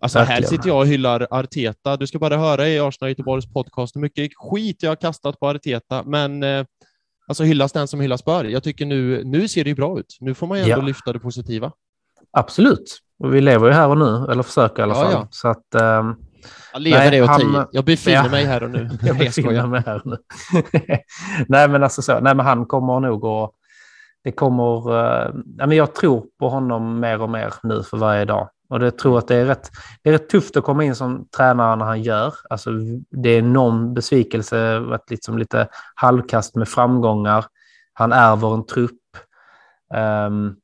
Alltså 0.00 0.18
här 0.18 0.42
sitter 0.42 0.68
jag 0.68 0.78
och 0.78 0.86
hyllar 0.86 1.26
Arteta. 1.30 1.96
Du 1.96 2.06
ska 2.06 2.18
bara 2.18 2.36
höra 2.36 2.68
i 2.68 2.80
Arsenal 2.80 3.08
Göteborgs 3.08 3.52
podcast 3.52 3.96
hur 3.96 4.00
mycket 4.00 4.30
skit 4.36 4.82
jag 4.82 4.90
har 4.90 4.96
kastat 4.96 5.40
på 5.40 5.48
Arteta, 5.48 6.02
men 6.06 6.42
eh, 6.42 6.64
alltså 7.28 7.44
hyllas 7.44 7.72
den 7.72 7.88
som 7.88 8.00
hyllas 8.00 8.24
bör. 8.24 8.44
Jag 8.44 8.62
tycker 8.62 8.86
nu, 8.86 9.24
nu 9.24 9.48
ser 9.48 9.64
det 9.64 9.70
ju 9.70 9.76
bra 9.76 9.98
ut. 9.98 10.16
Nu 10.20 10.34
får 10.34 10.46
man 10.46 10.58
ju 10.58 10.64
ändå 10.64 10.76
Ja. 10.82 10.86
lyfta 10.86 11.12
det 11.12 11.18
positiva. 11.18 11.72
Absolut. 12.30 12.98
Och 13.18 13.34
vi 13.34 13.40
lever 13.40 13.66
ju 13.66 13.72
här 13.72 13.88
och 13.88 13.98
nu, 13.98 14.26
eller 14.32 14.42
försöker 14.42 14.78
i 14.78 14.82
alla 14.82 14.94
Ja, 14.94 15.02
fall. 15.02 15.12
ja. 15.12 15.28
Så 15.30 15.48
att... 15.48 15.74
ehm, 15.74 16.14
Jag 16.72 16.82
lever 16.82 16.98
Nej, 16.98 17.10
det 17.10 17.22
och 17.22 17.28
han-. 17.28 17.66
Jag 17.72 17.84
befinner 17.84 18.16
Ja. 18.24 18.30
mig 18.30 18.44
här 18.44 18.62
och 18.62 18.70
nu. 18.70 18.90
Jag 19.02 19.18
befinner 19.18 19.66
mig 19.66 19.82
här 19.86 20.02
nu. 20.04 20.16
Nej, 21.48 21.68
men 21.68 21.82
alltså 21.82 22.02
så. 22.02 22.20
Nej, 22.20 22.34
men 22.34 22.46
han 22.46 22.66
kommer 22.66 23.00
nog 23.00 23.26
att... 23.26 23.50
Det 24.24 24.32
kommer... 24.32 25.66
Men 25.66 25.76
jag 25.76 25.94
tror 25.94 26.26
på 26.38 26.48
honom 26.48 27.00
mer 27.00 27.22
och 27.22 27.30
mer 27.30 27.54
nu 27.62 27.82
för 27.82 27.96
varje 27.96 28.24
dag. 28.24 28.48
Och 28.68 28.80
det 28.80 28.90
tror 28.90 29.18
att 29.18 29.28
det 29.28 29.36
är 29.36 29.44
rätt, 29.44 29.70
det 30.02 30.10
är 30.10 30.12
rätt 30.12 30.28
tufft 30.28 30.56
att 30.56 30.64
komma 30.64 30.84
in 30.84 30.94
som 30.94 31.28
tränare 31.36 31.76
när 31.76 31.84
han 31.84 32.02
gör. 32.02 32.34
Alltså, 32.50 32.70
det 33.10 33.28
är 33.30 33.38
enorm 33.38 33.94
besvikelse, 33.94 34.78
varit 34.78 35.10
liksom 35.10 35.38
lite 35.38 35.68
halvkast 35.94 36.56
med 36.56 36.68
framgångar. 36.68 37.44
Han 37.92 38.12
ärver 38.12 38.54
en 38.54 38.66
trupp. 38.66 39.00
Ehm, 39.94 40.56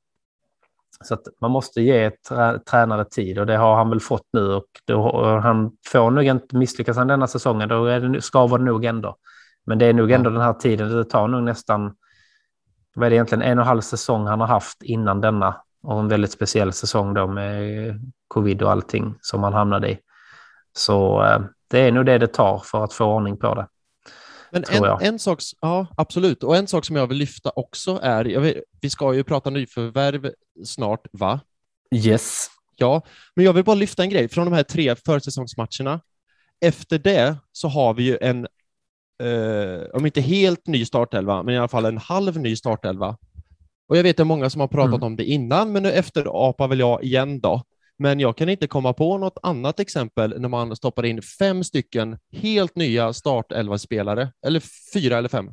så 1.05 1.19
man 1.41 1.51
måste 1.51 1.81
ge 1.81 2.11
trä, 2.11 2.59
tränare 2.59 3.05
tid 3.05 3.39
och 3.39 3.47
det 3.47 3.57
har 3.57 3.77
han 3.77 3.91
väl 3.91 4.01
fått 4.01 4.27
nu 4.33 4.53
och 4.53 4.67
då, 4.85 5.03
och 5.03 5.43
han 5.43 5.73
får 5.87 6.11
nog 6.11 6.25
inte 6.25 6.57
misslyckas 6.57 6.97
han 6.97 7.07
denna 7.07 7.27
säsongen, 7.27 7.69
då 7.69 7.85
är 7.85 8.01
det, 8.01 8.23
skaver 8.23 8.59
det 8.59 8.65
nog 8.65 8.85
ändå. 8.85 9.17
Men 9.67 9.79
det 9.79 9.87
är 9.87 9.93
nog 9.93 10.11
ändå 10.11 10.31
den 10.31 10.41
här 10.41 10.53
tiden, 10.53 10.89
det 10.89 11.05
tar 11.05 11.29
nog 11.29 11.43
nästan, 11.43 11.95
vad 12.95 13.07
är 13.07 13.11
det 13.11 13.17
egentligen, 13.17 13.43
en 13.43 13.59
och 13.59 13.63
en 13.63 13.69
halv 13.69 13.81
säsong 13.81 14.27
han 14.27 14.41
har 14.41 14.47
haft 14.47 14.83
innan 14.83 15.21
denna 15.21 15.64
och 15.85 16.01
en 16.01 16.09
väldigt 16.09 16.33
speciell 16.33 16.73
säsong 16.73 17.15
då 17.15 17.27
med 17.27 18.01
covid 18.29 18.63
och 18.63 18.71
allting 18.71 19.15
som 19.21 19.43
han 19.43 19.53
hamnade 19.53 19.91
i. 19.91 19.99
Så 20.77 21.25
eh, 21.25 21.41
det 21.69 21.81
är 21.81 21.93
nog 21.93 22.07
det 22.07 22.19
det 22.19 22.27
tar 22.27 22.59
för 22.59 22.85
att 22.85 22.93
få 22.93 23.05
ordning 23.05 23.37
på 23.37 23.55
det. 23.55 23.67
Men 24.51 24.65
en, 24.71 24.85
en 25.01 25.19
sak, 25.19 25.39
ja 25.61 25.87
absolut, 25.97 26.43
och 26.43 26.57
en 26.57 26.67
sak 26.67 26.85
som 26.85 26.97
jag 26.97 27.07
vill 27.07 27.19
lyfta 27.19 27.51
också 27.57 28.01
är, 28.03 28.41
vet, 28.41 28.57
vi 28.81 28.91
ska 28.91 29.15
ju 29.15 29.25
prata 29.25 29.51
nyförvärv 29.51 30.31
snart, 30.65 31.07
va? 31.13 31.41
Yes. 31.95 32.49
Ja, 32.77 33.03
men 33.37 33.45
jag 33.45 33.53
vill 33.53 33.65
bara 33.65 33.77
lyfta 33.77 34.03
en 34.03 34.11
grej 34.11 34.29
från 34.29 34.45
de 34.45 34.55
här 34.55 34.63
tre 34.63 34.97
försäsongsmatcherna. 34.97 36.01
Efter 36.61 36.99
det 36.99 37.37
så 37.53 37.69
har 37.69 37.95
vi 37.95 38.03
ju 38.03 38.19
en, 38.21 38.47
eh, 39.23 39.83
om 39.93 40.07
inte 40.07 40.21
helt 40.21 40.67
ny 40.67 40.85
startelva, 40.85 41.43
men 41.43 41.55
i 41.55 41.59
alla 41.59 41.69
fall 41.69 41.85
en 41.85 41.99
halv 41.99 42.39
ny 42.39 42.57
startelva. 42.57 43.17
Och 43.89 43.97
jag 43.97 44.03
vet 44.03 44.21
att 44.21 44.27
många 44.27 44.51
som 44.51 44.61
har 44.61 44.69
pratat 44.69 44.95
Mm. 44.95 45.03
om 45.03 45.17
det 45.17 45.25
innan, 45.25 45.73
men 45.73 45.83
nu 45.83 45.93
efter 45.93 46.49
apar 46.49 46.69
väl 46.69 46.79
jag 46.81 47.05
igen 47.05 47.41
då. 47.41 47.63
Men 47.99 48.21
jag 48.21 48.37
kan 48.37 48.49
inte 48.49 48.67
komma 48.67 48.93
på 48.93 49.19
något 49.19 49.39
annat 49.43 49.81
exempel 49.81 50.41
när 50.41 50.49
man 50.49 50.77
stoppar 50.77 51.05
in 51.07 51.23
fem 51.23 51.65
stycken 51.65 52.19
helt 52.33 52.77
nya 52.77 53.13
startelva-spelare, 53.13 54.33
eller 54.47 54.63
fyra 54.95 55.19
eller 55.19 55.29
fem. 55.29 55.51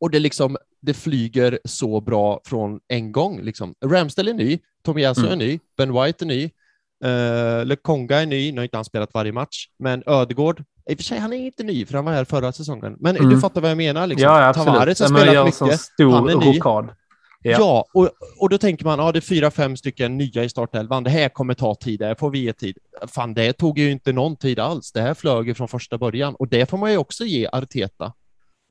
Och 0.00 0.10
det 0.10 0.18
liksom, 0.18 0.56
det 0.82 0.94
flyger 0.94 1.60
så 1.64 2.00
bra 2.00 2.40
från 2.44 2.80
en 2.88 3.12
gång. 3.12 3.40
Liksom. 3.42 3.74
Ramsdale 3.84 4.30
är 4.30 4.34
ny, 4.34 4.58
Tomiyasu 4.84 5.20
Mm. 5.20 5.32
är 5.32 5.36
ny, 5.36 5.58
Ben 5.76 5.92
White 6.02 6.24
är 6.24 6.26
ny, 6.26 6.44
uh, 7.04 7.64
Lekonga 7.66 8.16
är 8.16 8.26
ny, 8.26 8.52
nu 8.52 8.58
har 8.58 8.64
inte 8.64 8.76
han 8.76 8.84
spelat 8.84 9.14
varje 9.14 9.32
match, 9.32 9.66
men 9.78 10.02
Ödegård, 10.06 10.64
i 10.90 10.94
och 10.94 10.98
för 10.98 11.04
sig 11.04 11.18
han 11.18 11.32
är 11.32 11.36
inte 11.46 11.62
ny, 11.62 11.86
för 11.86 11.94
han 11.94 12.04
var 12.04 12.12
här 12.12 12.24
förra 12.24 12.52
säsongen, 12.52 12.96
men 13.00 13.16
Mm. 13.16 13.30
du 13.30 13.40
fattar 13.40 13.60
vad 13.60 13.70
jag 13.70 13.76
menar. 13.76 14.06
Liksom. 14.06 14.24
Ja, 14.24 14.48
absolut. 14.48 14.66
Tavares 14.66 15.00
har 15.00 15.06
Ja, 15.10 15.18
spelat 15.20 15.60
mycket. 15.62 15.80
stor 15.80 16.10
han 16.12 16.28
är 16.28 16.34
ny. 16.36 16.58
rokad. 16.58 16.88
Ja. 17.42 17.56
Ja, 17.58 17.84
och, 17.94 18.10
och 18.40 18.48
då 18.48 18.58
tänker 18.58 18.84
man, 18.84 18.98
ja 18.98 19.12
det 19.12 19.18
är 19.18 19.20
fyra, 19.20 19.50
fem 19.50 19.76
stycken 19.76 20.16
nya 20.18 20.44
i 20.44 20.48
startelvan, 20.48 21.04
det 21.04 21.10
här 21.10 21.28
kommer 21.28 21.54
ta 21.54 21.74
tid, 21.74 21.98
det 22.00 22.06
här 22.06 22.14
får 22.14 22.30
vi 22.30 22.38
ge 22.38 22.52
tid. 22.52 22.76
Fan, 23.06 23.34
det 23.34 23.52
tog 23.52 23.78
ju 23.78 23.90
inte 23.90 24.12
någon 24.12 24.36
tid 24.36 24.58
alls, 24.58 24.92
det 24.92 25.00
här 25.00 25.14
flög 25.14 25.46
ju 25.48 25.54
från 25.54 25.68
första 25.68 25.98
början 25.98 26.34
och 26.34 26.48
det 26.48 26.70
får 26.70 26.78
man 26.78 26.90
ju 26.90 26.96
också 26.98 27.24
ge 27.24 27.48
Arteta. 27.52 28.12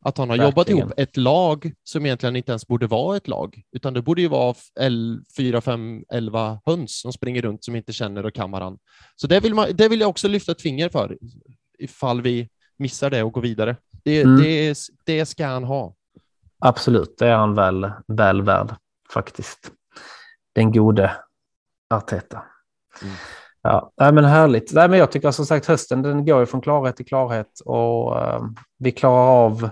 Att 0.05 0.17
han 0.17 0.29
har 0.29 0.37
jobbat 0.37 0.57
Verkligen. 0.57 0.79
ihop 0.79 0.93
ett 0.99 1.17
lag 1.17 1.71
som 1.83 2.05
egentligen 2.05 2.35
inte 2.35 2.51
ens 2.51 2.67
borde 2.67 2.87
vara 2.87 3.17
ett 3.17 3.27
lag, 3.27 3.61
utan 3.75 3.93
det 3.93 4.01
borde 4.01 4.21
ju 4.21 4.27
vara 4.27 4.55
fyra, 5.37 5.61
fem, 5.61 6.03
elva 6.13 6.59
höns 6.65 7.01
som 7.01 7.13
springer 7.13 7.41
runt 7.41 7.63
som 7.63 7.75
inte 7.75 7.93
känner 7.93 8.25
och 8.25 8.33
kan 8.33 8.51
varann. 8.51 8.77
Så 9.15 9.27
det 9.27 9.39
vill, 9.39 9.53
man, 9.53 9.67
det 9.73 9.89
vill 9.89 9.99
jag 9.99 10.09
också 10.09 10.27
lyfta 10.27 10.51
ett 10.51 10.61
finger 10.61 10.89
för, 10.89 11.17
ifall 11.79 12.21
vi 12.21 12.49
missar 12.77 13.09
det 13.09 13.23
och 13.23 13.31
går 13.33 13.41
vidare. 13.41 13.75
Det, 14.03 14.21
Mm. 14.21 14.37
det, 14.41 14.77
det 15.05 15.25
ska 15.25 15.45
han 15.45 15.63
ha. 15.63 15.93
Absolut, 16.59 17.15
det 17.17 17.27
är 17.27 17.35
han 17.35 17.55
väl, 17.55 17.91
väl 18.07 18.41
värd 18.41 18.75
faktiskt. 19.13 19.71
Den 20.55 20.71
gode 20.71 21.11
Arteta. 21.89 22.43
Mm. 23.01 23.13
Ja, 23.61 23.91
nej, 23.97 24.11
men 24.13 24.25
härligt. 24.25 24.73
Nej, 24.73 24.89
men 24.89 24.99
jag 24.99 25.11
tycker 25.11 25.31
som 25.31 25.45
sagt 25.45 25.65
hösten 25.65 26.01
den 26.01 26.25
går 26.25 26.39
ju 26.39 26.45
från 26.45 26.61
klarhet 26.61 26.95
till 26.95 27.05
klarhet 27.05 27.59
och 27.65 28.19
eh, 28.21 28.41
vi 28.79 28.91
klarar 28.91 29.45
av, 29.45 29.69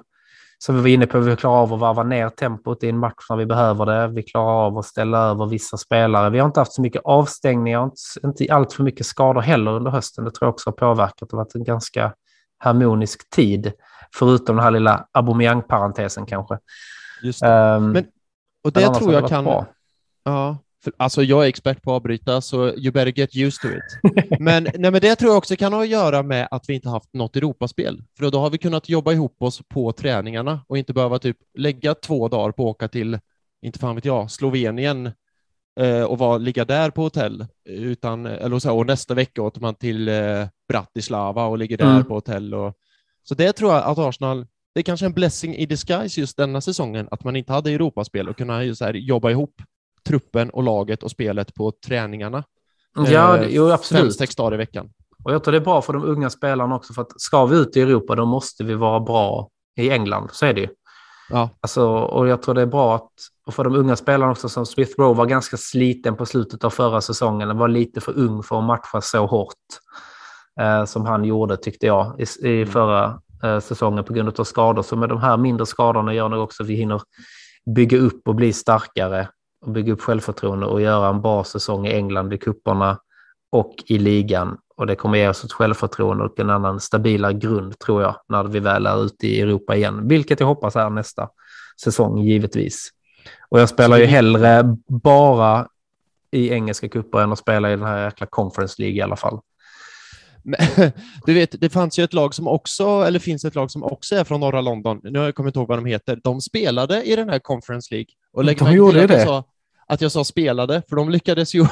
som 0.60 0.76
vi 0.76 0.82
var 0.82 0.88
inne 0.88 1.08
på, 1.08 1.20
vi 1.20 1.36
klarar 1.36 1.62
av 1.62 1.74
att 1.74 1.80
varva 1.80 2.04
ner 2.04 2.30
tempot 2.30 2.84
i 2.84 2.90
en 2.90 2.98
match 2.98 3.26
när 3.30 3.38
vi 3.38 3.46
behöver 3.46 3.86
det. 3.86 4.08
Vi 4.08 4.24
klarar 4.24 4.66
av 4.66 4.78
att 4.78 4.86
ställa 4.86 5.18
över 5.18 5.46
vissa 5.46 5.78
spelare. 5.78 6.30
Vi 6.30 6.40
har 6.40 6.46
inte 6.46 6.60
haft 6.60 6.74
så 6.74 6.82
mycket 6.82 7.02
avstängningar, 7.06 7.84
inte, 7.84 7.96
inte 8.24 8.54
allt 8.54 8.74
för 8.74 8.84
mycket 8.84 9.06
skador 9.06 9.42
heller 9.42 9.72
under 9.72 9.92
hösten. 9.92 10.26
Det 10.26 10.32
tror 10.32 10.48
jag 10.48 10.54
också 10.54 10.70
har 10.70 10.76
påverkat. 10.76 11.30
Det 11.30 11.38
har 11.38 11.44
varit 11.44 11.56
en 11.56 11.64
ganska 11.64 12.14
harmonisk 12.58 13.30
tid, 13.30 13.72
förutom 14.16 14.56
den 14.56 14.64
här 14.64 14.72
lilla 14.72 15.08
Aubameyang-parentesen 15.14 16.26
kanske. 16.26 16.58
Just 17.24 17.42
det. 17.42 17.48
Um, 17.76 17.92
Men- 17.92 18.06
Och 18.64 18.72
det 18.72 18.94
tror 18.94 19.14
jag 19.14 19.30
kan... 19.30 19.44
bra. 19.44 19.66
Ja, 20.24 20.58
för, 20.84 20.94
alltså 20.98 21.24
jag 21.24 21.44
är 21.44 21.50
expert 21.50 21.82
på 21.82 21.92
att 21.92 21.96
avbryta, 21.96 22.42
så 22.42 22.70
you 22.70 22.92
better 22.92 23.20
get 23.20 23.36
used 23.36 23.62
to 23.62 23.68
it. 23.78 24.14
Men, 24.40 24.64
nej, 24.64 24.92
men 24.92 25.02
det 25.02 25.16
tror 25.16 25.32
jag 25.32 25.38
också 25.38 25.56
kan 25.56 25.74
ha 25.74 25.82
att 25.82 25.88
göra 25.90 26.24
med 26.24 26.48
att 26.52 26.70
vi 26.70 26.74
inte 26.74 26.90
haft 26.90 27.14
något 27.14 27.36
Europaspel. 27.36 28.04
För 28.18 28.32
då 28.32 28.40
har 28.40 28.50
vi 28.50 28.58
kunnat 28.58 28.90
jobba 28.90 29.12
ihop 29.12 29.42
oss 29.42 29.62
på 29.68 29.92
träningarna 29.92 30.62
och 30.68 30.78
inte 30.78 30.94
behöva 30.94 31.20
typ 31.20 31.38
lägga 31.58 31.96
två 31.96 32.28
dagar 32.28 32.52
på 32.52 32.64
att 32.64 32.76
åka 32.76 32.88
till, 32.88 33.20
inte 33.62 33.80
fan 33.80 33.96
vet 33.96 34.06
jag, 34.06 34.32
Slovenien 34.32 35.12
eh, 35.80 36.04
och 36.04 36.18
vara, 36.18 36.38
ligga 36.38 36.66
där 36.66 36.90
på 36.90 37.02
hotell. 37.02 37.46
Utan, 37.66 38.26
eller 38.26 38.60
så 38.60 38.68
här, 38.68 38.76
och 38.76 38.86
nästa 38.86 39.14
vecka 39.14 39.42
åker 39.42 39.62
man 39.62 39.76
till 39.76 40.08
eh, 40.08 40.48
Bratislava 40.70 41.46
och 41.46 41.58
ligger 41.58 41.78
där 41.78 41.92
Mm. 41.92 42.06
på 42.06 42.14
hotell. 42.14 42.54
Och, 42.54 42.74
så 43.24 43.36
det 43.36 43.54
tror 43.54 43.74
jag 43.74 43.84
att 43.84 43.98
Arsenal, 43.98 44.48
det 44.74 44.82
är 44.82 44.84
kanske 44.84 45.06
en 45.06 45.14
blessing 45.14 45.56
i 45.56 45.66
disguise 45.66 46.20
just 46.20 46.38
denna 46.38 46.62
säsongen, 46.62 47.08
att 47.12 47.24
man 47.24 47.36
inte 47.36 47.54
hade 47.54 47.72
Europaspel 47.72 48.30
och 48.30 48.38
kunna 48.38 48.76
så 48.76 48.86
här, 48.86 48.94
jobba 48.94 49.32
ihop 49.32 49.62
truppen 50.04 50.50
och 50.50 50.64
laget 50.64 51.04
och 51.04 51.12
spelet 51.12 51.54
på 51.54 51.72
träningarna. 51.86 52.44
Ja, 52.96 53.38
Eh, 53.38 53.48
jo, 53.50 53.66
Fem, 53.66 53.74
absolut. 53.74 54.16
sex 54.16 54.36
dagar 54.36 54.54
i 54.54 54.58
veckan. 54.58 54.90
Och 55.24 55.34
jag 55.34 55.44
tror 55.44 55.52
det 55.52 55.58
är 55.58 55.62
bra 55.66 55.82
för 55.82 55.94
de 55.94 56.04
unga 56.04 56.30
spelarna 56.30 56.76
också, 56.76 56.94
för 56.94 57.02
att 57.02 57.22
ska 57.22 57.46
vi 57.46 57.58
ut 57.58 57.78
i 57.78 57.82
Europa 57.82 58.16
då 58.16 58.26
måste 58.26 58.64
vi 58.64 58.74
vara 58.74 59.00
bra 59.00 59.50
i 59.76 59.90
England, 59.90 60.30
så 60.32 60.46
är 60.46 60.54
det 60.54 60.62
ju. 60.62 60.68
Ja. 61.30 61.50
Alltså, 61.62 61.88
och 61.90 62.28
jag 62.28 62.42
tror 62.42 62.56
det 62.56 62.62
är 62.62 62.66
bra 62.66 62.96
att, 62.96 63.12
och 63.46 63.54
för 63.54 63.64
de 63.64 63.76
unga 63.76 63.96
spelarna 63.96 64.32
också, 64.32 64.50
som 64.50 64.66
Smith 64.66 64.92
Rowe 64.98 65.14
var 65.14 65.26
ganska 65.26 65.58
sliten 65.58 66.16
på 66.16 66.26
slutet 66.26 66.64
av 66.64 66.70
förra 66.70 67.02
säsongen, 67.02 67.58
var 67.58 67.68
lite 67.68 68.02
för 68.02 68.18
ung 68.18 68.44
för 68.44 68.58
att 68.58 68.64
matcha 68.64 69.02
så 69.02 69.26
hårt 69.26 69.54
eh, 70.60 70.86
som 70.86 71.06
han 71.06 71.24
gjorde, 71.24 71.58
tyckte 71.58 71.86
jag, 71.86 72.22
i, 72.22 72.50
i 72.50 72.66
förra 72.66 73.22
eh, 73.44 73.60
säsongen 73.60 74.04
på 74.04 74.14
grund 74.14 74.40
av 74.40 74.44
skador. 74.44 74.84
Så 74.84 74.96
med 74.96 75.10
de 75.10 75.22
här 75.22 75.38
mindre 75.38 75.66
skadorna 75.66 76.14
gör 76.14 76.30
nog 76.30 76.44
också 76.44 76.64
att 76.64 76.70
vi 76.70 76.76
hinner 76.76 77.02
bygga 77.76 77.98
upp 77.98 78.28
och 78.28 78.36
bli 78.36 78.54
starkare 78.54 79.28
och 79.62 79.72
bygga 79.72 79.94
upp 79.94 80.02
självförtroende 80.02 80.66
och 80.66 80.82
göra 80.82 81.10
en 81.10 81.22
bra 81.22 81.44
säsong 81.44 81.88
i 81.88 81.94
England 81.94 82.34
i 82.34 82.38
kupperna 82.38 83.00
och 83.52 83.76
i 83.86 83.98
ligan. 83.98 84.58
Och 84.76 84.88
det 84.88 84.96
kommer 84.96 85.18
ge 85.18 85.28
oss 85.28 85.44
ett 85.44 85.52
självförtroende 85.52 86.24
och 86.24 86.40
en 86.40 86.50
annan 86.50 86.80
stabilare 86.80 87.34
grund 87.34 87.80
tror 87.80 88.02
jag 88.02 88.16
när 88.30 88.44
vi 88.44 88.60
väl 88.60 88.86
är 88.86 89.06
ute 89.06 89.28
i 89.28 89.42
Europa 89.42 89.76
igen, 89.76 90.08
vilket 90.08 90.40
jag 90.40 90.48
hoppas 90.48 90.76
är 90.76 90.90
nästa 90.90 91.30
säsong 91.82 92.18
givetvis. 92.18 92.90
Och 93.50 93.60
jag 93.60 93.70
spelar 93.70 93.98
ju 93.98 94.06
hellre 94.06 94.76
bara 94.88 95.68
i 96.32 96.50
engelska 96.50 96.90
cuper 96.90 97.20
än 97.20 97.32
att 97.32 97.40
spela 97.40 97.72
i 97.72 97.76
den 97.76 97.86
här 97.86 98.06
jäkla 98.06 98.26
Conference 98.26 98.82
League 98.82 98.98
i 98.98 99.02
alla 99.02 99.16
fall. 99.16 99.40
Du 101.26 101.34
vet, 101.34 101.62
det 101.62 101.70
fanns 101.70 102.00
ju 102.00 102.04
ett 102.04 102.14
lag 102.14 102.34
som 102.34 102.48
också, 102.48 103.04
eller 103.08 103.20
finns 103.20 103.46
ett 103.46 103.56
lag 103.56 103.72
som 103.72 103.84
också 103.84 104.16
är 104.16 104.24
från 104.24 104.40
norra 104.40 104.62
London. 104.62 105.00
Nu 105.04 105.20
har 105.20 105.26
jag 105.26 105.36
kommit 105.36 105.56
ihåg 105.56 105.68
vad 105.68 105.78
de 105.78 105.86
heter. 105.86 106.20
De 106.24 106.42
spelade 106.42 107.04
i 107.04 107.16
den 107.16 107.30
här 107.30 107.40
Conference 107.40 107.94
League. 107.94 108.10
Och 108.34 108.44
lägg 108.44 108.58
De 108.58 108.74
gjorde 108.74 109.04
att 109.04 109.10
jag 109.10 109.20
det. 109.20 109.26
Sa, 109.26 109.44
att 109.88 110.02
jag 110.02 110.12
sa 110.12 110.24
spelade, 110.24 110.82
för 110.90 110.96
de 110.96 111.10
lyckades 111.10 111.56
ju, 111.56 111.62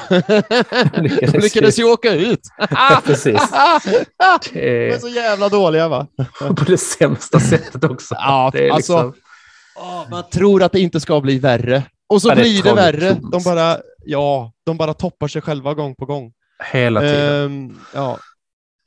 Lyckades 0.94 1.32
de 1.32 1.38
lyckades 1.38 1.78
ju 1.78 1.84
åka 1.84 2.14
ut. 2.14 2.40
Precis. 3.04 3.50
de 4.52 4.60
är 4.60 4.98
så 4.98 5.08
jävla 5.08 5.48
dåliga 5.48 5.88
va? 5.88 6.06
på 6.38 6.64
det 6.64 6.78
sämsta 6.78 7.40
sättet 7.40 7.84
också. 7.84 8.14
Ja, 8.14 8.50
det 8.52 8.68
är 8.68 8.72
alltså, 8.72 8.92
liksom, 8.92 9.14
Åh, 9.76 10.10
man 10.10 10.30
tror 10.30 10.62
att 10.62 10.72
det 10.72 10.80
inte 10.80 11.00
ska 11.00 11.20
bli 11.20 11.38
värre. 11.38 11.82
Och 12.08 12.22
så 12.22 12.28
Ja, 12.28 12.34
det 12.34 12.40
blir 12.40 12.62
det 12.62 12.74
värre. 12.74 13.16
De 13.32 13.42
bara, 13.42 13.76
ja, 14.04 14.52
de 14.66 14.76
bara 14.76 14.94
toppar 14.94 15.28
sig 15.28 15.42
själva 15.42 15.74
gång 15.74 15.94
på 15.94 16.06
gång. 16.06 16.32
hela 16.72 17.00
tiden. 17.00 17.44
Ehm, 17.44 17.78
ja. 17.94 18.18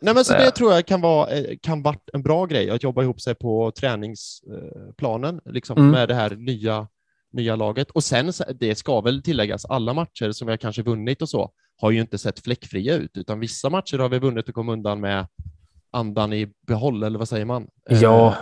Nej, 0.01 0.13
men 0.13 0.25
så 0.25 0.33
Ja. 0.33 0.39
det 0.39 0.51
tror 0.51 0.73
jag 0.73 0.85
kan 0.85 1.01
vara 1.01 1.29
eh, 1.29 1.57
kan 1.61 1.81
varit 1.83 2.09
en 2.13 2.21
bra 2.23 2.45
grej, 2.45 2.69
att 2.69 2.83
jobba 2.83 3.03
ihop 3.03 3.21
sig 3.21 3.35
på 3.35 3.71
träningsplanen 3.71 5.41
liksom, 5.45 5.77
Mm. 5.77 5.91
med 5.91 6.07
det 6.07 6.13
här 6.15 6.29
nya, 6.35 6.87
nya 7.33 7.55
laget. 7.55 7.91
Och 7.91 8.03
sen, 8.03 8.31
det 8.59 8.75
ska 8.75 9.01
väl 9.01 9.23
tilläggas, 9.23 9.65
alla 9.65 9.93
matcher 9.93 10.31
som 10.31 10.45
vi 10.47 10.51
har 10.51 10.57
kanske 10.57 10.81
vunnit 10.83 11.21
och 11.21 11.29
så 11.29 11.51
har 11.81 11.91
ju 11.91 12.01
inte 12.01 12.17
sett 12.17 12.39
fläckfria 12.39 12.95
ut, 12.95 13.17
utan 13.17 13.39
vissa 13.39 13.69
matcher 13.69 13.97
har 13.97 14.09
vi 14.09 14.19
vunnit 14.19 14.49
och 14.49 14.55
kommit 14.55 14.73
undan 14.73 14.99
med 15.01 15.27
andan 15.91 16.33
i 16.33 16.47
behåll, 16.67 17.03
eller 17.03 17.19
vad 17.19 17.29
säger 17.29 17.45
man? 17.45 17.67
Eh, 17.89 18.01
ja, 18.01 18.35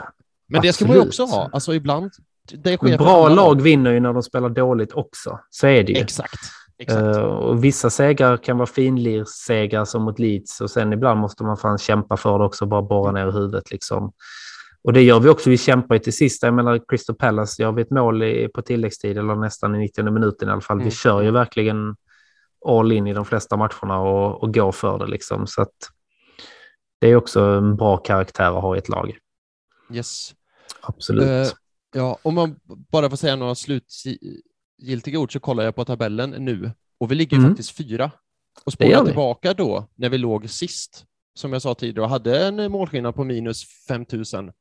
men 0.47 0.62
det 0.62 0.74
ska 0.74 0.86
man 0.86 0.95
ju 0.95 1.01
absolut. 1.01 1.30
också 1.32 1.36
ha. 1.36 1.49
Alltså 1.53 1.74
ibland, 1.74 2.12
det 2.51 2.78
sker 2.78 2.97
bra 2.97 3.30
lag 3.30 3.62
vinner 3.62 3.91
ju 3.91 3.99
när 3.99 4.14
de 4.14 4.24
spelar 4.24 4.49
dåligt 4.49 4.91
också. 4.93 5.39
Så 5.49 5.68
är 5.68 5.84
det 5.84 5.91
ju. 5.91 5.99
Exakt. 5.99 6.39
Exakt. 6.80 7.17
Eh, 7.17 7.23
och 7.23 7.63
vissa 7.63 7.89
segrar 7.89 8.38
kan 8.38 8.57
vara 8.57 8.67
finlirssegrar 8.67 9.86
som 9.86 10.03
mot 10.03 10.19
Leeds 10.19 10.61
och 10.61 10.71
sen 10.71 10.93
ibland 10.93 11.19
måste 11.19 11.43
man 11.43 11.57
fan 11.57 11.78
kämpa 11.78 12.17
för 12.17 12.39
det 12.39 12.45
också, 12.45 12.65
bara 12.65 12.82
borra 12.82 13.11
ner 13.11 13.32
huvudet 13.32 13.71
liksom. 13.71 14.13
Och 14.84 14.93
det 14.93 15.01
gör 15.01 15.19
vi 15.19 15.30
också, 15.30 15.49
vi 15.49 15.57
kämpar 15.57 15.95
ju 15.95 15.99
till 15.99 16.13
sist. 16.13 16.43
Jag 16.43 16.53
menar 16.53 16.82
Crystal 16.88 17.15
Palace 17.15 17.61
gör 17.61 17.71
vi 17.71 17.82
ett 17.82 17.91
mål 17.91 18.23
i, 18.23 18.47
på 18.47 18.61
tilläggstid 18.61 19.17
eller 19.17 19.36
nästan 19.36 19.75
i 19.75 19.80
90 19.80 20.11
minuten 20.11 20.49
i 20.49 20.51
alla 20.51 20.61
fall. 20.61 20.78
Mm. 20.78 20.86
Vi 20.86 20.91
kör 20.91 21.21
ju 21.21 21.32
verkligen 21.32 21.95
all 22.65 22.91
in 22.91 23.07
i 23.07 23.13
de 23.13 23.25
flesta 23.25 23.57
matcherna 23.57 23.99
och, 23.99 24.43
och 24.43 24.53
går 24.53 24.71
för 24.71 24.99
det 24.99 25.07
liksom. 25.07 25.47
Så 25.47 25.61
att 25.61 25.75
det 27.01 27.07
är 27.07 27.15
också 27.15 27.41
en 27.41 27.75
bra 27.75 27.97
karaktär 27.97 28.57
att 28.57 28.61
ha 28.61 28.75
i 28.75 28.80
ett 28.80 28.89
lag. 28.89 29.17
yes. 29.91 30.34
Absolut. 30.82 31.28
Eh, 31.28 31.53
Ja, 31.97 32.17
om 32.21 32.36
man 32.36 32.55
bara 32.65 33.09
får 33.09 33.17
säga 33.17 33.36
några 33.36 33.55
slutgiltiga 34.78 35.19
ord 35.19 35.34
så 35.34 35.39
kollar 35.39 35.63
jag 35.63 35.75
på 35.75 35.86
tabellen 35.86 36.30
nu 36.30 36.71
och 36.99 37.11
vi 37.11 37.15
ligger 37.15 37.38
Mm. 37.38 37.49
faktiskt 37.49 37.71
fyra. 37.78 38.11
Och 38.65 38.73
spolar 38.73 39.05
tillbaka 39.05 39.53
då 39.53 39.88
när 39.95 40.09
vi 40.09 40.17
låg 40.17 40.49
sist, 40.49 41.05
som 41.36 41.53
jag 41.53 41.61
sa 41.61 41.73
tidigare, 41.75 42.03
och 42.03 42.09
hade 42.09 42.45
en 42.47 42.71
målskillnad 42.71 43.15
på 43.15 43.23
minus 43.23 43.63
5000 43.88 44.51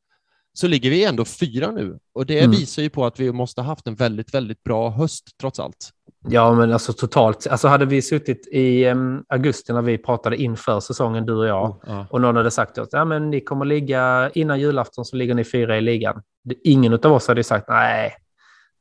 så 0.53 0.67
ligger 0.67 0.91
vi 0.91 1.05
ändå 1.05 1.25
fyra 1.25 1.71
nu 1.71 1.99
och 2.14 2.27
det 2.27 2.39
Mm. 2.39 2.51
visar 2.51 2.83
ju 2.83 2.91
på 2.91 3.07
att 3.07 3.21
vi 3.21 3.33
måste 3.33 3.61
ha 3.61 3.67
haft 3.67 3.87
en 3.87 3.95
väldigt, 3.95 4.35
väldigt 4.35 4.62
bra 4.64 4.91
höst 4.91 5.25
trots 5.41 5.61
allt. 5.61 5.91
Ja, 6.29 6.55
men 6.55 6.73
alltså 6.73 6.93
totalt. 6.93 7.47
Alltså 7.47 7.69
hade 7.69 7.87
vi 7.87 8.03
suttit 8.03 8.49
i 8.53 8.85
em, 8.85 9.25
augusti 9.29 9.73
när 9.73 9.83
vi 9.83 9.99
pratade 9.99 10.37
inför 10.37 10.81
säsongen, 10.81 11.27
du 11.27 11.33
och 11.33 11.47
jag, 11.47 11.81
Ja. 11.87 12.07
och 12.11 12.21
någon 12.21 12.37
hade 12.37 12.51
sagt 12.51 12.75
till 12.75 12.83
oss 12.83 12.89
ja, 12.93 13.05
men 13.05 13.31
ni 13.31 13.41
kommer 13.41 13.64
ligga, 13.64 14.31
innan 14.35 14.61
julafton 14.61 15.05
så 15.05 15.17
ligger 15.17 15.35
ni 15.35 15.45
fyra 15.45 15.79
i 15.79 15.81
ligan. 15.81 16.23
Det- 16.45 16.57
Ingen 16.69 16.93
av 16.93 17.12
oss 17.12 17.29
hade 17.29 17.45
sagt 17.45 17.69
nej, 17.69 18.14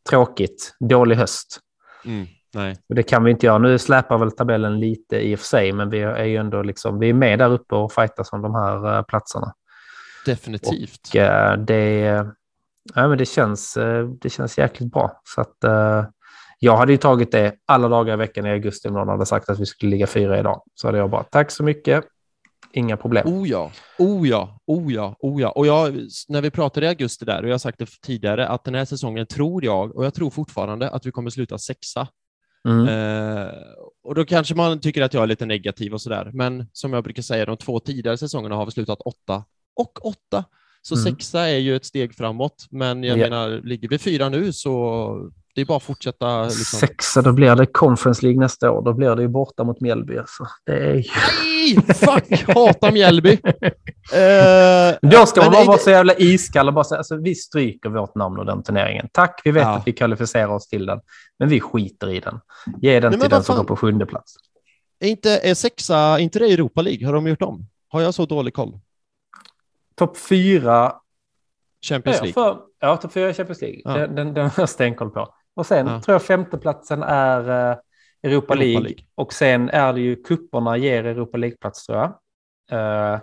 tråkigt, 0.09 0.75
dålig 0.79 1.15
höst. 1.15 1.59
Mm. 2.05 2.27
Nej, 2.53 2.77
Och 2.89 2.95
det 2.95 3.03
kan 3.03 3.23
vi 3.23 3.31
inte 3.31 3.45
göra. 3.45 3.57
Nu 3.57 3.77
släpar 3.79 4.17
väl 4.17 4.31
tabellen 4.31 4.79
lite 4.79 5.17
i 5.17 5.35
och 5.35 5.39
för 5.39 5.45
sig, 5.45 5.71
men 5.73 5.89
vi 5.89 6.01
är 6.01 6.23
ju 6.23 6.37
ändå 6.37 6.61
liksom, 6.63 6.99
vi 6.99 7.09
är 7.09 7.13
med 7.13 7.39
där 7.39 7.49
uppe 7.51 7.75
och 7.75 7.93
fightas 7.93 8.33
om 8.33 8.41
de 8.41 8.55
här 8.55 8.97
eh, 8.97 9.01
platserna. 9.03 9.53
definitivt. 10.25 11.09
Och 11.09 11.15
eh, 11.15 11.57
det, 11.57 11.99
ja, 12.95 13.07
men 13.07 13.17
det, 13.17 13.25
känns, 13.25 13.77
eh, 13.77 14.05
det 14.07 14.29
känns 14.29 14.57
jäkligt 14.57 14.91
bra. 14.91 15.21
Så 15.23 15.41
att, 15.41 15.63
eh, 15.63 16.05
jag 16.59 16.77
hade 16.77 16.91
ju 16.91 16.97
tagit 16.97 17.31
det 17.31 17.53
alla 17.65 17.87
dagar 17.87 18.13
i 18.13 18.17
veckan 18.17 18.45
i 18.45 18.49
augusti 18.51 18.87
om 18.87 18.93
någon 18.93 19.07
hade 19.09 19.25
sagt 19.25 19.49
att 19.49 19.59
vi 19.59 19.65
skulle 19.65 19.91
ligga 19.91 20.07
fyra 20.07 20.39
idag. 20.39 20.61
Så 20.75 20.87
hade 20.87 20.97
jag 20.97 21.09
bara, 21.09 21.23
tack 21.23 21.51
så 21.51 21.63
mycket, 21.63 22.05
inga 22.76 22.97
problem. 22.97 23.28
Oh 23.28 23.49
ja, 23.49 23.71
oh 23.97 24.28
ja, 24.28 24.59
oh 24.67 24.93
ja, 24.93 25.15
oh 25.19 25.41
ja. 25.41 25.49
Och 25.51 25.67
jag, 25.67 25.93
när 26.28 26.41
vi 26.41 26.51
pratade 26.51 26.86
i 26.86 26.89
augusti 26.89 27.26
där, 27.26 27.41
och 27.43 27.47
jag 27.49 27.53
har 27.53 27.57
sagt 27.59 27.80
det 27.80 27.88
tidigare, 28.01 28.47
att 28.47 28.63
den 28.63 28.76
här 28.76 28.86
säsongen 28.86 29.28
tror 29.28 29.65
jag, 29.65 29.95
och 29.95 30.05
jag 30.05 30.13
tror 30.13 30.30
fortfarande, 30.30 30.89
att 30.89 31.05
vi 31.05 31.11
kommer 31.11 31.30
sluta 31.30 31.57
sexa. 31.57 32.07
Mm. 32.67 32.88
Eh, 32.88 33.53
och 34.03 34.15
då 34.15 34.26
kanske 34.26 34.55
man 34.55 34.80
tycker 34.80 35.01
att 35.01 35.13
jag 35.13 35.23
är 35.23 35.28
lite 35.28 35.45
negativ 35.45 35.93
och 35.93 36.01
sådär, 36.01 36.30
men 36.34 36.67
som 36.73 36.93
jag 36.93 37.03
brukar 37.03 37.21
säga, 37.23 37.45
de 37.45 37.57
två 37.57 37.80
tidigare 37.80 38.17
säsongerna 38.17 38.55
har 38.55 38.65
vi 38.65 38.71
slutat 38.71 39.01
åtta 39.01 39.43
och 39.76 40.05
åtta. 40.05 40.43
Så 40.82 40.95
Mm. 40.95 41.03
sexa 41.03 41.47
är 41.49 41.57
ju 41.57 41.76
ett 41.76 41.86
steg 41.86 42.15
framåt, 42.15 42.65
men 42.71 43.03
jag 43.03 43.17
Ja. 43.17 43.23
menar, 43.23 43.61
ligger 43.63 43.89
vi 43.89 43.97
fyra 43.97 44.30
nu 44.30 44.53
så 44.53 45.32
det 45.55 45.61
är 45.61 45.65
bara 45.65 45.77
att 45.77 45.83
fortsätta. 45.83 46.43
Liksom. 46.43 46.79
Sexa, 46.79 47.21
då 47.21 47.31
blir 47.31 47.55
det 47.55 47.65
Conference 47.65 48.21
League 48.25 48.39
nästa 48.39 48.71
år. 48.71 48.81
Då 48.85 48.93
blir 48.93 49.15
det 49.15 49.21
ju 49.21 49.27
borta 49.27 49.63
mot 49.63 49.81
Mjällby. 49.81 50.19
Så 50.27 50.47
det 50.65 50.73
är. 50.73 50.93
Nej, 50.93 51.75
fuck, 51.95 52.55
hata 52.55 52.91
Mjällby. 52.91 53.37
Eh, 54.13 54.95
Då 55.09 55.25
ska 55.25 55.41
man 55.41 55.51
bara 55.51 55.61
det- 55.61 55.67
vara 55.67 55.77
så 55.77 55.89
jävla 55.89 56.13
iskall 56.17 56.67
och 56.67 56.73
bara 56.73 56.83
säga 56.83 56.97
alltså, 56.97 57.15
vi 57.15 57.35
stryker 57.35 57.89
vårt 57.89 58.15
namn 58.15 58.39
ur 58.39 58.43
den 58.45 58.63
turneringen. 58.63 59.09
Tack, 59.11 59.41
vi 59.43 59.51
vet 59.51 59.63
Ja. 59.63 59.75
att 59.75 59.87
vi 59.87 59.93
kvalificerar 59.93 60.47
oss 60.47 60.67
till 60.67 60.85
den. 60.85 60.99
Men 61.39 61.49
vi 61.49 61.59
skiter 61.59 62.09
i 62.13 62.19
den. 62.19 62.39
Ge 62.81 62.99
den 62.99 63.11
men 63.11 63.19
till 63.19 63.29
den 63.29 63.43
som 63.43 63.57
går 63.57 63.63
på 63.63 63.75
sjunde 63.75 64.05
plats. 64.05 64.35
Är 64.99 65.07
inte 65.07 65.37
är 65.37 65.53
sexa, 65.53 66.19
inte 66.19 66.39
det 66.39 66.45
Europa 66.45 66.81
League? 66.81 67.05
Har 67.05 67.13
de 67.13 67.27
gjort 67.27 67.41
om? 67.41 67.67
Har 67.87 68.01
jag 68.01 68.13
så 68.13 68.25
dålig 68.25 68.53
koll? 68.53 68.79
Topp 69.95 70.17
fyra 70.17 70.93
Champions 71.85 72.17
Ja, 72.17 72.23
League? 72.23 72.33
för, 72.33 72.57
ja, 72.79 72.97
topp 72.97 73.13
fyra 73.13 73.29
i 73.29 73.33
Champions 73.33 73.61
League. 73.61 73.81
Ja. 73.83 73.91
Den, 73.93 74.15
den, 74.15 74.33
den 74.33 74.43
har 74.45 74.53
jag 74.57 74.69
stenkoll 74.69 75.09
på. 75.09 75.33
Och 75.55 75.65
sen 75.65 75.87
Ja. 75.87 76.01
tror 76.01 76.13
jag 76.15 76.23
femteplatsen 76.23 77.03
är 77.03 77.39
eh, 77.49 77.55
Europa, 77.75 77.83
Europa 78.23 78.53
League. 78.55 78.79
League. 78.79 78.97
Och 79.15 79.33
sen 79.33 79.69
är 79.69 79.93
det 79.93 80.01
ju 80.01 80.15
kupperna 80.15 80.77
ger 80.77 81.03
Europa 81.03 81.37
League-plats 81.37 81.85
tror 81.85 81.97
jag. 81.97 82.13
Eh, 83.13 83.19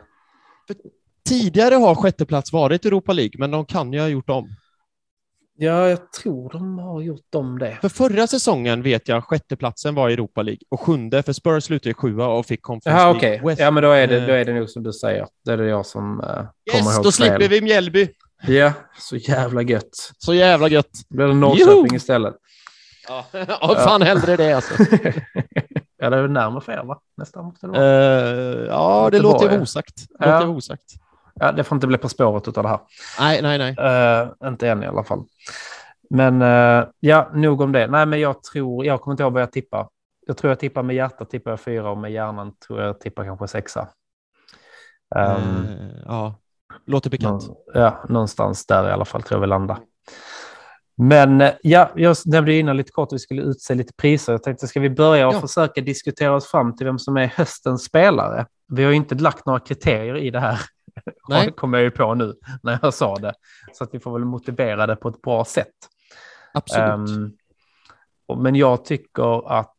Tidigare 1.28 1.74
har 1.74 1.94
sjätteplats 1.94 2.52
varit 2.52 2.84
Europa 2.84 3.12
League, 3.12 3.32
men 3.38 3.50
de 3.50 3.66
kan 3.66 3.92
ju 3.92 4.00
ha 4.00 4.08
gjort 4.08 4.30
om. 4.30 4.48
ja, 5.56 5.88
jag 5.88 6.12
tror 6.12 6.50
de 6.52 6.78
har 6.78 7.00
gjort 7.00 7.34
om 7.34 7.58
det. 7.58 7.78
För 7.80 7.88
förra 7.88 8.26
säsongen 8.26 8.82
vet 8.82 9.08
jag 9.08 9.24
sjätteplatsen 9.24 9.94
var 9.94 10.10
Europa 10.10 10.42
League 10.42 10.60
och 10.68 10.80
sjunde, 10.80 11.22
för 11.22 11.32
Spurs 11.32 11.64
slutade 11.64 11.90
ju 11.90 11.94
sjua 11.94 12.26
och 12.26 12.46
fick 12.46 12.62
Conference 12.62 13.02
Ja, 13.02 13.12
League. 13.12 13.40
West. 13.48 13.60
Ja, 13.60 13.70
men 13.70 13.82
då 13.82 13.90
är, 13.90 14.06
det, 14.06 14.16
Eh. 14.20 14.26
då 14.26 14.32
är 14.32 14.44
det 14.44 14.52
nog 14.54 14.70
som 14.70 14.82
du 14.82 14.92
säger. 14.92 15.26
Det 15.44 15.52
är 15.52 15.56
det 15.56 15.66
jag 15.68 15.86
som 15.86 16.16
kommer 16.20 16.48
Yes, 16.74 16.94
ihåg 16.94 17.04
då 17.04 17.12
slipper 17.12 17.48
vi 17.48 17.60
Mjällby. 17.62 18.08
Ja, 18.47 18.72
så 18.99 19.16
jävla 19.16 19.62
gött. 19.62 20.12
Så 20.18 20.34
jävla 20.34 20.68
gött. 20.68 20.90
Då 21.09 21.16
blir 21.16 21.26
det 21.26 21.34
Norrköping 21.34 21.74
Joho! 21.76 21.95
istället. 21.97 22.34
Ja, 23.09 23.24
ja 23.61 23.74
fan 23.78 24.03
hellre 24.03 24.36
det 24.36 24.53
alltså. 24.53 24.74
ja, 25.99 26.11
det 26.11 26.16
är 26.16 26.22
väl 26.22 26.30
närmare 26.30 26.61
för 26.61 26.72
er, 26.72 26.84
va? 26.84 27.01
Nästan 27.16 27.45
måste 27.45 27.66
det 27.66 27.70
vara. 27.72 27.82
Eh, 27.84 28.66
ja, 28.66 29.09
det 29.11 29.16
Göteborg. 29.16 29.32
låter 29.32 29.49
vara 29.49 29.61
osagt. 29.62 29.95
Det 30.18 30.28
Ja. 30.28 30.34
låter 30.40 30.49
osagt. 30.49 30.84
Ja, 31.34 31.53
det 31.53 31.64
får 31.64 31.76
inte 31.76 31.86
bli 31.86 31.99
På 31.99 32.09
spåret 32.09 32.49
av 32.57 32.62
det 32.62 32.68
här. 32.68 32.80
Nej, 33.20 33.43
nej, 33.43 33.59
nej. 33.59 33.76
Eh, 33.78 34.49
inte 34.49 34.68
än 34.68 34.82
i 34.82 34.86
alla 34.86 35.05
fall. 35.05 35.24
Men 36.11 36.43
eh, 36.43 36.84
ja, 37.01 37.30
nog 37.34 37.61
om 37.61 37.72
det. 37.72 37.86
Nej, 37.86 38.07
men 38.07 38.20
jag 38.20 38.43
tror, 38.43 38.84
jag 38.86 39.01
kommer 39.01 39.12
inte 39.12 39.22
ihåg 39.22 39.32
vad 39.32 39.43
jag 39.43 39.53
tippar. 39.53 39.88
Jag 40.26 40.36
tror 40.36 40.51
jag 40.51 40.59
tippar 40.59 40.82
med 40.82 40.97
hjärtat 40.97 41.30
tippar 41.30 41.51
jag 41.51 41.61
fyra 41.61 41.90
och 41.90 41.99
med 41.99 42.12
hjärnan 42.12 42.53
tror 42.66 42.80
jag 42.82 43.01
tippar 43.01 43.24
kanske 43.24 43.49
sexa. 43.49 43.88
Um, 45.16 45.66
ja, 46.07 46.34
låter 46.86 47.10
bekant. 47.10 47.48
nå- 47.48 47.56
ja, 47.74 48.04
någonstans 48.08 48.66
där 48.66 48.88
i 48.88 48.92
alla 48.92 49.04
fall 49.04 49.22
tror 49.22 49.36
jag 49.36 49.40
vi 49.40 49.46
landar. 49.46 49.78
Men 50.96 51.40
eh, 51.40 51.52
ja, 51.62 51.90
jag 51.96 52.16
nämnde 52.26 52.54
innan 52.54 52.76
lite 52.76 52.90
kort 52.92 53.08
att 53.08 53.12
vi 53.12 53.18
skulle 53.18 53.42
utse 53.42 53.74
lite 53.74 53.92
priser. 53.94 54.32
Jag 54.32 54.42
tänkte, 54.42 54.66
ska 54.68 54.80
vi 54.80 54.90
börja 54.90 55.28
och 55.28 55.34
Ja. 55.34 55.40
försöka 55.40 55.80
diskutera 55.80 56.34
oss 56.34 56.46
fram 56.46 56.76
till 56.76 56.86
vem 56.86 56.98
som 56.98 57.16
är 57.16 57.26
höstens 57.26 57.84
spelare? 57.84 58.46
Vi 58.68 58.84
har 58.84 58.90
ju 58.90 58.96
inte 58.96 59.14
lagt 59.14 59.46
några 59.46 59.60
kriterier 59.60 60.16
i 60.16 60.30
det 60.30 60.40
här. 60.40 60.60
Nej. 61.28 61.52
kommer 61.52 61.78
jag 61.78 61.84
ju 61.84 61.90
på 61.90 62.14
nu 62.14 62.34
när 62.62 62.78
jag 62.82 62.94
sa 62.94 63.14
det. 63.16 63.34
Så 63.72 63.84
att 63.84 63.90
vi 63.94 64.00
får 64.00 64.12
väl 64.12 64.24
motivera 64.24 64.86
det 64.86 64.96
på 64.96 65.08
ett 65.08 65.22
bra 65.22 65.44
sätt. 65.44 65.66
Absolut. 66.54 67.34
Och- 68.26 68.38
men 68.38 68.54
jag 68.54 68.84
tycker 68.84 69.48
att 69.52 69.74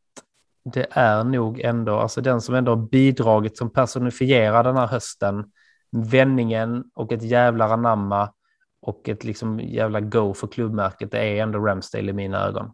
det 0.73 0.87
är 0.91 1.23
nog 1.23 1.59
ändå, 1.59 1.95
alltså 1.99 2.21
den 2.21 2.41
som 2.41 2.55
ändå 2.55 2.71
har 2.71 2.87
bidragit 2.89 3.57
som 3.57 3.69
personifierar 3.73 4.63
den 4.63 4.77
här 4.77 4.87
hösten, 4.87 5.45
vändningen 5.93 6.83
och 6.95 7.11
ett 7.11 7.23
jävla 7.23 7.65
anamma 7.65 8.33
och 8.81 9.09
ett 9.09 9.23
liksom 9.23 9.59
jävla 9.59 10.01
go 10.01 10.33
för 10.33 10.47
klubbmärket, 10.47 11.11
det 11.11 11.19
är 11.19 11.43
ändå 11.43 11.59
Ramsdale 11.59 12.09
i 12.09 12.13
mina 12.13 12.47
ögon. 12.47 12.71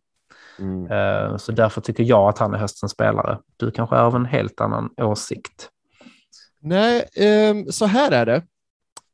Mm. 0.60 0.92
Eh, 0.92 1.38
Så 1.38 1.52
därför 1.52 1.82
tycker 1.82 2.04
jag 2.04 2.30
att 2.30 2.38
han 2.38 2.54
är 2.54 2.58
höstens 2.58 2.92
spelare. 2.92 3.40
Du 3.58 3.72
kanske 3.72 3.96
är 3.96 4.02
av 4.02 4.16
en 4.16 4.26
helt 4.26 4.62
annan 4.62 4.90
åsikt. 4.98 5.70
Nej, 6.60 7.06
ehm, 7.16 7.72
så 7.72 7.86
här 7.86 8.12
är 8.12 8.26
det. 8.26 8.44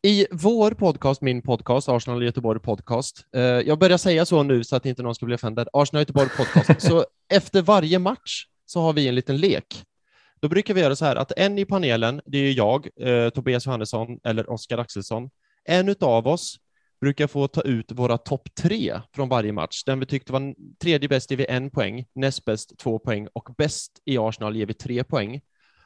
I 0.02 0.28
vår 0.32 0.72
podcast, 0.72 1.22
min 1.22 1.42
podcast, 1.42 1.90
Arsenal 1.90 2.24
Göteborg 2.24 2.60
podcast, 2.60 3.26
eh, 3.36 3.42
jag 3.42 3.80
börjar 3.80 3.98
säga 3.98 4.26
så 4.26 4.44
nu 4.44 4.64
så 4.64 4.76
att 4.76 4.86
inte 4.86 5.04
någon 5.04 5.16
ska 5.16 5.26
bli 5.26 5.36
offended, 5.36 5.68
Arsenal 5.74 6.02
Göteborg 6.02 6.30
podcast, 6.38 6.82
så 6.82 7.06
efter 7.34 7.62
varje 7.62 8.00
match 8.00 8.46
så 8.66 8.82
har 8.82 8.94
vi 8.94 9.08
en 9.08 9.16
liten 9.16 9.38
lek. 9.38 9.84
Då 10.46 10.50
brukar 10.50 10.74
vi 10.74 10.82
göra 10.82 10.96
så 10.96 11.06
här 11.06 11.16
att 11.16 11.32
en 11.38 11.60
i 11.60 11.66
panelen, 11.66 12.22
det 12.26 12.38
är 12.38 12.54
jag, 12.54 12.88
eh, 13.00 13.30
Tobias 13.30 13.66
Johannesson 13.66 14.20
eller 14.24 14.50
Oskar 14.50 14.78
Axelsson. 14.78 15.30
En 15.64 15.90
utav 15.90 16.28
oss 16.28 16.56
brukar 17.02 17.28
få 17.28 17.48
ta 17.48 17.62
ut 17.62 17.92
våra 17.92 18.18
topp 18.18 18.50
tre 18.62 19.02
från 19.16 19.30
varje 19.30 19.52
match. 19.52 19.84
Den 19.84 20.00
vi 20.00 20.06
tyckte 20.06 20.34
var 20.34 20.56
tredje 20.82 21.10
bäst 21.10 21.32
ger 21.32 21.38
vi 21.38 21.46
en 21.46 21.70
poäng, 21.70 22.06
näst 22.16 22.46
bäst 22.46 22.78
två 22.78 23.00
poäng 23.00 23.28
och 23.34 23.50
bäst 23.58 23.92
i 24.06 24.18
Arsenal 24.18 24.56
ger 24.56 24.66
vi 24.66 24.74
tre 24.74 25.04
poäng. 25.04 25.42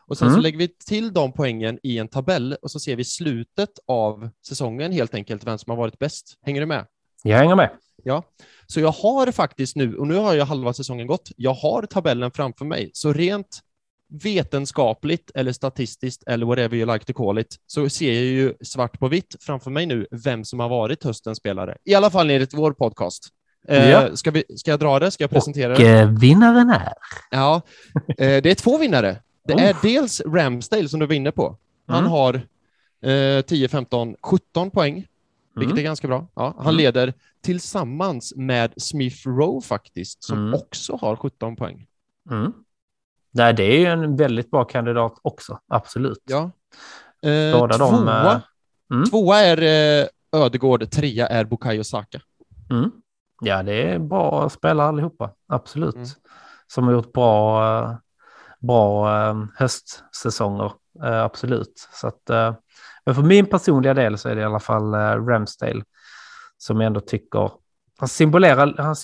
Och 0.07 0.17
sen 0.17 0.27
Mm. 0.27 0.37
så 0.37 0.41
lägger 0.41 0.57
vi 0.57 0.67
till 0.67 1.13
de 1.13 1.33
poängen 1.33 1.79
i 1.83 1.97
en 1.97 2.07
tabell 2.07 2.53
och 2.61 2.71
så 2.71 2.79
ser 2.79 2.95
vi 2.95 3.03
slutet 3.03 3.69
av 3.87 4.29
säsongen 4.47 4.91
helt 4.91 5.13
enkelt, 5.13 5.43
vem 5.47 5.57
som 5.57 5.69
har 5.71 5.77
varit 5.77 5.99
bäst. 5.99 6.37
Hänger 6.45 6.59
du 6.61 6.65
med? 6.67 6.85
Jag 7.23 7.37
hänger 7.37 7.55
med. 7.55 7.69
Ja, 8.03 8.23
så 8.67 8.79
jag 8.79 8.91
har 8.91 9.31
faktiskt 9.31 9.75
nu, 9.75 9.97
och 9.97 10.07
nu 10.07 10.15
har 10.15 10.33
jag 10.33 10.45
halva 10.45 10.73
säsongen 10.73 11.07
gått, 11.07 11.31
jag 11.35 11.53
har 11.53 11.85
tabellen 11.85 12.31
framför 12.31 12.65
mig, 12.65 12.89
så 12.93 13.13
rent 13.13 13.59
vetenskapligt 14.09 15.31
eller 15.35 15.51
statistiskt 15.51 16.23
eller 16.27 16.45
whatever 16.45 16.77
you 16.77 16.93
like 16.93 17.05
to 17.05 17.13
call 17.13 17.39
it, 17.39 17.55
så 17.67 17.89
ser 17.89 18.13
jag 18.13 18.23
ju 18.23 18.53
svart 18.61 18.99
på 18.99 19.07
vitt 19.07 19.35
framför 19.39 19.71
mig 19.71 19.85
nu 19.85 20.07
vem 20.11 20.45
som 20.45 20.59
har 20.59 20.69
varit 20.69 21.03
höstens 21.03 21.37
spelare. 21.37 21.77
I 21.83 21.93
alla 21.95 22.09
fall 22.09 22.29
enligt 22.29 22.53
vår 22.53 22.71
podcast. 22.73 23.27
Eh, 23.67 23.89
Ja. 23.89 24.15
ska, 24.15 24.31
vi, 24.31 24.43
ska 24.55 24.71
jag 24.71 24.79
dra 24.79 24.99
det? 24.99 25.11
Ska 25.11 25.23
jag 25.23 25.31
presentera 25.31 25.73
Och 25.73 25.79
det? 25.79 25.99
eh, 25.99 26.19
vinnaren 26.19 26.69
är... 26.69 26.93
Ja, 27.31 27.61
eh, 28.07 28.41
det 28.41 28.45
är 28.51 28.55
två 28.55 28.77
vinnare. 28.77 29.17
Det 29.47 29.53
Oh. 29.53 29.63
är 29.63 29.75
dels 29.81 30.21
Ramsdale 30.21 30.89
som 30.89 30.99
du 30.99 31.05
var 31.05 31.13
inne 31.13 31.31
på. 31.31 31.57
Han 31.87 31.99
Mm. 31.99 32.11
har 32.11 32.41
eh, 33.01 33.41
10, 33.41 33.67
15, 33.67 34.15
17 34.23 34.71
poäng, 34.71 34.93
vilket 35.55 35.71
Mm. 35.71 35.77
är 35.77 35.83
ganska 35.83 36.07
bra. 36.07 36.27
Ja, 36.35 36.53
han 36.57 36.65
Mm. 36.65 36.75
leder 36.77 37.13
tillsammans 37.41 38.33
med 38.35 38.73
Smith 38.77 39.27
Rowe 39.27 39.61
faktiskt, 39.61 40.23
som 40.23 40.37
Mm. 40.37 40.53
också 40.53 40.95
har 41.01 41.15
17 41.15 41.55
poäng. 41.55 41.85
Nej, 43.31 43.53
det 43.53 43.63
är 43.63 43.79
ju 43.79 43.85
en 43.85 44.15
väldigt 44.15 44.51
bra 44.51 44.63
kandidat 44.63 45.19
också, 45.21 45.59
absolut. 45.67 46.23
Ja. 46.25 46.51
Eh, 47.29 47.59
Båda 47.59 47.77
tvåa, 47.77 47.91
de, 47.91 48.07
eh, 48.07 48.39
mm. 48.91 49.05
tvåa 49.09 49.39
är 49.39 49.61
eh, 49.61 50.07
Ödegård, 50.31 50.91
trea 50.91 51.27
är 51.27 51.45
Bukayo 51.45 51.83
Saka. 51.83 52.21
Mm. 52.69 52.91
Ja, 53.41 53.63
det 53.63 53.91
är 53.91 53.99
bra 53.99 54.49
spelare 54.49 54.87
allihopa, 54.87 55.31
absolut. 55.47 55.95
Mm. 55.95 56.07
Som 56.67 56.83
har 56.83 56.93
gjort 56.93 57.13
bra, 57.13 57.63
eh, 57.79 57.95
bra 58.59 59.17
eh, 59.29 59.35
höstsäsonger, 59.55 60.71
eh, 61.03 61.23
absolut. 61.23 61.87
Så 61.93 62.07
att, 62.07 62.55
men 63.05 63.15
för 63.15 63.23
min 63.23 63.45
personliga 63.45 63.93
del 63.93 64.17
så 64.17 64.29
är 64.29 64.35
det 64.35 64.41
i 64.41 64.45
alla 64.45 64.59
fall 64.59 64.93
Ramsdale 65.25 65.83
som 66.57 66.81
jag 66.81 66.87
ändå 66.87 66.99
tycker, 66.99 67.51
han 67.99 68.09
symbolerar, 68.09 68.75
han 68.77 68.95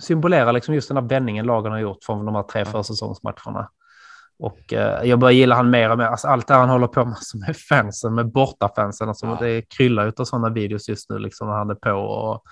symbolerar 0.00 0.52
liksom 0.52 0.74
just 0.74 0.88
den 0.88 0.96
här 0.96 1.04
vändningen 1.04 1.46
lagen 1.46 1.72
har 1.72 1.78
gjort 1.78 2.04
från 2.04 2.24
de 2.26 2.34
här 2.34 2.42
tre 2.42 2.64
försäsongsmatcherna. 2.64 3.70
Och 4.38 4.72
eh, 4.72 5.04
jag 5.08 5.18
börjar 5.18 5.32
gilla 5.32 5.54
han 5.54 5.70
mer 5.70 5.90
och 5.90 5.98
mer. 5.98 6.04
Alltså, 6.04 6.28
allt 6.28 6.48
det 6.48 6.54
han 6.54 6.68
håller 6.68 6.86
på 6.86 7.04
med 7.04 7.16
som 7.16 7.42
är 7.42 7.52
fansen, 7.52 8.14
med 8.14 8.32
bortafansen. 8.32 9.08
Alltså, 9.08 9.26
Ja. 9.26 9.36
Det 9.40 9.62
kryllar 9.62 10.06
ut 10.06 10.20
av 10.20 10.24
sådana 10.24 10.48
videos 10.48 10.88
just 10.88 11.10
nu, 11.10 11.18
liksom, 11.18 11.48
när 11.48 11.54
han 11.54 11.70
är 11.70 11.74
på 11.74 11.90
och 11.92 12.42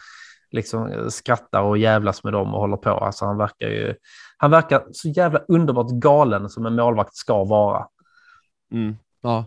liksom 0.50 1.06
skrattar 1.10 1.62
och 1.62 1.78
jävlas 1.78 2.24
med 2.24 2.32
dem 2.32 2.54
och 2.54 2.60
håller 2.60 2.76
på. 2.76 2.90
Alltså, 2.90 3.24
han 3.24 3.36
verkar 3.38 3.66
ju... 3.68 3.94
Han 4.36 4.50
verkar 4.50 4.82
så 4.92 5.08
jävla 5.08 5.38
underbart 5.48 5.90
galen 5.90 6.48
som 6.48 6.66
en 6.66 6.74
målvakt 6.76 7.14
ska 7.16 7.44
vara, 7.44 7.86
Ja. 9.22 9.44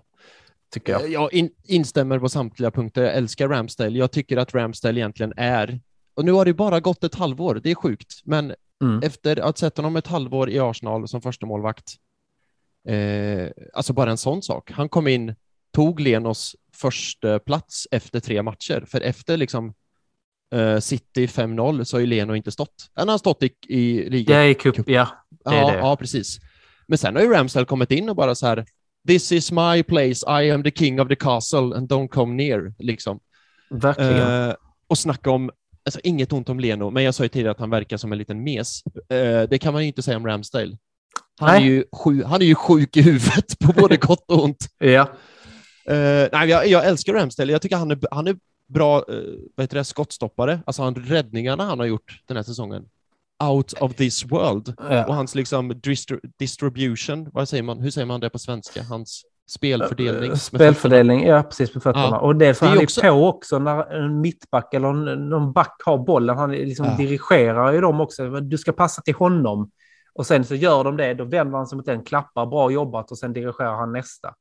tycker 0.74 0.94
jag. 0.94 1.02
Eh, 1.02 1.08
Jag 1.08 1.34
in, 1.34 1.50
instämmer 1.64 2.20
på 2.20 2.30
samtliga 2.30 2.72
punkter. 2.72 3.04
Jag 3.04 3.14
älskar 3.14 3.48
Ramsdale. 3.50 3.98
Jag 4.00 4.12
tycker 4.12 4.38
att 4.38 4.54
Ramsdale 4.56 5.00
egentligen 5.00 5.34
är, 5.38 5.80
och 6.14 6.26
nu 6.26 6.32
har 6.32 6.46
det 6.46 6.54
bara 6.54 6.80
gått 6.80 7.04
ett 7.04 7.16
halvår, 7.16 7.62
det 7.64 7.72
är 7.72 7.76
sjukt, 7.76 8.22
men 8.24 8.54
Mm. 8.84 9.00
efter 9.04 9.40
att 9.40 9.58
sett 9.58 9.78
honom 9.78 9.96
ett 9.96 10.08
halvår 10.08 10.50
i 10.50 10.60
Arsenal 10.60 11.08
som 11.08 11.22
första 11.22 11.46
målvakt, 11.46 11.94
eh, 12.88 13.50
alltså 13.74 13.94
bara 13.94 14.12
en 14.12 14.18
sån 14.18 14.42
sak. 14.42 14.72
Han 14.72 14.90
kom 14.90 15.08
in, 15.08 15.36
tog 15.74 16.00
Lenos 16.00 16.56
första 16.76 17.40
plats 17.40 17.88
efter 17.92 18.20
tre 18.20 18.42
matcher, 18.44 18.86
för 18.88 19.02
efter 19.02 19.38
liksom 19.38 19.74
eh, 20.54 20.80
City 20.80 21.28
5-0 21.28 21.84
så 21.84 21.96
har 21.96 22.02
ju 22.02 22.08
Leno 22.08 22.36
inte 22.36 22.52
stått. 22.52 22.90
Han 22.94 23.10
har 23.10 23.18
stått 23.18 23.44
i, 23.44 23.52
i 23.68 24.10
ligan. 24.10 24.38
Ja, 24.38 24.44
i 24.46 24.54
cup, 24.54 24.76
ja. 24.90 25.08
det 25.30 25.50
är 25.56 25.62
ja, 25.62 25.72
det. 25.72 25.78
ja, 25.78 25.96
precis. 25.96 26.40
Men 26.88 26.98
sen 26.98 27.16
har 27.16 27.24
ju 27.24 27.30
Ramsdale 27.30 27.66
kommit 27.66 27.92
in 27.92 28.10
och 28.10 28.16
bara 28.16 28.36
så 28.36 28.48
här, 28.48 28.66
this 29.08 29.32
is 29.32 29.52
my 29.52 29.84
place, 29.84 30.44
I 30.44 30.52
am 30.52 30.64
the 30.64 30.72
king 30.72 31.02
of 31.02 31.08
the 31.08 31.16
castle 31.16 31.76
and 31.78 31.92
don't 31.92 32.08
come 32.08 32.36
near, 32.36 32.74
liksom. 32.80 33.20
Verkligen. 33.70 34.50
Eh, 34.50 34.56
och 34.88 34.98
snacka 34.98 35.32
om, 35.32 35.52
alltså 35.86 36.00
inget 36.04 36.34
ont 36.34 36.50
om 36.50 36.60
Leno, 36.60 36.90
men 36.90 37.04
jag 37.04 37.16
sa 37.16 37.24
ju 37.24 37.30
tidigare 37.30 37.52
att 37.52 37.60
han 37.60 37.70
verkar 37.70 37.98
som 37.98 38.12
en 38.12 38.18
liten 38.18 38.44
mes. 38.44 38.84
Eh, 39.10 39.50
det 39.50 39.60
kan 39.62 39.74
man 39.74 39.82
ju 39.82 39.88
inte 39.88 40.02
säga 40.02 40.18
om 40.18 40.28
Ramsdale. 40.28 40.78
Han 41.40 41.56
är, 41.56 41.60
ju 41.60 41.84
sju, 41.92 42.24
han 42.24 42.42
är 42.42 42.46
ju 42.46 42.56
sjuk 42.56 42.98
i 42.98 43.02
huvudet 43.02 43.60
på 43.60 43.74
både 43.74 43.98
gott 44.02 44.32
och 44.32 44.44
ont. 44.44 44.68
ja. 44.78 45.10
Eh, 45.86 46.28
nej, 46.32 46.50
jag, 46.50 46.68
jag 46.68 46.86
älskar 46.86 47.14
Ramsdale. 47.14 47.52
Jag 47.52 47.62
tycker 47.62 47.76
han 47.76 47.92
är, 47.92 48.00
han 48.12 48.28
är 48.28 48.36
bra 48.68 49.06
uh, 49.10 49.36
vad 49.56 49.64
heter 49.64 49.78
det, 49.78 49.84
skottstoppare. 49.84 50.60
Alltså 50.66 50.82
han, 50.82 50.96
räddningarna 50.96 51.66
han 51.66 51.80
har 51.80 51.86
gjort 51.86 52.22
den 52.26 52.38
här 52.38 52.44
säsongen. 52.44 52.86
Out 53.44 53.74
of 53.74 53.96
this 53.96 54.26
world. 54.26 54.74
ja. 54.78 55.06
Och 55.06 55.16
hans 55.16 55.36
liksom 55.36 55.74
distri- 55.74 56.32
distribution, 56.40 57.30
vad 57.34 57.50
säger 57.50 57.64
man, 57.64 57.80
hur 57.80 57.92
säger 57.92 58.06
man 58.06 58.20
det 58.20 58.30
på 58.30 58.40
svenska? 58.40 58.84
Hans 58.84 59.26
spelfördelning. 59.48 60.30
med 60.30 60.42
Spelfördelning, 60.42 61.24
ja 61.28 61.44
precis 61.44 61.74
med 61.76 61.84
fötterna. 61.84 62.08
Ja. 62.12 62.20
Och 62.20 62.36
det 62.36 62.46
är 62.46 62.68
han 62.68 62.78
också- 62.84 63.02
på 63.02 63.28
också 63.28 63.60
när 63.60 63.94
en 63.94 64.22
mittback 64.22 64.74
eller 64.74 64.94
någon 65.16 65.54
back 65.54 65.82
har 65.86 65.98
bollen. 65.98 66.38
Han 66.38 66.52
liksom 66.52 66.86
Ja. 66.86 66.96
dirigerar 66.98 67.72
ju 67.74 67.82
dem 67.82 68.02
också. 68.02 68.30
Du 68.30 68.58
ska 68.58 68.72
passa 68.72 69.02
till 69.02 69.16
honom. 69.16 69.72
Och 70.16 70.26
sen 70.26 70.44
så 70.46 70.56
gör 70.56 70.84
de 70.84 70.98
det, 70.98 71.14
då 71.14 71.24
vänder 71.24 71.58
han 71.58 71.68
sig 71.68 71.76
mot 71.76 71.86
den, 71.86 72.04
klappar, 72.04 72.46
bra 72.46 72.72
jobbat 72.72 73.12
och 73.12 73.18
sen 73.18 73.34
dirigerar 73.34 73.76
han 73.76 73.92
nästa. 73.92 74.34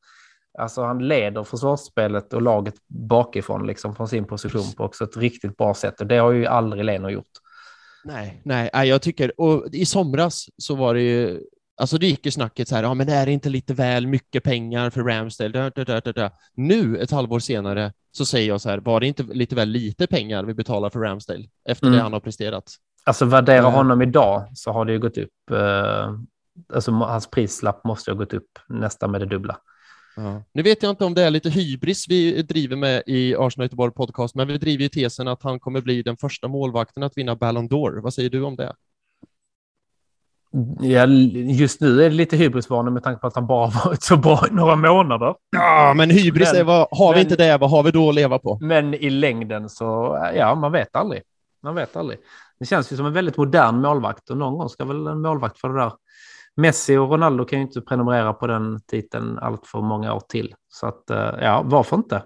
Alltså 0.59 0.83
han 0.83 1.09
leder 1.09 1.45
försvarsspelet 1.45 2.33
och 2.33 2.43
laget 2.43 2.75
bakifrån 2.89 3.67
liksom 3.67 3.95
från 3.97 4.09
sin 4.09 4.25
position 4.25 4.73
på 4.77 4.85
också 4.85 5.05
ett 5.05 5.17
riktigt 5.17 5.57
bra 5.57 5.75
sätt. 5.75 6.01
Och 6.01 6.07
det 6.07 6.17
har 6.17 6.31
ju 6.33 6.47
aldrig 6.47 6.85
Leno 6.85 7.09
gjort. 7.11 7.31
Nej, 8.05 8.43
nej, 8.45 8.71
jag 8.89 9.03
tycker, 9.03 9.41
och 9.41 9.67
i 9.73 9.87
somras 9.87 10.47
så 10.57 10.75
var 10.75 10.95
det 10.95 11.01
ju, 11.03 11.41
alltså 11.83 11.99
det 11.99 12.07
gick 12.07 12.25
ju 12.27 12.31
snacket 12.33 12.69
så 12.69 12.75
här, 12.77 12.83
ja 12.83 12.95
men 12.95 13.09
är 13.09 13.27
det 13.27 13.33
inte 13.33 13.49
lite 13.49 13.75
väl 13.75 14.07
mycket 14.07 14.43
pengar 14.45 14.91
för 14.91 15.03
Ramsdale? 15.03 15.51
Da, 15.53 15.71
da, 15.71 15.85
da, 15.85 16.01
da, 16.01 16.13
da. 16.13 16.31
Nu, 16.55 16.99
ett 16.99 17.11
halvår 17.11 17.39
senare, 17.39 17.93
så 18.13 18.25
säger 18.27 18.49
jag 18.49 18.61
så 18.61 18.69
här, 18.71 18.79
var 18.79 19.01
det 19.01 19.07
inte 19.07 19.23
lite 19.23 19.55
väl 19.55 19.69
lite 19.69 20.07
pengar 20.07 20.45
vi 20.45 20.55
betalar 20.55 20.91
för 20.91 21.01
Ramsdale 21.01 21.45
efter 21.69 21.87
Mm. 21.87 21.97
det 21.97 22.03
han 22.03 22.13
har 22.13 22.21
presterat? 22.21 22.65
Alltså 23.05 23.25
värdera 23.25 23.59
Eh. 23.67 23.71
honom 23.71 24.03
idag 24.03 24.47
så 24.55 24.73
har 24.73 24.85
det 24.85 24.93
ju 24.93 24.99
gått 24.99 25.19
upp. 25.19 25.51
Eh, 25.51 26.13
alltså 26.75 26.91
hans 26.93 27.27
prislapp 27.31 27.85
måste 27.85 28.11
ha 28.11 28.17
gått 28.19 28.35
upp 28.35 28.59
nästan 28.69 29.11
med 29.11 29.21
det 29.21 29.27
dubbla. 29.27 29.57
Ja. 30.17 30.43
Nu 30.55 30.63
vet 30.63 30.83
jag 30.83 30.91
inte 30.91 31.05
om 31.05 31.15
det 31.15 31.23
är 31.23 31.31
lite 31.31 31.51
hybris 31.51 32.09
vi 32.09 32.43
driver 32.43 32.77
med 32.77 33.03
i 33.07 33.35
Arsenal 33.39 33.65
Göteborg 33.65 33.93
podcast, 33.93 34.35
men 34.35 34.49
vi 34.49 34.59
driver 34.59 34.83
ju 34.83 34.89
tesen 34.89 35.29
att 35.29 35.43
han 35.43 35.61
kommer 35.61 35.81
bli 35.81 36.03
den 36.03 36.17
första 36.17 36.49
målvakten 36.49 37.03
att 37.03 37.17
vinna 37.17 37.37
Ballon 37.37 37.69
d'Or. 37.69 38.01
Vad 38.03 38.15
säger 38.15 38.31
du 38.31 38.43
om 38.43 38.57
det? 38.57 38.73
Ja, 40.81 41.07
just 41.07 41.81
nu 41.81 42.05
är 42.05 42.11
det 42.11 42.17
lite 42.17 42.37
hybrisvarning 42.37 42.95
med 42.95 43.03
tanke 43.03 43.21
på 43.21 43.27
att 43.27 43.35
han 43.35 43.47
bara 43.47 43.67
varit 43.85 44.03
så 44.03 44.17
bra 44.17 44.47
i 44.51 44.55
några 44.55 44.77
månader. 44.77 45.35
Ja, 45.51 45.95
men 45.97 46.11
hybris 46.11 46.53
Men- 46.53 46.61
är 46.61 46.65
vad, 46.65 46.89
har 46.91 47.09
vi 47.13 47.15
men- 47.15 47.21
inte 47.21 47.37
det, 47.37 47.59
vad 47.59 47.71
har 47.71 47.83
vi 47.83 47.91
då 47.91 48.09
att 48.09 48.15
leva 48.15 48.39
på? 48.39 48.59
Men 48.61 48.95
i 48.95 49.11
längden 49.11 49.69
så, 49.69 49.85
ja, 50.37 50.55
man 50.55 50.73
vet 50.73 50.97
aldrig. 50.97 51.23
Man 51.63 51.75
vet 51.75 51.97
aldrig. 51.97 52.19
Det 52.61 52.67
känns 52.67 52.93
ju 52.93 52.97
som 52.97 53.07
en 53.07 53.13
väldigt 53.13 53.37
modern 53.37 53.77
målvakt 53.81 54.31
och 54.31 54.37
någon 54.37 54.59
gång 54.59 54.69
ska 54.69 54.85
väl 54.85 55.07
en 55.07 55.21
målvakt 55.23 55.59
för 55.59 55.69
det 55.69 55.81
där. 55.81 55.93
Messi 56.57 56.97
och 56.97 57.11
Ronaldo 57.11 57.45
kan 57.45 57.59
ju 57.59 57.65
inte 57.65 57.81
prenumerera 57.81 58.33
på 58.33 58.47
den 58.47 58.81
titeln 58.91 59.39
allt 59.39 59.67
för 59.67 59.81
många 59.81 60.15
år 60.15 60.23
till. 60.29 60.55
Så 60.69 60.87
att, 60.87 61.11
eh, 61.11 61.31
ja, 61.41 61.63
varför 61.65 61.97
inte? 61.97 62.23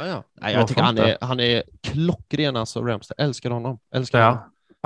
Ja, 0.00 0.06
ja. 0.06 0.12
Nej, 0.14 0.22
Varför 0.40 0.58
jag 0.58 0.68
tycker 0.68 0.82
han 0.82 0.98
är, 0.98 1.16
han 1.20 1.40
är 1.40 1.62
klockren 1.82 2.56
alltså, 2.56 2.80
Ramsdale. 2.80 3.22
Älskar 3.28 3.50
honom. 3.50 3.78
Älskar 3.94 4.24
honom. 4.26 4.38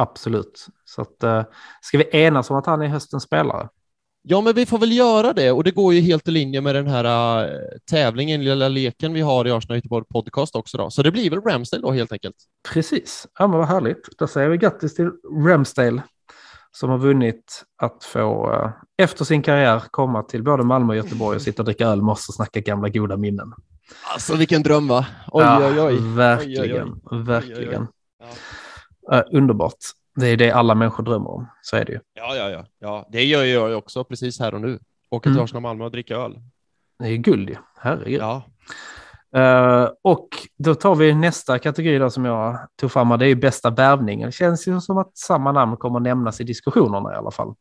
Absolut. 0.03 0.67
Så 0.85 1.03
att, 1.03 1.23
eh, 1.23 1.45
ska 1.81 1.99
vi 1.99 2.09
enas 2.13 2.51
om 2.51 2.57
att 2.57 2.67
han 2.67 2.83
är 2.83 2.87
höstens 2.87 3.23
spelare? 3.23 3.69
Ja, 4.25 4.41
men 4.41 4.55
vi 4.55 4.67
får 4.67 4.79
väl 4.79 4.93
göra 4.93 5.33
det 5.33 5.53
och 5.53 5.65
det 5.65 5.71
går 5.71 5.95
ju 5.95 6.01
helt 6.01 6.29
i 6.29 6.31
linje 6.31 6.61
med 6.61 6.75
den 6.75 6.87
här 6.87 7.45
äh, 7.45 7.51
tävlingen, 7.91 8.45
lilla 8.45 8.69
leken 8.69 9.13
vi 9.13 9.21
har 9.21 9.47
i 9.47 9.51
Arsenal 9.51 9.77
Göteborg 9.77 10.05
podcast 10.13 10.57
också 10.57 10.79
då. 10.79 10.91
Så 10.91 11.03
det 11.03 11.11
blir 11.13 11.31
väl 11.31 11.41
Ramsdale 11.41 11.83
då 11.83 11.93
helt 11.93 12.13
enkelt. 12.13 12.37
Precis. 12.73 13.27
Ja, 13.39 13.47
men 13.47 13.59
vad 13.59 13.69
härligt. 13.69 14.19
Då 14.19 14.27
säger 14.27 14.49
vi 14.49 14.57
grattis 14.57 14.95
till 14.95 15.11
Ramsdale 15.47 16.03
som 16.71 16.91
har 16.91 16.99
vunnit 16.99 17.65
att 17.83 18.05
få 18.05 18.53
eh, 18.53 18.71
efter 19.05 19.25
sin 19.25 19.43
karriär 19.43 19.83
komma 19.91 20.23
till 20.23 20.43
både 20.43 20.63
Malmö 20.63 20.93
och 20.93 20.97
Göteborg 20.97 21.37
och 21.37 21.43
sitta 21.43 21.63
och 21.63 21.67
dricka 21.67 21.87
öl 21.87 22.03
med 22.03 22.13
oss 22.13 22.29
och 22.29 22.35
snacka 22.35 22.61
gamla 22.61 22.89
goda 22.89 23.17
minnen. 23.17 23.53
Alltså 24.15 24.37
vilken 24.37 24.63
dröm 24.63 24.89
va? 24.89 25.07
Oj, 25.31 25.45
Ja, 25.45 25.69
oj, 25.69 25.81
oj. 25.81 26.15
Verkligen, 26.15 26.89
Oj, 26.89 27.01
oj, 27.05 27.23
verkligen. 27.23 27.87
Ja. 28.19 28.27
Eh, 29.13 29.23
underbart. 29.33 29.75
Det 30.15 30.27
är 30.29 30.37
det 30.37 30.51
alla 30.51 30.75
människor 30.75 31.03
drömmer 31.05 31.31
om. 31.31 31.47
Så 31.63 31.77
är 31.77 31.85
det 31.85 31.93
ju. 31.93 32.01
Ja, 32.15 32.35
ja, 32.37 32.51
ja, 32.51 32.65
ja. 32.79 33.09
Det 33.13 33.25
gör 33.25 33.45
jag 33.45 33.79
också 33.79 34.05
precis 34.05 34.41
här 34.41 34.55
och 34.55 34.61
nu. 34.61 34.79
Åka 35.11 35.23
till 35.23 35.33
Mm. 35.33 35.45
Arsenal 35.45 35.63
Malmö 35.63 35.85
och 35.85 35.91
dricka 35.91 36.17
öl. 36.17 36.39
Det 36.99 37.09
är 37.09 37.17
guld 37.17 37.49
ju. 37.49 37.57
Herregud. 37.79 38.21
Ja. 38.21 38.43
Eh, 39.35 39.89
och 40.03 40.29
då 40.59 40.75
tar 40.75 40.95
vi 40.95 41.15
nästa 41.15 41.59
kategori 41.59 41.99
då 41.99 42.11
som 42.11 42.25
jag 42.25 42.59
tog 42.81 42.93
fram. 42.93 43.09
Det 43.09 43.25
är 43.25 43.29
ju 43.29 43.35
bästa 43.35 43.71
värvning. 43.71 44.21
Det 44.25 44.33
känns 44.33 44.69
ju 44.69 44.81
som 44.81 44.99
att 44.99 45.17
samma 45.19 45.53
namn 45.53 45.77
kommer 45.77 46.01
nämnas 46.01 46.41
i 46.41 46.45
diskussionerna 46.45 47.13
i 47.13 47.17
alla 47.17 47.31
fall. 47.31 47.55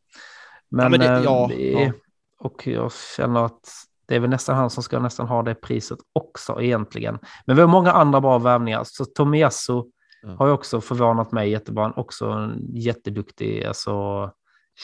Men, 0.68 0.90
men 0.90 1.00
det- 1.00 1.06
eh, 1.06 1.22
ja, 1.24 1.46
vi- 1.46 1.84
ja. 1.84 1.92
och 2.38 2.66
jag 2.66 2.92
känner 3.16 3.44
att 3.44 3.60
det 4.06 4.16
är 4.16 4.20
väl 4.20 4.30
nästan 4.30 4.56
han 4.56 4.70
som 4.70 4.82
ska 4.82 4.98
nästan 4.98 5.26
ha 5.28 5.42
det 5.42 5.54
priset 5.54 5.98
också 6.12 6.60
egentligen. 6.62 7.18
Men 7.46 7.56
vi 7.56 7.62
har 7.62 7.68
många 7.68 7.92
andra 7.92 8.20
bra 8.20 8.38
värvningar. 8.38 8.82
Så 8.84 9.04
Tomiyasu 9.04 9.82
Ja. 10.22 10.28
har 10.38 10.46
ju 10.46 10.52
också 10.52 10.80
förvånat 10.80 11.32
mig 11.32 11.50
jättebra. 11.50 11.92
Också 11.96 12.26
en 12.26 12.66
jätteduktig, 12.74 13.64
alltså 13.64 14.30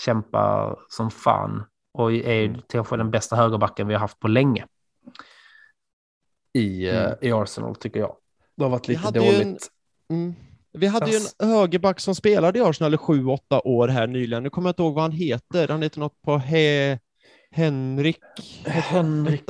kämpar 0.04 0.78
som 0.88 1.10
fan. 1.10 1.64
Och 1.92 2.12
är 2.12 2.44
Mm. 2.44 2.60
kanske 2.68 2.96
den 2.96 3.10
bästa 3.10 3.36
högerbacken 3.36 3.88
vi 3.88 3.94
har 3.94 4.00
haft 4.00 4.18
på 4.20 4.28
länge. 4.28 4.66
I, 6.54 6.88
eh, 6.88 7.04
Mm. 7.04 7.18
i 7.22 7.32
Arsenal 7.32 7.76
tycker 7.76 8.00
jag. 8.00 8.16
Det 8.56 8.62
har 8.62 8.70
varit 8.70 8.88
lite 8.88 9.02
ju 9.14 9.20
dåligt. 9.20 9.70
en- 10.08 10.16
Mm. 10.16 10.34
Vi 10.72 10.86
hade 10.86 11.10
ju 11.10 11.16
Ass. 11.16 11.36
en 11.38 11.48
högerback 11.48 12.00
som 12.00 12.14
spelade 12.14 12.58
i 12.58 12.62
Arsenal 12.62 12.94
i 12.94 12.96
sju, 12.96 13.26
åtta 13.26 13.60
år 13.60 13.88
här 13.88 14.06
nyligen. 14.06 14.42
Nu 14.42 14.50
kommer 14.50 14.68
jag 14.68 14.72
inte 14.72 14.82
ihåg 14.82 14.94
vad 14.94 15.02
han 15.02 15.12
heter. 15.12 15.68
Han 15.68 15.82
heter 15.82 16.00
något 16.00 16.22
på 16.22 16.36
He... 16.38 16.98
Henrik... 17.50 18.18
Henrik, 18.66 19.42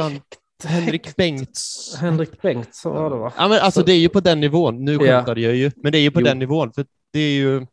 Henrik 0.64 1.16
Bengts... 1.16 1.96
Henrik 1.96 2.42
Bengtsson 2.42 2.94
var 2.94 3.10
det 3.10 3.16
va? 3.16 3.32
Ja, 3.36 3.48
men 3.48 3.60
alltså 3.60 3.80
Så- 3.80 3.86
det 3.86 3.92
är 3.92 3.98
ju 3.98 4.08
på 4.08 4.20
den 4.20 4.40
nivån. 4.40 4.84
Nu 4.84 4.98
skämtade 4.98 5.40
jag 5.40 5.54
ju, 5.56 5.70
men 5.76 5.92
det 5.92 5.98
är 5.98 6.02
ju 6.02 6.10
på 6.10 6.20
Jo. 6.20 6.24
den 6.26 6.38
nivån. 6.38 6.72
För 6.72 6.86
det 7.12 7.18
är 7.20 7.32
ju... 7.32 7.66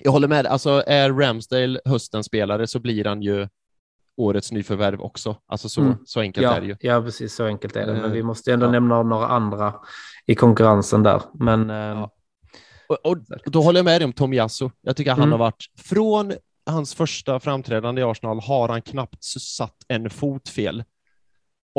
Jag 0.00 0.10
håller 0.12 0.28
med. 0.28 0.46
Alltså 0.46 0.82
är 0.86 1.12
Ramsdale 1.12 1.80
höstens 1.84 2.26
spelare 2.26 2.66
så 2.66 2.78
blir 2.78 3.04
han 3.04 3.22
ju 3.22 3.48
årets 4.16 4.52
nyförvärv 4.52 5.00
också. 5.00 5.36
Alltså 5.46 5.68
så, 5.68 5.80
Mm. 5.80 5.94
så 6.06 6.20
enkelt 6.20 6.44
Ja, 6.44 6.54
är 6.54 6.60
det 6.60 6.66
ju. 6.66 6.76
ja, 6.80 7.02
precis 7.02 7.34
så 7.34 7.44
enkelt 7.46 7.76
är 7.76 7.86
det. 7.86 7.92
Men 7.92 8.04
Eh, 8.04 8.10
vi 8.10 8.22
måste 8.22 8.52
ändå 8.52 8.66
ja. 8.66 8.70
nämna 8.70 9.02
några 9.02 9.26
andra 9.26 9.74
i 10.26 10.34
konkurrensen 10.34 11.02
där. 11.02 11.22
Men 11.34 11.70
eh, 11.70 11.76
Ja. 11.76 12.10
Och, 12.88 13.06
och 13.06 13.18
då 13.46 13.62
håller 13.62 13.78
jag 13.78 13.84
med 13.84 14.00
dig 14.00 14.04
om 14.06 14.12
Tomiyasu. 14.12 14.70
Jag 14.82 14.96
tycker 14.96 15.10
han 15.10 15.20
Mm. 15.20 15.32
har 15.32 15.38
varit, 15.38 15.64
från 15.78 16.32
hans 16.66 16.94
första 16.94 17.40
framträdande 17.40 18.00
i 18.00 18.04
Arsenal 18.04 18.40
har 18.40 18.68
han 18.68 18.82
knappt 18.82 19.24
satt 19.24 19.76
en 19.88 20.10
fot 20.10 20.48
fel. 20.48 20.84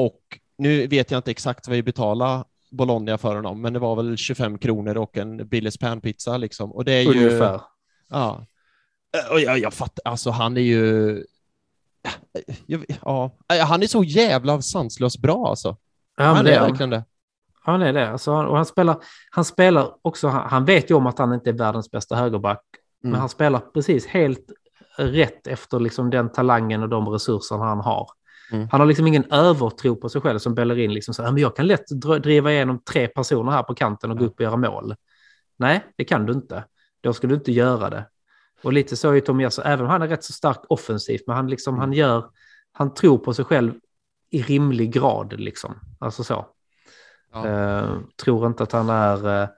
Och 0.05 0.39
nu 0.57 0.87
vet 0.87 1.11
jag 1.11 1.19
inte 1.19 1.31
exakt 1.31 1.67
vad 1.67 1.75
vi 1.75 1.83
betalade 1.83 2.43
Bologna 2.71 3.17
för 3.17 3.35
honom, 3.35 3.61
men 3.61 3.73
det 3.73 3.79
var 3.79 3.95
väl 3.95 4.17
25 4.17 4.57
kronor 4.57 4.97
och 4.97 5.17
en 5.17 5.47
Billys 5.47 5.77
panpizza 5.77 6.37
liksom. 6.37 6.71
Och 6.71 6.85
det 6.85 6.91
är 6.91 7.01
ju... 7.01 7.09
ungefär. 7.09 7.61
Ja. 8.09 8.45
Eh, 9.17 9.31
Och 9.31 9.39
jag, 9.39 9.59
jag 9.59 9.73
fattar, 9.73 10.11
alltså 10.11 10.29
han 10.29 10.57
är 10.57 10.61
ju... 10.61 11.23
Ja, 13.01 13.31
han 13.47 13.83
är 13.83 13.87
så 13.87 14.03
jävla 14.03 14.61
sanslöst 14.61 15.19
bra 15.19 15.47
alltså. 15.47 15.77
Ja, 16.17 16.23
han 16.23 16.47
är 16.47 16.59
verkligen 16.59 16.89
det. 16.89 17.03
Han 17.61 17.81
är 17.81 17.93
det. 17.93 18.09
Alltså, 18.09 18.31
och 18.31 18.55
han, 18.55 18.65
spelar, 18.65 18.97
han 19.31 19.45
spelar 19.45 19.95
också, 20.01 20.27
han, 20.27 20.65
vet 20.65 20.91
ju 20.91 20.95
om 20.95 21.07
att 21.07 21.19
han 21.19 21.33
inte 21.33 21.49
är 21.49 21.53
världens 21.53 21.91
bästa 21.91 22.15
högerback. 22.15 22.63
Mm. 23.03 23.11
Men 23.11 23.19
han 23.19 23.29
spelar 23.29 23.59
precis 23.59 24.07
helt 24.07 24.45
rätt 24.97 25.47
efter 25.47 25.79
liksom 25.79 26.09
den 26.09 26.31
talangen 26.31 26.83
och 26.83 26.89
de 26.89 27.09
resurserna 27.09 27.65
han 27.65 27.79
har. 27.79 28.07
Mm. 28.51 28.67
Han 28.71 28.79
har 28.81 28.87
liksom 28.87 29.07
ingen 29.07 29.31
övertro 29.31 29.95
på 29.95 30.09
sig 30.09 30.21
själv 30.21 30.39
som 30.39 30.55
Bellerin. 30.55 30.93
Liksom 30.93 31.13
så, 31.13 31.21
"Ja, 31.21 31.31
men 31.31 31.41
jag 31.41 31.55
kan 31.55 31.67
lätt 31.67 31.87
driva 32.23 32.51
igenom 32.51 32.79
tre 32.83 33.07
personer 33.07 33.51
här 33.51 33.63
på 33.63 33.75
kanten 33.75 34.11
och 34.11 34.17
gå 34.17 34.25
upp 34.25 34.35
och 34.35 34.41
göra 34.41 34.57
mål. 34.57 34.95
Nej, 35.57 35.85
det 35.97 36.03
kan 36.03 36.25
du 36.25 36.33
inte. 36.33 36.65
Då 37.01 37.13
ska 37.13 37.27
du 37.27 37.35
inte 37.35 37.51
göra 37.51 37.89
det. 37.89 38.05
Och 38.61 38.73
lite 38.73 38.95
så 38.95 39.09
är 39.09 39.13
ju 39.13 39.21
Tomiyasu, 39.21 39.61
även 39.65 39.85
om 39.85 39.91
han 39.91 40.01
är 40.01 40.07
rätt 40.07 40.23
så 40.23 40.33
stark 40.33 40.59
offensivt, 40.69 41.21
men 41.27 41.35
han, 41.35 41.47
liksom, 41.47 41.73
Mm. 41.73 41.79
han, 41.79 41.93
gör, 41.93 42.29
han 42.71 42.93
tror 42.93 43.17
på 43.17 43.33
sig 43.33 43.45
själv 43.45 43.73
i 44.29 44.41
rimlig 44.41 44.93
grad. 44.93 45.39
Liksom. 45.39 45.75
Alltså 45.99 46.23
så. 46.23 46.45
Ja. 47.33 47.47
Eh, 47.47 47.97
tror 48.23 48.47
inte 48.47 48.63
att 48.63 48.71
han 48.71 48.89
är... 48.89 49.41
eh, 49.43 49.49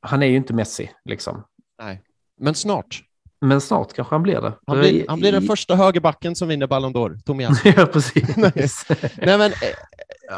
han 0.00 0.22
är 0.22 0.26
ju 0.26 0.36
inte 0.36 0.54
Messi, 0.54 0.90
liksom. 1.04 1.44
Nej. 1.78 2.02
Men 2.40 2.54
snart. 2.54 3.02
Men 3.44 3.60
snart 3.60 3.92
kanske 3.92 4.14
han 4.14 4.22
blir 4.22 4.40
det. 4.40 4.52
Han 4.66 4.78
blir, 4.78 5.04
han 5.08 5.20
blir 5.20 5.32
den 5.32 5.42
första 5.42 5.74
högerbacken 5.74 6.36
som 6.36 6.48
vinner 6.48 6.66
Ballon 6.66 6.94
d'Or, 6.94 7.18
Tomiyasu. 7.24 7.72
ja, 7.76 7.86
precis. 7.86 8.36
nej, 9.16 9.38
men, 9.38 9.52
eh, 9.52 9.58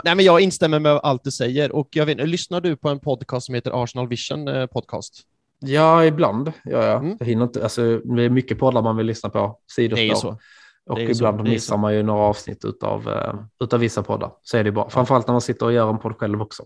nej, 0.04 0.14
men 0.14 0.24
jag 0.24 0.40
instämmer 0.40 0.78
med 0.78 0.92
allt 0.92 1.24
du 1.24 1.30
säger. 1.30 1.72
Och 1.72 1.88
jag 1.90 2.06
vet, 2.06 2.28
lyssnar 2.28 2.60
du 2.60 2.76
på 2.76 2.88
en 2.88 3.00
podcast 3.00 3.46
som 3.46 3.54
heter 3.54 3.82
Arsenal 3.82 4.08
Vision 4.08 4.48
eh, 4.48 4.66
podcast? 4.66 5.22
ja, 5.60 6.04
ibland. 6.04 6.52
Ja, 6.64 6.84
ja. 6.84 6.98
Mm. 6.98 7.16
Jag 7.20 7.26
hinner 7.26 7.44
inte. 7.44 7.62
Alltså, 7.62 7.98
det 7.98 8.22
är 8.22 8.30
mycket 8.30 8.58
poddar 8.58 8.82
man 8.82 8.96
vill 8.96 9.06
lyssna 9.06 9.30
på. 9.30 9.58
Sidospår. 9.76 9.96
Det 9.96 10.02
är 10.02 10.08
ju 10.08 10.14
så. 10.14 10.38
Och 10.86 10.98
så, 10.98 11.02
ibland 11.02 11.40
är 11.40 11.44
missar 11.44 11.74
så. 11.74 11.78
man 11.78 11.94
ju 11.94 12.02
några 12.02 12.20
avsnitt 12.20 12.64
utav, 12.64 13.08
uh, 13.08 13.34
utav 13.64 13.80
vissa 13.80 14.02
poddar. 14.02 14.30
Så 14.42 14.56
är 14.56 14.64
det 14.64 14.72
bra. 14.72 14.90
Framförallt 14.90 15.26
när 15.26 15.34
man 15.34 15.40
sitter 15.40 15.66
och 15.66 15.72
gör 15.72 15.90
en 15.90 15.98
podd 15.98 16.16
själv 16.16 16.42
också. 16.42 16.64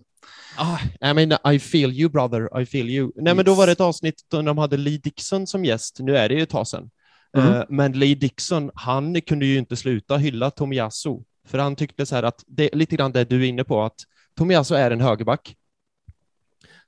Ah, 0.56 0.78
I 1.10 1.14
mean, 1.14 1.54
I 1.54 1.58
feel 1.58 1.92
you 1.92 2.10
brother, 2.10 2.60
I 2.60 2.66
feel 2.66 2.88
you. 2.88 3.12
Nej, 3.16 3.34
men 3.34 3.44
då 3.44 3.54
var 3.54 3.66
det 3.66 3.72
ett 3.72 3.80
avsnitt 3.80 4.24
då 4.30 4.42
de 4.42 4.58
hade 4.58 4.76
Lee 4.76 4.98
Dixon 4.98 5.46
som 5.46 5.64
gäst. 5.64 5.96
Nu 6.00 6.16
är 6.16 6.28
det 6.28 6.34
ju 6.34 6.42
ett 6.42 6.50
tag 6.50 6.66
sedan. 6.66 6.90
Mm. 7.36 7.54
Eh, 7.54 7.64
men 7.68 7.92
Lee 7.92 8.14
Dixon, 8.14 8.70
han 8.74 9.20
kunde 9.20 9.46
ju 9.46 9.58
inte 9.58 9.76
sluta 9.76 10.16
hylla 10.16 10.50
Tomiyasu. 10.50 11.18
För 11.48 11.58
han 11.58 11.76
tyckte 11.76 12.06
så 12.06 12.14
här 12.14 12.22
att, 12.22 12.44
det 12.46 12.70
lite 12.74 12.96
grann 12.96 13.12
det 13.12 13.24
du 13.24 13.44
är 13.44 13.48
inne 13.48 13.64
på, 13.64 13.82
att 13.82 13.96
Tomiyasu 14.38 14.74
är 14.74 14.90
en 14.90 15.00
högerback. 15.00 15.56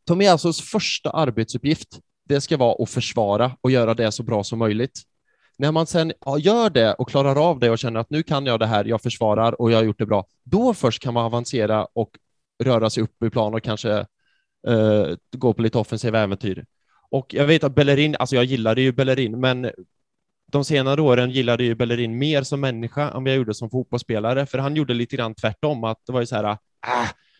Tomiyasus 0.06 0.60
första 0.60 1.10
arbetsuppgift, 1.10 1.88
det 2.28 2.40
ska 2.40 2.56
vara 2.56 2.82
att 2.82 2.90
försvara 2.90 3.56
och 3.60 3.70
göra 3.70 3.94
det 3.94 4.12
så 4.12 4.22
bra 4.22 4.44
som 4.44 4.58
möjligt. 4.58 5.02
När 5.58 5.72
man 5.72 5.86
sen 5.86 6.12
gör 6.38 6.70
det 6.70 6.94
och 6.94 7.08
klarar 7.08 7.48
av 7.48 7.58
det 7.58 7.70
och 7.70 7.78
känner 7.78 8.00
att 8.00 8.10
nu 8.10 8.22
kan 8.22 8.46
jag 8.46 8.60
det 8.60 8.66
här, 8.66 8.84
jag 8.84 9.02
försvarar 9.02 9.60
och 9.60 9.72
jag 9.72 9.76
har 9.78 9.84
gjort 9.84 9.98
det 9.98 10.06
bra, 10.06 10.26
då 10.44 10.74
först 10.74 11.02
kan 11.02 11.14
man 11.14 11.24
avancera 11.24 11.86
och 11.92 12.10
röra 12.64 12.90
sig 12.90 13.02
upp 13.02 13.22
i 13.22 13.30
plan 13.30 13.54
och 13.54 13.62
kanske 13.62 13.92
eh, 14.68 15.06
gå 15.36 15.52
på 15.52 15.62
lite 15.62 15.78
offensiva 15.78 16.20
äventyr. 16.20 16.64
Och 17.10 17.34
jag 17.34 17.46
vet 17.46 17.64
att 17.64 17.74
Bellerin, 17.74 18.16
alltså 18.18 18.36
jag 18.36 18.44
gillade 18.44 18.80
ju 18.80 18.92
Bellerin, 18.92 19.40
men 19.40 19.70
de 20.52 20.64
senare 20.64 21.00
åren 21.00 21.30
gillade 21.30 21.64
ju 21.64 21.74
Bellerin 21.74 22.18
mer 22.18 22.42
som 22.42 22.60
människa 22.60 23.10
än 23.10 23.24
vad 23.24 23.32
jag 23.32 23.36
gjorde 23.36 23.54
som 23.54 23.70
fotbollsspelare, 23.70 24.46
för 24.46 24.58
han 24.58 24.76
gjorde 24.76 24.94
lite 24.94 25.16
grann 25.16 25.34
tvärtom, 25.34 25.84
att 25.84 25.98
det 26.06 26.12
var 26.12 26.20
ju 26.20 26.26
så 26.26 26.36
här, 26.36 26.44
äh, 26.44 26.58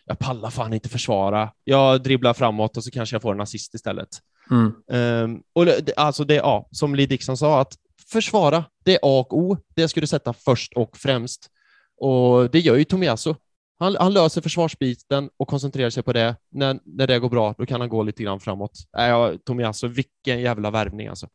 jag 0.05 0.19
pallar 0.19 0.49
fan 0.49 0.73
inte 0.73 0.89
försvara, 0.89 1.51
jag 1.63 2.03
dribblar 2.03 2.33
framåt 2.33 2.77
och 2.77 2.83
så 2.83 2.91
kanske 2.91 3.15
jag 3.15 3.21
får 3.21 3.33
en 3.33 3.41
assist 3.41 3.73
istället. 3.73 4.09
Mm. 4.51 4.73
Ehm, 4.91 5.41
och 5.53 5.65
det, 5.65 5.93
alltså 5.97 6.23
det, 6.23 6.35
ja, 6.35 6.67
som 6.71 6.95
Lee 6.95 7.05
Dixon 7.05 7.37
sa, 7.37 7.61
att 7.61 7.73
försvara, 8.13 8.65
det 8.85 8.93
är 8.93 8.99
A 9.01 9.19
och 9.19 9.37
O, 9.37 9.57
det 9.75 9.87
ska 9.87 10.01
du 10.01 10.07
sätta 10.07 10.33
först 10.33 10.73
och 10.73 10.97
främst. 10.97 11.49
Och 11.97 12.49
det 12.49 12.59
gör 12.59 12.75
ju 12.75 12.83
Tomiasso. 12.83 13.35
Han, 13.79 13.95
han 13.99 14.13
löser 14.13 14.41
försvarsbiten 14.41 15.29
och 15.37 15.47
koncentrerar 15.47 15.89
sig 15.89 16.03
på 16.03 16.13
det. 16.13 16.35
När, 16.51 16.79
när 16.85 17.07
det 17.07 17.19
går 17.19 17.29
bra, 17.29 17.55
då 17.57 17.65
kan 17.65 17.81
han 17.81 17.89
gå 17.89 18.03
lite 18.03 18.23
grann 18.23 18.39
framåt. 18.39 18.71
Äh, 18.97 19.05
ja, 19.05 19.33
Tomiasso, 19.45 19.87
vilken 19.87 20.41
jävla 20.41 20.71
värvning 20.71 21.07
alltså. 21.07 21.27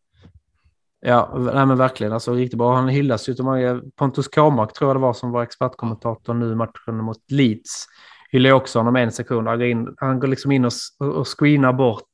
Ja, 1.00 1.34
nej, 1.54 1.66
men 1.66 1.78
verkligen. 1.78 2.12
Alltså, 2.12 2.32
riktigt 2.32 2.58
bra. 2.58 2.74
Han 2.74 2.88
hyllas 2.88 3.28
ju. 3.28 3.32
av 3.32 3.82
Pontus 3.96 4.28
Kåmark 4.28 4.72
tror 4.72 4.88
jag 4.90 4.96
det 4.96 5.00
var 5.00 5.12
som 5.12 5.30
var 5.30 5.42
expertkommentator 5.42 6.34
nu 6.34 6.52
i 6.52 6.54
matchen 6.54 6.96
mot 6.96 7.30
Leeds. 7.30 7.86
Hyllar 8.30 8.50
också 8.50 8.78
honom 8.78 8.96
en 8.96 9.12
sekund. 9.12 9.48
Han 9.48 9.58
går, 9.58 9.68
in, 9.68 9.94
han 9.96 10.20
går 10.20 10.28
liksom 10.28 10.52
in 10.52 10.64
och, 10.64 10.72
och 11.00 11.38
screenar 11.38 11.72
bort 11.72 12.10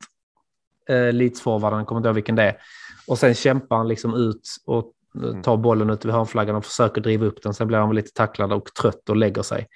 eh, 0.88 1.12
Leeds-forwarden, 1.12 1.84
kommer 1.84 1.98
inte 1.98 2.08
ihåg 2.08 2.14
vilken 2.14 2.36
det 2.36 2.42
är. 2.42 2.56
Och 3.06 3.18
sen 3.18 3.34
kämpar 3.34 3.76
han 3.76 3.88
liksom 3.88 4.14
ut 4.14 4.48
och 4.66 4.92
eh, 5.24 5.40
tar 5.40 5.56
bollen 5.56 5.90
ut 5.90 6.04
vid 6.04 6.12
hörnflaggan 6.12 6.56
och 6.56 6.64
försöker 6.64 7.00
driva 7.00 7.26
upp 7.26 7.42
den. 7.42 7.54
Sen 7.54 7.66
blir 7.66 7.78
han 7.78 7.94
lite 7.94 8.12
tacklad 8.12 8.52
och 8.52 8.74
trött 8.74 9.08
och 9.08 9.16
lägger 9.16 9.42
sig. 9.42 9.68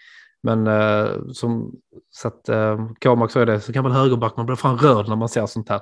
Men 0.42 0.66
eh, 0.66 1.08
som, 1.32 1.72
så 2.10 2.28
att 2.28 2.48
eh, 2.48 2.88
Kåmark 3.00 3.30
sa 3.30 3.44
det, 3.44 3.60
så 3.60 3.72
kan 3.72 3.82
man 3.82 3.92
högerback, 3.92 4.36
man 4.36 4.46
blir 4.46 4.56
fan 4.56 4.78
rörd 4.78 5.08
när 5.08 5.16
man 5.16 5.28
ser 5.28 5.46
sånt 5.46 5.68
här. 5.68 5.80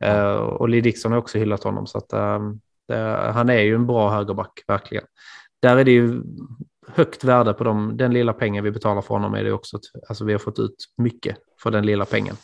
Eh, 0.00 0.36
och 0.36 0.68
Lee 0.68 0.80
Dixon 0.80 1.12
har 1.12 1.18
också 1.18 1.38
hyllat 1.38 1.64
honom, 1.64 1.86
så 1.86 1.98
att 1.98 2.12
eh, 2.12 2.38
det, 2.88 3.30
han 3.34 3.48
är 3.48 3.60
ju 3.60 3.74
en 3.74 3.86
bra 3.86 4.10
högerback, 4.10 4.64
verkligen. 4.66 5.04
Där 5.62 5.76
är 5.76 5.84
det 5.84 5.90
ju 5.90 6.22
högt 6.88 7.24
värde 7.24 7.52
på 7.52 7.64
dem. 7.64 7.96
Den 7.96 8.12
lilla 8.12 8.32
pengen 8.32 8.64
vi 8.64 8.70
betalar 8.70 9.02
för 9.02 9.14
honom 9.14 9.34
är 9.34 9.44
det 9.44 9.52
också, 9.52 9.78
alltså 10.08 10.24
vi 10.24 10.32
har 10.32 10.38
fått 10.38 10.58
ut 10.58 10.76
mycket 10.96 11.36
för 11.62 11.70
den 11.70 11.86
lilla 11.86 12.04
pengen. 12.04 12.36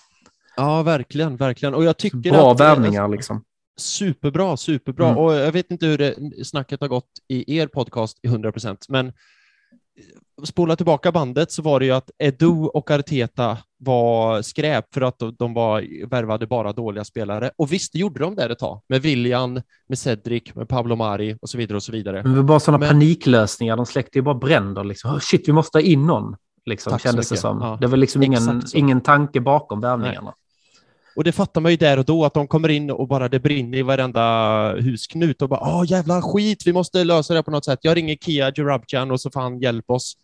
Ja, 0.57 0.83
verkligen, 0.83 1.37
verkligen. 1.37 1.75
Och 1.75 1.85
jag 1.85 1.97
tycker 1.97 2.19
Bra 2.33 2.53
att, 2.53 2.61
eh, 2.61 2.67
värvningar 2.67 3.09
liksom. 3.09 3.45
Superbra, 3.77 4.57
superbra. 4.57 5.07
Mm. 5.09 5.19
Och 5.19 5.35
jag 5.35 5.53
vet 5.53 5.71
inte 5.71 5.87
hur 5.87 5.99
det, 5.99 6.15
snacket 6.47 6.81
har 6.81 6.89
gått 6.89 7.11
i 7.29 7.57
er 7.59 7.67
podcast 7.67 8.19
i 8.23 8.27
100 8.29 8.53
procent, 8.53 8.87
men 8.89 9.13
spola 10.45 10.77
tillbaka 10.77 11.13
bandet 11.13 11.53
så 11.53 11.63
var 11.63 11.81
det 11.81 11.87
ju 11.87 11.93
att 11.93 12.11
Edu 12.19 12.49
och 12.49 12.91
Arteta 12.91 13.59
var 13.79 14.43
skräp 14.43 14.95
för 14.95 15.01
att 15.01 15.19
de- 15.39 15.55
var, 15.55 16.07
värvade 16.07 16.47
bara 16.47 16.73
dåliga 16.73 17.05
spelare. 17.05 17.51
Och 17.57 17.73
visst 17.73 17.95
gjorde 17.95 18.21
de 18.21 18.35
det 18.35 18.45
ett 18.53 18.59
tag, 18.59 18.81
med 18.89 19.03
William, 19.03 19.61
med 19.89 19.99
Cedric, 19.99 20.55
med 20.55 20.69
Pablo 20.69 20.97
Mari 20.97 21.39
och 21.43 21.49
så 21.51 21.59
vidare 21.59 21.77
och 21.77 21.83
så 21.83 21.93
vidare. 21.93 22.23
Men 22.23 22.33
det 22.33 22.39
var 22.39 22.45
bara 22.45 22.61
sådana 22.61 22.79
Men- 22.79 22.89
paniklösningar, 22.89 23.77
de 23.77 23.87
släckte 23.87 24.19
ju 24.19 24.23
bara 24.23 24.35
bränder. 24.35 24.85
Liksom. 24.85 25.11
Oh, 25.11 25.19
shit, 25.19 25.49
vi 25.49 25.53
måste 25.53 25.79
ha 25.79 25.83
in 25.83 26.07
någon, 26.07 26.37
liksom, 26.67 26.91
Tack 26.91 27.03
kändes 27.03 27.29
det 27.29 27.37
som. 27.37 27.59
Ja. 27.61 27.79
Det 27.81 27.87
var 27.87 27.97
liksom 27.97 28.23
ingen, 28.23 28.63
ingen 28.75 29.01
tanke 29.01 29.41
bakom 29.41 29.81
värvningarna. 29.81 30.35
Och 31.17 31.25
det 31.25 31.33
fattar 31.33 31.61
man 31.61 31.71
ju 31.71 31.77
där 31.77 31.99
och 31.99 32.05
då, 32.05 32.25
att 32.25 32.35
de 32.35 32.49
kommer 32.49 32.69
in 32.69 32.91
och 32.91 33.09
bara 33.09 33.29
det 33.29 33.41
brinner 33.41 33.79
i 33.79 33.83
varenda 33.83 34.73
husknut 34.81 35.43
och 35.43 35.49
bara 35.49 35.61
åh 35.61 35.85
jävla 35.87 36.23
skit, 36.23 36.67
vi 36.67 36.73
måste 36.73 37.05
lösa 37.05 37.35
det 37.35 37.43
på 37.43 37.51
något 37.51 37.65
sätt. 37.65 37.79
Jag 37.83 37.97
ringer 37.97 38.17
Kia 38.17 38.53
Jarabjan 38.57 39.11
och 39.11 39.21
så 39.21 39.31
får 39.31 39.41
han 39.41 39.61
hjälpa 39.61 39.93
oss. 39.93 40.15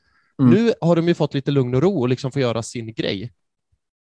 Mm. 0.42 0.54
Nu 0.54 0.72
har 0.80 0.96
de 0.96 1.08
ju 1.08 1.14
fått 1.14 1.34
lite 1.34 1.50
lugn 1.50 1.74
och 1.74 1.82
ro 1.82 2.00
och 2.00 2.08
liksom 2.08 2.32
få 2.32 2.40
göra 2.40 2.62
sin 2.62 2.92
grej. 2.92 3.32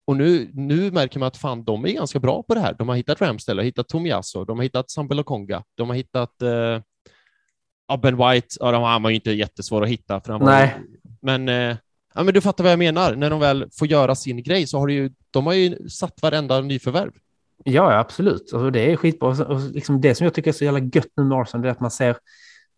Och 0.06 0.16
nu, 0.16 0.50
nu 0.54 0.90
märker 0.90 1.18
man 1.20 1.26
att 1.26 1.36
fan, 1.36 1.64
de 1.64 1.84
är 1.84 1.92
ganska 1.92 2.18
bra 2.20 2.42
på 2.42 2.54
det 2.54 2.60
här. 2.60 2.74
De 2.78 2.88
har 2.88 2.96
hittat 2.96 3.20
Ramsdale, 3.20 3.60
har 3.60 3.64
hittat 3.64 3.88
Tomiyasu, 3.88 4.44
de 4.44 4.58
har 4.58 4.62
hittat 4.62 4.90
Sambel 4.90 5.24
Konga, 5.24 5.62
de 5.74 5.88
har 5.88 5.96
hittat 5.96 6.42
eh, 6.42 6.80
White, 8.32 8.46
ja, 8.60 8.70
de- 8.72 8.82
han 8.82 9.02
var 9.02 9.10
ju 9.10 9.16
inte 9.16 9.30
jättesvår 9.32 9.82
att 9.82 9.88
hitta. 9.88 10.20
För 10.20 10.32
han 10.32 10.40
var 10.40 10.46
Nej. 10.50 10.74
Men, 11.22 11.48
eh, 11.48 11.76
ja, 12.16 12.22
men 12.22 12.34
du 12.34 12.40
fattar 12.40 12.64
vad 12.64 12.72
jag 12.72 12.78
menar. 12.78 13.14
När 13.16 13.30
de 13.30 13.40
väl 13.40 13.68
får 13.72 13.88
göra 13.88 14.14
sin 14.14 14.42
grej 14.42 14.66
så 14.66 14.78
har 14.78 14.86
det 14.86 14.92
ju, 14.92 15.10
de 15.30 15.46
har 15.46 15.52
ju 15.52 15.88
satt 15.88 16.22
varenda 16.22 16.60
nyförvärv. 16.60 17.12
Ja, 17.64 17.98
absolut. 17.98 18.40
Alltså, 18.40 18.70
det 18.70 18.92
är 18.92 18.96
skitbra. 18.96 19.28
Och 19.28 19.60
liksom 19.60 20.00
det 20.00 20.14
som 20.14 20.24
jag 20.24 20.34
tycker 20.34 20.50
är 20.50 20.52
så 20.52 20.64
jävla 20.64 20.80
gött 20.80 21.08
nu 21.16 21.24
med 21.24 21.38
Arsenal, 21.38 21.66
är 21.66 21.70
att 21.70 21.80
man 21.80 21.90
ser, 21.90 22.16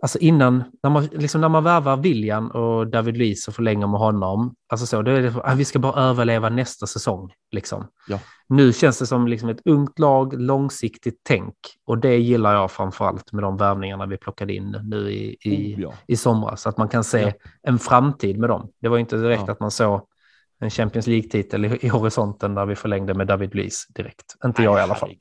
alltså 0.03 0.19
innan, 0.19 0.65
när 0.83 0.91
man, 0.91 1.05
liksom 1.05 1.41
när 1.41 1.49
man 1.49 1.65
värvar 1.65 1.97
William 1.97 2.51
och 2.51 2.87
David 2.87 3.17
Luiz 3.17 3.49
och 3.49 3.55
förlänger 3.55 3.87
med 3.87 4.01
honom, 4.01 4.55
alltså 4.69 4.87
så, 4.87 5.03
då 5.03 5.11
är 5.11 5.23
det, 5.23 5.35
ah, 5.45 5.55
vi 5.55 5.65
ska 5.65 5.79
bara 5.79 6.03
överleva 6.03 6.49
nästa 6.49 6.87
säsong. 6.87 7.33
Liksom. 7.51 7.87
Ja. 8.09 8.21
Nu 8.49 8.73
känns 8.73 8.99
det 8.99 9.07
som 9.07 9.29
liksom 9.29 9.49
ett 9.49 9.61
ungt 9.65 9.99
lag, 9.99 10.41
långsiktigt 10.41 11.21
tänk. 11.23 11.55
Och 11.87 11.99
det 11.99 12.17
gillar 12.17 12.55
jag 12.55 12.71
framför 12.71 13.05
allt 13.05 13.33
med 13.33 13.43
de 13.45 13.57
värvningarna 13.57 14.07
vi 14.07 14.17
plockade 14.17 14.55
in 14.55 14.77
nu 14.85 15.11
i, 15.11 15.37
i, 15.41 15.75
Oh, 15.77 15.81
ja. 15.81 15.93
i 16.07 16.17
somras. 16.17 16.63
Så 16.63 16.69
att 16.69 16.79
man 16.79 16.89
kan 16.89 17.05
se 17.05 17.21
Ja. 17.21 17.33
en 17.63 17.79
framtid 17.79 18.39
med 18.39 18.49
dem. 18.51 18.71
Det 18.81 18.89
var 18.89 18.99
inte 18.99 19.17
direkt 19.17 19.49
att 19.49 19.61
man 19.61 19.71
såg 19.71 20.01
en 20.61 20.71
Champions 20.71 21.07
League-titel 21.07 21.65
i, 21.65 21.79
i 21.81 21.89
horisonten 21.89 22.55
där 22.55 22.67
vi 22.67 22.75
förlängde 22.75 23.15
med 23.15 23.27
David 23.27 23.55
Luiz 23.55 23.87
direkt. 23.89 24.37
Inte 24.45 24.63
jag 24.63 24.79
i 24.79 24.83
alla 24.83 24.95
fall. 24.95 25.15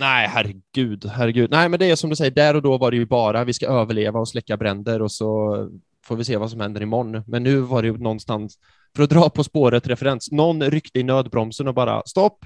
Nej, 0.00 0.28
herregud, 0.28 1.06
herregud. 1.06 1.50
Nej, 1.50 1.68
men 1.68 1.78
det 1.78 1.90
är 1.90 1.96
som 1.96 2.10
du 2.10 2.16
säger, 2.16 2.30
där 2.30 2.56
och 2.56 2.62
då 2.62 2.78
var 2.78 2.90
det 2.90 2.96
ju 2.96 3.06
bara 3.06 3.44
vi 3.44 3.52
ska 3.52 3.66
överleva 3.66 4.20
och 4.20 4.28
släcka 4.28 4.56
bränder 4.56 5.02
och 5.02 5.12
så 5.12 5.56
får 6.04 6.16
vi 6.16 6.24
se 6.24 6.36
vad 6.36 6.50
som 6.50 6.60
händer 6.60 6.82
imorgon. 6.82 7.24
Men 7.26 7.42
nu 7.42 7.60
var 7.60 7.82
det 7.82 7.88
ju 7.88 7.98
någonstans, 7.98 8.58
för 8.96 9.02
att 9.02 9.10
dra 9.10 9.30
på 9.30 9.44
spåret 9.44 9.86
referens, 9.86 10.30
någon 10.32 10.62
ryckte 10.62 11.00
i 11.00 11.02
nödbromsen 11.02 11.68
och 11.68 11.74
bara 11.74 12.02
stopp, 12.06 12.44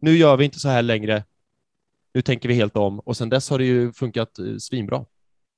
nu 0.00 0.16
gör 0.16 0.36
vi 0.36 0.44
inte 0.44 0.58
så 0.58 0.68
här 0.68 0.82
längre. 0.82 1.24
Nu 2.14 2.22
tänker 2.22 2.48
vi 2.48 2.54
helt 2.54 2.76
om 2.76 3.00
och 3.00 3.16
sen 3.16 3.28
dess 3.28 3.50
har 3.50 3.58
det 3.58 3.64
ju 3.64 3.92
funkat 3.92 4.38
eh, 4.38 4.56
svinbra. 4.58 5.04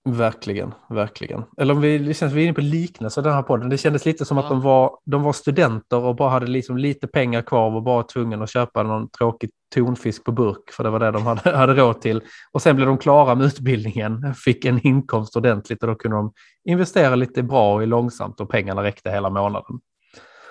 Verkligen, 0.08 0.74
verkligen. 0.90 1.44
Eller 1.58 1.74
om 1.74 1.80
vi, 1.80 1.98
det 1.98 2.14
känns 2.14 2.32
vi 2.32 2.40
är 2.40 2.44
inne 2.44 2.54
på 2.54 2.60
liknelse 2.60 3.22
den 3.22 3.32
här 3.32 3.42
podden. 3.42 3.68
Det 3.68 3.78
kändes 3.78 4.04
lite 4.06 4.24
som 4.24 4.38
att 4.38 4.44
Ja. 4.44 4.48
de 4.48 4.60
var, 4.60 4.98
de 5.04 5.22
var 5.22 5.32
studenter 5.32 5.98
och 5.98 6.16
bara 6.16 6.30
hade 6.30 6.46
liksom 6.46 6.76
lite 6.78 7.06
pengar 7.06 7.42
kvar 7.42 7.74
och 7.74 7.82
bara 7.82 8.02
tvungna 8.02 8.44
att 8.44 8.50
köpa 8.50 8.82
någon 8.82 9.08
tråkig 9.10 9.50
tonfisk 9.74 10.24
på 10.24 10.32
burk, 10.32 10.70
för 10.72 10.84
det 10.84 10.90
var 10.90 11.00
det 11.00 11.10
de 11.10 11.26
hade, 11.26 11.50
hade 11.56 11.74
råd 11.74 12.00
till. 12.00 12.20
Och 12.52 12.62
sen 12.62 12.76
blev 12.76 12.88
de 12.88 12.98
klara 12.98 13.34
med 13.34 13.46
utbildningen, 13.46 14.34
fick 14.34 14.64
en 14.64 14.86
inkomst 14.86 15.36
ordentligt 15.36 15.82
och 15.82 15.88
då 15.88 15.94
kunde 15.94 16.16
de 16.16 16.32
investera 16.64 17.14
lite 17.14 17.42
bra 17.42 17.74
och 17.74 17.86
långsamt 17.86 18.40
och 18.40 18.50
pengarna 18.50 18.82
räckte 18.82 19.10
hela 19.10 19.30
månaden. 19.30 19.78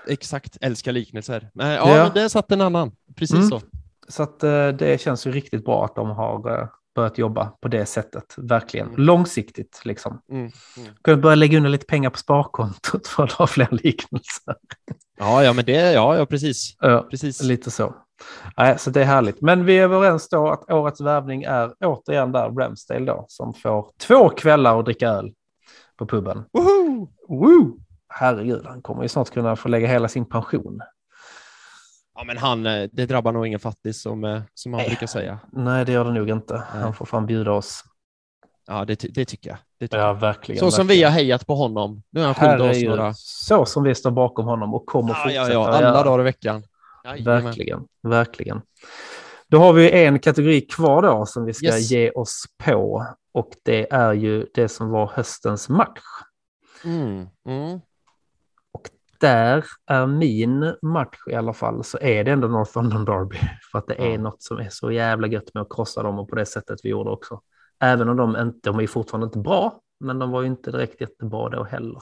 Exakt, 0.08 0.58
älskar 0.62 0.92
liknelser. 0.92 1.50
Ja, 1.54 1.74
Ja. 1.74 1.86
men 2.04 2.14
där 2.14 2.28
satt 2.28 2.52
en 2.52 2.62
annan. 2.62 2.92
Precis 3.16 3.36
Mm. 3.38 3.50
så. 3.50 3.62
Så 4.08 4.24
att 4.24 4.44
eh, 4.44 4.68
det 4.68 5.02
känns 5.02 5.28
ju 5.28 5.32
riktigt 5.32 5.66
bra 5.66 5.86
att 5.86 5.96
de 5.96 6.10
har 6.10 6.60
eh, 6.62 6.68
börjat 6.96 7.18
jobba 7.18 7.46
på 7.62 7.68
det 7.68 7.86
sättet, 7.86 8.36
verkligen. 8.38 8.88
Mm. 8.88 9.02
Långsiktigt 9.02 9.82
liksom. 9.86 10.22
Mm. 10.32 10.42
Mm. 10.42 10.94
Kunde 11.04 11.22
börja 11.22 11.36
lägga 11.36 11.58
undan 11.58 11.72
lite 11.72 11.86
pengar 11.86 12.10
på 12.10 12.18
sparkontot 12.18 13.08
för 13.16 13.24
att 13.24 13.32
ha 13.32 13.48
fler 13.48 13.68
liknelser. 13.72 14.56
Ja, 15.20 15.44
ja, 15.44 15.54
men 15.54 15.66
det, 15.66 15.92
ja, 15.92 16.18
ja, 16.18 16.26
precis. 16.26 16.76
Ja, 16.80 17.08
Precis. 17.10 17.44
lite 17.44 17.72
så. 17.72 17.96
Nej, 18.58 18.80
så 18.80 18.90
det 18.90 19.02
är 19.02 19.06
härligt. 19.06 19.42
Men 19.42 19.66
vi 19.66 19.80
är 19.80 19.84
överens 19.84 20.30
då 20.30 20.48
att 20.48 20.72
årets 20.72 21.02
värvning 21.02 21.44
är 21.44 21.74
återigen 21.86 22.32
där 22.32 22.50
Ramsdale 22.50 23.06
då, 23.06 23.26
som 23.28 23.54
får 23.54 23.92
två 24.08 24.30
kvällar 24.30 24.80
att 24.80 24.86
dricka 24.86 25.08
öl 25.08 25.34
på 25.98 26.06
puben. 26.06 26.46
Woho! 26.54 27.10
Woo! 27.30 27.80
Herregud, 28.08 28.66
han 28.66 28.82
kommer 28.82 29.04
ju 29.04 29.10
snart 29.10 29.30
kunna 29.30 29.56
få 29.56 29.70
lägga 29.70 29.88
hela 29.88 30.08
sin 30.08 30.26
pension. 30.26 30.80
Ja, 32.16 32.24
men 32.24 32.38
han, 32.38 32.66
eh, 32.66 32.90
det 32.92 33.06
drabbar 33.06 33.32
nog 33.32 33.48
ingen 33.48 33.60
fattig 33.60 33.96
som, 33.96 34.24
eh, 34.24 34.42
som 34.54 34.74
han 34.74 34.80
Nej. 34.82 34.90
brukar 34.90 35.08
säga. 35.08 35.40
Nej, 35.52 35.86
det 35.86 35.92
gör 35.92 36.06
det 36.06 36.12
nog 36.14 36.30
inte. 36.30 36.54
Nej. 36.54 36.82
Han 36.82 36.94
får 36.94 37.06
fan 37.06 37.26
bjuda 37.26 37.52
oss. 37.52 37.84
Ja, 38.68 38.86
det, 38.86 38.96
det 39.14 39.26
tycker 39.26 39.50
jag. 39.50 39.58
Det 39.80 39.88
tycker 39.88 39.98
Ja, 39.98 40.08
jag. 40.08 40.14
verkligen. 40.16 40.60
Så 40.60 40.72
som 40.72 40.88
vi 40.88 41.04
har 41.04 41.12
hejat 41.12 41.48
på 41.48 41.56
honom. 41.56 42.04
Nu 42.10 42.20
har 42.20 42.34
han 42.34 42.36
skyldig 42.58 42.72
oss 42.72 42.98
några... 42.98 43.14
Så 43.18 43.66
som 43.66 43.84
vi 43.84 43.96
står 43.96 44.12
bakom 44.12 44.46
honom 44.46 44.74
och 44.74 44.86
kommer 44.86 45.10
Ja, 45.10 45.16
fortsätta 45.16 45.54
ja, 45.54 45.72
ja, 45.82 45.88
alla 45.88 46.04
dagar 46.04 46.20
i 46.20 46.24
veckan. 46.24 46.64
Jajamän. 47.06 47.44
Verkligen, 47.44 47.88
verkligen. 48.04 48.62
Då 49.48 49.58
har 49.60 49.74
vi 49.74 50.06
en 50.06 50.20
kategori 50.20 50.62
kvar 50.62 51.02
då 51.02 51.26
som 51.26 51.46
vi 51.46 51.54
ska 51.54 51.66
Yes. 51.66 51.92
ge 51.92 52.12
oss 52.12 52.44
på. 52.64 53.06
Och 53.34 53.50
det 53.64 53.94
är 53.94 54.14
ju 54.14 54.46
det 54.54 54.70
som 54.70 54.90
var 54.90 55.08
höstens 55.16 55.70
match. 55.70 56.00
Mm, 56.86 57.28
mm. 57.48 57.80
Där 59.24 59.66
är 59.88 60.06
min 60.08 60.76
match 60.82 61.18
i 61.28 61.34
alla 61.34 61.54
fall, 61.54 61.84
så 61.84 61.98
är 62.02 62.24
det 62.24 62.32
ändå 62.32 62.48
North 62.48 62.72
London 62.76 63.06
Derby. 63.06 63.38
För 63.72 63.80
att 63.80 63.88
det 63.88 64.14
är 64.14 64.18
något 64.18 64.44
som 64.44 64.58
är 64.60 64.70
så 64.70 64.92
jävla 64.92 65.28
gött 65.28 65.54
med 65.54 65.62
att 65.62 65.70
krossa 65.70 66.04
dem 66.04 66.20
och 66.20 66.30
på 66.30 66.36
det 66.36 66.46
sättet 66.46 66.80
vi 66.84 66.90
gjorde 66.90 67.10
också. 67.10 67.42
Även 67.80 68.10
om 68.10 68.18
de 68.18 68.38
inte, 68.38 68.70
de 68.70 68.80
är 68.80 68.88
fortfarande 68.88 69.26
inte 69.26 69.40
bra, 69.40 69.80
men 70.00 70.20
de 70.20 70.32
var 70.32 70.42
ju 70.42 70.48
inte 70.48 70.72
direkt 70.72 71.02
jättebra 71.02 71.50
då 71.50 71.64
heller. 71.64 72.02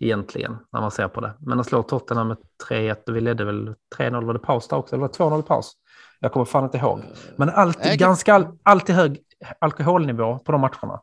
Egentligen, 0.00 0.56
när 0.72 0.80
man 0.80 0.90
ser 0.90 1.08
på 1.08 1.20
det. 1.20 1.32
Men 1.40 1.60
att 1.60 1.66
slå 1.66 1.82
Tottenham 1.82 2.28
med 2.28 2.36
3-1 2.68 2.96
och 3.06 3.16
vi 3.16 3.20
ledde 3.20 3.44
väl 3.44 3.74
3-0, 3.96 4.24
var 4.24 4.32
det 4.32 4.40
paus 4.40 4.68
där 4.68 4.76
också? 4.76 4.96
Eller 4.96 5.00
var 5.00 5.08
det 5.08 5.36
2-0 5.36 5.40
i 5.40 5.42
paus? 5.42 5.72
Jag 6.20 6.32
kommer 6.32 6.44
fan 6.44 6.64
inte 6.64 6.78
ihåg. 6.78 7.00
Men 7.36 7.48
alltid, 7.48 7.98
ganska 7.98 8.34
all, 8.34 8.46
alltid 8.62 8.94
hög 8.94 9.22
alkoholnivå 9.58 10.38
på 10.38 10.52
de 10.52 10.60
matcherna. 10.60 11.00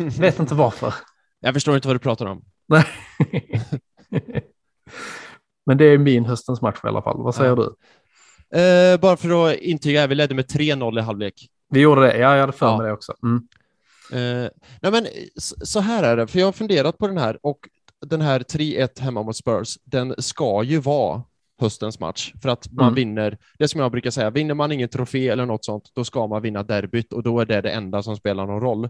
Vet 0.20 0.38
inte 0.38 0.54
varför. 0.54 0.94
Jag 1.40 1.54
förstår 1.54 1.74
inte 1.74 1.88
vad 1.88 1.94
du 1.94 2.00
pratar 2.00 2.26
om. 2.26 2.42
Men 5.68 5.76
det 5.78 5.84
är 5.84 5.98
min 5.98 6.24
höstens 6.24 6.62
match 6.62 6.78
i 6.84 6.86
alla 6.86 7.02
fall. 7.02 7.22
Vad 7.22 7.34
säger 7.34 7.50
Ja. 7.50 7.56
du? 7.56 7.74
Eh, 8.60 9.00
bara 9.00 9.16
för 9.16 9.48
att 9.50 9.56
intyga, 9.56 10.06
vi 10.06 10.14
ledde 10.14 10.34
med 10.34 10.46
3-0 10.46 10.98
i 10.98 11.02
halvlek. 11.02 11.34
Vi 11.70 11.80
gjorde 11.80 12.00
det. 12.00 12.18
Ja, 12.18 12.32
jag 12.34 12.40
hade 12.40 12.52
för 12.52 12.66
Ja. 12.66 12.76
mig 12.78 12.86
det 12.86 12.92
också. 12.92 13.14
Mm. 13.22 13.42
Eh, 14.12 14.50
nej 14.82 14.92
men 14.92 15.06
så 15.64 15.80
här 15.80 16.02
är 16.02 16.16
det, 16.16 16.26
för 16.26 16.38
jag 16.38 16.46
har 16.46 16.52
funderat 16.52 16.98
på 16.98 17.06
den 17.08 17.18
här 17.18 17.38
och 17.42 17.58
den 18.06 18.20
här 18.20 18.40
3-1 18.40 19.00
hemma 19.00 19.22
mot 19.22 19.36
Spurs, 19.36 19.78
den 19.84 20.14
ska 20.18 20.62
ju 20.62 20.78
vara 20.80 21.22
höstens 21.60 22.00
match 22.00 22.32
för 22.42 22.48
att 22.48 22.72
man 22.72 22.84
Mm. 22.84 22.94
vinner, 22.94 23.38
det 23.58 23.68
som 23.68 23.80
jag 23.80 23.90
brukar 23.92 24.10
säga, 24.10 24.30
vinner 24.30 24.54
man 24.54 24.72
ingen 24.72 24.88
trofé 24.88 25.28
eller 25.28 25.46
något 25.46 25.64
sånt, 25.64 25.90
då 25.94 26.04
ska 26.04 26.26
man 26.26 26.42
vinna 26.42 26.62
derbyt 26.62 27.12
och 27.12 27.22
då 27.22 27.40
är 27.40 27.46
det 27.46 27.60
det 27.60 27.70
enda 27.70 28.02
som 28.02 28.16
spelar 28.16 28.46
någon 28.46 28.60
roll. 28.60 28.88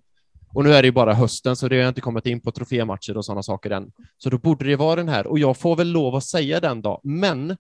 Och 0.55 0.65
nu 0.65 0.73
är 0.73 0.83
det 0.83 0.89
ju 0.89 0.93
bara 0.93 1.15
hösten, 1.15 1.57
så 1.57 1.69
det 1.69 1.83
har 1.83 1.89
inte 1.89 2.01
kommit 2.01 2.27
in 2.27 2.41
på 2.41 2.53
trofématcher 2.53 3.17
och 3.17 3.25
sådana 3.25 3.43
saker 3.43 3.71
än. 3.71 3.93
Så 4.19 4.31
då 4.31 4.39
borde 4.39 4.65
det 4.65 4.77
vara 4.77 4.97
den 4.97 5.09
här, 5.09 5.27
och 5.27 5.39
jag 5.39 5.57
får 5.57 5.77
väl 5.77 5.89
lov 5.89 6.15
att 6.15 6.25
säga 6.25 6.61
den 6.61 6.83
då, 6.83 7.01
men 7.05 7.57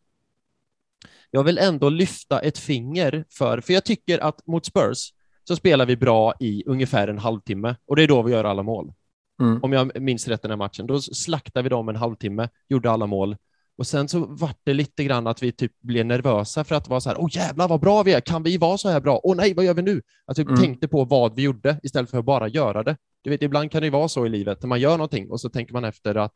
jag 1.31 1.44
vill 1.44 1.59
ändå 1.59 1.89
lyfta 1.89 2.40
ett 2.40 2.59
finger 2.59 3.24
för, 3.31 3.60
för 3.60 3.73
jag 3.73 3.85
tycker 3.85 4.19
att 4.19 4.47
mot 4.47 4.66
Spurs 4.66 5.12
så 5.44 5.56
spelar 5.56 5.86
vi 5.86 5.97
bra 5.97 6.35
i 6.40 6.65
ungefär 6.66 7.09
en 7.09 7.19
halvtimme 7.19 7.77
och 7.86 7.97
det 7.97 8.02
är 8.02 8.09
då 8.09 8.23
vi 8.23 8.32
gör 8.32 8.44
alla 8.44 8.62
mål. 8.62 8.93
Mm. 9.40 9.62
Om 9.62 9.73
jag 9.73 10.01
minns 10.01 10.28
rätt 10.28 10.43
den 10.43 10.51
här 10.51 10.56
matchen, 10.56 10.86
då 10.86 11.01
slaktade 11.01 11.62
vi 11.62 11.69
dem 11.69 11.89
en 11.89 11.97
halvtimme, 11.97 12.48
gjorde 12.69 12.90
alla 12.90 13.06
mål 13.06 13.36
och 13.78 13.86
sen 13.86 14.09
så 14.09 14.26
vart 14.28 14.59
det 14.64 14.74
lite 14.74 15.05
grann 15.05 15.26
att 15.26 15.42
vi 15.42 15.52
typ 15.52 15.72
blev 15.80 16.06
nervösa 16.06 16.64
för 16.64 16.74
att 16.74 16.84
det 16.84 16.90
var 16.90 17.00
så 17.00 17.09
här, 17.09 17.20
åh 17.20 17.28
jävlar 17.30 17.68
vad 17.68 17.80
bra 17.80 18.02
vi 18.02 18.12
är, 18.12 18.20
kan 18.20 18.42
vi 18.42 18.56
vara 18.59 18.78
så 18.78 18.88
här 18.88 19.00
bra? 19.00 19.20
Åh 19.22 19.36
nej, 19.36 19.55
vad 19.55 19.64
gör 19.64 19.74
vi 19.74 19.82
nu? 19.82 20.02
Att 20.26 20.38
vi 20.38 20.42
Mm. 20.42 20.56
tänkte 20.56 20.88
på 20.88 21.05
vad 21.05 21.34
vi 21.36 21.42
gjorde 21.42 21.80
istället 21.82 22.10
för 22.10 22.18
att 22.18 22.24
bara 22.24 22.48
göra 22.48 22.82
det. 22.82 22.96
Du 23.22 23.30
vet, 23.30 23.42
ibland 23.42 23.70
kan 23.70 23.80
det 23.80 23.86
ju 23.86 23.90
vara 23.90 24.09
så 24.09 24.26
i 24.26 24.28
livet, 24.28 24.62
när 24.62 24.68
man 24.68 24.80
gör 24.80 24.90
någonting 24.96 25.30
och 25.30 25.40
så 25.40 25.48
tänker 25.48 25.72
man 25.72 25.84
efter 25.84 26.14
att 26.14 26.32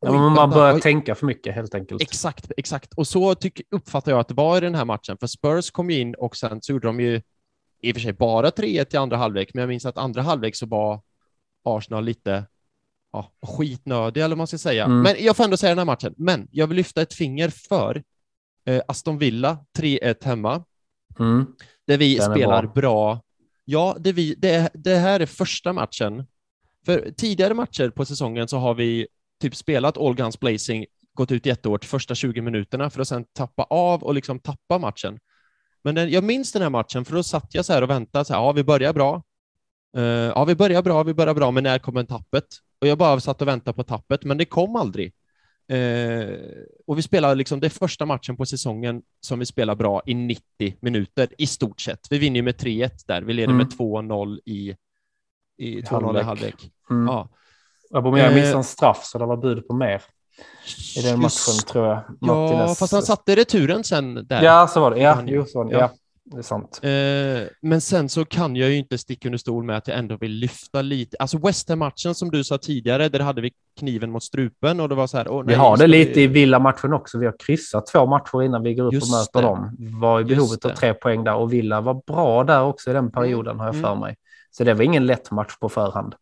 Ja, 0.00 0.12
man 0.30 0.50
börjar 0.50 0.78
tänka 0.78 1.14
för 1.14 1.26
mycket 1.26 1.54
helt 1.54 1.74
enkelt. 1.74 2.02
Exakt, 2.02 2.52
exakt. 2.56 2.94
Och 2.94 3.06
så 3.06 3.34
tyck, 3.34 3.60
uppfattar 3.70 4.12
jag 4.12 4.18
att 4.20 4.28
det 4.28 4.34
var 4.34 4.56
i 4.56 4.60
den 4.60 4.74
här 4.74 4.84
matchen, 4.84 5.16
för 5.20 5.26
Spurs 5.26 5.70
kom 5.70 5.90
ju 5.90 6.00
in 6.00 6.14
och 6.14 6.36
sen 6.36 6.62
så 6.62 6.72
gjorde 6.72 6.86
de 6.88 7.00
ju 7.00 7.22
i 7.82 7.90
och 7.92 7.94
för 7.94 8.00
sig 8.00 8.12
bara 8.12 8.50
3-1 8.50 8.94
i 8.94 8.96
andra 8.96 9.16
halvlek, 9.16 9.50
men 9.54 9.60
jag 9.60 9.68
minns 9.68 9.86
att 9.86 9.98
andra 9.98 10.22
halvlek 10.22 10.56
så 10.56 10.66
var 10.66 11.00
Arsenal 11.64 12.04
lite 12.04 12.44
ja, 13.14 13.32
skitnödiga, 13.46 14.24
eller 14.24 14.34
vad 14.34 14.38
man 14.38 14.46
ska 14.46 14.58
säga. 14.58 14.84
Mm. 14.84 15.00
Men 15.02 15.14
jag 15.18 15.36
får 15.36 15.44
ändå 15.44 15.56
säga 15.56 15.70
den 15.70 15.78
här 15.78 15.84
matchen. 15.84 16.14
Men 16.16 16.48
jag 16.50 16.66
vill 16.66 16.76
lyfta 16.76 17.02
ett 17.02 17.14
finger 17.14 17.48
för 17.48 18.02
eh, 18.66 18.82
Aston 18.88 19.18
Villa, 19.18 19.58
3-1 19.78 20.24
hemma, 20.24 20.64
Mm. 21.18 21.46
där 21.86 21.98
vi 21.98 22.16
Den 22.16 22.32
spelar 22.32 22.62
bra. 22.62 22.72
bra. 22.72 23.20
Ja, 23.64 23.96
det, 24.00 24.12
vi, 24.12 24.34
det, 24.34 24.70
det 24.74 24.96
här 24.96 25.20
är 25.20 25.26
första 25.26 25.72
matchen. 25.72 26.26
För 26.86 27.10
tidigare 27.16 27.54
matcher 27.54 27.90
på 27.90 28.04
säsongen 28.04 28.48
så 28.48 28.56
har 28.58 28.74
vi 28.74 29.06
typ 29.40 29.56
spelat 29.56 29.98
All 29.98 30.14
Guns 30.14 30.40
Blazing, 30.40 30.86
gått 31.14 31.32
ut 31.32 31.46
jättehårt 31.46 31.84
första 31.84 32.14
20 32.14 32.40
minuterna 32.40 32.90
för 32.90 33.00
att 33.00 33.08
sen 33.08 33.24
tappa 33.32 33.62
av 33.62 34.02
och 34.02 34.14
liksom 34.14 34.38
tappa 34.38 34.78
matchen. 34.78 35.18
Men 35.84 35.94
den, 35.94 36.10
jag 36.10 36.24
minns 36.24 36.52
den 36.52 36.62
här 36.62 36.70
matchen, 36.70 37.04
för 37.04 37.14
då 37.14 37.22
satt 37.22 37.54
jag 37.54 37.64
så 37.64 37.72
här 37.72 37.82
och 37.82 37.90
väntade, 37.90 38.24
så 38.24 38.32
här, 38.34 38.40
ja, 38.40 38.52
vi 38.52 38.64
börjar 38.64 38.92
bra. 38.92 39.22
Eh, 39.96 40.02
ja, 40.02 40.44
vi 40.44 40.54
börjar 40.54 40.82
bra, 40.82 41.02
vi 41.02 41.14
börjar 41.14 41.34
bra, 41.34 41.50
men 41.50 41.64
när 41.64 41.78
kommer 41.78 42.04
tappet? 42.04 42.44
Och 42.84 42.88
jag 42.88 42.98
bara 42.98 43.20
satt 43.20 43.42
och 43.42 43.48
väntade 43.48 43.74
på 43.76 43.82
tappet, 43.82 44.24
men 44.24 44.38
det 44.38 44.44
kom 44.44 44.76
aldrig. 44.76 45.12
Eh, 45.68 46.28
och 46.86 46.98
vi 46.98 47.02
spelade 47.02 47.34
liksom, 47.34 47.60
det 47.60 47.66
är 47.66 47.70
första 47.70 48.06
matchen 48.06 48.36
på 48.36 48.46
säsongen 48.46 49.02
som 49.20 49.38
vi 49.38 49.46
spelar 49.46 49.74
bra 49.74 50.02
i 50.06 50.14
90 50.14 50.42
minuter, 50.80 51.28
i 51.38 51.46
stort 51.46 51.80
sett. 51.80 52.00
Vi 52.10 52.18
vinner 52.18 52.36
ju 52.36 52.42
med 52.42 52.54
3-1 52.56 52.90
där, 53.06 53.22
vi 53.22 53.32
leder 53.32 53.52
Mm. 53.52 53.56
med 53.56 53.66
2-0 53.78 54.38
i, 54.44 54.76
i 55.58 55.80
2-0 55.82 56.20
i 56.20 56.22
halvlek. 56.22 56.54
Mm. 56.90 57.06
Ja. 57.06 57.28
Aubameyang 57.94 58.28
Eh, 58.30 58.34
missade 58.34 58.56
en 58.56 58.64
straff, 58.64 59.04
så 59.04 59.18
det 59.18 59.26
var 59.26 59.36
bud 59.36 59.66
på 59.68 59.74
mer 59.74 60.02
i 60.96 61.02
den 61.02 61.20
matchen 61.20 61.22
Just- 61.22 61.68
tror 61.68 61.86
jag. 61.86 61.96
Ja, 62.20 62.26
Martinez- 62.26 62.74
fast 62.78 62.92
han 62.92 63.02
satte 63.02 63.36
returen 63.36 63.84
sen 63.84 64.26
där. 64.26 64.42
Ja, 64.42 64.66
så 64.68 64.80
var 64.80 64.90
det. 64.90 65.00
Ja, 65.00 65.22
jo, 65.26 65.44
så 65.46 65.58
var 65.58 65.70
det. 65.70 65.78
ja. 65.78 65.90
Det 66.26 66.38
är 66.38 66.42
sant. 66.42 66.80
Eh, 66.82 67.48
men 67.62 67.80
sen 67.80 68.08
så 68.08 68.24
kan 68.24 68.56
jag 68.56 68.70
ju 68.70 68.76
inte 68.76 68.98
sticka 68.98 69.28
under 69.28 69.38
stol 69.38 69.64
med 69.64 69.76
att 69.76 69.88
jag 69.88 69.98
ändå 69.98 70.16
vill 70.16 70.32
lyfta 70.32 70.82
lite. 70.82 71.16
Alltså 71.20 71.38
West 71.38 71.68
Ham-matchen 71.68 72.14
som 72.14 72.30
du 72.30 72.44
sa 72.44 72.58
tidigare, 72.58 73.08
där 73.08 73.20
hade 73.20 73.40
vi 73.40 73.52
kniven 73.80 74.10
mot 74.10 74.22
strupen 74.22 74.80
och 74.80 74.88
det 74.88 74.94
var 74.94 75.06
så 75.06 75.16
här, 75.16 75.24
Vi 75.24 75.46
nej, 75.46 75.56
har 75.56 75.76
det 75.76 75.86
lite 75.86 76.12
vi- 76.14 76.22
i 76.22 76.26
Villa-matchen 76.26 76.92
också. 76.92 77.18
Vi 77.18 77.26
har 77.26 77.34
kryssat 77.38 77.86
två 77.86 78.06
matcher 78.06 78.42
innan 78.42 78.62
vi 78.62 78.74
går 78.74 78.84
upp 78.86 78.92
Just 78.92 79.06
och 79.12 79.18
möter 79.18 79.40
det. 79.42 79.46
dem. 79.46 80.00
Var 80.00 80.20
i 80.20 80.24
behovet 80.24 80.64
av 80.64 80.70
tre 80.70 80.94
poäng 80.94 81.24
där 81.24 81.34
och 81.34 81.52
Villa 81.52 81.80
var 81.80 82.02
bra 82.06 82.44
där 82.44 82.62
också 82.62 82.90
i 82.90 82.92
den 82.92 83.10
perioden 83.12 83.58
har 83.58 83.66
jag 83.66 83.74
Mm. 83.74 83.84
för 83.90 83.94
mig. 84.00 84.16
Så 84.50 84.64
det 84.64 84.74
var 84.74 84.82
ingen 84.84 85.06
lätt 85.06 85.30
match 85.30 85.56
på 85.60 85.68
förhand. 85.68 86.14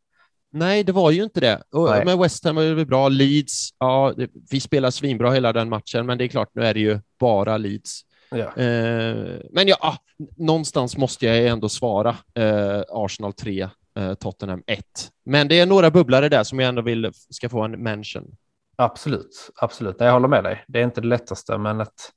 Nej, 0.52 0.84
det 0.84 0.92
var 0.92 1.10
ju 1.10 1.22
inte 1.24 1.40
det. 1.40 1.62
Och, 1.72 1.88
men 2.06 2.18
West 2.18 2.44
Ham 2.44 2.54
var 2.56 2.62
ju 2.62 2.84
bra. 2.84 3.08
Leeds, 3.08 3.68
ja, 3.78 4.12
vi 4.50 4.60
spelar 4.60 4.90
svinbra 4.90 5.30
hela 5.30 5.52
den 5.52 5.68
matchen, 5.68 6.06
men 6.06 6.18
det 6.18 6.24
är 6.24 6.28
klart, 6.28 6.48
nu 6.54 6.62
är 6.64 6.74
det 6.74 6.80
ju 6.80 7.00
bara 7.20 7.56
Leeds. 7.56 8.00
Ja. 8.32 8.62
Eh, 8.62 9.40
men 9.50 9.68
ja, 9.68 9.76
ah, 9.80 9.96
någonstans 10.36 10.96
måste 10.96 11.26
jag 11.26 11.46
ändå 11.46 11.68
svara 11.68 12.16
eh, 12.34 12.82
Arsenal 12.88 13.32
3, 13.32 13.68
eh, 13.98 14.14
Tottenham 14.14 14.62
1. 14.66 14.84
Men 15.24 15.48
det 15.48 15.60
är 15.60 15.66
några 15.66 15.90
bubblare 15.90 16.28
där 16.28 16.44
som 16.44 16.58
jag 16.58 16.68
ändå 16.68 16.82
vill 16.82 17.12
ska 17.30 17.48
få 17.48 17.62
en 17.62 17.70
mention. 17.72 18.36
Absolut, 18.76 19.50
absolut. 19.56 19.96
Jag 19.98 20.12
håller 20.12 20.28
med 20.28 20.44
dig. 20.44 20.64
Det 20.68 20.80
är 20.80 20.84
inte 20.84 21.00
det 21.00 21.06
lättaste, 21.06 21.58
men 21.58 21.80
att, 21.80 22.12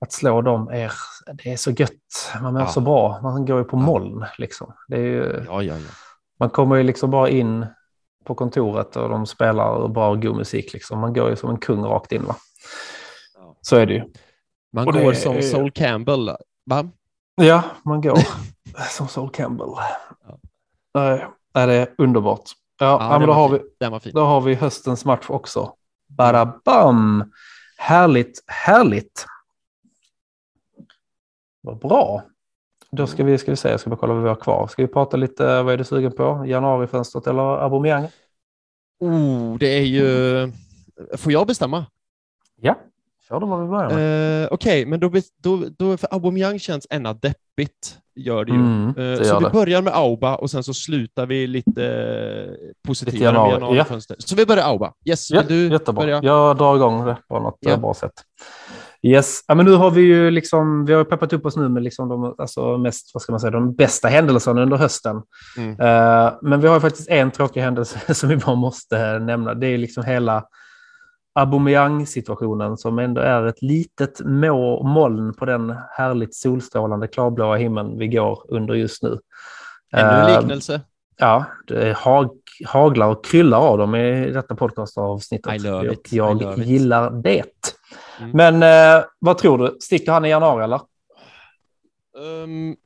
att 0.00 0.12
slå 0.12 0.42
dem 0.42 0.68
är, 0.68 0.92
det 1.44 1.52
är 1.52 1.56
så 1.56 1.70
gött. 1.70 1.90
Man 2.42 2.52
mår 2.52 2.62
Ja. 2.62 2.68
så 2.68 2.80
bra. 2.80 3.20
Man 3.22 3.46
går 3.46 3.58
ju 3.58 3.64
på 3.64 3.76
Ja. 3.76 3.80
moln. 3.80 4.24
Liksom. 4.38 4.72
Det 4.88 4.96
är 4.96 5.00
ju, 5.00 5.44
Ja, 5.46 5.62
ja, 5.62 5.74
man 6.40 6.50
kommer 6.50 6.76
ju 6.76 6.82
liksom 6.82 7.10
bara 7.10 7.28
in 7.28 7.66
på 8.24 8.34
kontoret 8.34 8.96
och 8.96 9.08
de 9.08 9.26
spelar 9.26 9.88
bra 9.88 10.14
god 10.14 10.36
musik. 10.36 10.72
Liksom. 10.72 10.98
Man 10.98 11.12
går 11.12 11.30
ju 11.30 11.36
som 11.36 11.50
en 11.50 11.58
kung 11.58 11.84
rakt 11.84 12.12
in. 12.12 12.24
Va? 12.24 12.36
Så 13.62 13.76
är 13.76 13.86
det 13.86 13.94
ju. 13.94 14.02
Man 14.72 14.86
Och 14.86 14.92
det 14.92 15.02
går 15.02 15.10
är- 15.10 15.14
som 15.14 15.42
Sol 15.42 15.70
Campbell, 15.70 16.30
va? 16.66 16.88
Ja, 17.34 17.62
man 17.84 18.00
går 18.00 18.18
som 18.90 19.08
Sol 19.08 19.30
Campbell. 19.30 19.68
Nej, 20.94 21.26
det 21.54 21.60
är 21.74 21.94
underbart. 21.98 22.50
Ja, 22.78 22.86
ja, 23.12 23.18
men 23.18 23.28
då 23.28 23.34
har, 23.34 23.48
fin. 23.48 24.00
vi, 24.04 24.10
då 24.10 24.20
har 24.20 24.40
vi 24.40 24.54
höstens 24.54 25.04
match 25.04 25.26
också. 25.28 25.74
Badabam! 26.08 27.32
Härligt, 27.78 28.44
härligt. 28.46 29.26
Vad 31.60 31.78
bra. 31.78 32.22
Då 32.90 33.06
ska 33.06 33.24
vi, 33.24 33.38
ska 33.38 33.50
vi 33.50 33.56
se, 33.56 33.68
jag 33.70 33.80
ska 33.80 33.90
bara 33.90 33.96
kolla 33.96 34.14
vad 34.14 34.22
vi 34.22 34.28
har 34.28 34.36
kvar. 34.36 34.66
Ska 34.68 34.82
vi 34.82 34.88
prata 34.88 35.16
lite, 35.16 35.62
vad 35.62 35.74
är 35.74 35.76
du 35.78 35.84
sugen 35.84 36.12
på? 36.12 36.44
Januarifönstret 36.46 37.26
eller 37.26 37.42
Aubameyang? 37.42 38.08
Oh, 39.00 39.58
det 39.58 39.78
är 39.78 39.82
ju... 39.82 40.52
Får 41.16 41.32
jag 41.32 41.46
bestämma? 41.46 41.86
Ja, 42.56 42.78
kör 43.30 43.40
då 43.40 43.46
vad 43.46 43.60
vi 43.62 43.68
börjar 43.68 43.90
med. 43.90 44.42
Eh, 44.42 44.48
Okej, 44.50 44.86
men 44.86 45.00
då, 45.00 45.10
då, 45.42 45.64
då, 45.78 45.96
för 45.96 46.08
Aubameyang 46.14 46.58
känns 46.58 46.86
ännu 46.90 47.14
deppigt, 47.22 47.98
gör 48.16 48.44
det 48.44 48.52
ju. 48.52 48.58
Mm, 48.58 48.88
Eh, 48.88 48.94
det 48.94 49.16
så 49.16 49.22
gör 49.24 49.38
vi 49.38 49.44
det. 49.44 49.50
börjar 49.50 49.82
med 49.82 49.92
Auba 49.96 50.34
och 50.34 50.50
sen 50.50 50.62
så 50.64 50.74
slutar 50.74 51.26
vi 51.26 51.46
lite 51.46 51.84
eh, 51.86 52.54
positivare 52.86 53.12
Lite 53.16 53.24
januari, 53.24 53.50
med 53.52 53.60
januarifönstret. 53.68 54.22
Så 54.28 54.36
vi 54.36 54.46
börjar 54.46 54.64
Auba. 54.64 54.92
Yes, 55.08 55.30
Ja, 55.30 55.42
du 55.48 55.68
jättebra. 55.68 56.02
börja? 56.02 56.20
Jag 56.22 56.56
drar 56.56 56.76
igång 56.76 57.04
det 57.06 57.16
på 57.28 57.40
något 57.40 57.56
Ja. 57.60 57.70
eh, 57.70 57.80
bra 57.80 57.94
sätt. 57.94 58.12
Yes, 59.02 59.40
ja, 59.48 59.54
men 59.54 59.66
nu 59.66 59.72
har 59.72 59.90
vi 59.90 60.00
ju 60.00 60.30
liksom, 60.30 60.84
vi 60.84 60.92
har 60.92 61.04
peppat 61.04 61.32
upp 61.32 61.46
oss 61.46 61.56
nu 61.56 61.68
med 61.68 61.82
liksom 61.82 62.08
de 62.08 62.34
alltså 62.38 62.78
mest, 62.78 63.10
vad 63.14 63.22
ska 63.22 63.32
man 63.32 63.40
säga, 63.40 63.50
de 63.50 63.74
bästa 63.74 64.08
händelserna 64.08 64.62
under 64.62 64.76
hösten. 64.76 65.22
Mm. 65.56 65.70
Eh, 65.80 66.32
men 66.42 66.60
vi 66.60 66.66
har 66.68 66.74
ju 66.74 66.80
faktiskt 66.80 67.08
en 67.08 67.30
tråkig 67.30 67.60
händelse 67.60 68.14
som 68.14 68.28
vi 68.28 68.36
bara 68.36 68.54
måste 68.56 69.18
nämna. 69.18 69.54
Det 69.54 69.66
är 69.66 69.78
liksom 69.78 70.04
hela 70.04 70.44
Aubameyang-situationen 71.32 72.76
som 72.76 72.98
ändå 72.98 73.20
är 73.20 73.46
ett 73.46 73.62
litet 73.62 74.20
må 74.24 74.82
moln 74.82 75.34
på 75.34 75.44
den 75.44 75.74
härligt 75.90 76.34
solstrålande 76.34 77.08
klarblåa 77.08 77.56
himlen 77.56 77.98
vi 77.98 78.08
går 78.08 78.44
under 78.48 78.74
just 78.74 79.02
nu. 79.02 79.18
Ännu 79.92 80.08
en 80.10 80.30
Eh, 80.30 80.40
liknelse. 80.40 80.80
Ja, 81.16 81.44
det 81.66 81.96
hag, 81.96 82.30
haglar 82.66 83.06
och 83.08 83.24
kryllar 83.24 83.58
av 83.58 83.78
dem 83.78 83.94
i 83.94 84.30
detta 84.30 84.54
podcastavsnittet. 84.54 85.54
I 85.54 85.58
love 85.58 85.92
it, 85.92 86.12
Jag 86.12 86.42
love 86.42 86.62
it. 86.62 86.68
gillar 86.68 87.10
det. 87.10 87.44
Mm. 88.20 88.30
Men 88.58 88.62
eh, 88.98 89.04
vad 89.18 89.38
tror 89.38 89.58
du? 89.58 89.76
Sticker 89.80 90.12
han 90.12 90.24
i 90.24 90.28
januari 90.28 90.64
eller? 90.64 90.80
Ehm, 92.18 92.76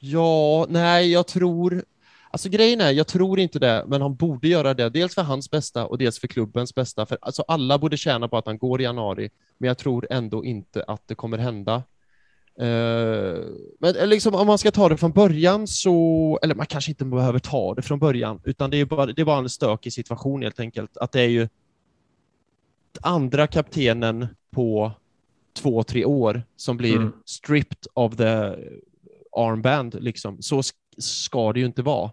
ja, 0.00 0.66
nej, 0.68 1.12
jag 1.12 1.26
tror... 1.26 1.82
Alltså 2.32 2.48
grejen 2.48 2.80
är, 2.80 2.90
jag 2.90 3.06
tror 3.06 3.38
inte 3.40 3.58
det, 3.58 3.84
men 3.88 4.02
han 4.02 4.14
borde 4.14 4.48
göra 4.48 4.74
det. 4.74 4.88
Dels 4.90 5.14
för 5.14 5.22
hans 5.22 5.50
bästa 5.50 5.86
och 5.86 5.98
dels 5.98 6.18
för 6.20 6.28
klubbens 6.28 6.74
bästa. 6.74 7.06
För 7.06 7.18
alltså 7.22 7.44
alla 7.48 7.78
borde 7.78 7.96
tjäna 7.96 8.28
på 8.28 8.36
att 8.36 8.46
han 8.46 8.58
går 8.58 8.80
i 8.80 8.84
januari, 8.84 9.30
men 9.58 9.68
jag 9.68 9.78
tror 9.78 10.06
ändå 10.10 10.44
inte 10.44 10.84
att 10.84 11.08
det 11.08 11.14
kommer 11.14 11.38
hända. 11.38 11.74
Eh, 12.60 13.44
men 13.80 13.96
eh, 13.96 14.06
liksom, 14.06 14.34
om 14.34 14.46
man 14.46 14.58
ska 14.58 14.70
ta 14.70 14.88
det 14.88 14.96
från 14.96 15.10
början 15.12 15.66
så, 15.66 16.38
eller 16.42 16.54
man 16.54 16.66
kanske 16.66 16.90
inte 16.90 17.04
behöver 17.04 17.38
ta 17.38 17.74
det 17.74 17.82
från 17.82 17.98
början, 17.98 18.40
utan 18.44 18.70
det 18.70 18.76
är 18.76 18.84
bara, 18.84 19.06
det 19.06 19.20
är 19.22 19.24
bara 19.26 19.38
en 19.38 19.48
stökig 19.48 19.92
situation 19.92 20.42
helt 20.42 20.60
enkelt. 20.60 20.96
Att 20.96 21.12
det 21.12 21.20
är 21.20 21.28
ju 21.28 21.48
andra 23.00 23.46
kaptenen 23.46 24.26
på 24.50 24.92
två, 25.56 25.82
tre 25.82 26.04
år 26.04 26.42
som 26.56 26.76
blir 26.76 26.96
Mm. 26.96 27.12
stripped 27.24 27.86
of 27.94 28.16
the 28.16 28.54
armband. 29.36 29.96
Liksom. 30.00 30.42
Så 30.42 30.60
sk- 30.60 30.72
ska 30.98 31.52
det 31.52 31.60
ju 31.60 31.66
inte 31.66 31.82
vara. 31.82 32.10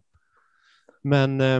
Men 1.01 1.41
eh, 1.41 1.59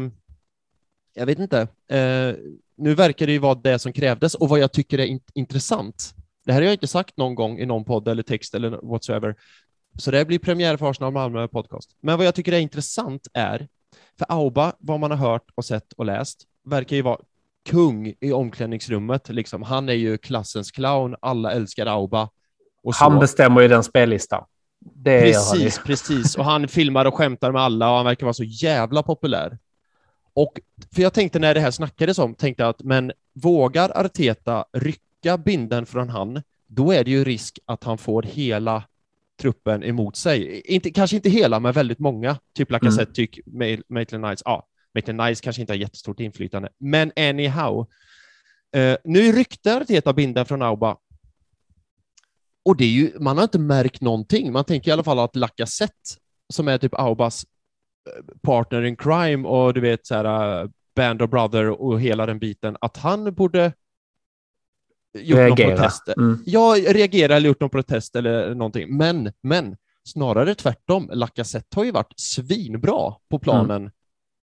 jag 1.14 1.26
vet 1.26 1.40
inte. 1.40 1.62
Eh, 1.88 2.36
nu 2.78 2.96
verkar 2.96 3.26
det 3.26 3.32
ju 3.32 3.40
vara 3.40 3.56
det 3.56 3.80
som 3.80 3.94
krävdes 3.94 4.36
och 4.36 4.50
vad 4.50 4.60
jag 4.60 4.72
tycker 4.72 5.00
är 5.00 5.06
in- 5.06 5.20
intressant. 5.34 6.14
Det 6.46 6.54
här 6.54 6.62
har 6.62 6.66
jag 6.66 6.74
inte 6.74 6.88
sagt 6.88 7.18
någon 7.18 7.36
gång 7.36 7.60
i 7.60 7.66
någon 7.66 7.86
podd 7.86 8.08
eller 8.08 8.24
text 8.24 8.56
eller 8.56 8.70
whatsoever. 8.70 9.36
Så 10.00 10.12
det 10.12 10.18
här 10.18 10.26
blir 10.26 10.40
premiär 10.40 10.78
för 10.78 10.90
Arsenal 10.90 11.14
Malmö 11.14 11.48
podcast. 11.48 11.96
Men 12.02 12.18
vad 12.18 12.28
jag 12.28 12.36
tycker 12.36 12.54
är 12.54 12.60
intressant 12.60 13.28
är, 13.34 13.68
för 14.18 14.26
Auba, 14.30 14.74
vad 14.80 15.00
man 15.00 15.12
har 15.12 15.18
hört 15.18 15.52
och 15.56 15.66
sett 15.66 15.94
och 15.94 16.06
läst, 16.06 16.44
verkar 16.64 16.96
ju 16.96 17.02
vara 17.02 17.20
kung 17.70 18.14
i 18.20 18.32
omklädningsrummet. 18.32 19.30
Liksom. 19.30 19.64
Han 19.64 19.90
är 19.90 19.94
ju 19.94 20.18
klassens 20.18 20.72
clown, 20.72 21.16
alla 21.20 21.52
älskar 21.52 21.86
Auba. 21.86 22.30
Och 22.84 22.96
så. 22.96 23.04
Han 23.04 23.20
bestämmer 23.20 23.62
ju 23.62 23.68
den 23.68 23.84
spellistan. 23.84 24.46
Det. 24.94 25.22
Precis, 25.22 25.80
precis. 25.86 26.36
Och 26.36 26.46
han 26.46 26.68
filmar 26.68 27.06
och 27.06 27.14
skämtar 27.14 27.52
med 27.52 27.62
alla 27.62 27.90
och 27.90 27.96
han 27.96 28.06
verkar 28.06 28.26
vara 28.26 28.34
så 28.34 28.44
jävla 28.44 29.04
populär. 29.04 29.58
Och 30.34 30.60
för 30.96 31.02
jag 31.02 31.14
tänkte 31.14 31.40
när 31.40 31.54
det 31.54 31.60
här 31.60 31.72
snackades 31.72 32.20
om, 32.20 32.36
tänkte 32.36 32.64
jag 32.64 32.70
att 32.70 32.84
men 32.84 33.12
vågar 33.34 34.06
Arteta 34.06 34.66
rycka 34.74 35.38
binden 35.38 35.86
från 35.86 36.10
han, 36.10 36.42
då 36.68 36.92
är 36.92 37.04
det 37.04 37.12
ju 37.12 37.24
risk 37.24 37.60
att 37.66 37.84
han 37.84 37.98
får 37.98 38.24
hela 38.24 38.84
truppen 39.42 39.84
emot 39.84 40.16
sig. 40.16 40.62
Inte, 40.66 40.90
kanske 40.90 41.16
inte 41.16 41.30
hela, 41.30 41.60
men 41.60 41.74
väldigt 41.74 42.00
många. 42.00 42.38
Typ 42.56 42.72
Lacazette, 42.72 43.14
typ 43.14 43.32
Ma- 43.48 43.84
Maitland 43.90 44.26
Niles. 44.26 44.42
Ja, 44.46 44.68
Maitland 44.94 45.22
Niles 45.22 45.42
kanske 45.42 45.62
inte 45.62 45.74
har 45.74 45.78
jättestort 45.78 46.20
inflytande, 46.20 46.70
men 46.78 47.12
anyhow. 47.16 47.88
Eh, 48.76 48.98
nu 49.04 49.32
ryckte 49.32 49.78
Arteta 49.78 50.14
binden 50.14 50.46
från 50.46 50.62
Auba 50.62 50.98
och 52.68 52.78
det 52.78 52.84
är 52.84 52.90
ju, 52.90 53.12
man 53.20 53.38
har 53.38 53.44
inte 53.44 53.60
märkt 53.60 54.02
någonting. 54.02 54.52
Man 54.52 54.64
tänker 54.64 54.90
i 54.90 54.92
alla 54.92 55.04
fall 55.04 55.20
att 55.20 55.36
Lacazette, 55.36 55.94
som 56.54 56.68
är 56.68 56.78
typ 56.78 57.00
Aubas 57.00 57.44
eh, 58.10 58.40
partner 58.42 58.84
in 58.84 58.96
crime 58.96 59.48
och 59.48 59.74
du 59.74 59.82
vet 59.82 60.06
så 60.08 60.16
här 60.16 60.64
uh, 60.64 60.70
Band 60.96 61.22
of 61.22 61.30
Brother 61.30 61.70
och 61.82 62.02
hela 62.02 62.26
den 62.26 62.40
biten, 62.40 62.78
att 62.82 62.98
han 62.98 63.34
borde 63.34 63.74
gjort 65.20 65.38
någon 65.38 65.46
Reagera. 65.48 65.76
protest. 65.78 66.08
Mm. 66.18 66.40
Ja, 66.46 66.76
reagera 66.88 67.36
eller 67.36 67.48
gjort 67.48 67.60
någon 67.62 67.70
protest 67.70 68.16
eller 68.16 68.56
någonting. 68.56 68.98
Men, 68.98 69.32
men 69.42 69.78
snarare 70.08 70.56
tvärtom. 70.56 71.10
Lacazette 71.14 71.78
har 71.80 71.84
ju 71.84 71.92
varit 71.92 72.14
svinbra 72.16 73.14
på 73.30 73.40
planen 73.40 73.92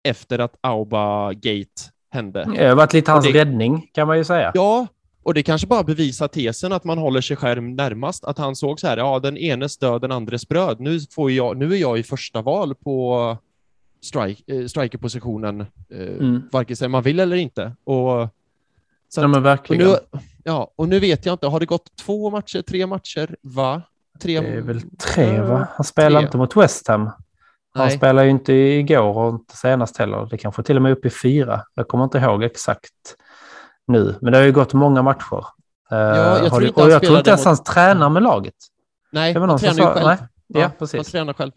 efter 0.09 0.38
att 0.38 0.56
Auba 0.60 1.32
Gate 1.32 1.82
hände. 2.10 2.48
Det 2.56 2.66
har 2.66 2.76
varit 2.76 2.93
lite 2.93 3.10
hans 3.12 3.26
det- 3.26 3.32
räddning 3.32 3.90
kan 3.93 4.06
man 4.06 4.18
ju 4.18 4.24
säga. 4.24 4.51
Ja, 4.55 4.86
och 5.27 5.35
det 5.35 5.43
kanske 5.43 5.66
bara 5.66 5.82
bevisar 5.82 6.28
tesen 6.28 6.73
att 6.73 6.85
man 6.85 6.98
håller 6.98 7.20
sig 7.20 7.36
själv 7.36 7.62
närmast. 7.62 8.24
Att 8.24 8.39
han 8.39 8.57
såg 8.57 8.81
så 8.81 8.86
här, 8.86 8.97
ja, 8.97 9.19
den 9.19 9.36
enes 9.36 9.78
död, 9.78 10.01
den 10.01 10.12
andres 10.12 10.48
bröd. 10.48 10.81
Nu, 10.81 11.01
får 11.01 11.31
jag, 11.31 11.57
nu 11.57 11.73
är 11.73 11.77
jag 11.78 11.98
i 11.98 12.03
första 12.03 12.43
val 12.43 12.74
på 12.74 13.36
strike, 14.03 14.43
eh, 14.57 14.66
strikerpositionen, 14.66 15.61
eh, 15.61 15.66
Mm. 16.20 16.43
varken 16.53 16.77
sig 16.77 16.89
man 16.89 17.03
vill 17.03 17.20
eller 17.20 17.36
inte. 17.36 17.73
Och, 17.85 18.28
så 19.09 19.20
Ja, 19.20 19.24
att, 19.24 19.31
men 19.31 19.39
och, 19.40 19.47
verkligen. 19.47 19.89
nu, 19.89 19.97
ja, 20.44 20.73
och 20.77 20.89
nu 20.89 21.01
vet 21.01 21.27
jag 21.27 21.32
inte, 21.32 21.47
har 21.47 21.61
det 21.61 21.66
gått 21.66 21.97
två 21.97 22.31
matcher, 22.31 22.62
tre 22.62 22.86
matcher, 22.86 23.36
va? 23.43 23.82
Tre, 24.23 24.40
Det 24.40 24.47
är 24.48 24.61
väl 24.61 24.81
tre, 24.81 25.40
va? 25.40 25.69
Han 25.77 25.85
spelar 25.85 26.20
tre. 26.20 26.27
inte 26.27 26.36
mot 26.36 26.57
West 26.57 26.89
Ham. 26.89 27.05
Han 27.74 27.86
Nej. 27.86 27.97
spelar 27.97 28.23
ju 28.24 28.31
inte 28.31 28.53
igår 28.53 29.19
och 29.19 29.31
inte 29.35 29.57
senast 29.57 29.97
heller. 29.97 30.28
Det 30.31 30.39
kanske 30.39 30.62
till 30.62 30.77
och 30.77 30.82
med 30.82 30.93
är 30.93 30.97
uppe 30.97 31.09
i 31.09 31.11
fyra. 31.11 31.62
Jag 31.74 31.89
kommer 31.89 32.05
inte 32.05 32.19
ihåg 32.19 32.44
exakt 32.44 32.93
nu. 33.86 34.18
Men 34.20 34.32
det 34.32 34.38
har 34.38 34.44
ju 34.44 34.52
gått 34.52 34.72
många 34.74 35.02
matcher. 35.02 35.44
Eh, 35.90 35.98
jag 35.98 36.38
har 36.40 36.48
tror 36.48 36.60
du- 36.60 36.66
inte 36.66 36.76
och 36.76 36.82
han 36.82 36.90
jag 36.92 37.02
tror 37.02 37.18
inte 37.18 37.30
ens 37.30 37.46
mot- 37.46 37.46
han 37.46 37.64
tränar 37.74 38.08
med 38.08 38.22
laget. 38.22 38.54
Nej, 39.12 39.34
han 39.34 39.58
tränar 39.58 39.74
ju 39.74 39.80
sa- 39.80 39.94
själv. 39.94 40.06
nej. 40.06 40.16
Ja, 40.46 40.60
Han 40.62 40.70
precis. 40.78 41.08
tränar 41.10 41.32
själv. 41.32 41.52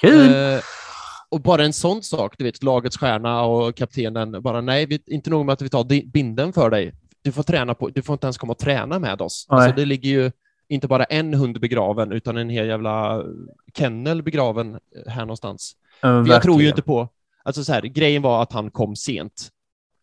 Kul! 0.00 0.34
Eh, 0.54 0.60
och 1.28 1.40
bara 1.40 1.64
en 1.64 1.72
sån 1.72 2.02
sak, 2.02 2.34
du 2.38 2.44
vet, 2.44 2.62
lagets 2.62 2.98
stjärna 2.98 3.42
och 3.42 3.76
kaptenen, 3.76 4.42
bara 4.42 4.60
nej, 4.60 4.86
vi, 4.86 5.02
inte 5.06 5.30
nog 5.30 5.46
med 5.46 5.52
att 5.52 5.62
vi 5.62 5.68
tar 5.68 6.06
binden 6.12 6.52
för 6.52 6.70
dig. 6.70 6.94
Du 7.22 7.32
får 7.32 7.42
träna 7.42 7.74
på, 7.74 7.88
du 7.88 8.02
får 8.02 8.12
inte 8.12 8.26
ens 8.26 8.38
komma 8.38 8.50
och 8.50 8.58
träna 8.58 8.98
med 8.98 9.22
oss. 9.22 9.46
Nej. 9.50 9.58
Alltså, 9.60 9.76
det 9.76 9.84
ligger 9.84 10.10
ju 10.10 10.32
inte 10.68 10.88
bara 10.88 11.04
en 11.04 11.34
hund 11.34 11.60
begraven, 11.60 12.12
utan 12.12 12.36
en 12.36 12.48
hel 12.48 12.66
jävla 12.66 13.22
kennel 13.76 14.22
begraven 14.22 14.78
här 15.06 15.20
någonstans. 15.20 15.72
Ja, 16.00 16.24
För 16.24 16.32
jag 16.32 16.42
tror 16.42 16.62
ju 16.62 16.68
inte 16.68 16.82
på... 16.82 17.08
Alltså 17.42 17.64
så 17.64 17.72
här, 17.72 17.82
grejen 17.82 18.22
var 18.22 18.42
att 18.42 18.52
han 18.52 18.70
kom 18.70 18.96
sent. 18.96 19.48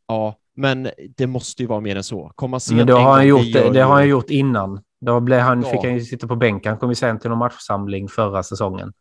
Ja, 0.08 0.36
men 0.58 0.90
det 1.18 1.28
måste 1.28 1.62
ju 1.64 1.68
vara 1.68 1.80
mer 1.80 1.96
än 1.96 2.04
så. 2.04 2.32
Komma 2.36 2.60
sent 2.60 2.78
Men 2.78 2.90
en 2.90 2.96
har 2.96 3.12
han 3.12 3.28
gjort 3.28 3.54
det, 3.54 3.70
det 3.70 3.82
har 3.82 3.94
han 3.94 4.08
gjort 4.08 4.30
innan. 4.30 4.82
Då 5.02 5.20
blev 5.20 5.40
han, 5.40 5.62
Ja. 5.62 5.70
fick 5.70 5.84
han 5.84 5.94
ju 5.94 6.02
sitta 6.02 6.28
på 6.28 6.36
bänken. 6.36 6.70
Han 6.70 6.80
kom 6.80 6.90
ju 6.90 6.96
sen 6.96 7.20
till 7.20 7.30
någon 7.30 7.40
matchsamling 7.40 8.08
förra 8.08 8.44
säsongen. 8.44 8.94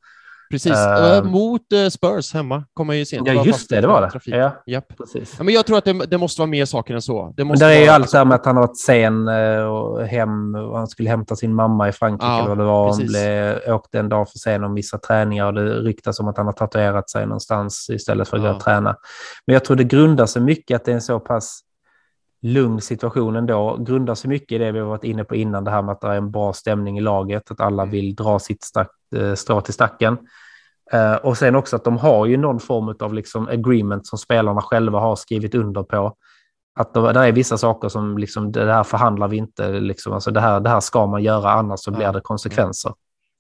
Precis. 0.51 0.73
Eh, 0.77 1.25
mot 1.25 1.73
eh, 1.73 1.89
Spurs 1.89 2.35
hemma 2.35 2.65
kom 2.75 2.89
han 2.89 2.99
ju 2.99 3.05
sent. 3.05 3.29
Ja, 3.29 3.45
just 3.45 3.69
det, 3.71 3.81
det 3.81 3.87
var 3.87 4.01
det. 4.03 4.11
trafik. 4.11 4.35
Ja, 4.65 4.81
precis. 4.99 5.35
Ja, 5.39 5.45
men 5.45 5.55
jag 5.55 5.67
tror 5.67 5.79
att 5.79 5.85
det, 5.85 5.93
det 6.07 6.19
måste 6.19 6.41
vara 6.41 6.51
mer 6.51 6.65
saker 6.65 6.95
än 6.95 7.03
så. 7.03 7.27
Det 7.37 7.45
Men 7.45 7.47
måste 7.47 7.65
där 7.65 7.73
är 7.73 7.81
ju 7.81 7.89
allt 7.89 8.13
det 8.13 8.19
här 8.19 8.25
med 8.25 8.35
att 8.35 8.47
han 8.47 8.57
har 8.57 8.67
varit 8.67 8.79
sen 8.79 9.29
eh, 9.29 9.61
och 9.65 10.07
hem 10.07 10.55
och 10.55 10.79
han 10.79 10.89
skulle 10.89 11.09
hämta 11.09 11.37
sin 11.37 11.55
mamma 11.55 11.89
i 11.89 11.93
Frankrike 11.93 12.27
Ja, 12.27 12.39
eller 12.39 12.49
vad 12.49 12.59
det 12.59 12.65
var. 12.65 12.89
Han 12.89 12.99
precis. 12.99 13.11
blev, 13.13 13.75
åkte 13.75 13.99
en 13.99 14.09
dag 14.09 14.29
för 14.31 14.39
sen 14.39 14.65
och 14.65 14.71
missade 14.71 15.03
träningar 15.03 15.47
och 15.47 15.55
det 15.55 15.65
ryktas 15.75 16.21
om 16.21 16.29
att 16.29 16.37
han 16.37 16.47
har 16.47 16.53
tatuerat 16.53 17.11
sig 17.11 17.27
någonstans 17.27 17.87
istället 17.91 18.29
för 18.29 18.37
att 18.37 18.43
gå 18.43 18.49
Ja. 18.49 18.55
och 18.55 18.61
träna. 18.63 18.97
Men 19.47 19.55
jag 19.55 19.65
tror 19.65 19.77
det 19.77 19.85
grundar 19.85 20.27
sig 20.27 20.43
mycket 20.43 20.77
att 20.77 20.85
det 20.85 20.91
är 20.91 20.95
en 20.95 21.01
så 21.01 21.21
pass 21.21 21.61
lugn 22.43 22.81
situation 22.81 23.37
ändå. 23.37 23.77
Grundar 23.81 24.15
sig 24.15 24.29
mycket 24.31 24.53
i 24.53 24.59
det 24.59 24.73
vi 24.73 24.79
har 24.79 24.87
varit 24.87 25.05
inne 25.05 25.25
på 25.25 25.37
innan, 25.37 25.65
det 25.65 25.71
här 25.71 25.83
med 25.83 25.93
att 25.93 26.01
det 26.01 26.09
är 26.09 26.15
en 26.17 26.31
bra 26.31 26.53
stämning 26.53 26.99
i 26.99 27.01
laget, 27.01 27.51
att 27.51 27.61
alla 27.61 27.83
Mm. 27.83 27.93
vill 27.93 28.15
dra 28.15 28.39
sitt 28.39 28.65
stack, 28.65 28.89
eh, 28.89 28.96
strå 29.35 29.61
till 29.61 29.75
stacken. 29.75 30.19
Eh, 30.93 31.15
och 31.15 31.39
sen 31.39 31.57
också 31.57 31.77
att 31.77 31.85
de 31.85 31.99
har 31.99 32.27
ju 32.27 32.37
någon 32.37 32.61
form 32.61 32.95
av 33.01 33.15
liksom 33.15 33.49
agreement 33.49 34.07
som 34.07 34.19
spelarna 34.19 34.61
själva 34.63 35.01
har 35.01 35.17
skrivit 35.17 35.55
under 35.55 35.83
på. 35.83 36.15
Att 36.79 36.95
det, 36.95 37.01
är 37.01 37.33
vissa 37.33 37.59
saker 37.59 37.89
som 37.89 38.19
liksom, 38.19 38.53
det 38.53 38.73
här 38.73 38.83
förhandlar 38.83 39.29
vi 39.29 39.37
inte, 39.37 39.69
liksom, 39.81 40.13
alltså 40.13 40.31
det, 40.31 40.41
här, 40.41 40.61
det 40.61 40.69
här 40.71 40.81
ska 40.81 41.07
man 41.07 41.23
göra 41.23 41.51
annars 41.51 41.81
så 41.81 41.91
blir 41.91 42.13
det 42.13 42.21
konsekvenser. 42.21 42.93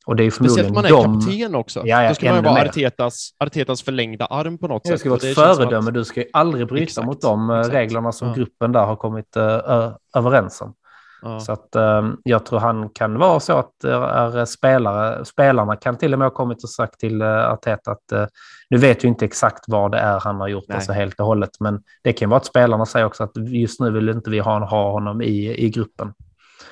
Och 0.07 0.17
det 0.17 0.23
är 0.23 0.25
ju 0.25 0.31
Speciellt 0.31 0.67
förmodligen 0.69 0.97
om 0.97 1.11
man 1.11 1.15
är 1.15 1.19
de... 1.19 1.27
kapten 1.27 1.55
också. 1.55 1.81
Ja, 1.85 2.03
ja, 2.03 2.09
Då 2.09 2.15
ska 2.15 2.27
man 2.27 2.37
ju 2.37 2.43
vara. 2.43 2.63
Artetas, 2.63 3.31
Artetas 3.39 3.83
förlängda 3.83 4.27
arm 4.27 4.59
på 4.59 4.69
något 4.69 4.83
Det 4.85 4.89
sätt. 4.89 5.01
ska 5.01 5.09
vara 5.11 5.19
det 5.23 5.29
ett 5.31 5.37
känns 5.37 5.57
som 5.57 5.57
föredöme. 5.57 5.89
att- 5.89 5.95
Du 5.95 6.05
ska 6.05 6.21
ju 6.21 6.27
aldrig 6.33 6.67
bryta 6.67 6.83
Exakt, 6.83 7.07
mot 7.07 7.21
de 7.21 7.51
eh, 7.51 7.59
exakt. 7.59 7.75
reglerna 7.75 8.13
som 8.13 8.29
Ja. 8.29 8.35
gruppen 8.35 8.73
där 8.73 8.85
har 8.87 8.97
kommit 8.97 9.37
eh, 9.37 9.43
ö- 9.45 9.93
överens 10.17 10.61
om. 10.61 10.75
Ja. 11.23 11.41
Så 11.41 11.53
att 11.53 11.77
eh, 11.77 12.11
jag 12.25 12.47
tror 12.47 12.59
han 12.59 12.89
kan 12.89 13.19
vara 13.19 13.41
så 13.41 13.53
att 13.53 13.85
är 13.85 14.45
spelare, 14.45 15.25
spelarna 15.25 15.77
kan 15.77 15.99
till 15.99 16.13
och 16.13 16.19
med 16.19 16.27
ha 16.27 16.35
kommit 16.35 16.63
och 16.65 16.71
sagt 16.71 17.01
till 17.01 17.23
uh, 17.23 17.29
Arteta 17.29 17.91
att 17.91 18.13
eh, 18.13 18.27
nu 18.71 18.79
vet 18.79 19.05
vi 19.05 19.09
inte 19.09 19.25
exakt 19.25 19.65
vad 19.67 19.93
det 19.93 19.99
är 19.99 20.21
han 20.21 20.37
har 20.37 20.49
gjort 20.49 20.65
Nej. 20.69 20.77
alltså 20.77 20.93
helt 20.93 21.21
och 21.21 21.27
hållet, 21.27 21.51
men 21.61 21.83
det 22.03 22.13
kan 22.13 22.31
vara 22.31 22.41
att 22.41 22.47
spelarna 22.47 22.87
säger 22.87 23.07
också 23.07 23.25
att 23.25 23.37
just 23.37 23.81
nu 23.81 23.91
vill 23.91 24.09
inte 24.09 24.31
vi 24.31 24.39
ha, 24.39 24.67
ha 24.67 24.91
honom 24.91 25.23
i, 25.23 25.65
i 25.65 25.71
gruppen. 25.71 26.13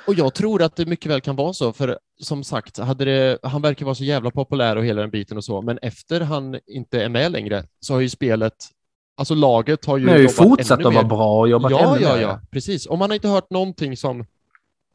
Och 0.06 0.14
jag 0.14 0.34
tror 0.34 0.62
att 0.62 0.76
det 0.76 0.86
mycket 0.86 1.12
väl 1.12 1.20
kan 1.20 1.36
vara 1.36 1.52
så, 1.52 1.72
för 1.72 1.98
som 2.20 2.44
sagt, 2.44 2.78
hade 2.78 3.04
det, 3.04 3.38
han 3.42 3.62
verkar 3.62 3.84
vara 3.84 3.94
så 3.94 4.04
jävla 4.04 4.30
populär 4.30 4.76
och 4.76 4.84
hela 4.84 5.00
den 5.00 5.10
biten 5.10 5.36
och 5.36 5.44
så, 5.44 5.62
men 5.62 5.78
efter 5.78 6.20
han 6.20 6.58
inte 6.66 7.02
är 7.02 7.08
med 7.08 7.32
längre 7.32 7.64
så 7.80 7.94
har 7.94 8.00
ju 8.00 8.08
spelet, 8.08 8.54
alltså 9.16 9.34
laget 9.34 9.84
har 9.84 9.98
ju 9.98 10.04
Men 10.04 10.14
har 10.14 10.20
ju 10.20 10.28
fortsatt 10.28 10.86
att 10.86 10.94
vara 10.94 11.04
bra 11.04 11.40
och 11.40 11.48
jobbat 11.48 11.70
Ja, 11.70 11.96
ännu 11.96 12.04
ja, 12.04 12.14
mer. 12.14 12.22
ja, 12.22 12.40
precis. 12.50 12.86
Om 12.86 12.98
man 12.98 13.10
har 13.10 13.14
inte 13.14 13.28
hört 13.28 13.50
någonting 13.50 13.96
som 13.96 14.24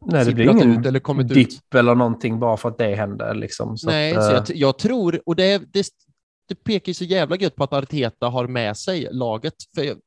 Nej, 0.05 0.25
det 0.25 0.33
blir 0.33 0.49
ingen 0.49 0.79
ut 0.79 0.85
eller 0.85 0.99
kommit 0.99 1.31
ut. 1.31 1.33
dipp 1.35 1.73
eller 1.75 1.95
någonting 1.95 2.39
bara 2.39 2.57
för 2.57 2.69
att 2.69 2.77
det 2.77 2.95
hände. 2.95 3.33
Liksom. 3.33 3.77
Så 3.77 3.87
Nej, 3.89 4.15
att, 4.15 4.23
så 4.23 4.31
eh, 4.31 4.35
jag, 4.35 4.55
jag 4.57 4.77
tror, 4.77 5.21
och 5.25 5.35
det, 5.35 5.57
det, 5.73 5.87
det 6.47 6.55
pekar 6.63 6.89
ju 6.89 6.93
så 6.93 7.03
jävla 7.03 7.35
gött 7.35 7.55
på 7.55 7.63
att 7.63 7.73
Arteta 7.73 8.27
har 8.27 8.47
med 8.47 8.77
sig 8.77 9.07
laget. 9.11 9.53
För 9.75 9.83
jag, 9.83 9.97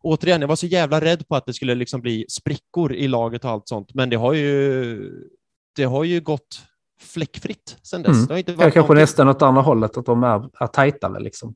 återigen, 0.00 0.40
jag 0.40 0.48
var 0.48 0.56
så 0.56 0.66
jävla 0.66 1.00
rädd 1.00 1.28
på 1.28 1.36
att 1.36 1.46
det 1.46 1.52
skulle 1.54 1.74
liksom 1.74 2.00
bli 2.00 2.24
sprickor 2.28 2.92
i 2.94 3.08
laget 3.08 3.44
och 3.44 3.50
allt 3.50 3.68
sånt, 3.68 3.94
men 3.94 4.10
det 4.10 4.16
har 4.16 4.32
ju, 4.32 5.12
det 5.76 5.84
har 5.84 6.04
ju 6.04 6.20
gått 6.20 6.60
fläckfritt 7.00 7.76
sedan 7.82 8.02
dess. 8.02 8.16
Mm. 8.16 8.26
Det 8.26 8.32
har 8.34 8.38
inte 8.38 8.52
Ja, 8.52 8.56
varit 8.56 8.64
kanske 8.74 8.80
någonting- 8.80 9.00
nästan 9.02 9.28
åt 9.28 9.42
andra 9.42 9.62
hållet, 9.62 9.96
att 9.96 10.06
de 10.06 10.22
är, 10.22 10.48
är 10.62 10.66
tajtare. 10.66 11.20
Liksom. 11.20 11.54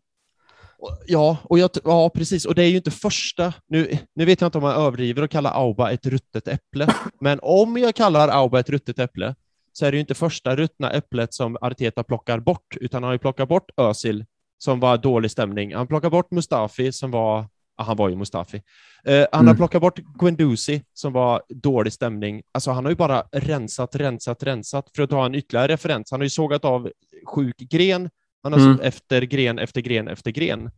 Ja, 1.06 1.36
och 1.42 1.58
jag, 1.58 1.70
ja, 1.84 2.10
precis. 2.14 2.44
Och 2.44 2.54
det 2.54 2.62
är 2.62 2.68
ju 2.68 2.76
inte 2.76 2.90
första... 2.90 3.52
Nu, 3.68 3.98
nu 4.14 4.24
vet 4.24 4.40
jag 4.40 4.48
inte 4.48 4.58
om 4.58 4.64
man 4.64 4.74
överdriver 4.76 5.22
och 5.22 5.30
kallar 5.30 5.50
Auba 5.54 5.90
ett 5.90 6.06
ruttet 6.06 6.48
äpple, 6.48 6.86
men 7.20 7.38
om 7.42 7.76
jag 7.76 7.94
kallar 7.94 8.28
Auba 8.28 8.60
ett 8.60 8.70
ruttet 8.70 8.98
äpple 8.98 9.34
så 9.72 9.86
är 9.86 9.90
det 9.92 9.96
ju 9.96 10.00
inte 10.00 10.14
första 10.14 10.56
ruttna 10.56 10.90
äpplet 10.90 11.34
som 11.34 11.56
Arteta 11.60 12.02
plockar 12.02 12.38
bort, 12.40 12.76
utan 12.80 13.02
han 13.02 13.08
har 13.08 13.12
ju 13.12 13.18
plockat 13.18 13.48
bort 13.48 13.70
Özil 13.76 14.24
som 14.58 14.80
var 14.80 14.96
dålig 14.98 15.30
stämning. 15.30 15.74
Han 15.74 15.86
plockar 15.86 16.10
bort 16.10 16.30
Mustafi 16.30 16.92
som 16.92 17.10
var... 17.10 17.46
Ja, 17.76 17.84
han 17.84 17.96
var 17.96 18.08
ju 18.08 18.16
Mustafi. 18.16 18.62
Eh, 19.04 19.14
han 19.14 19.26
har 19.32 19.40
Mm. 19.42 19.56
plockat 19.56 19.80
bort 19.80 19.98
Guendouzi 19.98 20.82
som 20.94 21.12
var 21.12 21.42
dålig 21.48 21.92
stämning. 21.92 22.42
Alltså 22.52 22.70
han 22.70 22.84
har 22.84 22.90
ju 22.90 22.96
bara 22.96 23.22
rensat, 23.32 23.96
rensat, 23.96 24.42
rensat. 24.42 24.90
För 24.96 25.02
att 25.02 25.10
ta 25.10 25.26
en 25.26 25.34
ytterligare 25.34 25.68
referens, 25.72 26.10
han 26.10 26.20
har 26.20 26.24
ju 26.24 26.30
sågat 26.30 26.64
av 26.64 26.90
sjuk 27.26 27.56
gren, 27.56 28.10
han 28.42 28.52
har 28.52 28.60
Mm. 28.60 28.76
så 28.76 28.82
efter 28.82 29.22
gren 29.22 29.58
efter 29.58 29.80
gren 29.80 30.08
efter 30.08 30.30
gren. 30.30 30.70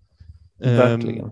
Verkligen. 0.59 1.25
Ehm, 1.25 1.31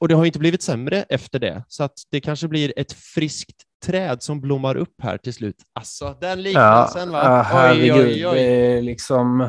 och 0.00 0.08
det 0.08 0.14
har 0.14 0.24
inte 0.24 0.38
blivit 0.38 0.62
sämre 0.62 1.02
efter 1.08 1.38
det, 1.38 1.64
så 1.68 1.84
att 1.84 1.92
det 2.10 2.20
kanske 2.20 2.48
blir 2.48 2.72
ett 2.76 2.92
friskt 2.92 3.62
träd 3.86 4.22
som 4.22 4.40
blommar 4.40 4.76
upp 4.76 4.94
här 5.02 5.18
till 5.18 5.34
slut. 5.34 5.56
Alltså, 5.74 6.16
den 6.20 6.28
Ja, 6.30 6.34
liknelsen 6.36 7.10
va? 7.12 7.20
ja, 7.24 7.40
oj, 7.40 7.46
herregud. 7.52 7.96
oj, 8.06 8.18
Det 8.20 8.26
oj. 8.26 8.38
är 8.38 8.82
liksom... 8.82 9.48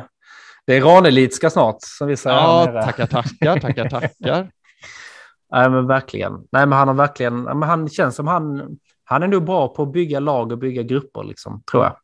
Det 0.67 0.75
är 0.77 0.81
Ranelidska 0.81 1.49
snart, 1.49 1.77
som 1.79 2.07
vi 2.07 2.17
säger 2.17 2.35
Ja, 2.37 2.81
tackar, 2.85 3.05
tackar, 3.07 3.59
tackar, 3.59 3.89
tackar. 3.89 4.49
Nej, 5.51 5.69
men 5.69 5.87
verkligen. 5.87 6.33
Nej, 6.33 6.65
men 6.65 6.71
han 6.71 6.87
har 6.87 6.95
verkligen... 6.95 7.41
Men 7.43 7.63
han 7.63 7.89
känns 7.89 8.15
som 8.15 8.27
han... 8.27 8.77
Han 9.03 9.23
är 9.23 9.27
nog 9.27 9.45
bra 9.45 9.67
på 9.67 9.83
att 9.83 9.91
bygga 9.93 10.19
lag 10.19 10.51
och 10.51 10.57
bygga 10.57 10.83
grupper, 10.83 11.23
liksom, 11.23 11.63
tror 11.71 11.83
jag. 11.83 11.95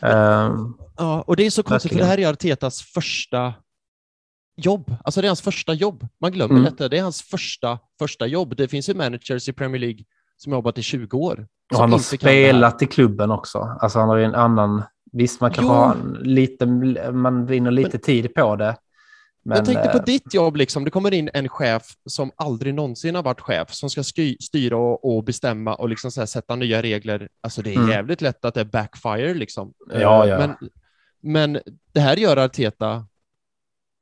Ehm, 0.00 0.74
Ja, 0.96 1.22
och 1.26 1.36
det 1.36 1.46
är 1.46 1.50
så 1.50 1.62
konstigt, 1.62 1.92
för 1.92 1.98
det 1.98 2.04
här 2.04 2.18
är 2.18 2.28
Artetas 2.30 2.82
första 2.82 3.54
jobb. 4.56 4.96
Alltså 5.04 5.20
det 5.20 5.26
är 5.26 5.28
hans 5.28 5.40
första 5.42 5.72
jobb. 5.74 6.06
Man 6.20 6.32
glömmer 6.32 6.54
Mm. 6.54 6.64
detta. 6.64 6.88
Det 6.88 6.98
är 6.98 7.02
hans 7.02 7.22
första, 7.22 7.78
första 7.98 8.26
jobb. 8.26 8.56
Det 8.56 8.68
finns 8.68 8.88
ju 8.88 8.94
managers 8.94 9.48
i 9.48 9.52
Premier 9.52 9.80
League 9.80 10.04
som 10.36 10.52
har 10.52 10.56
jobbat 10.58 10.78
i 10.78 10.82
20 10.82 11.16
år. 11.18 11.46
och 11.74 11.78
han 11.80 11.92
har 11.92 11.98
kan 11.98 12.18
spelat 12.18 12.82
i 12.82 12.86
klubben 12.86 13.30
också. 13.30 13.58
Alltså 13.80 13.98
han 13.98 14.08
har 14.08 14.16
ju 14.16 14.24
en 14.24 14.34
annan... 14.34 14.82
Visst, 15.12 15.40
man 15.40 15.52
Jo. 15.56 15.62
har 15.68 15.94
en 15.94 16.12
lite... 16.22 16.66
Man 17.12 17.46
vinner 17.46 17.70
lite 17.70 17.98
tid 17.98 18.34
på 18.34 18.56
det. 18.56 18.76
Men, 19.42 19.56
jag 19.56 19.64
tänkte 19.64 19.88
på 19.88 19.98
eh, 19.98 20.04
ditt 20.04 20.34
jobb, 20.34 20.56
liksom. 20.56 20.84
det 20.84 20.90
kommer 20.90 21.14
in 21.14 21.30
en 21.34 21.48
chef 21.48 21.82
som 22.06 22.30
aldrig 22.36 22.74
någonsin 22.74 23.14
har 23.14 23.22
varit 23.22 23.40
chef, 23.40 23.72
som 23.72 23.90
ska 23.90 24.02
styra 24.40 24.76
och, 24.76 25.16
och 25.16 25.24
bestämma 25.24 25.74
och 25.74 25.88
liksom 25.88 26.10
sätta 26.10 26.56
nya 26.56 26.82
regler. 26.82 27.28
Alltså 27.40 27.62
det 27.62 27.72
är 27.72 27.76
Mm. 27.76 27.90
jävligt 27.90 28.20
lätt 28.20 28.44
att 28.44 28.54
det 28.54 28.60
är 28.60 28.64
backfire. 28.64 29.34
Liksom. 29.34 29.72
Ja, 29.92 30.24
Eh, 30.24 30.30
ja. 30.30 30.38
Men, 30.38 30.70
men 31.20 31.62
det 31.92 32.00
här 32.00 32.16
gör 32.16 32.36
Arteta 32.36 33.06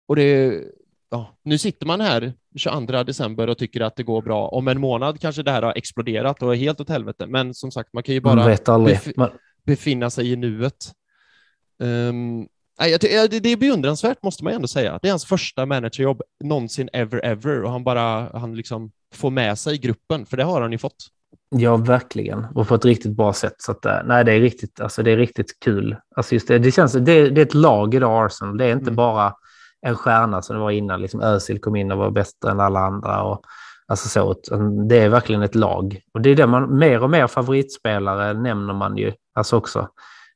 och 0.08 0.16
det 0.16 0.62
ja, 1.10 1.36
nu 1.42 1.58
sitter 1.58 1.86
man 1.86 2.00
här 2.00 2.32
22 2.56 3.02
december 3.02 3.48
och 3.48 3.58
tycker 3.58 3.80
att 3.80 3.96
det 3.96 4.02
går 4.02 4.22
bra. 4.22 4.48
Om 4.48 4.68
en 4.68 4.80
månad 4.80 5.20
kanske 5.20 5.42
det 5.42 5.50
här 5.50 5.62
har 5.62 5.72
exploderat 5.76 6.42
och 6.42 6.54
är 6.54 6.58
helt 6.58 6.80
åt 6.80 6.88
helvete. 6.88 7.26
Men 7.26 7.54
som 7.54 7.70
sagt, 7.70 7.92
man 7.92 8.02
kan 8.02 8.14
ju 8.14 8.20
bara 8.20 8.34
Man, 9.16 9.30
befinna 9.64 10.10
sig 10.10 10.32
i 10.32 10.36
nuet. 10.36 10.92
Um, 11.78 12.48
nej, 12.81 12.98
det, 13.01 13.53
är 13.53 13.57
beundransvärt 13.57 14.23
måste 14.23 14.44
man 14.44 14.53
ändå 14.53 14.69
säga. 14.69 14.98
Det 15.03 15.09
är 15.09 15.12
hans 15.12 15.24
första 15.24 15.66
managerjobb 15.66 16.23
någonsin 16.44 16.89
ever 16.93 17.24
ever 17.24 17.62
och 17.62 17.70
han 17.70 17.85
bara 17.85 18.39
han 18.39 18.55
liksom 18.55 18.90
får 19.15 19.31
med 19.31 19.59
sig 19.59 19.78
gruppen, 19.78 20.27
för 20.27 20.36
det 20.36 20.44
har 20.44 20.61
han 20.61 20.73
ju 20.73 20.78
fått. 20.78 20.97
Ja, 21.48 21.77
verkligen. 21.77 22.47
Och 22.55 22.69
på 22.69 22.74
ett 22.74 22.85
riktigt 22.85 23.16
bra 23.16 23.32
sätt. 23.32 23.55
Så 23.59 23.73
att, 23.73 23.86
eh, 23.86 23.98
nej, 24.05 24.24
det 24.24 24.32
är 24.32 24.40
riktigt, 24.40 24.81
alltså, 24.81 25.03
det 25.03 25.11
är 25.11 25.16
riktigt 25.16 25.61
kul. 25.61 25.97
Alltså 26.16 26.35
just 26.35 26.48
det, 26.48 26.59
det, 26.59 26.73
känns, 26.73 26.93
det, 26.93 27.31
det 27.31 27.40
är 27.40 27.47
ett 27.47 27.55
lag 27.55 27.94
idag, 27.94 28.27
Arsenal. 28.27 28.57
Det 28.57 28.65
är 28.65 28.73
inte 28.73 28.82
Mm. 28.82 28.97
bara 28.97 29.35
en 29.86 29.97
stjärna 29.97 30.43
som 30.43 30.57
det 30.57 30.62
var 30.62 30.70
innan. 30.70 31.03
Liksom 31.03 31.20
Özil 31.20 31.61
kom 31.61 31.77
in 31.77 31.93
och 31.93 31.98
var 31.98 32.11
bättre 32.11 32.51
än 32.51 32.61
alla 32.61 32.81
andra. 32.81 33.23
Och, 33.23 33.43
alltså 33.86 34.09
så, 34.09 34.35
det 34.89 34.98
är 34.98 35.09
verkligen 35.09 35.43
ett 35.43 35.55
lag. 35.55 36.01
Och 36.15 36.20
det 36.20 36.31
är 36.31 36.36
det 36.36 36.47
man, 36.47 36.78
mer 36.78 37.03
och 37.03 37.11
mer 37.11 37.27
favoritspelare 37.27 38.35
nämner 38.35 38.74
man 38.74 38.97
ju 38.97 39.12
alltså 39.35 39.57
också. 39.57 39.89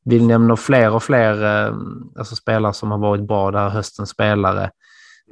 Vi 0.05 0.21
nämner 0.27 0.57
fler 0.57 0.95
och 0.95 1.03
fler 1.03 1.67
eh, 1.67 1.75
alltså 2.19 2.37
spelare 2.37 2.73
som 2.73 2.91
har 2.91 2.99
varit 2.99 3.27
bra 3.29 3.51
där 3.51 3.69
höstens 3.69 4.11
spelare. 4.11 4.61
Mm. 4.61 4.71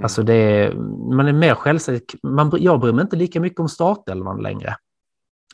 Alltså 0.03 0.23
det 0.23 0.35
är, 0.35 0.75
man 1.17 1.29
är 1.29 1.33
mer 1.33 1.55
självsäker. 1.55 2.19
Man, 2.23 2.53
jag 2.59 2.81
bryr 2.81 2.93
mig 2.93 3.03
inte 3.03 3.17
lika 3.17 3.41
mycket 3.41 3.61
om 3.61 3.69
startelvan 3.69 4.43
längre. 4.43 4.77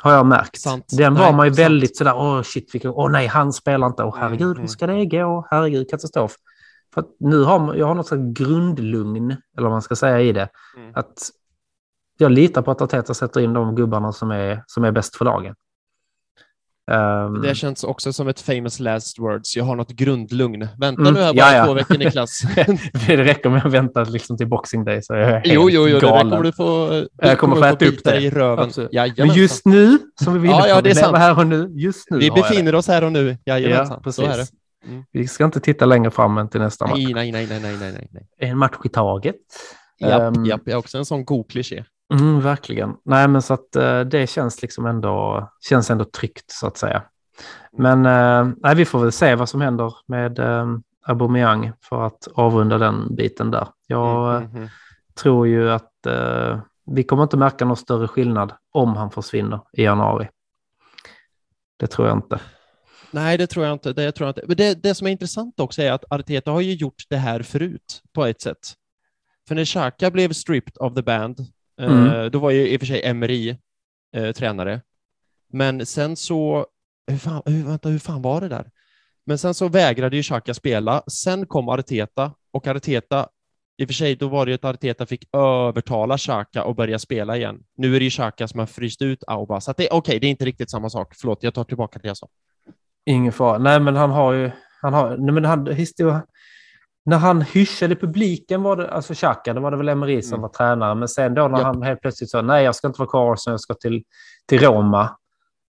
Har 0.02 0.12
jag 0.12 0.26
märkt. 0.26 0.60
Sant. 0.60 0.84
Den 0.98 1.14
var 1.14 1.24
Nej, 1.24 1.34
man 1.34 1.46
ju 1.46 1.52
sant. 1.52 1.58
väldigt 1.66 1.96
sådär, 1.96 2.14
åh 2.16 2.42
shit, 2.42 2.74
vilken, 2.74 2.90
åh 2.90 3.10
nej, 3.10 3.26
han 3.26 3.52
spelar 3.52 3.86
inte, 3.86 4.04
åh 4.04 4.16
herregud, 4.18 4.46
Mm, 4.50 4.60
hur 4.60 4.66
ska 4.68 4.86
det 4.86 5.06
gå? 5.06 5.46
Herregud, 5.50 5.90
katastrof. 5.90 6.36
För 6.94 7.00
att 7.00 7.08
nu 7.20 7.42
har 7.42 7.58
man, 7.58 7.78
jag 7.78 7.86
har 7.86 7.94
något 7.94 8.06
slags 8.06 8.22
grundlugn, 8.38 9.30
eller 9.30 9.62
vad 9.62 9.70
man 9.70 9.82
ska 9.82 9.96
säga 9.96 10.20
i 10.20 10.32
det, 10.32 10.48
Mm. 10.76 10.90
att 10.94 11.30
jag 12.18 12.32
litar 12.32 12.62
på 12.62 12.70
att 12.70 12.82
Arteta 12.82 13.14
sätter 13.14 13.40
in 13.40 13.52
de 13.52 13.74
gubbarna 13.74 14.12
som 14.12 14.30
är, 14.30 14.64
som 14.66 14.84
är 14.84 14.90
bäst 14.92 15.16
för 15.16 15.24
dagen. 15.24 15.54
Ehm, 16.90 17.42
Det 17.42 17.54
känns 17.54 17.84
också 17.84 18.12
som 18.12 18.28
ett 18.28 18.40
famous 18.40 18.80
last 18.80 19.18
words. 19.18 19.56
Jag 19.56 19.64
har 19.64 19.76
något 19.76 19.90
grundlugn. 19.90 20.68
Vänta 20.78 21.00
Mm, 21.02 21.14
nu 21.14 21.20
här 21.20 21.32
bara 21.34 21.36
ja, 21.52 21.56
ja. 21.56 21.66
två 21.66 21.74
veckor 21.74 21.98
Niklas. 21.98 22.40
det 23.06 23.16
räcker 23.16 23.50
med 23.50 23.66
att 23.66 23.72
vänta 23.72 24.04
liksom 24.04 24.36
till 24.36 24.48
Boxing 24.48 24.84
Day 24.84 25.02
så 25.02 25.14
är 25.14 25.18
jag 25.18 25.26
helt 25.28 25.42
jo, 25.46 25.70
jo, 25.70 25.88
jo, 25.88 25.94
det 26.00 26.06
galen. 26.06 26.30
kommer 26.30 26.42
du 26.44 26.52
få, 26.52 26.88
du 26.90 27.08
Jag 27.16 27.38
kommer 27.38 27.56
få 27.56 27.64
äta 27.64 27.84
upp 27.86 28.04
det. 28.04 28.16
i 28.20 28.30
röven. 28.30 28.70
Men 29.18 29.28
just 29.34 29.66
nu, 29.66 29.98
som 30.24 30.32
vi 30.34 30.38
ville 30.38 30.54
Ja, 30.54 30.68
ja, 30.68 30.80
det 30.80 30.90
är 30.90 30.94
sant. 30.94 31.16
här 31.16 31.38
och 31.38 31.46
nu, 31.46 31.68
just 31.74 32.10
nu 32.10 32.18
Vi 32.18 32.28
det. 32.28 32.34
befinner 32.34 32.74
oss 32.74 32.88
här 32.88 33.04
och 33.04 33.12
nu. 33.12 33.36
Ja, 33.44 33.58
Jajamensan, 33.58 34.12
så 34.12 34.22
är 34.22 34.36
det. 34.36 34.46
Mm. 34.88 35.04
Vi 35.12 35.28
ska 35.28 35.44
inte 35.44 35.60
titta 35.60 35.86
längre 35.86 36.10
fram 36.10 36.38
än 36.38 36.48
till 36.48 36.60
nästa 36.60 36.86
match. 36.86 36.98
Nej, 36.98 37.12
nej, 37.14 37.32
nej, 37.32 37.46
nej, 37.62 37.76
nej, 37.80 38.08
nej. 38.10 38.26
En 38.38 38.58
match 38.58 38.74
i 38.84 38.88
taget. 38.88 39.34
Japp, 40.00 40.36
Ehm, 40.36 40.44
japp, 40.44 40.60
jag 40.64 40.72
är 40.72 40.78
också 40.78 40.98
en 40.98 41.04
sån 41.04 41.24
god 41.24 41.50
kliché. 41.50 41.84
Mm, 42.14 42.40
verkligen. 42.40 42.96
Nej, 43.04 43.28
men 43.28 43.42
så 43.42 43.54
att 43.54 43.76
eh, 43.76 44.00
det 44.00 44.30
känns 44.30 44.62
liksom 44.62 44.86
ändå, 44.86 45.48
känns 45.68 45.90
ändå 45.90 46.04
tryggt 46.04 46.50
så 46.50 46.66
att 46.66 46.76
säga. 46.76 47.02
Men 47.72 48.06
eh, 48.06 48.54
nej, 48.56 48.74
vi 48.74 48.84
får 48.84 48.98
väl 48.98 49.12
se 49.12 49.34
vad 49.34 49.48
som 49.48 49.60
händer 49.60 49.94
med 50.06 50.38
eh, 50.38 50.66
Aubameyang 51.06 51.72
för 51.80 52.06
att 52.06 52.28
avrunda 52.34 52.78
den 52.78 53.14
biten 53.14 53.50
där. 53.50 53.68
Jag 53.86 54.36
Mm, 54.36 54.56
mm, 54.56 54.68
tror 55.14 55.46
ju 55.48 55.70
att 55.70 56.06
eh, 56.06 56.58
vi 56.86 57.02
kommer 57.04 57.22
inte 57.22 57.36
märka 57.36 57.64
någon 57.64 57.76
större 57.76 58.08
skillnad 58.08 58.52
om 58.72 58.96
han 58.96 59.10
försvinner 59.10 59.60
i 59.72 59.82
januari. 59.82 60.28
Det 61.76 61.86
tror 61.86 62.08
jag 62.08 62.16
inte. 62.16 62.40
Nej, 63.10 63.38
det 63.38 63.46
tror 63.46 63.64
jag 63.66 63.72
inte. 63.72 63.92
Det 63.92 64.12
tror 64.12 64.26
jag 64.26 64.30
inte. 64.30 64.44
Men 64.46 64.56
det, 64.56 64.82
det 64.82 64.94
som 64.94 65.06
är 65.06 65.10
intressant 65.10 65.60
också 65.60 65.82
är 65.82 65.92
att 65.92 66.04
Arteta 66.10 66.50
har 66.50 66.60
ju 66.60 66.74
gjort 66.74 67.02
det 67.08 67.16
här 67.16 67.42
förut 67.42 68.02
på 68.12 68.24
ett 68.24 68.40
sätt. 68.40 68.72
För 69.48 69.54
när 69.54 69.64
Xhaka 69.64 70.10
blev 70.10 70.32
stripped 70.32 70.76
of 70.80 70.94
the 70.94 71.02
band, 71.02 71.40
eh, 71.40 71.46
Mm. 71.80 72.30
då 72.30 72.38
var 72.38 72.50
ju 72.50 72.68
i 72.68 72.76
och 72.76 72.80
för 72.80 72.86
sig 72.86 73.02
Emery 73.04 73.56
eh, 74.16 74.32
tränare. 74.32 74.80
Men 75.52 75.86
sen 75.86 76.16
så, 76.16 76.66
hur 77.06 77.18
fan, 77.18 77.42
hur, 77.46 77.64
vänta, 77.64 77.88
hur 77.88 77.98
fan 77.98 78.22
var 78.22 78.40
det 78.40 78.48
där? 78.48 78.70
Men 79.26 79.38
sen 79.38 79.54
så 79.54 79.68
vägrade 79.68 80.16
ju 80.16 80.22
Xhaka 80.22 80.54
spela. 80.54 81.02
Sen 81.06 81.46
kom 81.46 81.68
Arteta 81.68 82.32
och 82.52 82.66
Arteta, 82.66 83.28
i 83.76 83.84
och 83.84 83.88
för 83.88 83.94
sig, 83.94 84.16
då 84.16 84.28
var 84.28 84.46
det 84.46 84.50
ju 84.50 84.54
att 84.54 84.64
Arteta 84.64 85.06
fick 85.06 85.28
övertala 85.36 86.18
Xhaka 86.18 86.64
och 86.64 86.74
börja 86.74 86.98
spela 86.98 87.36
igen. 87.36 87.62
Nu 87.76 87.96
är 87.96 88.00
det 88.00 88.04
ju 88.04 88.10
Xhaka 88.10 88.48
som 88.48 88.60
har 88.60 88.66
fryst 88.66 89.02
ut 89.02 89.24
Auba, 89.26 89.60
så 89.60 89.70
att 89.70 89.76
det, 89.76 89.88
okej, 89.90 90.20
det 90.20 90.26
är 90.26 90.30
inte 90.30 90.44
riktigt 90.44 90.70
samma 90.70 90.90
sak. 90.90 91.14
Förlåt, 91.16 91.42
jag 91.42 91.54
tar 91.54 91.64
tillbaka 91.64 91.98
det 92.02 92.08
jag 92.08 92.16
sa. 92.16 92.28
Ingen 93.06 93.32
fara. 93.32 93.58
Nej, 93.58 93.80
men 93.80 93.96
han 93.96 94.10
har 94.10 94.32
ju... 94.32 94.50
Han 94.82 94.92
har, 94.92 95.16
nej, 95.16 95.34
men 95.34 95.44
han, 95.44 95.66
historia, 95.66 96.22
när 97.04 97.18
han 97.18 97.40
hyschade 97.42 97.96
publiken 97.96 98.62
var 98.62 98.76
det, 98.76 98.90
alltså 98.90 99.14
Xhaka, 99.14 99.54
det 99.54 99.60
var 99.60 99.70
det 99.70 99.76
väl 99.76 99.88
Emery 99.88 100.22
som 100.22 100.32
Mm. 100.34 100.42
var 100.42 100.48
tränare, 100.48 100.94
men 100.94 101.08
sen 101.08 101.34
då 101.34 101.48
när 101.48 101.58
Japp. 101.58 101.66
han 101.66 101.82
helt 101.82 102.00
plötsligt 102.00 102.30
sa 102.30 102.42
nej, 102.42 102.64
jag 102.64 102.74
ska 102.74 102.86
inte 102.86 102.98
vara 103.00 103.08
kvar 103.10 103.26
i 103.28 103.32
Arsenal, 103.32 103.52
jag 103.52 103.60
ska 103.60 103.74
till, 103.74 104.02
till 104.48 104.60
Roma. 104.60 105.10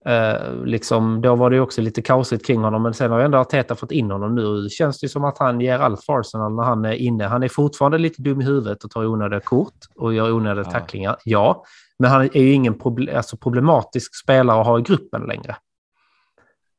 Eh, 0.05 0.53
liksom, 0.65 1.21
då 1.21 1.35
var 1.35 1.49
det 1.49 1.59
också 1.59 1.81
lite 1.81 2.01
kaosigt 2.01 2.45
kring 2.47 2.61
honom, 2.61 2.83
men 2.83 2.93
sen 2.93 3.11
har 3.11 3.19
ju 3.19 3.25
ändå 3.25 3.37
Arteta 3.37 3.75
fått 3.75 3.91
in 3.91 4.11
honom 4.11 4.35
nu. 4.35 4.69
Känns 4.69 4.99
det 4.99 5.09
som 5.09 5.23
att 5.23 5.37
han 5.37 5.61
ger 5.61 5.79
allt 5.79 6.03
för 6.05 6.19
Arsenal 6.19 6.55
när 6.55 6.63
han 6.63 6.85
är 6.85 6.93
inne. 6.93 7.23
Han 7.23 7.43
är 7.43 7.47
fortfarande 7.49 7.97
lite 7.97 8.21
dum 8.21 8.41
i 8.41 8.45
huvudet 8.45 8.83
och 8.83 8.91
tar 8.91 9.05
onödiga 9.05 9.39
kort 9.39 9.73
och 9.95 10.13
gör 10.13 10.31
onödiga 10.31 10.63
Ja. 10.65 10.71
tacklingar, 10.71 11.17
ja. 11.25 11.63
Men 11.99 12.11
han 12.11 12.21
är 12.21 12.41
ju 12.41 12.51
ingen 12.51 12.75
proble- 12.75 13.17
alltså 13.17 13.37
problematisk 13.37 14.15
spelare 14.23 14.61
att 14.61 14.67
ha 14.67 14.79
i 14.79 14.81
gruppen 14.81 15.21
längre. 15.21 15.55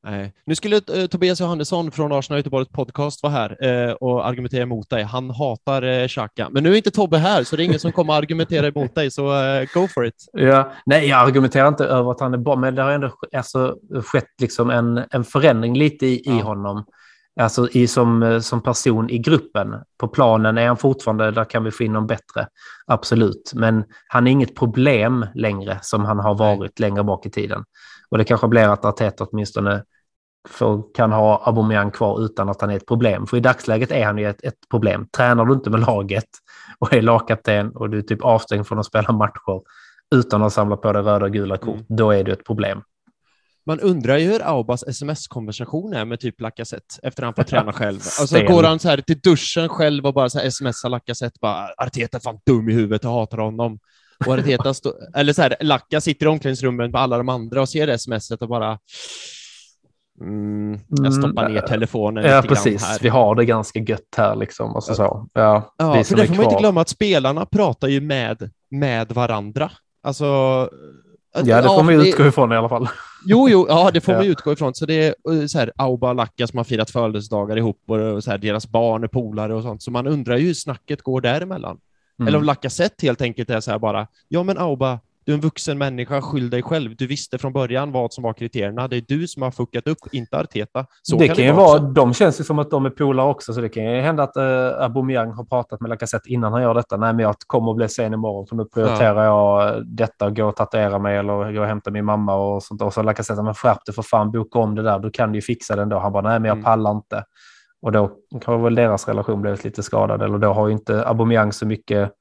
Nej. 0.02 0.32
Nu 0.46 0.54
skulle 0.54 0.76
eh, 0.76 1.06
Tobias 1.06 1.40
Johannesson 1.40 1.90
från 1.90 2.12
Arsenal 2.12 2.38
Göteborgs 2.38 2.68
podcast 2.68 3.22
vara 3.22 3.32
här 3.32 3.64
eh, 3.88 3.92
och 3.92 4.26
argumentera 4.26 4.62
emot 4.62 4.90
dig. 4.90 5.02
Han 5.02 5.30
hatar 5.30 5.82
eh, 5.82 6.08
Xhaka. 6.08 6.48
Men 6.50 6.62
nu 6.62 6.72
är 6.72 6.76
inte 6.76 6.90
Tobbe 6.90 7.18
här, 7.18 7.44
så 7.44 7.56
det 7.56 7.62
är 7.62 7.64
ingen 7.64 7.80
som 7.80 7.92
kommer 7.92 8.12
argumentera 8.14 8.66
emot 8.66 8.94
dig, 8.94 9.10
så 9.10 9.44
eh, 9.44 9.68
go 9.74 9.88
for 9.94 10.06
it. 10.06 10.26
Ja, 10.32 10.72
nej, 10.86 11.08
jag 11.08 11.20
argumenterar 11.28 11.68
inte 11.68 11.84
över 11.84 12.10
att 12.10 12.20
han 12.20 12.34
är 12.34 12.38
bra, 12.38 12.56
men 12.56 12.74
det 12.74 12.82
har 12.82 12.90
ändå 12.90 13.12
alltså, 13.36 13.76
skett 14.04 14.40
liksom 14.40 14.70
en, 14.70 15.04
en 15.10 15.24
förändring 15.24 15.78
lite 15.78 16.06
i, 16.06 16.14
i 16.14 16.22
Ja. 16.24 16.42
honom. 16.42 16.84
Alltså 17.40 17.68
i, 17.72 17.86
som, 17.86 18.22
eh, 18.22 18.40
som 18.40 18.62
person 18.62 19.10
i 19.10 19.18
gruppen. 19.18 19.74
På 19.98 20.08
planen 20.08 20.58
är 20.58 20.66
han 20.66 20.76
fortfarande, 20.76 21.30
där 21.30 21.44
kan 21.44 21.64
vi 21.64 21.70
få 21.70 21.82
in 21.82 21.92
någon 21.92 22.06
bättre. 22.06 22.46
Absolut. 22.86 23.52
Men 23.54 23.84
han 24.08 24.26
är 24.26 24.30
inget 24.30 24.54
problem 24.56 25.26
längre 25.34 25.78
som 25.82 26.04
han 26.04 26.18
har 26.18 26.34
varit 26.34 26.78
längre 26.78 27.04
bak 27.04 27.26
i 27.26 27.30
tiden. 27.30 27.64
Och 28.10 28.18
det 28.18 28.24
kanske 28.24 28.48
blir 28.48 28.68
att 28.68 28.84
Arteta 28.84 29.24
åtminstone 29.24 29.84
får, 30.48 30.94
kan 30.94 31.12
ha 31.12 31.42
Aubameyang 31.46 31.90
kvar 31.90 32.24
utan 32.24 32.48
att 32.48 32.60
han 32.60 32.70
är 32.70 32.76
ett 32.76 32.86
problem. 32.86 33.26
För 33.26 33.36
i 33.36 33.40
dagsläget 33.40 33.90
är 33.90 34.04
han 34.06 34.18
ju 34.18 34.28
ett, 34.30 34.44
ett 34.44 34.68
problem. 34.70 35.06
Tränar 35.16 35.44
du 35.44 35.54
inte 35.54 35.70
med 35.70 35.80
laget 35.80 36.28
och 36.78 36.92
är 36.94 37.02
lagkapten 37.02 37.70
och 37.76 37.90
du 37.90 37.98
är 37.98 38.02
typ 38.02 38.24
avstängd 38.24 38.66
från 38.66 38.78
att 38.78 38.86
spela 38.86 39.12
matcher 39.12 39.62
utan 40.14 40.42
att 40.42 40.52
samla 40.52 40.76
på 40.76 40.92
dig 40.92 41.02
röda 41.02 41.24
och 41.26 41.32
gula 41.32 41.56
kort, 41.56 41.74
Mm. 41.74 41.84
då 41.88 42.10
är 42.10 42.24
det 42.24 42.32
ett 42.32 42.44
problem. 42.44 42.82
Man 43.66 43.80
undrar 43.80 44.16
ju 44.16 44.26
hur 44.32 44.42
Aubas 44.48 44.82
sms-konversation 44.82 45.92
är 45.94 46.04
med 46.04 46.20
typ 46.20 46.40
Lacazette 46.40 46.94
efter 47.02 47.22
han 47.22 47.34
får 47.34 47.42
träna 47.52 47.72
själv. 47.72 47.96
Och 47.96 48.02
så 48.02 48.26
Stel. 48.26 48.46
går 48.46 48.62
han 48.62 48.78
så 48.78 48.88
här 48.88 48.96
till 49.00 49.20
duschen 49.20 49.68
själv 49.68 50.06
och 50.06 50.14
bara 50.14 50.30
så 50.30 50.38
här 50.38 50.50
smsar 50.50 50.88
Lacazette 50.88 51.38
bara 51.40 51.68
Arteta 51.76 52.16
är 52.18 52.20
fan 52.20 52.38
dum 52.46 52.68
i 52.68 52.72
huvudet, 52.72 53.04
jag 53.04 53.10
hatar 53.10 53.38
honom. 53.38 53.78
Och 54.26 54.34
Arteta 54.34 54.74
står, 54.74 54.92
eller 55.16 55.32
så 55.32 55.42
här, 55.42 55.56
Lacka 55.60 56.00
sitter 56.00 56.26
i 56.26 56.28
omklädningsrummet 56.28 56.90
med 56.90 57.00
alla 57.00 57.18
de 57.18 57.28
andra 57.28 57.60
och 57.62 57.68
ser 57.68 57.86
det 57.86 57.98
smset 57.98 58.42
och 58.42 58.48
bara 58.48 58.78
mm, 60.20 60.80
jag 60.88 61.14
stoppar 61.14 61.42
ner 61.48 61.56
Mm, 61.56 61.68
telefonen 61.68 62.24
Ja, 62.24 62.36
lite 62.36 62.46
grann 62.48 62.56
precis. 62.56 62.82
här. 62.84 62.98
Vi 63.02 63.08
har 63.08 63.34
det 63.34 63.44
ganska 63.44 63.78
gött 63.78 64.14
här 64.16 64.36
liksom. 64.36 64.74
Och 64.76 64.84
så. 64.84 64.92
Ja, 65.32 65.74
Ja, 65.78 66.04
för 66.04 66.16
det 66.16 66.26
får 66.26 66.34
man 66.36 66.44
inte 66.44 66.56
glömma 66.60 66.80
att 66.80 66.88
spelarna 66.88 67.46
pratar 67.46 67.88
ju 67.88 68.00
med, 68.00 68.50
med 68.70 69.12
varandra. 69.12 69.70
Alltså... 70.02 70.24
Ja, 71.44 71.62
det 71.62 71.68
får 71.68 71.82
man 71.82 71.94
ju 71.94 72.00
det- 72.02 72.08
utgå 72.08 72.26
ifrån 72.26 72.52
i 72.52 72.56
alla 72.56 72.68
fall. 72.68 72.88
Jo, 73.26 73.48
jo, 73.50 73.66
ja, 73.68 73.90
det 73.94 74.00
får 74.00 74.12
man 74.12 74.20
Ja. 74.20 74.24
ju 74.26 74.30
utgå 74.32 74.52
ifrån. 74.52 74.74
Så 74.74 74.86
det 74.86 74.94
är 75.24 75.46
så 75.46 75.58
här, 75.58 75.72
Auba 75.76 76.08
och 76.08 76.14
Lacka 76.14 76.46
som 76.46 76.56
har 76.56 76.64
firat 76.64 76.90
födelsedagar 76.90 77.56
ihop 77.58 77.82
och, 77.88 77.96
och 78.00 78.24
så 78.24 78.30
här, 78.30 78.38
deras 78.38 78.66
barn 78.68 79.04
är 79.04 79.08
polare 79.08 79.54
och 79.54 79.62
sånt. 79.62 79.82
Så 79.82 79.90
man 79.90 80.06
undrar 80.06 80.36
ju 80.36 80.46
hur 80.46 80.54
snacket 80.54 81.02
går 81.02 81.20
däremellan. 81.20 81.78
Mm. 82.20 82.28
Eller 82.28 82.38
om 82.38 82.44
Lacazette 82.44 83.06
helt 83.06 83.22
enkelt 83.22 83.50
är 83.50 83.60
så 83.60 83.70
här 83.70 83.78
bara, 83.78 84.06
ja 84.28 84.42
men 84.42 84.58
Auba, 84.58 84.98
du 85.24 85.32
är 85.32 85.36
en 85.36 85.40
vuxen 85.40 85.78
människa, 85.78 86.22
skyll 86.22 86.50
dig 86.50 86.62
själv. 86.62 86.96
Du 86.96 87.06
visste 87.06 87.38
från 87.38 87.52
början 87.52 87.92
vad 87.92 88.12
som 88.12 88.24
var 88.24 88.32
kriterierna. 88.32 88.88
Det 88.88 88.96
är 88.96 89.04
du 89.08 89.28
som 89.28 89.42
har 89.42 89.50
fuckat 89.50 89.86
upp, 89.86 89.98
inte 90.12 90.38
Arteta. 90.38 90.86
Så 91.02 91.16
det 91.16 91.28
kan, 91.28 91.44
ju 91.44 91.52
vara 91.52 91.74
också. 91.74 91.86
de 91.92 92.14
känns 92.14 92.40
ju 92.40 92.44
som 92.44 92.58
att 92.58 92.70
de 92.70 92.86
är 92.86 92.90
polare 92.90 93.26
också, 93.26 93.52
så 93.52 93.60
det 93.60 93.68
kan 93.68 93.84
ju 93.84 94.00
hända 94.00 94.22
att 94.22 94.36
uh, 94.36 94.82
Aubameyang 94.84 95.32
har 95.32 95.44
pratat 95.44 95.80
med 95.80 95.88
Lacazette 95.88 96.28
innan 96.32 96.52
han 96.52 96.62
gör 96.62 96.74
detta. 96.74 96.96
Nej, 96.96 97.12
men 97.12 97.22
jag 97.22 97.34
kommer 97.46 97.70
att 97.70 97.76
bli 97.76 97.88
sen 97.88 98.14
imorgon, 98.14 98.46
för 98.46 98.56
nu 98.56 98.64
prioriterar 98.64 99.24
jag 99.24 99.86
detta, 99.86 100.26
och 100.26 100.36
gå 100.36 100.44
och 100.44 100.56
tatuera 100.56 100.98
mig 100.98 101.16
eller 101.16 101.52
gå 101.52 101.60
och 101.60 101.66
hämta 101.66 101.90
min 101.90 102.04
mamma 102.04 102.34
och 102.34 102.62
sånt. 102.62 102.82
Och 102.82 102.94
så 102.94 103.02
Lacazette, 103.02 103.42
men 103.42 103.54
skärp 103.54 103.84
dig 103.86 103.94
för 103.94 104.02
fan, 104.02 104.30
boka 104.30 104.58
om 104.58 104.74
det 104.74 104.82
där, 104.82 104.98
du 104.98 105.10
kan 105.10 105.34
ju 105.34 105.42
fixa 105.42 105.76
det 105.76 105.82
ändå. 105.82 105.98
Han 105.98 106.12
bara, 106.12 106.28
nej, 106.28 106.38
men 106.40 106.48
jag 106.48 106.54
Mm. 106.56 106.64
pallar 106.64 106.90
inte. 106.90 107.24
Och 107.82 107.92
då 107.92 108.10
har 108.46 108.58
väl 108.58 108.74
deras 108.74 109.08
relation 109.08 109.42
blivit 109.42 109.64
lite 109.64 109.82
skadad, 109.82 110.22
eller 110.22 110.38
då 110.38 110.52
har 110.52 110.66
ju 110.68 110.72
inte 110.72 111.04
Aubameyang 111.06 111.52
så 111.52 111.66
mycket 111.66 112.12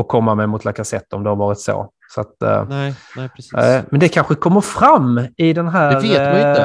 att 0.00 0.08
komma 0.08 0.34
med 0.34 0.48
mot 0.48 0.64
Lacazette 0.64 1.16
om 1.16 1.22
det 1.22 1.28
har 1.30 1.36
varit 1.36 1.60
så. 1.60 1.88
Så 2.14 2.20
att, 2.20 2.42
eh, 2.42 2.64
Nej, 2.68 2.94
nej 3.16 3.28
precis. 3.36 3.52
Eh, 3.54 3.82
Men 3.90 4.00
det 4.00 4.08
kanske 4.08 4.34
kommer 4.34 4.60
fram 4.60 5.20
i 5.36 5.52
den 5.52 5.68
här 5.68 5.88
Det 5.88 5.94
man 5.94 6.04
ju 6.40 6.50
inte. 6.50 6.62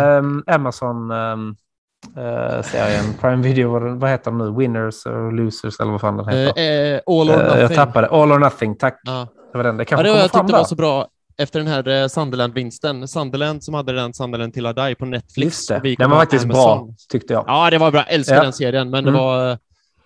eh, 0.47 0.55
Amazon-serien, 0.55 3.13
Prime 3.21 3.43
Video, 3.43 3.69
vad, 3.71 3.99
vad 3.99 4.09
heter 4.09 4.31
den 4.31 4.37
nu? 4.37 4.51
Winners 4.57 5.05
or 5.05 5.31
Losers 5.31 5.79
eller 5.79 5.91
vad 5.91 6.01
fan 6.01 6.17
den 6.17 6.27
heter. 6.27 6.61
Eh, 6.61 6.93
eh, 6.95 6.99
all 7.07 7.29
or 7.29 7.43
nothing. 7.43 7.61
jag 7.61 7.75
tappade. 7.75 8.07
All 8.07 8.31
or 8.31 8.39
Nothing, 8.39 8.75
tack. 8.77 8.99
Ja. 9.03 9.27
Det 9.51 9.57
var 9.57 9.63
den. 9.63 9.77
Det 9.77 9.81
Ja, 9.81 9.85
kanske 9.85 10.03
det 10.03 10.09
var, 10.09 10.15
kommer 10.15 10.21
jag 10.23 10.31
fram 10.31 10.45
tyckte 10.45 10.53
där. 10.53 10.57
var 10.59 10.65
så 10.65 10.75
bra 10.75 11.07
efter 11.37 11.59
den 11.59 11.67
här 11.67 11.87
eh, 11.87 12.07
Sunderland-vinsten. 12.07 13.07
Sunderland 13.07 13.63
som 13.63 13.73
hade 13.73 13.93
den 13.93 14.13
Sunderland 14.13 14.53
till 14.53 14.65
Adai 14.65 14.95
på 14.95 15.05
Netflix. 15.05 15.67
Det. 15.67 15.95
Den 15.97 16.09
var 16.09 16.17
faktiskt 16.17 16.45
Amazon. 16.45 16.87
bra, 16.87 16.93
tyckte 17.09 17.33
jag. 17.33 17.43
Ja, 17.47 17.69
det 17.69 17.77
var 17.77 17.91
bra. 17.91 18.03
Älskar 18.03 18.35
Ja. 18.35 18.43
den 18.43 18.53
serien, 18.53 18.89
men 18.89 19.03
det 19.03 19.09
Mm. 19.09 19.21
var... 19.21 19.51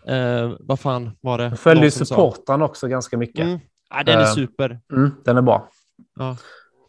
Eh, 0.07 0.51
vad 0.59 0.79
fan 0.79 1.11
var 1.21 1.37
det? 1.37 1.43
Jag 1.43 1.59
följde 1.59 1.85
ju 1.85 1.91
supportrarna 1.91 2.65
också 2.65 2.87
ganska 2.87 3.17
mycket. 3.17 3.45
Mm. 3.45 3.59
Ja, 3.89 4.03
den 4.03 4.19
är 4.19 4.23
Eh. 4.23 4.33
super. 4.33 4.79
Mm, 4.93 5.11
den 5.25 5.37
är 5.37 5.41
bra. 5.41 5.67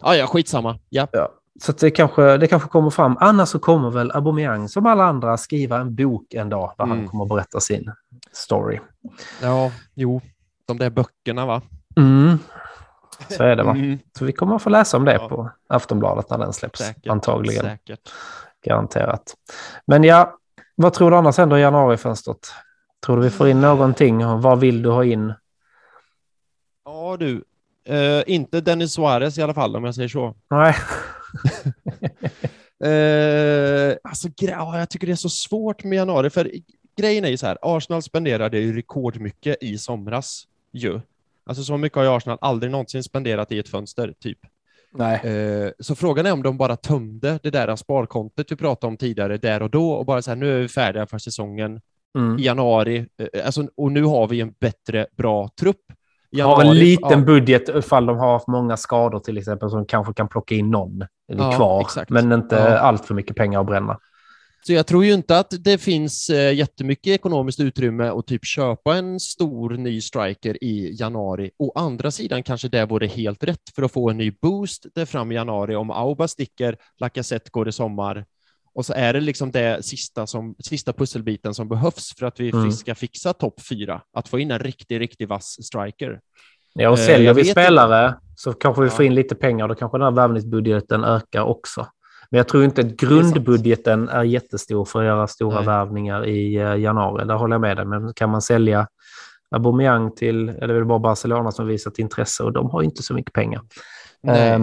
Ja, 0.01 0.17
ja, 0.17 0.27
skitsamma. 0.27 0.79
Ja. 0.89 1.07
Ja. 1.13 1.29
Så 1.63 1.73
det, 1.73 1.91
kanske, 1.91 2.37
det 2.37 2.47
kanske 2.47 2.69
kommer 2.69 2.91
fram. 2.91 3.17
Annars 3.21 3.49
så 3.49 3.59
kommer 3.59 3.91
väl 3.91 4.11
Aubameyang, 4.11 4.69
som 4.69 4.87
alla 4.87 5.05
andra, 5.05 5.37
skriva 5.37 5.79
en 5.79 5.95
bok 5.95 6.35
en 6.35 6.49
dag 6.49 6.75
där 6.79 6.85
han 6.87 6.97
Mm. 6.99 7.09
kommer 7.09 7.25
att 7.25 7.29
berätta 7.31 7.61
sin 7.61 7.93
story. 8.33 8.79
ja, 9.43 9.73
jo. 9.95 10.21
De 10.67 10.79
där 10.79 10.91
böckerna, 10.91 11.47
va? 11.47 11.63
Mm. 11.97 12.39
Så 13.29 13.43
är 13.43 13.57
det 13.57 13.63
va? 13.63 13.71
Mm. 13.71 13.99
Så 14.19 14.25
vi 14.25 14.33
kommer 14.33 14.57
att 14.57 14.63
få 14.63 14.71
läsa 14.71 14.97
om 14.97 15.05
det 15.05 15.13
Ja. 15.13 15.29
på 15.29 15.51
Aftonbladet 15.69 16.31
när 16.31 16.39
den 16.39 16.53
släpps. 16.53 16.81
Säkert. 16.81 17.07
Antagligen. 17.07 17.65
Säkert. 17.65 18.13
Garanterat. 18.65 19.35
Men 19.87 20.05
ja, 20.05 20.39
vad 20.75 20.93
tror 20.93 21.11
du 21.11 21.17
annars 21.17 21.39
händer 21.39 21.57
i 21.57 21.61
januarifönstret? 21.61 22.53
Tror 23.07 23.17
du 23.17 23.23
vi 23.23 23.31
får 23.31 23.49
in 23.49 23.61
någonting? 23.61 24.27
Vad 24.41 24.61
vill 24.61 24.83
du 24.83 24.91
ha 24.91 25.05
in? 25.05 25.35
Ja, 26.85 27.17
du. 27.21 27.45
Eh, 27.85 28.23
inte 28.27 28.61
Dennis 28.61 28.93
Suarez 28.93 29.39
i 29.39 29.43
alla 29.43 29.55
fall, 29.55 29.77
om 29.77 29.85
jag 29.85 29.95
säger 29.95 30.09
så. 30.09 30.35
Nej, 30.51 30.75
Eh, 32.85 33.97
alltså, 34.05 34.29
jag 34.39 34.91
tycker 34.91 35.07
det 35.07 35.13
är 35.13 35.17
så 35.17 35.29
svårt 35.29 35.85
med 35.85 35.97
januari, 35.97 36.31
för 36.31 36.51
grejen 36.97 37.25
är 37.25 37.29
ju 37.29 37.37
så 37.37 37.47
här, 37.47 37.59
Arsenal 37.63 38.03
spenderade 38.03 38.59
ju 38.59 38.77
rekordmycket 38.77 39.57
i 39.61 39.79
somras 39.79 40.47
ju. 40.73 41.01
Alltså 41.47 41.63
så 41.65 41.77
mycket 41.77 41.97
har 41.97 42.03
ju 42.05 42.11
Arsenal 42.17 42.39
aldrig 42.41 42.73
någonsin 42.73 43.03
spenderat 43.03 43.53
i 43.53 43.59
ett 43.59 43.69
fönster, 43.69 44.15
typ. 44.21 44.39
Nej. 44.95 45.21
Eh, 45.25 45.71
Så 45.79 45.95
frågan 45.95 46.27
är 46.27 46.33
om 46.33 46.43
de 46.43 46.57
bara 46.59 46.77
tömde 46.77 47.39
det 47.43 47.51
där 47.51 47.77
sparkontot 47.77 48.53
vi 48.53 48.57
pratade 48.57 48.89
om 48.89 48.97
tidigare 48.97 49.37
där 49.37 49.63
och 49.63 49.71
då 49.71 49.91
och 49.93 50.07
bara 50.07 50.23
så 50.23 50.31
här, 50.31 50.37
nu 50.37 50.57
är 50.57 50.61
vi 50.61 50.69
färdiga 50.69 51.07
för 51.07 51.19
säsongen 51.19 51.81
Mm. 52.19 52.39
i 52.39 52.43
januari 52.43 53.07
eh, 53.19 53.47
alltså, 53.47 53.67
och 53.77 53.93
nu 53.93 54.03
har 54.05 54.29
vi 54.29 54.41
en 54.41 54.55
bättre, 54.61 55.07
bra 55.17 55.49
trupp. 55.61 55.77
I 56.31 56.41
har 56.41 56.61
en 56.61 56.67
januari- 56.67 56.79
liten 56.79 57.11
ja, 57.11 57.17
budget 57.27 57.69
ifall 57.69 58.07
de 58.07 58.19
har 58.19 58.33
haft 58.33 58.47
många 58.49 58.77
skador 58.77 59.19
till 59.19 59.39
exempel 59.39 59.71
som 59.71 59.87
kanske 59.87 60.13
kan 60.15 60.29
plocka 60.29 60.55
in 60.55 60.71
någon 60.71 61.05
Ja, 61.27 61.53
kvar. 61.53 61.81
exakt. 61.81 62.11
Men 62.11 62.33
inte 62.33 62.55
Ja. 62.57 62.79
allt 62.79 63.05
för 63.07 63.15
mycket 63.15 63.37
pengar 63.37 63.61
att 63.61 63.67
bränna. 63.67 63.99
Så 64.67 64.73
jag 64.73 64.87
tror 64.87 65.05
ju 65.05 65.13
inte 65.13 65.39
att 65.39 65.55
det 65.65 65.79
finns 65.79 66.31
eh, 66.31 66.55
jättemycket 66.55 67.07
ekonomiskt 67.07 67.61
utrymme 67.61 68.09
att 68.09 68.27
typ 68.27 68.45
köpa 68.45 68.97
en 68.97 69.21
stor 69.21 69.71
ny 69.71 70.01
striker 70.01 70.65
i 70.65 70.97
januari. 71.01 71.51
Å 71.59 71.73
andra 71.75 72.11
sidan 72.11 72.43
kanske 72.43 72.69
det 72.69 72.87
vore 72.87 73.07
helt 73.07 73.45
rätt 73.45 73.75
för 73.75 73.83
att 73.83 73.93
få 73.93 74.11
en 74.11 74.17
ny 74.17 74.31
boost 74.43 74.87
där 74.95 75.05
fram 75.05 75.33
i 75.33 75.35
januari 75.35 75.77
om 75.77 75.91
Auba 75.91 76.29
sticker, 76.29 76.77
Lacazette 77.01 77.51
går 77.51 77.69
i 77.69 77.73
sommar 77.73 78.25
och 78.75 78.87
så 78.87 78.93
är 78.93 79.13
det 79.13 79.21
liksom 79.21 79.51
det 79.51 79.85
sista, 79.85 80.27
som, 80.27 80.55
sista 80.59 80.93
pusselbiten 80.93 81.55
som 81.55 81.69
behövs 81.69 82.15
för 82.19 82.27
att 82.27 82.41
vi 82.41 82.51
Mm. 82.51 82.73
ska 82.73 82.95
fixa 82.95 83.33
topp 83.33 83.61
fyra. 83.69 84.03
Att 84.17 84.29
få 84.29 84.39
in 84.39 84.51
en 84.51 84.59
riktig, 84.59 85.01
riktig 85.01 85.29
vass 85.29 85.57
striker. 85.67 86.21
Ja, 86.75 86.91
och 86.91 86.99
Eh, 86.99 87.07
säljer 87.07 87.35
vi 87.35 87.45
spelare 87.45 88.15
så 88.37 88.53
kanske 88.53 88.83
vi 88.83 88.91
får 88.91 89.05
in 89.05 89.15
lite 89.15 89.35
pengar 89.35 89.65
och 89.65 89.69
då 89.69 89.75
kanske 89.75 89.99
den 89.99 90.05
här 90.05 90.11
värvningsbudgeten 90.11 91.05
ökar 91.05 91.43
också. 91.43 91.87
Men 92.33 92.39
jag 92.39 92.49
tror 92.49 92.65
inte 92.65 92.81
att 92.81 92.97
grundbudgeten 92.97 94.09
är 94.09 94.23
jättestor 94.23 94.85
för 94.85 95.01
att 95.01 95.07
göra 95.07 95.27
stora 95.27 95.57
Nej. 95.57 95.67
värvningar 95.67 96.27
i 96.27 96.57
eh, 96.57 96.77
januari. 96.77 97.25
Där 97.27 97.35
håller 97.35 97.55
jag 97.55 97.61
med 97.61 97.77
dig. 97.77 97.87
Men 97.87 98.15
kan 98.15 98.31
man 98.31 98.43
sälja 98.43 98.87
Aubameyang 99.51 100.15
till, 100.15 100.49
eller 100.49 100.75
är 100.75 100.79
det 100.79 100.85
bara 100.85 100.99
Barcelona 100.99 101.51
som 101.53 101.67
visat 101.67 101.99
intresse 101.99 102.43
och 102.43 102.53
de 102.53 102.71
har 102.71 102.83
inte 102.83 103.03
så 103.03 103.15
mycket 103.15 103.33
pengar. 103.33 103.61
Och 104.23 104.29
det, 104.33 104.59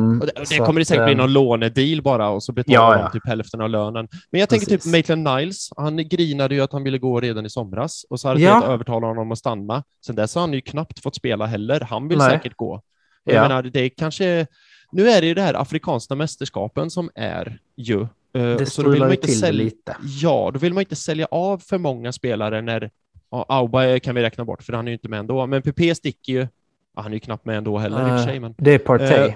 det 0.49 0.57
kommer 0.57 0.73
det 0.73 0.81
att, 0.81 0.87
säkert 0.87 1.05
bli 1.05 1.11
ehm, 1.13 1.17
någon 1.17 1.33
lånedeal 1.33 2.01
bara 2.01 2.29
och 2.29 2.43
så 2.43 2.51
betalar 2.51 2.91
Ja, 2.91 2.93
de 2.95 3.01
ja. 3.01 3.09
typ 3.09 3.27
hälften 3.27 3.61
av 3.61 3.69
lönen. 3.69 4.07
Men 4.31 4.39
jag 4.39 4.49
tänker 4.49 4.65
typ 4.65 4.75
Precis. 4.77 4.91
Maitland 4.91 5.23
Niles, 5.23 5.69
han 5.77 5.97
grinade 5.97 6.55
ju 6.55 6.61
att 6.61 6.73
han 6.73 6.83
ville 6.83 6.97
gå 6.97 7.19
redan 7.19 7.45
i 7.45 7.49
somras 7.49 8.05
och 8.09 8.19
så 8.19 8.27
hade 8.27 8.41
Ja. 8.41 8.63
övertalat 8.65 9.07
honom 9.07 9.31
att 9.31 9.37
stanna. 9.37 9.83
Sen 10.05 10.15
dess 10.15 10.35
har 10.35 10.41
han 10.41 10.53
ju 10.53 10.61
knappt 10.61 10.99
fått 11.03 11.15
spela 11.15 11.45
heller. 11.45 11.79
Han 11.79 12.07
vill 12.07 12.17
Nej. 12.17 12.29
säkert 12.31 12.55
gå. 12.55 12.81
Jag 13.23 13.35
Ja. 13.35 13.41
menar, 13.41 13.63
det 13.63 13.89
kanske... 13.89 14.47
Nu 14.91 15.09
är 15.09 15.21
det 15.21 15.27
ju 15.27 15.33
det 15.33 15.41
här 15.41 15.53
afrikanska 15.53 16.15
mästerskapen 16.15 16.89
som 16.89 17.09
är 17.15 17.59
ju. 17.75 18.01
eh, 18.01 18.07
Det 18.33 18.65
så 18.65 18.81
då 18.81 18.89
vill 18.89 18.99
man 18.99 19.11
inte 19.11 19.27
sälja... 19.27 19.63
lite. 19.63 19.95
Ja, 20.21 20.51
då 20.53 20.59
vill 20.59 20.73
man 20.73 20.81
inte 20.81 20.95
sälja 20.95 21.27
av 21.31 21.57
för 21.57 21.77
många 21.77 22.11
spelare 22.11 22.61
när 22.61 22.89
ja, 23.31 23.45
Auba 23.49 23.99
kan 23.99 24.15
vi 24.15 24.21
räkna 24.21 24.45
bort 24.45 24.63
för 24.63 24.73
han 24.73 24.87
är 24.87 24.91
ju 24.91 24.95
inte 24.95 25.09
med 25.09 25.19
ändå. 25.19 25.45
Men 25.47 25.61
PP 25.61 25.95
sticker 25.95 26.33
ju. 26.33 26.47
Ja, 26.95 27.01
han 27.01 27.11
är 27.11 27.15
ju 27.15 27.19
knappt 27.19 27.45
med 27.45 27.57
ändå 27.57 27.77
heller 27.77 27.99
i 28.01 28.03
och 28.03 28.19
för 28.19 28.25
sig. 28.25 28.39
Men... 28.39 28.55
Det 28.57 28.71
är 28.71 28.79
Partey. 28.79 29.27
Eh, 29.27 29.33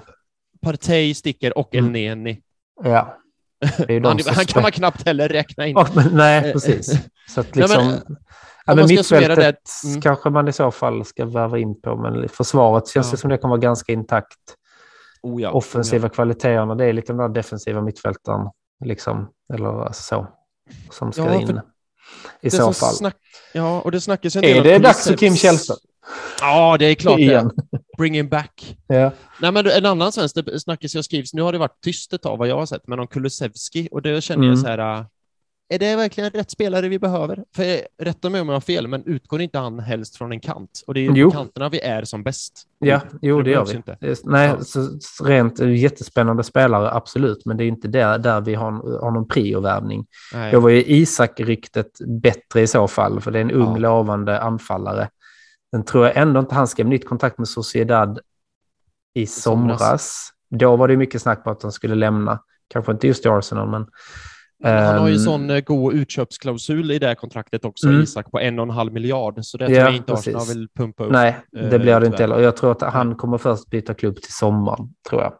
Partey 0.62 1.14
sticker 1.14 1.58
och 1.58 1.74
Mm. 1.74 1.94
El 1.96 2.16
Neni. 2.16 2.40
ja. 2.84 3.16
Han, 3.88 4.18
han 4.26 4.44
kan 4.46 4.62
man 4.62 4.72
knappt 4.72 5.06
heller 5.06 5.28
räkna 5.28 5.66
in. 5.66 5.74
Ja, 5.76 5.88
men, 5.94 6.08
nej, 6.16 6.46
Eh, 6.46 6.52
precis. 6.52 6.92
Så 7.28 7.40
att 7.40 7.54
Nej, 7.54 7.62
liksom, 7.62 7.86
men, 7.86 7.94
ja, 8.06 8.14
man 8.66 8.76
men 8.76 8.86
mittfältet 8.88 9.36
det- 9.82 9.88
mm. 9.88 10.00
kanske 10.00 10.30
man 10.30 10.48
i 10.48 10.52
så 10.52 10.70
fall 10.70 11.04
ska 11.04 11.24
värva 11.24 11.58
in 11.58 11.80
på, 11.80 11.96
men 11.96 12.28
försvaret 12.28 12.88
känns 12.88 13.06
Ja. 13.06 13.10
det 13.10 13.16
som 13.16 13.30
det 13.30 13.38
kommer 13.38 13.52
vara 13.52 13.60
ganska 13.60 13.92
intakt. 13.92 14.38
Oh 15.24 15.42
ja, 15.42 15.50
Offensiva 15.50 16.08
oh 16.08 16.12
kvaliteterna, 16.12 16.74
det 16.74 16.84
är 16.84 16.92
lite 16.92 17.12
de 17.12 17.18
där 17.18 17.28
defensiva 17.28 17.80
mittfältaren, 17.80 18.48
liksom, 18.84 19.28
eller 19.54 19.92
så, 19.92 20.26
som 20.90 21.12
ska 21.12 21.22
Ja, 21.24 21.34
in 21.40 21.48
i 21.48 21.52
ja. 22.40 22.50
så 22.50 22.68
Det 22.68 22.74
fall. 22.74 22.94
Snack, 22.94 23.16
ja, 23.52 23.80
och 23.80 23.92
det 23.92 24.00
snackas 24.00 24.36
en 24.36 24.42
del 24.42 24.56
Är 24.58 24.62
det 24.62 24.78
dags 24.78 25.08
för 25.08 25.16
Kim 25.16 25.36
Källström? 25.36 25.76
Ja, 26.40 26.76
det 26.78 26.84
är 26.86 26.94
klart 26.94 27.16
det. 27.16 27.22
Igen. 27.22 27.50
Bring 27.98 28.14
him 28.14 28.28
back. 28.28 28.76
Ja. 28.86 29.10
Nej, 29.40 29.52
men 29.52 29.66
en 29.66 29.86
annan 29.86 30.12
svensk, 30.12 30.34
det 30.34 30.60
snackas 30.60 30.94
ju 30.94 30.98
och 30.98 31.04
skrivs, 31.04 31.34
nu 31.34 31.42
har 31.42 31.52
det 31.52 31.58
varit 31.58 31.80
tyst 31.84 32.12
ett 32.12 32.22
tag 32.22 32.36
vad 32.36 32.48
jag 32.48 32.56
har 32.56 32.66
sett, 32.66 32.86
men 32.86 32.98
om 33.00 33.06
Kulusevski, 33.06 33.88
och 33.90 34.02
det 34.02 34.20
känner 34.24 34.44
Mm. 34.44 34.50
jag 34.50 34.58
så 34.58 34.66
här, 34.66 34.98
äh, 34.98 35.04
är 35.68 35.78
det 35.78 35.96
verkligen 35.96 36.30
rätt 36.30 36.50
spelare 36.50 36.88
vi 36.88 36.98
behöver? 36.98 37.44
För 37.56 37.80
rätta 38.04 38.30
mig 38.30 38.40
om 38.40 38.48
jag 38.48 38.54
har 38.56 38.60
fel, 38.60 38.88
men 38.88 39.04
utgår 39.06 39.40
inte 39.40 39.58
han 39.58 39.78
helst 39.80 40.16
från 40.16 40.32
en 40.32 40.40
kant? 40.40 40.82
Och 40.86 40.94
det 40.94 41.00
är 41.06 41.12
ju 41.14 41.30
kanterna 41.30 41.68
vi 41.68 41.80
är 41.80 42.04
som 42.04 42.22
bäst. 42.22 42.62
Ja, 42.78 43.00
jo 43.22 43.42
det 43.42 43.50
gör 43.50 43.56
behövs 43.56 43.72
vi. 43.72 43.76
inte. 43.76 43.96
Det 44.00 44.20
Nej, 44.24 44.54
så, 44.60 44.88
rent 45.24 45.60
eh, 45.60 45.74
jättespännande 45.74 46.42
spelare, 46.44 46.90
absolut, 46.92 47.44
men 47.46 47.56
det 47.56 47.64
är 47.64 47.68
inte 47.68 47.88
där, 47.88 48.18
där 48.18 48.40
vi 48.40 48.54
har, 48.54 49.00
har 49.00 49.10
någon 49.10 49.28
priovärvning. 49.28 50.06
Då 50.52 50.60
var 50.60 50.68
ju 50.68 50.84
Isak-ryktet 50.84 51.90
bättre 52.22 52.60
i 52.60 52.66
så 52.66 52.88
fall, 52.88 53.20
för 53.20 53.30
det 53.30 53.38
är 53.38 53.42
en 53.42 53.50
ung 53.50 53.72
Ja. 53.72 53.78
lovande 53.78 54.40
anfallare. 54.40 55.08
Den 55.72 55.84
tror 55.84 56.06
jag 56.06 56.16
ändå 56.16 56.40
inte 56.40 56.54
han 56.54 56.68
skrev 56.68 56.86
nytt 56.86 57.08
kontrakt 57.08 57.38
med 57.38 57.48
Sociedad 57.48 58.18
i 59.14 59.26
somras. 59.26 59.80
somras. 59.80 60.30
Då 60.50 60.76
var 60.76 60.88
det 60.88 60.96
mycket 60.96 61.22
snack 61.22 61.44
på 61.44 61.50
att 61.50 61.62
han 61.62 61.72
skulle 61.72 61.94
lämna. 61.94 62.38
Kanske 62.68 62.92
inte 62.92 63.06
just 63.06 63.26
i 63.26 63.28
Arsenal, 63.28 63.68
men... 63.70 63.86
Han 64.68 64.98
har 64.98 65.08
ju 65.08 65.14
ehm, 65.14 65.18
sån 65.18 65.50
eh, 65.50 65.60
god 65.60 65.94
utköpsklausul 65.94 66.90
i 66.90 66.98
det 66.98 67.14
kontraktet 67.14 67.64
också, 67.64 67.88
Mm. 67.88 68.00
Isak, 68.02 68.30
på 68.30 68.40
en 68.40 68.58
och 68.58 68.62
en 68.62 68.70
halv 68.70 68.92
miljard. 68.92 69.38
Så 69.44 69.58
det 69.58 69.64
Ja, 69.64 69.68
tror 69.68 69.78
jag 69.80 69.96
inte 69.96 70.12
precis. 70.12 70.34
Arsenal 70.36 70.56
vill 70.58 70.68
pumpa 70.68 71.04
upp. 71.04 71.12
Nej, 71.12 71.36
det 71.52 71.74
eh, 71.74 71.80
blir 71.80 72.00
det 72.00 72.06
inte 72.06 72.22
heller. 72.22 72.38
Jag 72.40 72.56
tror 72.56 72.70
att 72.72 72.82
han 72.82 73.14
kommer 73.14 73.38
först 73.38 73.70
byta 73.70 73.94
klubb 73.94 74.16
till 74.16 74.32
sommaren, 74.32 74.88
tror 75.08 75.22
jag. 75.22 75.32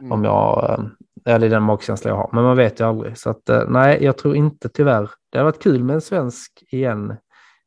Mm. 0.00 0.12
Om 0.12 0.24
jag... 0.24 0.70
eh, 0.70 0.84
Ja, 1.28 1.38
det 1.38 1.46
är 1.46 1.50
den 1.50 1.62
magkänsla 1.62 2.10
jag 2.10 2.16
har. 2.16 2.30
Men 2.32 2.44
man 2.44 2.56
vet 2.56 2.80
ju 2.80 2.84
aldrig. 2.88 3.18
Så 3.18 3.30
att, 3.30 3.48
eh, 3.48 3.62
nej, 3.68 4.04
jag 4.04 4.18
tror 4.18 4.36
inte 4.36 4.68
tyvärr. 4.68 5.10
Det 5.30 5.38
hade 5.38 5.44
varit 5.50 5.62
kul 5.62 5.84
med 5.84 5.94
en 5.94 6.00
svensk 6.00 6.64
igen 6.70 7.16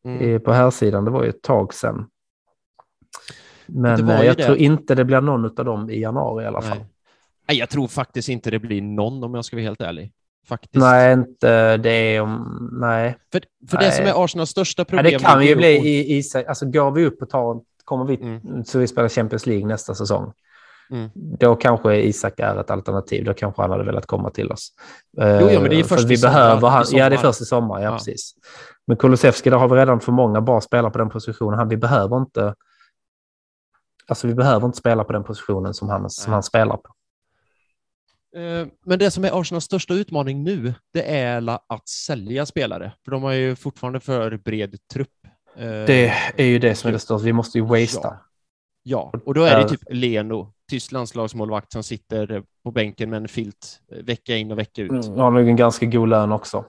Mm. 0.06 0.22
eh, 0.36 0.40
på 0.40 0.52
här 0.54 0.70
sidan. 0.72 1.06
Det 1.06 1.12
var 1.12 1.24
ju 1.24 1.30
ett 1.30 1.42
tag 1.42 1.74
sedan. 1.74 2.06
Men 3.68 4.10
eh, 4.10 4.24
jag 4.26 4.38
det. 4.38 4.44
tror 4.46 4.58
inte 4.58 4.96
det 4.96 5.06
blir 5.06 5.22
någon 5.22 5.46
av 5.46 5.66
dem 5.66 5.90
i 5.90 6.00
januari 6.02 6.44
i 6.44 6.48
alla 6.48 6.62
fall. 6.62 6.78
Nej. 6.78 6.88
Nej, 7.48 7.58
jag 7.58 7.70
tror 7.70 7.88
faktiskt 7.88 8.30
inte 8.30 8.52
det 8.52 8.60
blir 8.60 8.82
någon 8.82 9.24
om 9.24 9.36
jag 9.36 9.46
ska 9.46 9.56
vara 9.56 9.64
helt 9.64 9.82
ärlig. 9.82 10.12
Faktiskt. 10.48 10.76
Nej, 10.76 11.14
inte 11.14 11.78
det 11.78 12.16
är 12.16 12.22
om... 12.22 12.70
Nej. 12.82 13.18
För, 13.32 13.42
för 13.70 13.78
Nej. 13.78 13.86
det 13.86 13.92
som 13.92 14.06
är 14.06 14.24
Arsenals 14.24 14.50
största 14.50 14.82
Ja, 14.82 14.86
problem... 14.86 15.06
det 15.06 15.20
kan 15.20 15.46
ju 15.46 15.56
bli 15.56 15.68
i, 15.68 16.20
i. 16.20 16.24
Alltså 16.48 16.66
går 16.66 16.92
vi 16.92 17.06
upp 17.06 17.22
och 17.22 17.30
tar... 17.30 17.62
Kommer 17.86 18.06
vi... 18.06 18.16
Mm. 18.16 18.64
Så 18.66 18.80
vi 18.80 18.88
spelar 18.88 19.10
Champions 19.10 19.46
League 19.46 19.68
nästa 19.68 19.96
säsong. 19.96 20.34
Mm. 20.92 21.10
Då 21.14 21.56
kanske 21.56 21.96
Isak 22.02 22.40
är 22.40 22.60
ett 22.60 22.72
alternativ. 22.72 23.26
Då 23.26 23.34
kanske 23.34 23.62
han 23.62 23.72
hade 23.72 23.84
velat 23.84 24.06
komma 24.06 24.30
till 24.30 24.52
oss. 24.52 24.70
Jo, 25.18 25.24
jo, 25.24 25.62
men 25.62 25.70
det 25.70 25.76
är 25.76 25.80
Eh, 25.80 25.84
för 25.84 25.96
först 25.96 26.08
vi 26.08 26.18
sommar, 26.18 26.34
behöver 26.34 26.68
han. 26.68 26.86
Ja, 26.92 27.10
det 27.10 27.16
är 27.16 27.18
först 27.18 27.42
i 27.42 27.46
sommar. 27.46 27.80
Ja, 27.80 27.86
Ja. 27.86 27.92
precis. 27.98 28.34
Men 28.88 28.98
Kulusevski, 28.98 29.50
där 29.50 29.58
har 29.58 29.70
vi 29.70 29.76
redan 29.76 30.00
för 30.00 30.12
många 30.12 30.42
bra 30.42 30.62
spelare 30.62 30.92
på 30.92 30.98
den 30.98 31.10
positionen. 31.10 31.60
Han, 31.60 31.70
vi 31.70 31.78
behöver 31.78 32.18
inte... 32.18 32.56
Alltså 34.08 34.28
vi 34.28 34.34
behöver 34.36 34.66
inte 34.66 34.78
spela 34.78 35.04
på 35.04 35.14
den 35.14 35.24
positionen 35.24 35.74
som 35.74 35.90
han, 35.90 36.10
som 36.10 36.32
Nej. 36.32 36.34
han 36.34 36.44
spelar 36.44 36.78
på. 36.78 36.94
Eh, 38.36 38.68
Men 38.86 39.00
det 39.00 39.12
som 39.12 39.26
är 39.26 39.42
Arsenals 39.42 39.64
största 39.66 39.94
utmaning 39.94 40.44
nu, 40.44 40.74
det 40.94 41.04
är 41.16 41.50
att 41.68 41.90
sälja 41.90 42.46
spelare. 42.46 42.92
För 43.06 43.12
de 43.12 43.24
har 43.24 43.32
ju 43.32 43.56
fortfarande 43.56 44.00
för 44.00 44.38
bred 44.38 44.76
trupp. 44.94 45.10
Eh, 45.58 45.66
Det 45.66 46.14
är 46.38 46.46
ju 46.46 46.60
det 46.60 46.76
som 46.76 46.88
är 46.88 46.92
det 46.92 47.00
största. 47.00 47.26
Vi 47.26 47.34
måste 47.34 47.58
ju 47.58 47.66
wastea. 47.66 48.02
Ja. 48.04 48.26
Ja, 48.84 49.14
och 49.26 49.34
då 49.34 49.44
är 49.44 49.60
det 49.64 49.70
typ 49.70 49.82
Leno, 49.90 50.54
tysk 50.70 50.92
landslagsmålvakt 50.92 51.72
som 51.72 51.84
sitter 51.84 52.44
på 52.64 52.72
bänken 52.72 53.10
med 53.10 53.18
en 53.18 53.28
filt 53.28 53.80
eh, 53.92 53.98
vecka 54.04 54.36
in 54.38 54.52
och 54.52 54.58
vecka 54.60 54.82
ut. 54.82 54.92
Mm, 55.06 55.20
har 55.20 55.32
nog 55.32 55.48
en 55.48 55.56
ganska 55.56 55.86
god 55.86 56.10
lön 56.10 56.32
också. 56.32 56.66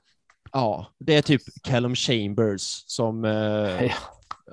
Ja, 0.53 0.87
det 0.99 1.15
är 1.17 1.23
typ 1.23 1.43
Callum 1.63 1.95
Chambers 1.95 2.61
som 2.87 3.25
Ja. 3.25 3.91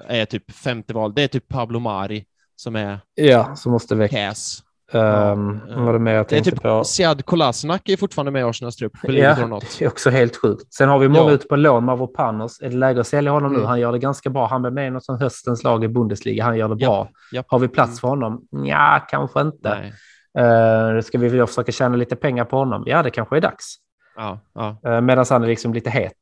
är 0.08 0.26
typ 0.26 0.52
femte 0.52 0.94
val. 0.94 1.14
Det 1.16 1.24
är 1.24 1.28
typ 1.28 1.48
Pablo 1.48 1.80
Mari 1.80 2.26
som 2.56 2.76
är 2.76 3.00
Ja, 3.16 3.56
så 3.56 3.70
måste 3.70 3.96
väck. 3.96 4.12
Cass. 4.12 4.64
Um, 4.94 5.62
vad 5.76 5.86
var 5.86 5.94
det 5.94 6.00
mer 6.00 6.14
jag 6.14 6.26
Det 6.30 6.38
är 6.38 6.42
typ 6.42 6.62
på? 6.62 6.84
Siad 6.84 7.26
Kolasinac 7.26 7.82
är 7.86 7.98
fortfarande 7.98 8.32
med 8.32 8.40
i 8.40 8.44
Arsenals 8.44 8.76
trupp. 8.76 8.92
Ja, 9.04 9.14
ja. 9.14 9.60
det 9.80 9.86
är 9.86 9.88
också 9.88 10.10
helt 10.10 10.36
sjukt. 10.42 10.74
Sen 10.74 10.90
har 10.90 11.00
vi 11.00 11.08
många 11.08 11.30
Ja. 11.30 11.36
ute 11.36 11.48
på 11.48 11.56
lån. 11.56 11.84
Mavropanos. 11.86 12.62
Är 12.62 12.70
det 12.70 12.76
läge 12.76 13.00
att 13.02 13.08
sälja 13.08 13.32
honom 13.32 13.52
nu? 13.52 13.58
Mm. 13.58 13.68
Han 13.68 13.80
gör 13.80 13.92
det 13.92 14.00
ganska 14.00 14.30
bra. 14.30 14.48
Han 14.48 14.62
blev 14.62 14.74
med 14.74 14.88
i 14.88 14.90
något 14.90 15.06
som 15.06 15.20
höstens 15.20 15.64
lag 15.64 15.84
i 15.84 15.88
Bundesliga. 15.88 16.44
Han 16.44 16.58
gör 16.58 16.68
det 16.70 16.76
Ja, 16.84 16.90
bra. 16.90 17.10
japp. 17.32 17.46
Har 17.50 17.60
vi 17.60 17.68
plats 17.68 17.90
Mm. 17.90 17.98
för 17.98 18.08
honom? 18.08 18.42
Ja, 18.52 19.06
kanske 19.10 19.42
inte. 19.42 19.94
Uh, 20.40 21.02
ska 21.02 21.18
vi 21.18 21.30
försöka 21.48 21.72
tjäna 21.72 21.96
lite 21.96 22.16
pengar 22.16 22.46
på 22.46 22.58
honom? 22.58 22.84
Ja, 22.86 23.04
det 23.04 23.10
kanske 23.10 23.38
är 23.38 23.42
dags. 23.42 23.76
Ja, 24.16 24.40
ja. 24.54 24.78
Uh, 24.88 25.02
Medan 25.02 25.26
han 25.30 25.44
är 25.44 25.48
liksom 25.48 25.74
lite 25.74 25.90
het. 25.90 26.14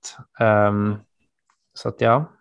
Um, 0.70 0.96
så 1.74 1.90
att 1.90 2.02
ja. 2.02 2.32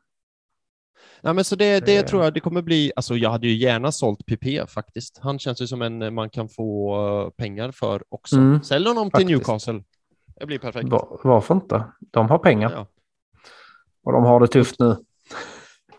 Ja, 1.26 1.32
men 1.32 1.44
så 1.44 1.56
det, 1.56 1.80
det 1.86 1.96
Eh. 1.96 2.04
tror 2.04 2.24
jag 2.24 2.34
det 2.34 2.40
kommer 2.40 2.62
bli. 2.62 2.92
Alltså, 2.96 3.16
jag 3.16 3.30
hade 3.30 3.46
ju 3.46 3.54
gärna 3.54 3.92
sålt 3.92 4.26
PP 4.26 4.66
faktiskt. 4.70 5.18
Han 5.22 5.38
känns 5.38 5.62
ju 5.62 5.66
som 5.66 5.82
en 5.82 6.02
eh, 6.02 6.10
man 6.10 6.30
kan 6.30 6.48
få 6.48 6.94
eh, 7.26 7.30
pengar 7.30 7.70
för 7.70 8.02
också. 8.08 8.36
Mm, 8.36 8.62
Sälj 8.62 8.88
honom 8.88 9.04
till 9.04 9.12
faktiskt. 9.12 9.30
Newcastle. 9.30 9.82
Det 10.40 10.46
blir 10.46 10.58
perfekt. 10.58 10.88
Var, 10.88 11.20
varför 11.24 11.54
inte? 11.54 11.84
De 12.12 12.30
har 12.30 12.38
pengar 12.38 12.70
Ja. 12.72 12.86
och 14.04 14.12
de 14.12 14.24
har 14.24 14.40
det 14.40 14.46
tufft 14.46 14.78
nu. 14.78 14.96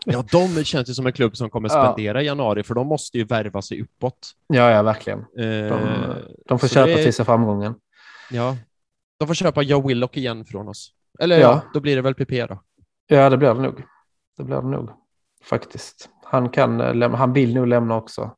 ja, 0.04 0.24
de 0.32 0.64
känns 0.64 0.90
ju 0.90 0.94
som 0.94 1.06
en 1.06 1.12
klubb 1.12 1.36
som 1.36 1.50
kommer 1.50 1.68
spendera 1.68 2.22
i 2.22 2.26
januari, 2.26 2.62
för 2.62 2.74
de 2.74 2.86
måste 2.86 3.18
ju 3.18 3.24
värva 3.24 3.62
sig 3.62 3.82
uppåt. 3.82 4.30
Ja, 4.46 4.70
ja, 4.70 4.82
verkligen. 4.82 5.24
De, 5.36 5.70
de 6.48 6.58
får 6.58 6.68
så 6.68 6.74
köpa 6.74 6.86
det- 6.90 7.02
till 7.04 7.12
sig 7.14 7.24
framgången. 7.24 7.74
Ja, 8.30 8.56
de 9.18 9.26
får 9.26 9.34
köpa 9.34 9.62
Joe 9.62 9.88
Willock 9.88 10.16
igen 10.16 10.44
från 10.44 10.68
oss. 10.68 10.92
Eller 11.18 11.36
ja. 11.36 11.42
Ja. 11.42 11.60
då 11.74 11.80
blir 11.80 11.96
det 11.96 12.02
väl 12.02 12.14
PP 12.14 12.46
då. 12.46 12.62
Ja, 13.06 13.30
det 13.30 13.36
blir 13.36 13.54
det 13.54 13.60
nog. 13.62 13.82
Det 14.36 14.44
blir 14.44 14.56
det 14.56 14.68
nog. 14.68 14.90
Faktiskt. 15.50 16.08
Han, 16.24 16.48
kan, 16.48 16.80
eh, 16.80 16.94
lämna, 16.94 17.16
han 17.18 17.32
vill 17.32 17.54
nog 17.54 17.66
lämna 17.66 17.96
också. 17.96 18.30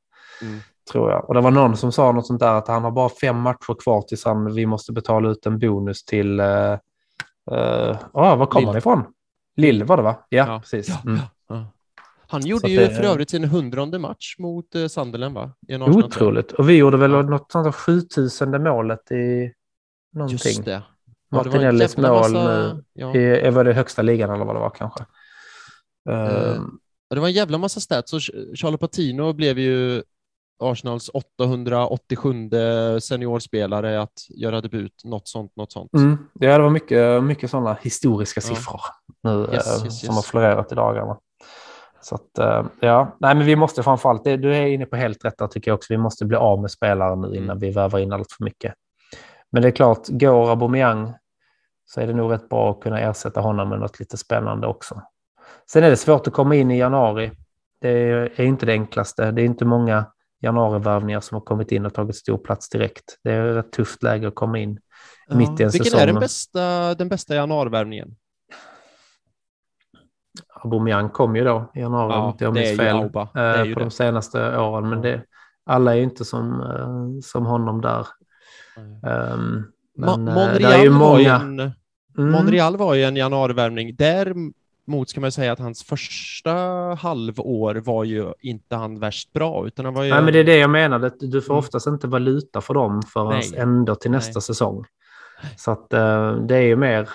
Mm. 0.43 0.59
tror 0.93 1.11
jag. 1.11 1.29
Och 1.29 1.35
det 1.35 1.41
var 1.41 1.51
någon 1.51 1.77
som 1.77 1.93
sa 1.93 2.13
något 2.13 2.27
sånt 2.27 2.41
där 2.41 2.55
att 2.55 2.69
han 2.69 2.85
har 2.85 2.91
bara 2.91 3.09
fem 3.09 3.41
matcher 3.41 3.81
kvar 3.83 4.03
tills 4.03 4.25
han, 4.25 4.55
vi 4.55 4.67
måste 4.67 4.93
betala 4.93 5.29
ut 5.31 5.47
en 5.47 5.59
bonus 5.59 6.05
till... 6.05 6.41
Uh, 6.41 6.73
uh, 7.51 7.97
var 8.13 8.47
kommer 8.47 8.61
Lill. 8.61 8.69
han 8.69 8.77
ifrån? 8.77 9.05
Lill 9.57 9.85
var 9.85 9.97
det 9.97 10.03
va? 10.03 10.27
Ja, 10.29 10.47
Ja. 10.47 10.61
precis. 10.61 10.89
Ja, 10.89 10.97
Mm. 11.11 11.21
ja. 11.49 11.67
Han 12.31 12.47
gjorde 12.47 12.65
att 12.67 12.71
ju 12.73 12.77
det- 12.79 12.95
för 12.95 13.03
övrigt 13.03 13.31
sin 13.31 13.45
hundrade 13.45 13.99
match 13.99 14.37
mot 14.39 14.75
eh, 14.75 14.87
Sunderland, 14.87 15.35
va? 15.35 15.51
I 15.69 15.73
en. 15.75 15.83
Otroligt. 15.83 16.53
Och 16.53 16.69
vi 16.69 16.77
gjorde 16.77 16.97
väl 16.97 17.13
Ja. 17.13 17.23
något 17.23 17.53
sånt 17.53 17.65
där 17.65 17.73
7000 17.73 18.63
målet 18.63 19.11
i 19.13 19.53
någonting. 20.15 20.35
Just 20.49 20.65
det. 20.65 20.71
Ja, 20.71 20.83
det 21.31 21.37
Martinellis 21.37 21.97
jävla 21.97 22.09
mål 22.13 22.19
massa- 22.33 22.45
nu. 22.75 22.85
Ja. 22.93 23.15
I, 23.15 23.51
var 23.51 23.65
det 23.65 23.73
högsta 23.73 24.03
ligan 24.03 24.31
eller 24.31 24.45
vad 24.45 24.57
det 24.57 24.61
var 24.61 24.71
kanske? 24.71 25.05
Eh, 26.11 26.61
Och 27.11 27.15
det 27.17 27.21
var 27.21 27.29
en 27.29 27.35
jävla 27.35 27.59
massa 27.59 27.81
stats. 27.81 28.11
Så 28.11 28.21
Charlie 28.55 28.79
Patino 28.79 29.33
blev 29.33 29.59
ju 29.59 30.03
Arsenals 30.63 31.11
887 31.15 32.51
seniorspelare 33.01 34.01
att 34.03 34.13
göra 34.29 34.61
debut. 34.61 35.03
Något 35.05 35.29
sånt, 35.29 35.57
något 35.57 35.73
sånt. 35.73 35.93
Mm. 35.95 36.19
Ja, 36.41 36.57
det 36.57 36.63
var 36.63 36.71
mycket, 36.71 37.25
mycket 37.25 37.51
sådana 37.51 37.77
historiska 37.83 38.41
Ja. 38.45 38.49
siffror 38.55 38.81
nu 39.23 39.31
Yes, 39.53 39.67
eh, 39.81 39.85
yes, 39.85 40.01
som 40.01 40.07
yes. 40.09 40.17
har 40.17 40.23
florerat 40.23 40.73
i 40.73 40.75
dagarna. 40.75 41.19
Så 42.01 42.15
att, 42.15 42.39
eh, 42.39 42.67
ja, 42.81 43.17
nej 43.21 43.35
men 43.35 43.47
vi 43.47 43.57
måste 43.57 43.83
framförallt, 43.83 44.25
du 44.25 44.55
är 44.57 44.67
inne 44.67 44.87
på 44.87 44.97
helt 44.97 45.25
rätt 45.25 45.39
där 45.39 45.47
tycker 45.47 45.71
jag 45.71 45.77
också, 45.77 45.87
vi 45.93 45.99
måste 45.99 46.25
bli 46.25 46.37
av 46.37 46.61
med 46.63 46.71
spelare 46.71 47.17
nu 47.17 47.29
innan 47.29 47.45
Mm. 47.45 47.59
vi 47.59 47.71
värvar 47.71 47.99
in 47.99 48.13
allt 48.13 48.33
för 48.33 48.45
mycket. 48.45 48.75
Men 49.53 49.63
det 49.63 49.69
är 49.69 49.73
klart, 49.73 50.09
går 50.09 50.51
Aubameyang 50.51 51.13
så 51.87 52.01
är 52.01 52.07
det 52.07 52.13
nog 52.15 52.33
rätt 52.33 52.49
bra 52.49 52.71
att 52.71 52.81
kunna 52.81 53.01
ersätta 53.01 53.41
honom 53.41 53.69
med 53.69 53.81
något 53.81 54.01
lite 54.01 54.17
spännande 54.17 54.67
också. 54.67 55.03
Sen 55.73 55.85
är 55.85 55.91
det 55.91 55.97
svårt 55.97 56.27
att 56.27 56.33
komma 56.33 56.55
in 56.55 56.71
i 56.71 56.79
januari. 56.79 57.31
Det 57.81 57.89
är 57.89 58.41
inte 58.41 58.67
det 58.67 58.73
enklaste. 58.73 59.31
Det 59.31 59.43
är 59.43 59.45
inte 59.47 59.65
många 59.65 60.07
januarivärvningar 60.41 61.21
som 61.21 61.35
har 61.35 61.41
kommit 61.43 61.73
in 61.73 61.87
och 61.87 61.95
tagit 61.95 62.17
stor 62.17 62.39
plats 62.39 62.69
direkt. 62.69 63.19
Det 63.25 63.33
är 63.33 63.57
ett 63.59 63.73
tufft 63.73 64.03
läge 64.03 64.29
att 64.29 64.35
komma 64.35 64.59
in 64.59 64.81
mitt 65.31 65.49
i 65.61 65.63
en 65.63 65.71
Vilken 65.71 65.85
säsong. 65.85 66.01
är 66.01 66.07
den 66.07 66.21
bästa, 66.21 66.95
den 66.95 67.09
bästa 67.09 67.35
januarivärvningen? 67.35 68.17
Aubameyang 70.65 71.09
kom 71.11 71.37
ju 71.37 71.45
då 71.45 71.71
i 71.75 71.81
januari 71.81 72.13
Ja, 72.13 72.19
om 72.21 72.37
jag 72.41 72.55
minns 72.55 72.77
fel 72.79 72.97
eh, 72.97 73.09
på 73.11 73.29
det. 73.35 73.75
de 73.75 73.91
senaste 73.91 74.59
åren. 74.59 74.89
Men 74.89 75.01
det, 75.03 75.23
alla 75.67 75.93
är 75.93 75.97
ju 75.97 76.03
inte 76.03 76.25
som, 76.25 76.61
eh, 76.61 77.21
som 77.23 77.47
honom 77.47 77.81
där. 77.81 78.07
Ma- 78.77 79.37
men, 79.97 80.29
eh, 80.29 80.35
Monreal, 80.35 80.73
är 80.73 80.83
ju 80.83 80.89
var 80.89 81.19
ju 81.19 81.29
många. 81.29 81.35
en, 81.65 81.73
Mm. 82.19 82.31
Monreal 82.33 82.77
var 82.77 82.95
ju 82.95 83.03
en 83.05 83.17
januarivärvning. 83.17 83.97
Däremot 84.89 85.09
ska 85.11 85.21
man 85.21 85.33
säga 85.33 85.53
att 85.53 85.59
hans 85.59 85.83
första 85.83 86.51
halvår 87.01 87.75
var 87.75 88.05
ju 88.05 88.33
inte 88.41 88.77
han 88.77 88.99
värst 89.01 89.33
bra, 89.33 89.67
utan 89.67 89.85
han 89.85 89.95
var 89.95 90.05
ju... 90.05 90.11
Nej, 90.11 90.23
men 90.23 90.33
det 90.33 90.39
är 90.39 90.45
det 90.45 90.57
jag 90.57 90.71
menade. 90.71 91.11
Du 91.21 91.43
får 91.43 91.53
Mm. 91.55 91.59
oftast 91.59 91.87
inte 91.87 92.07
valuta 92.07 92.61
för 92.61 92.75
dem 92.75 93.03
förrän 93.03 93.43
ändå 93.57 93.95
till 93.95 94.11
nästa 94.11 94.33
Nej. 94.39 94.43
säsong. 94.43 94.85
Så 95.57 95.71
att 95.71 95.93
eh, 95.93 96.33
det 96.37 96.57
är 96.57 96.63
ju 96.63 96.77
mer... 96.77 97.09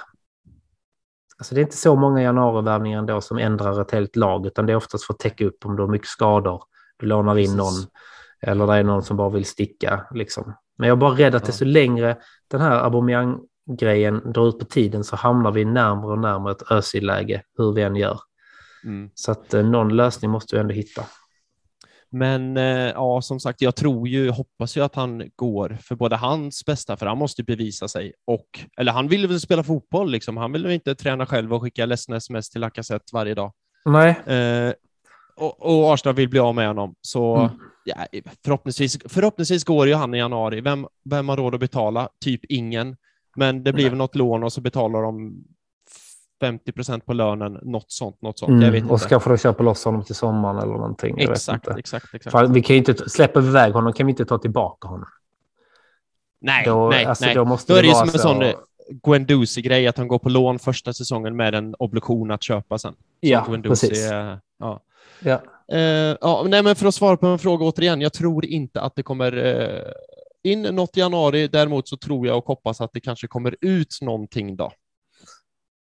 Alltså 1.37 1.55
det 1.55 1.61
är 1.61 1.63
inte 1.63 1.77
så 1.77 1.95
många 1.95 2.21
januarivärvningar 2.21 2.99
ändå 2.99 3.21
som 3.21 3.37
ändrar 3.37 3.81
ett 3.81 3.91
helt 3.91 4.15
lag, 4.15 4.45
utan 4.45 4.65
det 4.65 4.73
är 4.73 4.77
oftast 4.77 5.05
för 5.05 5.13
att 5.13 5.19
täcka 5.19 5.45
upp 5.45 5.65
om 5.65 5.75
du 5.75 5.81
har 5.83 5.89
mycket 5.89 6.07
skador. 6.07 6.63
Du 6.97 7.05
lånar 7.05 7.37
in 7.37 7.45
Precis. 7.45 7.57
någon, 7.57 7.89
eller 8.41 8.67
det 8.67 8.73
är 8.73 8.83
någon 8.83 9.03
som 9.03 9.17
bara 9.17 9.29
vill 9.29 9.45
sticka. 9.45 10.05
Liksom. 10.11 10.53
Men 10.77 10.87
jag 10.87 10.95
är 10.95 10.99
bara 10.99 11.13
rädd 11.13 11.35
att 11.35 11.41
Ja. 11.41 11.45
desto 11.47 11.65
längre 11.65 12.17
den 12.47 12.61
här 12.61 12.79
Aubameyang-grejen 13.69 14.31
drar 14.34 14.49
ut 14.49 14.60
på 14.60 14.65
tiden 14.65 15.03
så 15.03 15.15
hamnar 15.15 15.52
vi 15.52 15.65
närmare 15.65 16.11
och 16.11 16.19
närmare 16.19 16.52
ett 16.52 16.72
Özil-läge, 16.72 17.44
hur 17.57 17.73
vi 17.73 17.81
än 17.81 17.95
gör. 17.95 18.19
Mm. 18.84 19.10
Så 19.14 19.31
att 19.31 19.53
eh, 19.53 19.65
någon 19.65 19.95
lösning 19.95 20.31
måste 20.31 20.56
vi 20.56 20.60
ändå 20.61 20.73
hitta. 20.73 21.03
Men 22.10 22.57
eh, 22.57 22.91
ja, 22.91 23.22
som 23.22 23.40
sagt, 23.40 23.61
jag 23.61 23.76
tror 23.76 24.07
ju, 24.07 24.30
hoppas 24.30 24.77
ju 24.77 24.81
att 24.81 24.95
han 24.95 25.30
går 25.35 25.77
för 25.81 25.95
både 25.95 26.15
hans 26.15 26.65
bästa, 26.65 26.98
för 26.98 27.06
han 27.06 27.18
måste 27.18 27.41
ju 27.41 27.45
bevisa 27.45 27.88
sig, 27.88 28.14
och, 28.27 28.45
eller 28.77 28.91
han 28.91 29.07
vill 29.07 29.27
väl 29.27 29.40
spela 29.40 29.64
fotboll, 29.64 30.11
liksom. 30.11 30.38
han 30.38 30.52
vill 30.52 30.64
väl 30.64 30.72
inte 30.72 30.95
träna 30.95 31.26
själv 31.26 31.53
och 31.53 31.61
skicka 31.61 31.85
ledsna 31.85 32.15
sms 32.15 32.49
till 32.49 32.61
Lacazette 32.61 33.06
varje 33.14 33.34
dag. 33.34 33.52
Nej, 33.85 34.15
Eh, 34.26 34.73
och, 35.35 35.65
och 35.65 35.94
Arsenal 35.94 36.15
vill 36.15 36.30
bli 36.30 36.40
av 36.40 36.56
med 36.56 36.68
honom, 36.68 36.95
så 37.02 37.35
Mm. 37.35 37.52
ja, 37.85 37.95
förhoppningsvis, 38.44 38.98
förhoppningsvis 39.06 39.64
går 39.64 39.88
ju 39.88 39.94
han 39.94 40.14
i 40.14 40.18
januari. 40.18 40.61
Vem, 40.61 40.88
vem 41.06 41.30
har 41.30 41.38
råd 41.38 41.53
att 41.53 41.60
betala? 41.60 42.10
Typ 42.23 42.41
ingen. 42.49 42.95
Men 43.35 43.64
det 43.64 43.73
blir 43.73 43.84
Nej. 43.84 43.89
väl 43.89 43.97
något 43.97 44.15
lån 44.15 44.43
och 44.43 44.53
så 44.53 44.61
betalar 44.61 45.01
de 45.01 45.43
50 46.41 46.72
procent 46.72 47.05
på 47.05 47.14
lönen, 47.14 47.60
något 47.61 47.91
sånt, 47.91 48.22
något 48.22 48.39
sånt. 48.39 48.51
Jag 48.51 48.60
vet 48.60 48.68
mm. 48.68 48.76
inte. 48.76 48.93
och 48.93 49.01
så 49.01 49.10
kanske 49.10 49.30
de 49.30 49.38
köper 49.38 49.64
loss 49.64 49.85
honom 49.85 50.03
till 50.03 50.15
sommaren 50.15 50.57
eller 50.57 50.73
någonting. 50.73 51.19
Exakt, 51.19 51.68
exakt, 51.68 52.14
exakt. 52.14 52.31
För 52.31 52.47
vi 52.47 52.61
kan 52.61 52.73
ju 52.76 52.77
inte, 52.77 53.10
släpper 53.10 53.41
vi 53.41 53.47
iväg 53.47 53.73
honom 53.73 53.93
kan 53.93 54.05
vi 54.05 54.10
inte 54.10 54.26
ta 54.26 54.38
tillbaka 54.38 54.88
honom. 54.88 55.07
Nej, 56.41 56.65
Då, 56.65 56.89
nej, 56.89 57.05
alltså, 57.05 57.26
nej. 57.26 57.35
Då, 57.35 57.45
måste 57.45 57.73
Då 57.73 57.77
är 57.77 57.81
det 57.81 57.88
ju 57.88 57.93
som 57.93 58.07
en 58.07 58.11
så- 58.11 58.19
sån 58.19 58.41
eh, 58.41 58.53
Guendouzi-grej, 58.89 59.88
att 59.88 59.97
han 59.97 60.07
går 60.07 60.19
på 60.19 60.30
lån 60.30 60.60
första 60.60 60.93
säsongen 60.93 61.35
med 61.35 61.55
en 61.55 61.76
obligation 61.80 62.31
att 62.31 62.43
köpa 62.43 62.77
sen. 62.77 62.95
Ja, 63.19 63.45
Guendouzi 63.47 63.89
precis. 63.89 64.11
ja. 64.60 64.80
Ja. 65.19 65.41
Eh, 65.72 66.18
ja, 66.22 66.45
nej, 66.47 66.64
men 66.64 66.76
för 66.76 66.88
att 66.88 66.95
svara 66.95 67.18
på 67.18 67.27
en 67.27 67.39
fråga 67.39 67.65
återigen, 67.65 68.01
jag 68.01 68.14
tror 68.14 68.45
inte 68.45 68.81
att 68.81 68.95
det 68.95 69.03
kommer 69.03 69.38
eh, 69.38 69.91
in 70.44 70.61
något 70.61 70.98
i 70.98 70.99
januari. 70.99 71.48
Däremot 71.48 71.88
så 71.88 71.98
tror 71.98 72.28
jag 72.28 72.38
och 72.38 72.45
hoppas 72.45 72.82
att 72.82 72.90
det 72.94 72.99
kanske 72.99 73.28
kommer 73.28 73.56
ut 73.61 73.98
någonting 74.02 74.56
då. 74.56 74.72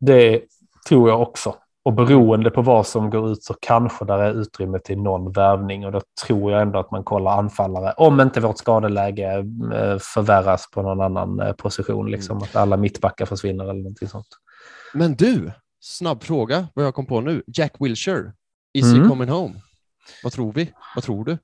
Det 0.00 0.42
tror 0.88 1.08
jag 1.08 1.22
också. 1.22 1.54
Och 1.84 1.92
beroende 1.94 2.50
på 2.50 2.62
vad 2.62 2.86
som 2.86 3.10
går 3.10 3.30
ut 3.32 3.44
så 3.44 3.54
kanske 3.60 4.04
där 4.04 4.18
är 4.18 4.40
utrymme 4.40 4.78
till 4.78 4.98
någon 4.98 5.32
värvning 5.32 5.86
och 5.86 5.92
då 5.92 6.00
tror 6.26 6.52
jag 6.52 6.62
ändå 6.62 6.78
att 6.78 6.90
man 6.90 7.04
kollar 7.04 7.38
anfallare. 7.38 7.92
Om 7.96 8.20
inte 8.20 8.40
vårt 8.40 8.58
skadeläge 8.58 9.32
eh, 9.74 9.98
förvärras 9.98 10.70
på 10.70 10.82
någon 10.82 11.00
annan 11.00 11.40
eh, 11.40 11.52
position, 11.52 12.10
liksom 12.10 12.38
att 12.38 12.56
alla 12.56 12.76
mittbackar 12.76 13.26
försvinner 13.26 13.64
eller 13.64 13.74
någonting 13.82 14.08
sånt. 14.08 14.26
Men 14.94 15.14
du, 15.14 15.52
snabb 15.80 16.22
fråga, 16.22 16.68
vad 16.74 16.84
jag 16.84 16.94
kom 16.94 17.06
på 17.06 17.20
nu. 17.20 17.42
Jack 17.46 17.74
Wilshere, 17.78 18.32
is 18.74 18.84
he 18.92 18.96
Mm. 18.96 19.08
coming 19.08 19.28
home? 19.28 19.54
Vad 20.22 20.32
tror 20.32 20.52
vi? 20.52 20.72
Vad 20.94 21.04
tror 21.04 21.24
du? 21.24 21.38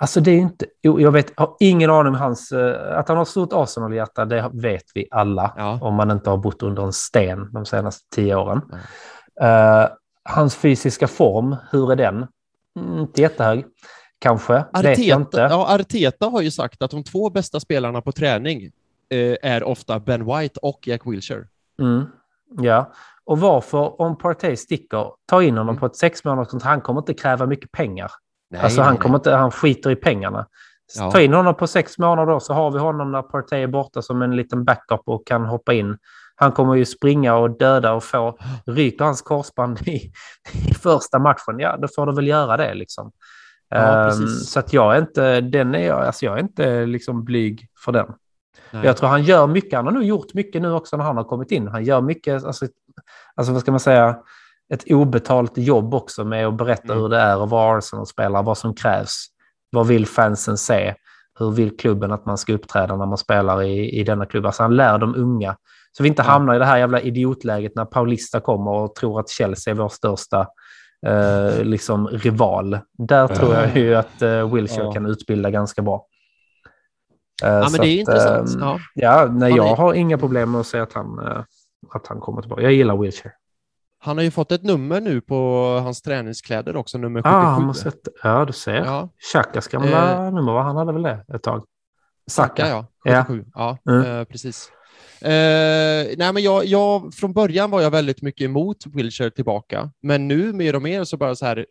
Alltså 0.00 0.20
det 0.20 0.30
är 0.30 0.36
inte, 0.38 0.66
jag 0.80 1.12
vet, 1.12 1.32
har 1.36 1.56
ingen 1.60 1.90
aning 1.90 2.12
om 2.12 2.18
hans, 2.18 2.52
eh, 2.52 2.98
att 2.98 3.08
han 3.08 3.16
har 3.18 3.24
stort 3.24 3.52
Arsenal-hjärta, 3.52 4.24
det 4.24 4.50
vet 4.52 4.84
vi 4.94 5.08
alla. 5.10 5.54
Ja. 5.56 5.78
Om 5.82 5.94
man 5.94 6.10
inte 6.10 6.30
har 6.30 6.36
bott 6.36 6.62
under 6.62 6.82
en 6.82 6.92
sten 6.92 7.52
de 7.52 7.66
senaste 7.66 8.04
tio 8.14 8.36
åren. 8.36 8.60
Eh, 9.40 9.88
hans 10.24 10.56
fysiska 10.56 11.08
form, 11.08 11.56
hur 11.72 11.92
är 11.92 11.96
den? 11.96 12.26
Mm, 12.80 12.98
Inte 12.98 13.20
jättehög. 13.22 13.64
Kanske, 14.18 14.64
Arteta, 14.72 15.40
ja, 15.40 15.74
Arteta 15.74 16.26
har 16.26 16.40
ju 16.40 16.50
sagt 16.50 16.82
att 16.82 16.90
de 16.90 17.04
två 17.04 17.30
bästa 17.30 17.60
spelarna 17.60 18.00
på 18.00 18.12
träning 18.12 18.62
eh, 19.10 19.36
är 19.42 19.64
ofta 19.64 20.00
Ben 20.00 20.24
White 20.24 20.60
och 20.62 20.88
Jack 20.88 21.00
Wilshere. 21.06 21.44
Mm, 21.80 22.04
ja. 22.60 22.92
Och 23.24 23.40
varför, 23.40 24.00
om 24.00 24.18
Partey 24.18 24.56
sticker, 24.56 25.12
ta 25.26 25.42
in 25.42 25.56
honom 25.56 25.68
Mm. 25.68 25.80
på 25.80 25.86
ett 25.86 25.96
sex 25.96 26.24
månaders 26.24 26.62
han 26.62 26.80
kommer 26.80 27.00
inte 27.00 27.14
kräva 27.14 27.46
mycket 27.46 27.72
pengar. 27.72 28.10
Nej, 28.50 28.60
alltså 28.60 28.82
han, 28.82 28.96
kommer 28.96 29.14
inte, 29.14 29.32
han 29.32 29.50
skiter 29.50 29.90
i 29.90 29.96
pengarna. 29.96 30.46
Ja. 30.96 31.10
Ta 31.10 31.20
in 31.20 31.32
honom 31.32 31.54
på 31.54 31.66
sex 31.66 31.98
månader 31.98 32.32
då, 32.32 32.40
så 32.40 32.54
har 32.54 32.70
vi 32.70 32.78
honom 32.78 33.12
när 33.12 33.22
Partey 33.22 33.62
är 33.62 33.66
borta 33.66 34.02
som 34.02 34.22
en 34.22 34.36
liten 34.36 34.64
backup 34.64 35.00
och 35.04 35.26
kan 35.26 35.44
hoppa 35.44 35.72
in. 35.72 35.98
Han 36.36 36.52
kommer 36.52 36.74
ju 36.74 36.84
springa 36.84 37.34
och 37.36 37.58
döda 37.58 37.92
och 37.92 38.04
få, 38.04 38.38
ryker 38.66 39.04
hans 39.04 39.22
korsband 39.22 39.88
i, 39.88 40.12
i 40.70 40.74
första 40.74 41.18
matchen, 41.18 41.58
ja 41.58 41.76
då 41.76 41.88
får 41.88 42.06
du 42.06 42.14
väl 42.14 42.26
göra 42.26 42.56
det 42.56 42.74
liksom. 42.74 43.12
Ja, 43.68 44.04
precis. 44.08 44.50
så 44.50 44.58
att 44.58 44.72
jag 44.72 44.96
är 44.96 45.00
inte, 45.00 45.40
den 45.40 45.74
är 45.74 45.92
alltså 45.92 46.26
jag 46.26 46.38
är 46.38 46.42
inte 46.42 46.86
liksom 46.86 47.24
blyg 47.24 47.68
för 47.84 47.92
den. 47.92 48.06
Nej. 48.70 48.86
Jag 48.86 48.96
tror 48.96 49.08
han 49.08 49.22
gör 49.22 49.46
mycket, 49.46 49.74
han 49.74 49.84
har 49.84 49.92
nog 49.92 50.04
gjort 50.04 50.34
mycket 50.34 50.62
nu 50.62 50.72
också 50.72 50.96
när 50.96 51.04
han 51.04 51.16
har 51.16 51.24
kommit 51.24 51.50
in. 51.50 51.68
Han 51.68 51.84
gör 51.84 52.00
mycket, 52.00 52.44
alltså, 52.44 52.66
alltså 53.34 53.52
vad 53.52 53.60
ska 53.60 53.70
man 53.70 53.80
säga, 53.80 54.16
ett 54.74 54.84
obetalt 54.90 55.58
jobb 55.58 55.94
också 55.94 56.24
med 56.24 56.46
att 56.46 56.54
berätta 56.56 56.92
Mm. 56.92 56.98
hur 57.02 57.08
det 57.08 57.18
är 57.18 57.42
att 57.44 57.48
vara 57.50 57.78
Arsenal-spelare, 57.78 58.42
vad 58.42 58.58
som 58.58 58.74
krävs. 58.74 59.26
Vad 59.70 59.86
vill 59.86 60.06
fansen 60.06 60.58
se? 60.58 60.94
Hur 61.38 61.50
vill 61.50 61.76
klubben 61.76 62.12
att 62.12 62.26
man 62.26 62.38
ska 62.38 62.52
uppträda 62.52 62.96
när 62.96 63.06
man 63.06 63.18
spelar 63.18 63.62
i, 63.62 64.00
i 64.00 64.04
denna 64.04 64.26
klubb? 64.26 64.46
Alltså 64.46 64.62
han 64.62 64.76
lär 64.76 64.98
de 64.98 65.14
unga. 65.14 65.56
Så 65.92 66.02
vi 66.02 66.08
inte 66.08 66.22
Ja. 66.22 66.30
hamnar 66.30 66.54
i 66.54 66.58
det 66.58 66.64
här 66.64 66.78
jävla 66.78 67.00
idiotläget 67.00 67.72
när 67.74 67.84
Paulista 67.84 68.40
kommer 68.40 68.70
och 68.70 68.94
tror 68.94 69.20
att 69.20 69.28
Chelsea 69.28 69.70
är 69.70 69.74
vår 69.76 69.88
största 69.88 70.46
eh, 71.06 71.62
liksom 71.64 72.08
rival. 72.08 72.78
Där 72.98 73.26
tror 73.28 73.54
jag 73.54 73.76
ju 73.76 73.94
att 73.94 74.22
eh, 74.22 74.54
Wilshire 74.54 74.92
kan 74.92 75.06
utbilda 75.06 75.50
ganska 75.50 75.82
bra. 75.82 76.06
Eh, 77.44 77.50
Ja, 77.52 77.68
men 77.72 77.80
det 77.80 77.86
är 77.86 77.92
att, 77.92 77.98
intressant. 78.08 78.54
ehm, 78.54 78.60
Ja. 78.60 78.78
Ja, 78.94 79.28
nej, 79.32 79.52
jag 79.56 79.74
har 79.76 79.94
inga 79.94 80.18
problem 80.18 80.50
med 80.50 80.60
att 80.60 80.66
säga 80.66 80.82
att 80.82 80.92
han, 80.92 81.18
eh, 81.26 81.42
att 81.94 82.06
han 82.06 82.20
kommer 82.20 82.40
tillbaka. 82.42 82.62
Jag 82.62 82.72
gillar 82.72 82.96
Wilshire. 82.96 83.32
Han 84.00 84.16
har 84.16 84.24
ju 84.24 84.30
fått 84.30 84.52
ett 84.52 84.62
nummer 84.62 85.00
nu 85.00 85.20
på 85.20 85.64
hans 85.82 86.02
träningskläder 86.02 86.76
också, 86.76 86.98
nummer 86.98 87.20
77. 87.22 87.34
Ah, 87.36 87.40
han 87.40 87.64
har 87.64 87.72
sett, 87.72 88.08
ja, 88.22 88.44
du 88.44 88.52
ser. 88.52 88.74
Ja, 88.74 89.08
Chakas 89.32 89.68
gamla 89.68 90.30
nummer, 90.30 90.52
va? 90.52 90.62
han 90.62 90.76
hade 90.76 90.92
väl 90.92 91.02
det 91.02 91.24
ett 91.34 91.42
tag? 91.42 91.64
Saka 92.30 92.68
ja, 92.68 92.86
Ja. 93.04 93.24
77. 93.24 93.44
Ja, 93.54 93.78
Mm. 93.90 94.06
eh, 94.18 94.24
precis. 94.24 94.70
Eh, 95.20 96.16
nej, 96.18 96.32
men 96.32 96.42
jag, 96.42 96.64
jag, 96.64 97.14
från 97.14 97.32
början 97.32 97.70
var 97.70 97.80
jag 97.80 97.90
väldigt 97.90 98.22
mycket 98.22 98.44
emot 98.44 98.76
Wilshire 98.86 99.30
tillbaka, 99.30 99.90
men 100.02 100.28
nu 100.28 100.52
mer 100.52 100.76
och 100.76 100.82
mer 100.82 101.04
så 101.04 101.16
bara 101.16 101.34
så 101.34 101.46
här, 101.46 101.66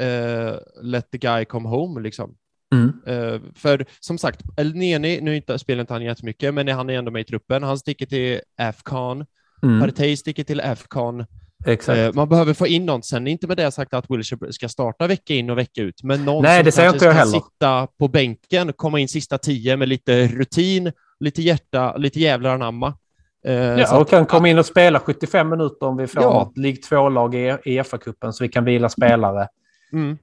eh, 0.00 0.54
let 0.82 1.10
the 1.10 1.18
guy 1.18 1.44
come 1.44 1.68
home 1.68 2.00
liksom. 2.00 2.34
Mm. 2.74 2.92
Eh, 3.06 3.40
för 3.54 3.86
som 4.00 4.18
sagt, 4.18 4.40
El 4.56 4.74
Neni, 4.74 5.20
nu 5.20 5.36
inte, 5.36 5.58
spelar 5.58 5.80
inte 5.80 5.92
han 5.92 6.02
jättemycket, 6.02 6.54
men 6.54 6.68
han 6.68 6.90
är 6.90 6.94
ändå 6.98 7.10
med 7.10 7.20
i 7.20 7.24
truppen. 7.24 7.62
Han 7.62 7.78
sticker 7.78 8.06
till 8.06 8.40
Afcon, 8.58 9.26
Mm. 9.64 9.80
Partey 9.80 10.16
sticker 10.16 10.44
till 10.44 10.60
Afcon. 10.60 11.24
Exakt. 11.66 11.98
Eh, 11.98 12.12
man 12.14 12.28
behöver 12.28 12.54
få 12.54 12.66
in 12.66 12.86
någon. 12.86 13.02
Sen 13.02 13.26
inte 13.26 13.46
med 13.46 13.56
det 13.56 13.70
sagt 13.70 13.94
att 13.94 14.10
Wilshire 14.10 14.52
ska 14.52 14.68
starta 14.68 15.06
vecka 15.06 15.34
in 15.34 15.50
och 15.50 15.58
vecka 15.58 15.82
ut, 15.82 16.02
men 16.02 16.24
någon 16.24 16.42
Nej, 16.42 16.58
som 16.58 16.64
det 16.64 16.72
säger 16.72 16.92
inte 16.92 17.04
jag 17.04 17.12
heller. 17.12 17.32
sitta 17.32 17.86
på 17.98 18.08
bänken, 18.08 18.72
komma 18.72 18.98
in 19.00 19.08
sista 19.08 19.38
tio 19.38 19.76
med 19.76 19.88
lite 19.88 20.26
rutin, 20.26 20.92
lite 21.20 21.42
hjärta, 21.42 21.96
lite 21.96 22.20
jävlar 22.20 22.54
anamma. 22.54 22.94
Eh, 23.46 23.54
Ja, 23.54 23.98
och 24.00 24.08
kan 24.08 24.26
komma 24.26 24.48
in 24.48 24.58
och 24.58 24.66
spela 24.66 25.00
75 25.00 25.48
minuter 25.48 25.86
om 25.86 25.96
vi 25.96 26.06
får 26.06 26.22
Ja. 26.22 26.28
något 26.32 26.58
League 26.58 26.80
2-lag 26.90 27.34
i 27.34 27.56
i 27.64 27.80
FA-cupen 27.82 28.30
så 28.32 28.44
vi 28.44 28.48
kan 28.48 28.64
vila 28.64 28.88
spelare 28.88 29.48
Mm. 29.92 30.18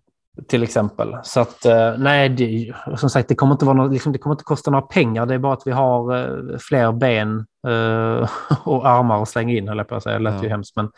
till 0.48 0.64
exempel. 0.64 1.16
Så 1.24 1.40
att 1.40 1.66
eh, 1.66 1.98
nej, 1.98 2.30
det, 2.30 2.74
som 2.98 3.10
sagt, 3.10 3.30
det 3.30 3.36
kommer 3.36 3.54
inte 3.54 3.66
vara 3.66 3.76
något, 3.78 3.92
liksom, 3.94 4.12
det 4.12 4.20
kommer 4.20 4.34
inte 4.34 4.44
kosta 4.44 4.72
några 4.72 4.86
pengar. 4.86 5.26
Det 5.26 5.34
är 5.34 5.38
bara 5.40 5.54
att 5.54 5.62
vi 5.66 5.72
har 5.72 6.58
fler 6.70 6.92
ben 6.92 7.46
och 8.66 8.88
armar 8.90 9.22
att 9.22 9.30
slänga 9.30 9.54
in, 9.54 9.68
höll 9.68 9.78
jag 9.78 9.88
på 9.88 9.96
att 9.96 10.04
säga. 10.04 10.18
Det 10.18 10.24
lät 10.24 10.34
Ja. 10.34 10.44
ju 10.44 10.50
hemskt, 10.50 10.76
men 10.76 10.90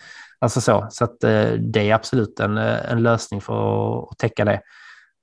alltså 0.41 0.61
så. 0.61 0.87
Så 0.91 1.03
att 1.03 1.23
eh, 1.23 1.51
det 1.51 1.89
är 1.89 1.93
absolut 1.93 2.39
en, 2.39 2.57
eh, 2.57 2.91
en 2.91 3.03
lösning 3.03 3.41
för 3.41 3.99
att, 3.99 4.17
täcka 4.17 4.45
det. 4.45 4.61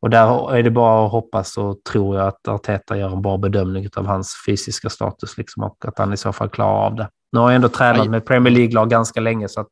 Och 0.00 0.10
där 0.10 0.54
är 0.54 0.62
det 0.62 0.70
bara 0.70 1.06
att 1.06 1.12
hoppas 1.12 1.58
och 1.58 1.84
tror 1.84 2.16
jag 2.16 2.26
att 2.26 2.48
Arteta 2.48 2.96
gör 2.96 3.12
en 3.12 3.22
bra 3.22 3.36
bedömning 3.36 3.88
av 3.96 4.06
hans 4.06 4.34
fysiska 4.46 4.88
status 4.88 5.38
liksom, 5.38 5.62
och 5.62 5.84
att 5.84 5.98
han 5.98 6.12
i 6.12 6.16
så 6.16 6.32
fall 6.32 6.48
klarar 6.48 6.86
av 6.86 6.94
det. 6.94 7.08
Nu 7.32 7.38
har 7.38 7.50
jag 7.50 7.56
ändå 7.56 7.68
tränat 7.68 8.08
med 8.08 8.26
Premier 8.26 8.54
League-lag 8.54 8.90
ganska 8.90 9.20
länge 9.20 9.48
så 9.48 9.60
att 9.60 9.70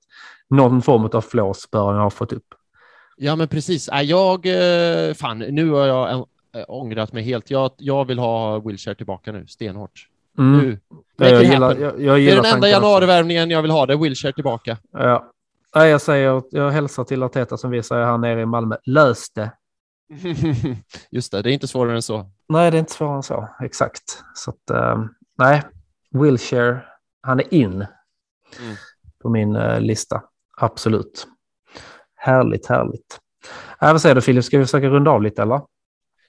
någon 0.50 0.82
form 0.82 1.04
av 1.04 1.20
flås 1.20 1.70
bör 1.70 1.92
han 1.92 2.00
ha 2.00 2.10
fått 2.10 2.32
upp. 2.32 2.54
Ja, 3.16 3.36
men 3.36 3.48
precis. 3.48 3.88
Äh, 3.88 4.02
jag, 4.02 4.46
eh, 4.46 5.14
fan, 5.14 5.38
nu 5.38 5.70
har 5.70 5.86
jag 5.86 6.26
ångrat 6.68 7.12
mig 7.12 7.22
helt. 7.22 7.50
Jag, 7.50 7.70
jag 7.76 8.04
vill 8.04 8.18
ha 8.18 8.58
Wilshire 8.58 8.94
tillbaka 8.94 9.32
nu, 9.32 9.46
stenhårt. 9.46 10.08
Mm. 10.38 10.58
Nu. 10.58 10.78
Jag, 11.16 11.44
gillar, 11.44 11.76
jag, 11.76 11.80
jag 11.80 11.98
Det 11.98 12.10
är 12.10 12.16
gillar 12.16 12.42
den 12.42 12.54
enda 12.54 12.68
januarivärvningen 12.68 13.50
jag 13.50 13.62
vill 13.62 13.70
ha, 13.70 13.86
det 13.86 13.92
är 13.92 13.98
Wilshire 13.98 14.32
tillbaka. 14.32 14.76
Ja. 14.92 15.32
Nej, 15.76 15.90
jag 15.90 16.00
säger, 16.00 16.42
jag 16.50 16.70
hälsar 16.70 17.04
till 17.04 17.22
Arteta 17.22 17.56
som 17.56 17.70
vi 17.70 17.82
säger 17.82 18.04
här 18.06 18.18
nere 18.18 18.40
i 18.40 18.46
Malmö. 18.46 18.76
Lös 18.86 19.30
det. 19.30 19.50
Just 21.10 21.32
det, 21.32 21.42
det 21.42 21.50
är 21.50 21.52
inte 21.52 21.68
svårare 21.68 21.94
än 21.96 22.02
så. 22.02 22.30
Nej, 22.48 22.70
det 22.70 22.76
är 22.76 22.78
inte 22.78 22.92
svårare 22.92 23.16
än 23.16 23.22
så. 23.22 23.48
Exakt. 23.62 24.02
Så 24.34 24.50
att, 24.50 24.70
eh, 24.70 25.04
nej, 25.38 25.62
Wilshire, 26.10 26.80
han 27.22 27.40
är 27.40 27.54
in 27.54 27.86
Mm. 28.60 28.76
på 29.22 29.28
min 29.28 29.56
eh, 29.56 29.80
lista. 29.80 30.22
Absolut. 30.60 31.26
Härligt, 32.16 32.66
härligt. 32.66 33.18
Äh, 33.82 33.92
vad 33.92 34.02
säger 34.02 34.14
du 34.14 34.20
Filip, 34.20 34.44
ska 34.44 34.58
vi 34.58 34.64
försöka 34.64 34.86
runda 34.88 35.10
av 35.10 35.22
lite 35.22 35.42
eller? 35.42 35.60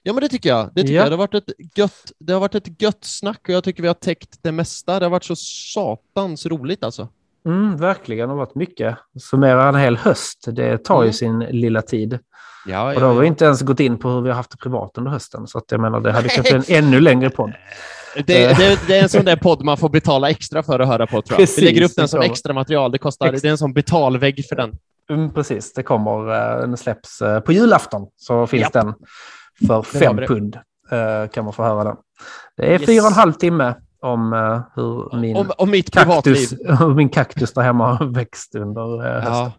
Ja, 0.02 0.12
men 0.12 0.20
det 0.22 0.28
tycker 0.28 0.48
jag. 0.48 0.70
Det 0.74 0.80
tycker 0.82 0.94
Ja. 0.94 1.00
jag. 1.02 1.10
Det 1.10 1.12
har, 1.16 1.18
varit 1.18 1.34
ett 1.34 1.78
gött, 1.78 2.12
det 2.18 2.32
har 2.32 2.40
varit 2.40 2.54
ett 2.54 2.82
gött 2.82 3.04
snack 3.04 3.40
och 3.42 3.54
jag 3.54 3.64
tycker 3.64 3.82
vi 3.82 3.86
har 3.88 3.94
täckt 3.94 4.38
det 4.42 4.52
mesta. 4.52 4.98
Det 4.98 5.04
har 5.04 5.10
varit 5.10 5.24
så 5.24 5.36
satans 5.36 6.46
roligt 6.46 6.84
alltså. 6.84 7.08
Mm, 7.48 7.76
verkligen, 7.76 8.28
det 8.28 8.32
har 8.34 8.38
varit 8.38 8.54
mycket. 8.54 8.96
Summera 9.20 9.68
en 9.68 9.74
hel 9.74 9.96
höst, 9.96 10.44
det 10.46 10.78
tar 10.84 11.02
ju 11.02 11.06
Mm. 11.06 11.12
sin 11.12 11.38
lilla 11.38 11.82
tid. 11.82 12.18
Ja, 12.66 12.94
Och 12.94 13.00
då 13.00 13.06
har 13.06 13.14
vi 13.14 13.26
inte 13.26 13.44
ens 13.44 13.62
gått 13.62 13.80
in 13.80 13.98
på 13.98 14.08
hur 14.08 14.20
vi 14.20 14.28
har 14.28 14.36
haft 14.36 14.50
det 14.50 14.56
privat 14.56 14.90
under 14.98 15.10
hösten. 15.10 15.46
Så 15.46 15.58
att 15.58 15.64
jag 15.72 15.80
menar, 15.80 16.00
det 16.00 16.12
hade 16.12 16.28
kanske 16.28 16.56
en 16.56 16.64
ännu 16.68 17.00
längre 17.00 17.30
podd. 17.30 17.52
Det, 18.14 18.22
det, 18.58 18.78
det 18.86 18.98
är 18.98 19.02
en 19.02 19.08
sån 19.08 19.24
där 19.24 19.36
podd 19.36 19.64
man 19.64 19.76
får 19.76 19.88
betala 19.88 20.30
extra 20.30 20.62
för 20.62 20.80
att 20.80 20.88
höra 20.88 21.06
på, 21.06 21.12
tror 21.22 21.24
jag. 21.28 21.38
Precis, 21.38 21.58
vi 21.58 21.62
lägger 21.64 21.82
upp 21.82 21.92
den 21.96 22.08
som 22.08 22.20
extra 22.20 22.52
material. 22.52 22.92
Det, 22.92 22.98
kostar, 22.98 23.32
Ex- 23.32 23.42
det 23.42 23.48
är 23.48 23.52
en 23.52 23.58
sån 23.58 23.72
betalvägg 23.72 24.44
för 24.48 24.56
den. 24.56 24.72
Mm, 25.10 25.30
precis, 25.30 25.72
det 25.72 25.82
kommer, 25.82 26.10
eh, 26.54 26.60
den 26.60 26.76
släpps 26.76 27.22
eh, 27.22 27.40
på 27.40 27.52
julafton. 27.52 28.06
Så 28.16 28.46
finns 28.46 28.62
Japp. 28.62 28.72
den 28.72 28.94
för 29.66 29.82
fem 29.82 30.16
pund. 30.16 30.56
eh, 30.90 31.30
Kan 31.30 31.44
man 31.44 31.52
få 31.52 31.62
höra 31.62 31.84
den. 31.84 31.96
Det 32.56 32.66
är 32.66 32.72
Yes. 32.72 32.86
fyra 32.86 33.02
och 33.02 33.08
en 33.08 33.12
halv 33.14 33.32
timme 33.32 33.74
om 34.02 34.32
eh, 34.32 34.60
hur 34.74 35.16
min, 35.20 35.36
Om, 35.36 35.50
om 35.58 35.70
mitt 35.70 35.90
kaktus, 35.90 36.54
min 36.96 37.08
kaktus 37.08 37.52
där 37.54 37.62
hemma 37.62 37.94
har 37.94 38.06
växt 38.06 38.54
under 38.54 39.06
eh, 39.06 39.12
hösten. 39.22 39.50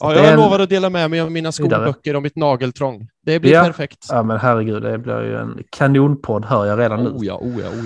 Ja. 0.00 0.14
Jag 0.14 0.32
en- 0.32 0.36
lovar 0.40 0.58
att 0.60 0.68
dela 0.70 0.90
med 0.90 1.10
mig 1.10 1.20
av 1.20 1.30
mina 1.32 1.52
skolböcker 1.52 2.16
och 2.16 2.22
mitt 2.22 2.36
nageltrång. 2.36 3.08
Det 3.26 3.40
blir 3.40 3.52
Ja. 3.52 3.64
perfekt. 3.64 4.06
Ja, 4.10 4.22
men 4.22 4.38
herregud, 4.38 4.82
det 4.82 4.98
blir 4.98 5.22
ju 5.22 5.36
en 5.36 5.62
kanonpodd 5.70 6.44
hör 6.44 6.66
jag 6.66 6.78
redan 6.78 7.04
nu. 7.04 7.10
Oh 7.10 7.26
ja, 7.26 7.34
oh 7.34 7.60
ja, 7.60 7.68
oh 7.68 7.84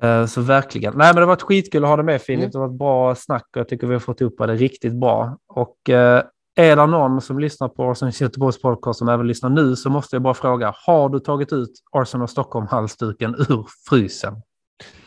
ja. 0.00 0.08
Eh, 0.08 0.26
Så 0.26 0.40
verkligen. 0.40 0.94
Nej, 0.96 1.06
men 1.08 1.14
det 1.14 1.20
har 1.22 1.26
varit 1.26 1.42
skitkul 1.42 1.84
att 1.84 1.88
ha 1.90 1.96
dig 1.96 2.04
med 2.04 2.22
Filip. 2.22 2.38
Mm. 2.40 2.50
Det 2.50 2.58
har 2.58 2.66
varit 2.68 2.78
bra 2.78 3.14
snack 3.14 3.46
och 3.54 3.60
jag 3.60 3.68
tycker 3.68 3.86
vi 3.86 3.92
har 3.92 4.00
fått 4.00 4.20
upp 4.22 4.38
det 4.38 4.46
riktigt 4.46 5.00
bra. 5.00 5.36
Och 5.48 5.76
är 6.56 6.76
det 6.76 6.86
någon 6.86 7.20
som 7.20 7.38
lyssnar 7.38 7.68
på 7.68 7.94
som 7.94 8.10
Göteborgs 8.20 8.62
podcast 8.62 8.98
som 8.98 9.08
även 9.08 9.26
lyssnar 9.26 9.50
nu 9.50 9.76
så 9.76 9.90
måste 9.90 10.16
jag 10.16 10.22
bara 10.22 10.34
fråga. 10.34 10.74
Har 10.86 11.08
du 11.08 11.18
tagit 11.20 11.52
ut 11.52 11.70
Arsenal 11.92 12.28
Stockholm-halsduken 12.28 13.34
ur 13.48 13.66
frysen? 13.88 14.34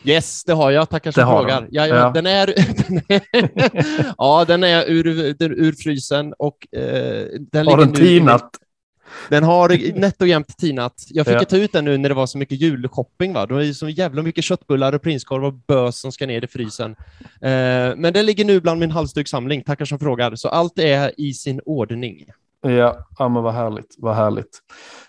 Yes, 0.04 0.44
det 0.44 0.52
har 0.52 0.70
jag. 0.70 0.90
Tackar 0.90 1.10
som 1.10 1.26
frågar. 1.26 1.68
Ja, 1.70 1.86
ja, 1.86 1.96
Ja. 1.96 2.10
Den 2.10 2.26
är, 2.26 2.46
den 2.88 3.02
är, 3.08 3.22
ja, 4.18 4.44
den 4.48 4.64
är 4.64 4.84
ur, 4.88 5.34
den, 5.38 5.52
ur 5.52 5.72
frysen 5.72 6.34
och 6.38 6.76
eh, 6.76 7.26
den 7.52 7.66
Har 7.66 7.78
den 7.78 7.88
nu 7.88 7.94
tinat? 7.96 8.50
Den 9.28 9.44
har 9.44 9.98
nätt 10.00 10.20
och 10.20 10.28
jämnt 10.28 10.58
tinat. 10.58 11.06
Jag 11.08 11.26
fick 11.26 11.34
Ja. 11.34 11.44
ta 11.44 11.56
ut 11.56 11.72
den 11.72 11.84
nu 11.84 11.98
när 11.98 12.08
det 12.08 12.14
var 12.14 12.26
så 12.26 12.38
mycket 12.38 12.60
julshopping. 12.60 13.32
Va? 13.32 13.46
Det 13.46 13.64
ju 13.64 13.74
så 13.74 13.88
jävla 13.88 14.22
mycket 14.22 14.44
köttbullar 14.44 14.92
och 14.92 15.02
prinskorv 15.02 15.44
och 15.44 15.54
bös 15.54 16.00
som 16.00 16.12
ska 16.12 16.26
ner 16.26 16.44
i 16.44 16.46
frysen. 16.46 16.90
Eh, 17.20 17.96
men 17.96 18.12
den 18.12 18.26
ligger 18.26 18.44
nu 18.44 18.60
bland 18.60 18.80
min 18.80 18.90
halsdukssamling. 18.90 19.64
Tackar 19.64 19.84
som 19.84 19.98
frågar. 19.98 20.34
Så 20.34 20.48
allt 20.48 20.78
är 20.78 21.12
i 21.20 21.34
sin 21.34 21.60
ordning. 21.64 22.24
Ja, 22.64 22.96
ja 23.18 23.28
men 23.28 23.42
vad 23.42 23.54
härligt, 23.54 23.94
vad 23.98 24.14
härligt. 24.14 24.58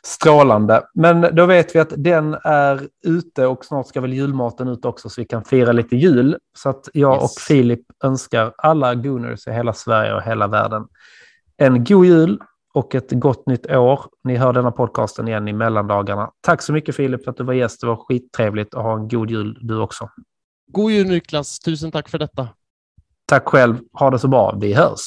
Strålande. 0.03 0.83
Men 0.93 1.35
då 1.35 1.45
vet 1.45 1.75
vi 1.75 1.79
att 1.79 1.93
den 1.97 2.37
är 2.43 2.87
ute 3.05 3.47
och 3.47 3.65
snart 3.65 3.87
ska 3.87 4.01
väl 4.01 4.13
julmaten 4.13 4.67
ut 4.67 4.85
också 4.85 5.09
så 5.09 5.21
vi 5.21 5.25
kan 5.25 5.43
fira 5.43 5.71
lite 5.71 5.95
jul. 5.95 6.37
Så 6.57 6.69
att 6.69 6.89
jag 6.93 7.13
Yes. 7.15 7.23
och 7.23 7.41
Filip 7.41 7.81
önskar 8.03 8.53
alla 8.57 8.95
Gooners 8.95 9.47
i 9.47 9.51
hela 9.51 9.73
Sverige 9.73 10.13
och 10.13 10.21
hela 10.21 10.47
världen 10.47 10.87
en 11.57 11.83
god 11.83 12.05
jul 12.05 12.39
och 12.73 12.95
ett 12.95 13.11
gott 13.11 13.47
nytt 13.47 13.71
år. 13.71 14.01
Ni 14.23 14.35
hör 14.35 14.53
denna 14.53 14.71
podcasten 14.71 15.27
igen 15.27 15.47
i 15.47 15.53
mellandagarna. 15.53 16.31
Tack 16.41 16.61
så 16.61 16.73
mycket 16.73 16.95
Filip 16.95 17.23
för 17.23 17.31
att 17.31 17.37
du 17.37 17.43
var 17.43 17.53
gäst. 17.53 17.81
Det 17.81 17.87
var 17.87 17.95
skittrevligt 17.95 18.73
och 18.73 18.83
ha 18.83 18.93
en 18.95 19.07
god 19.07 19.31
jul 19.31 19.57
du 19.61 19.79
också. 19.79 20.09
God 20.71 20.91
jul 20.91 21.07
Niklas. 21.07 21.59
Tusen 21.59 21.91
tack 21.91 22.09
för 22.09 22.19
detta. 22.19 22.47
Tack 23.25 23.45
själv. 23.47 23.77
Ha 23.93 24.09
det 24.09 24.19
så 24.19 24.27
bra. 24.27 24.57
Vi 24.61 24.73
hörs. 24.73 24.99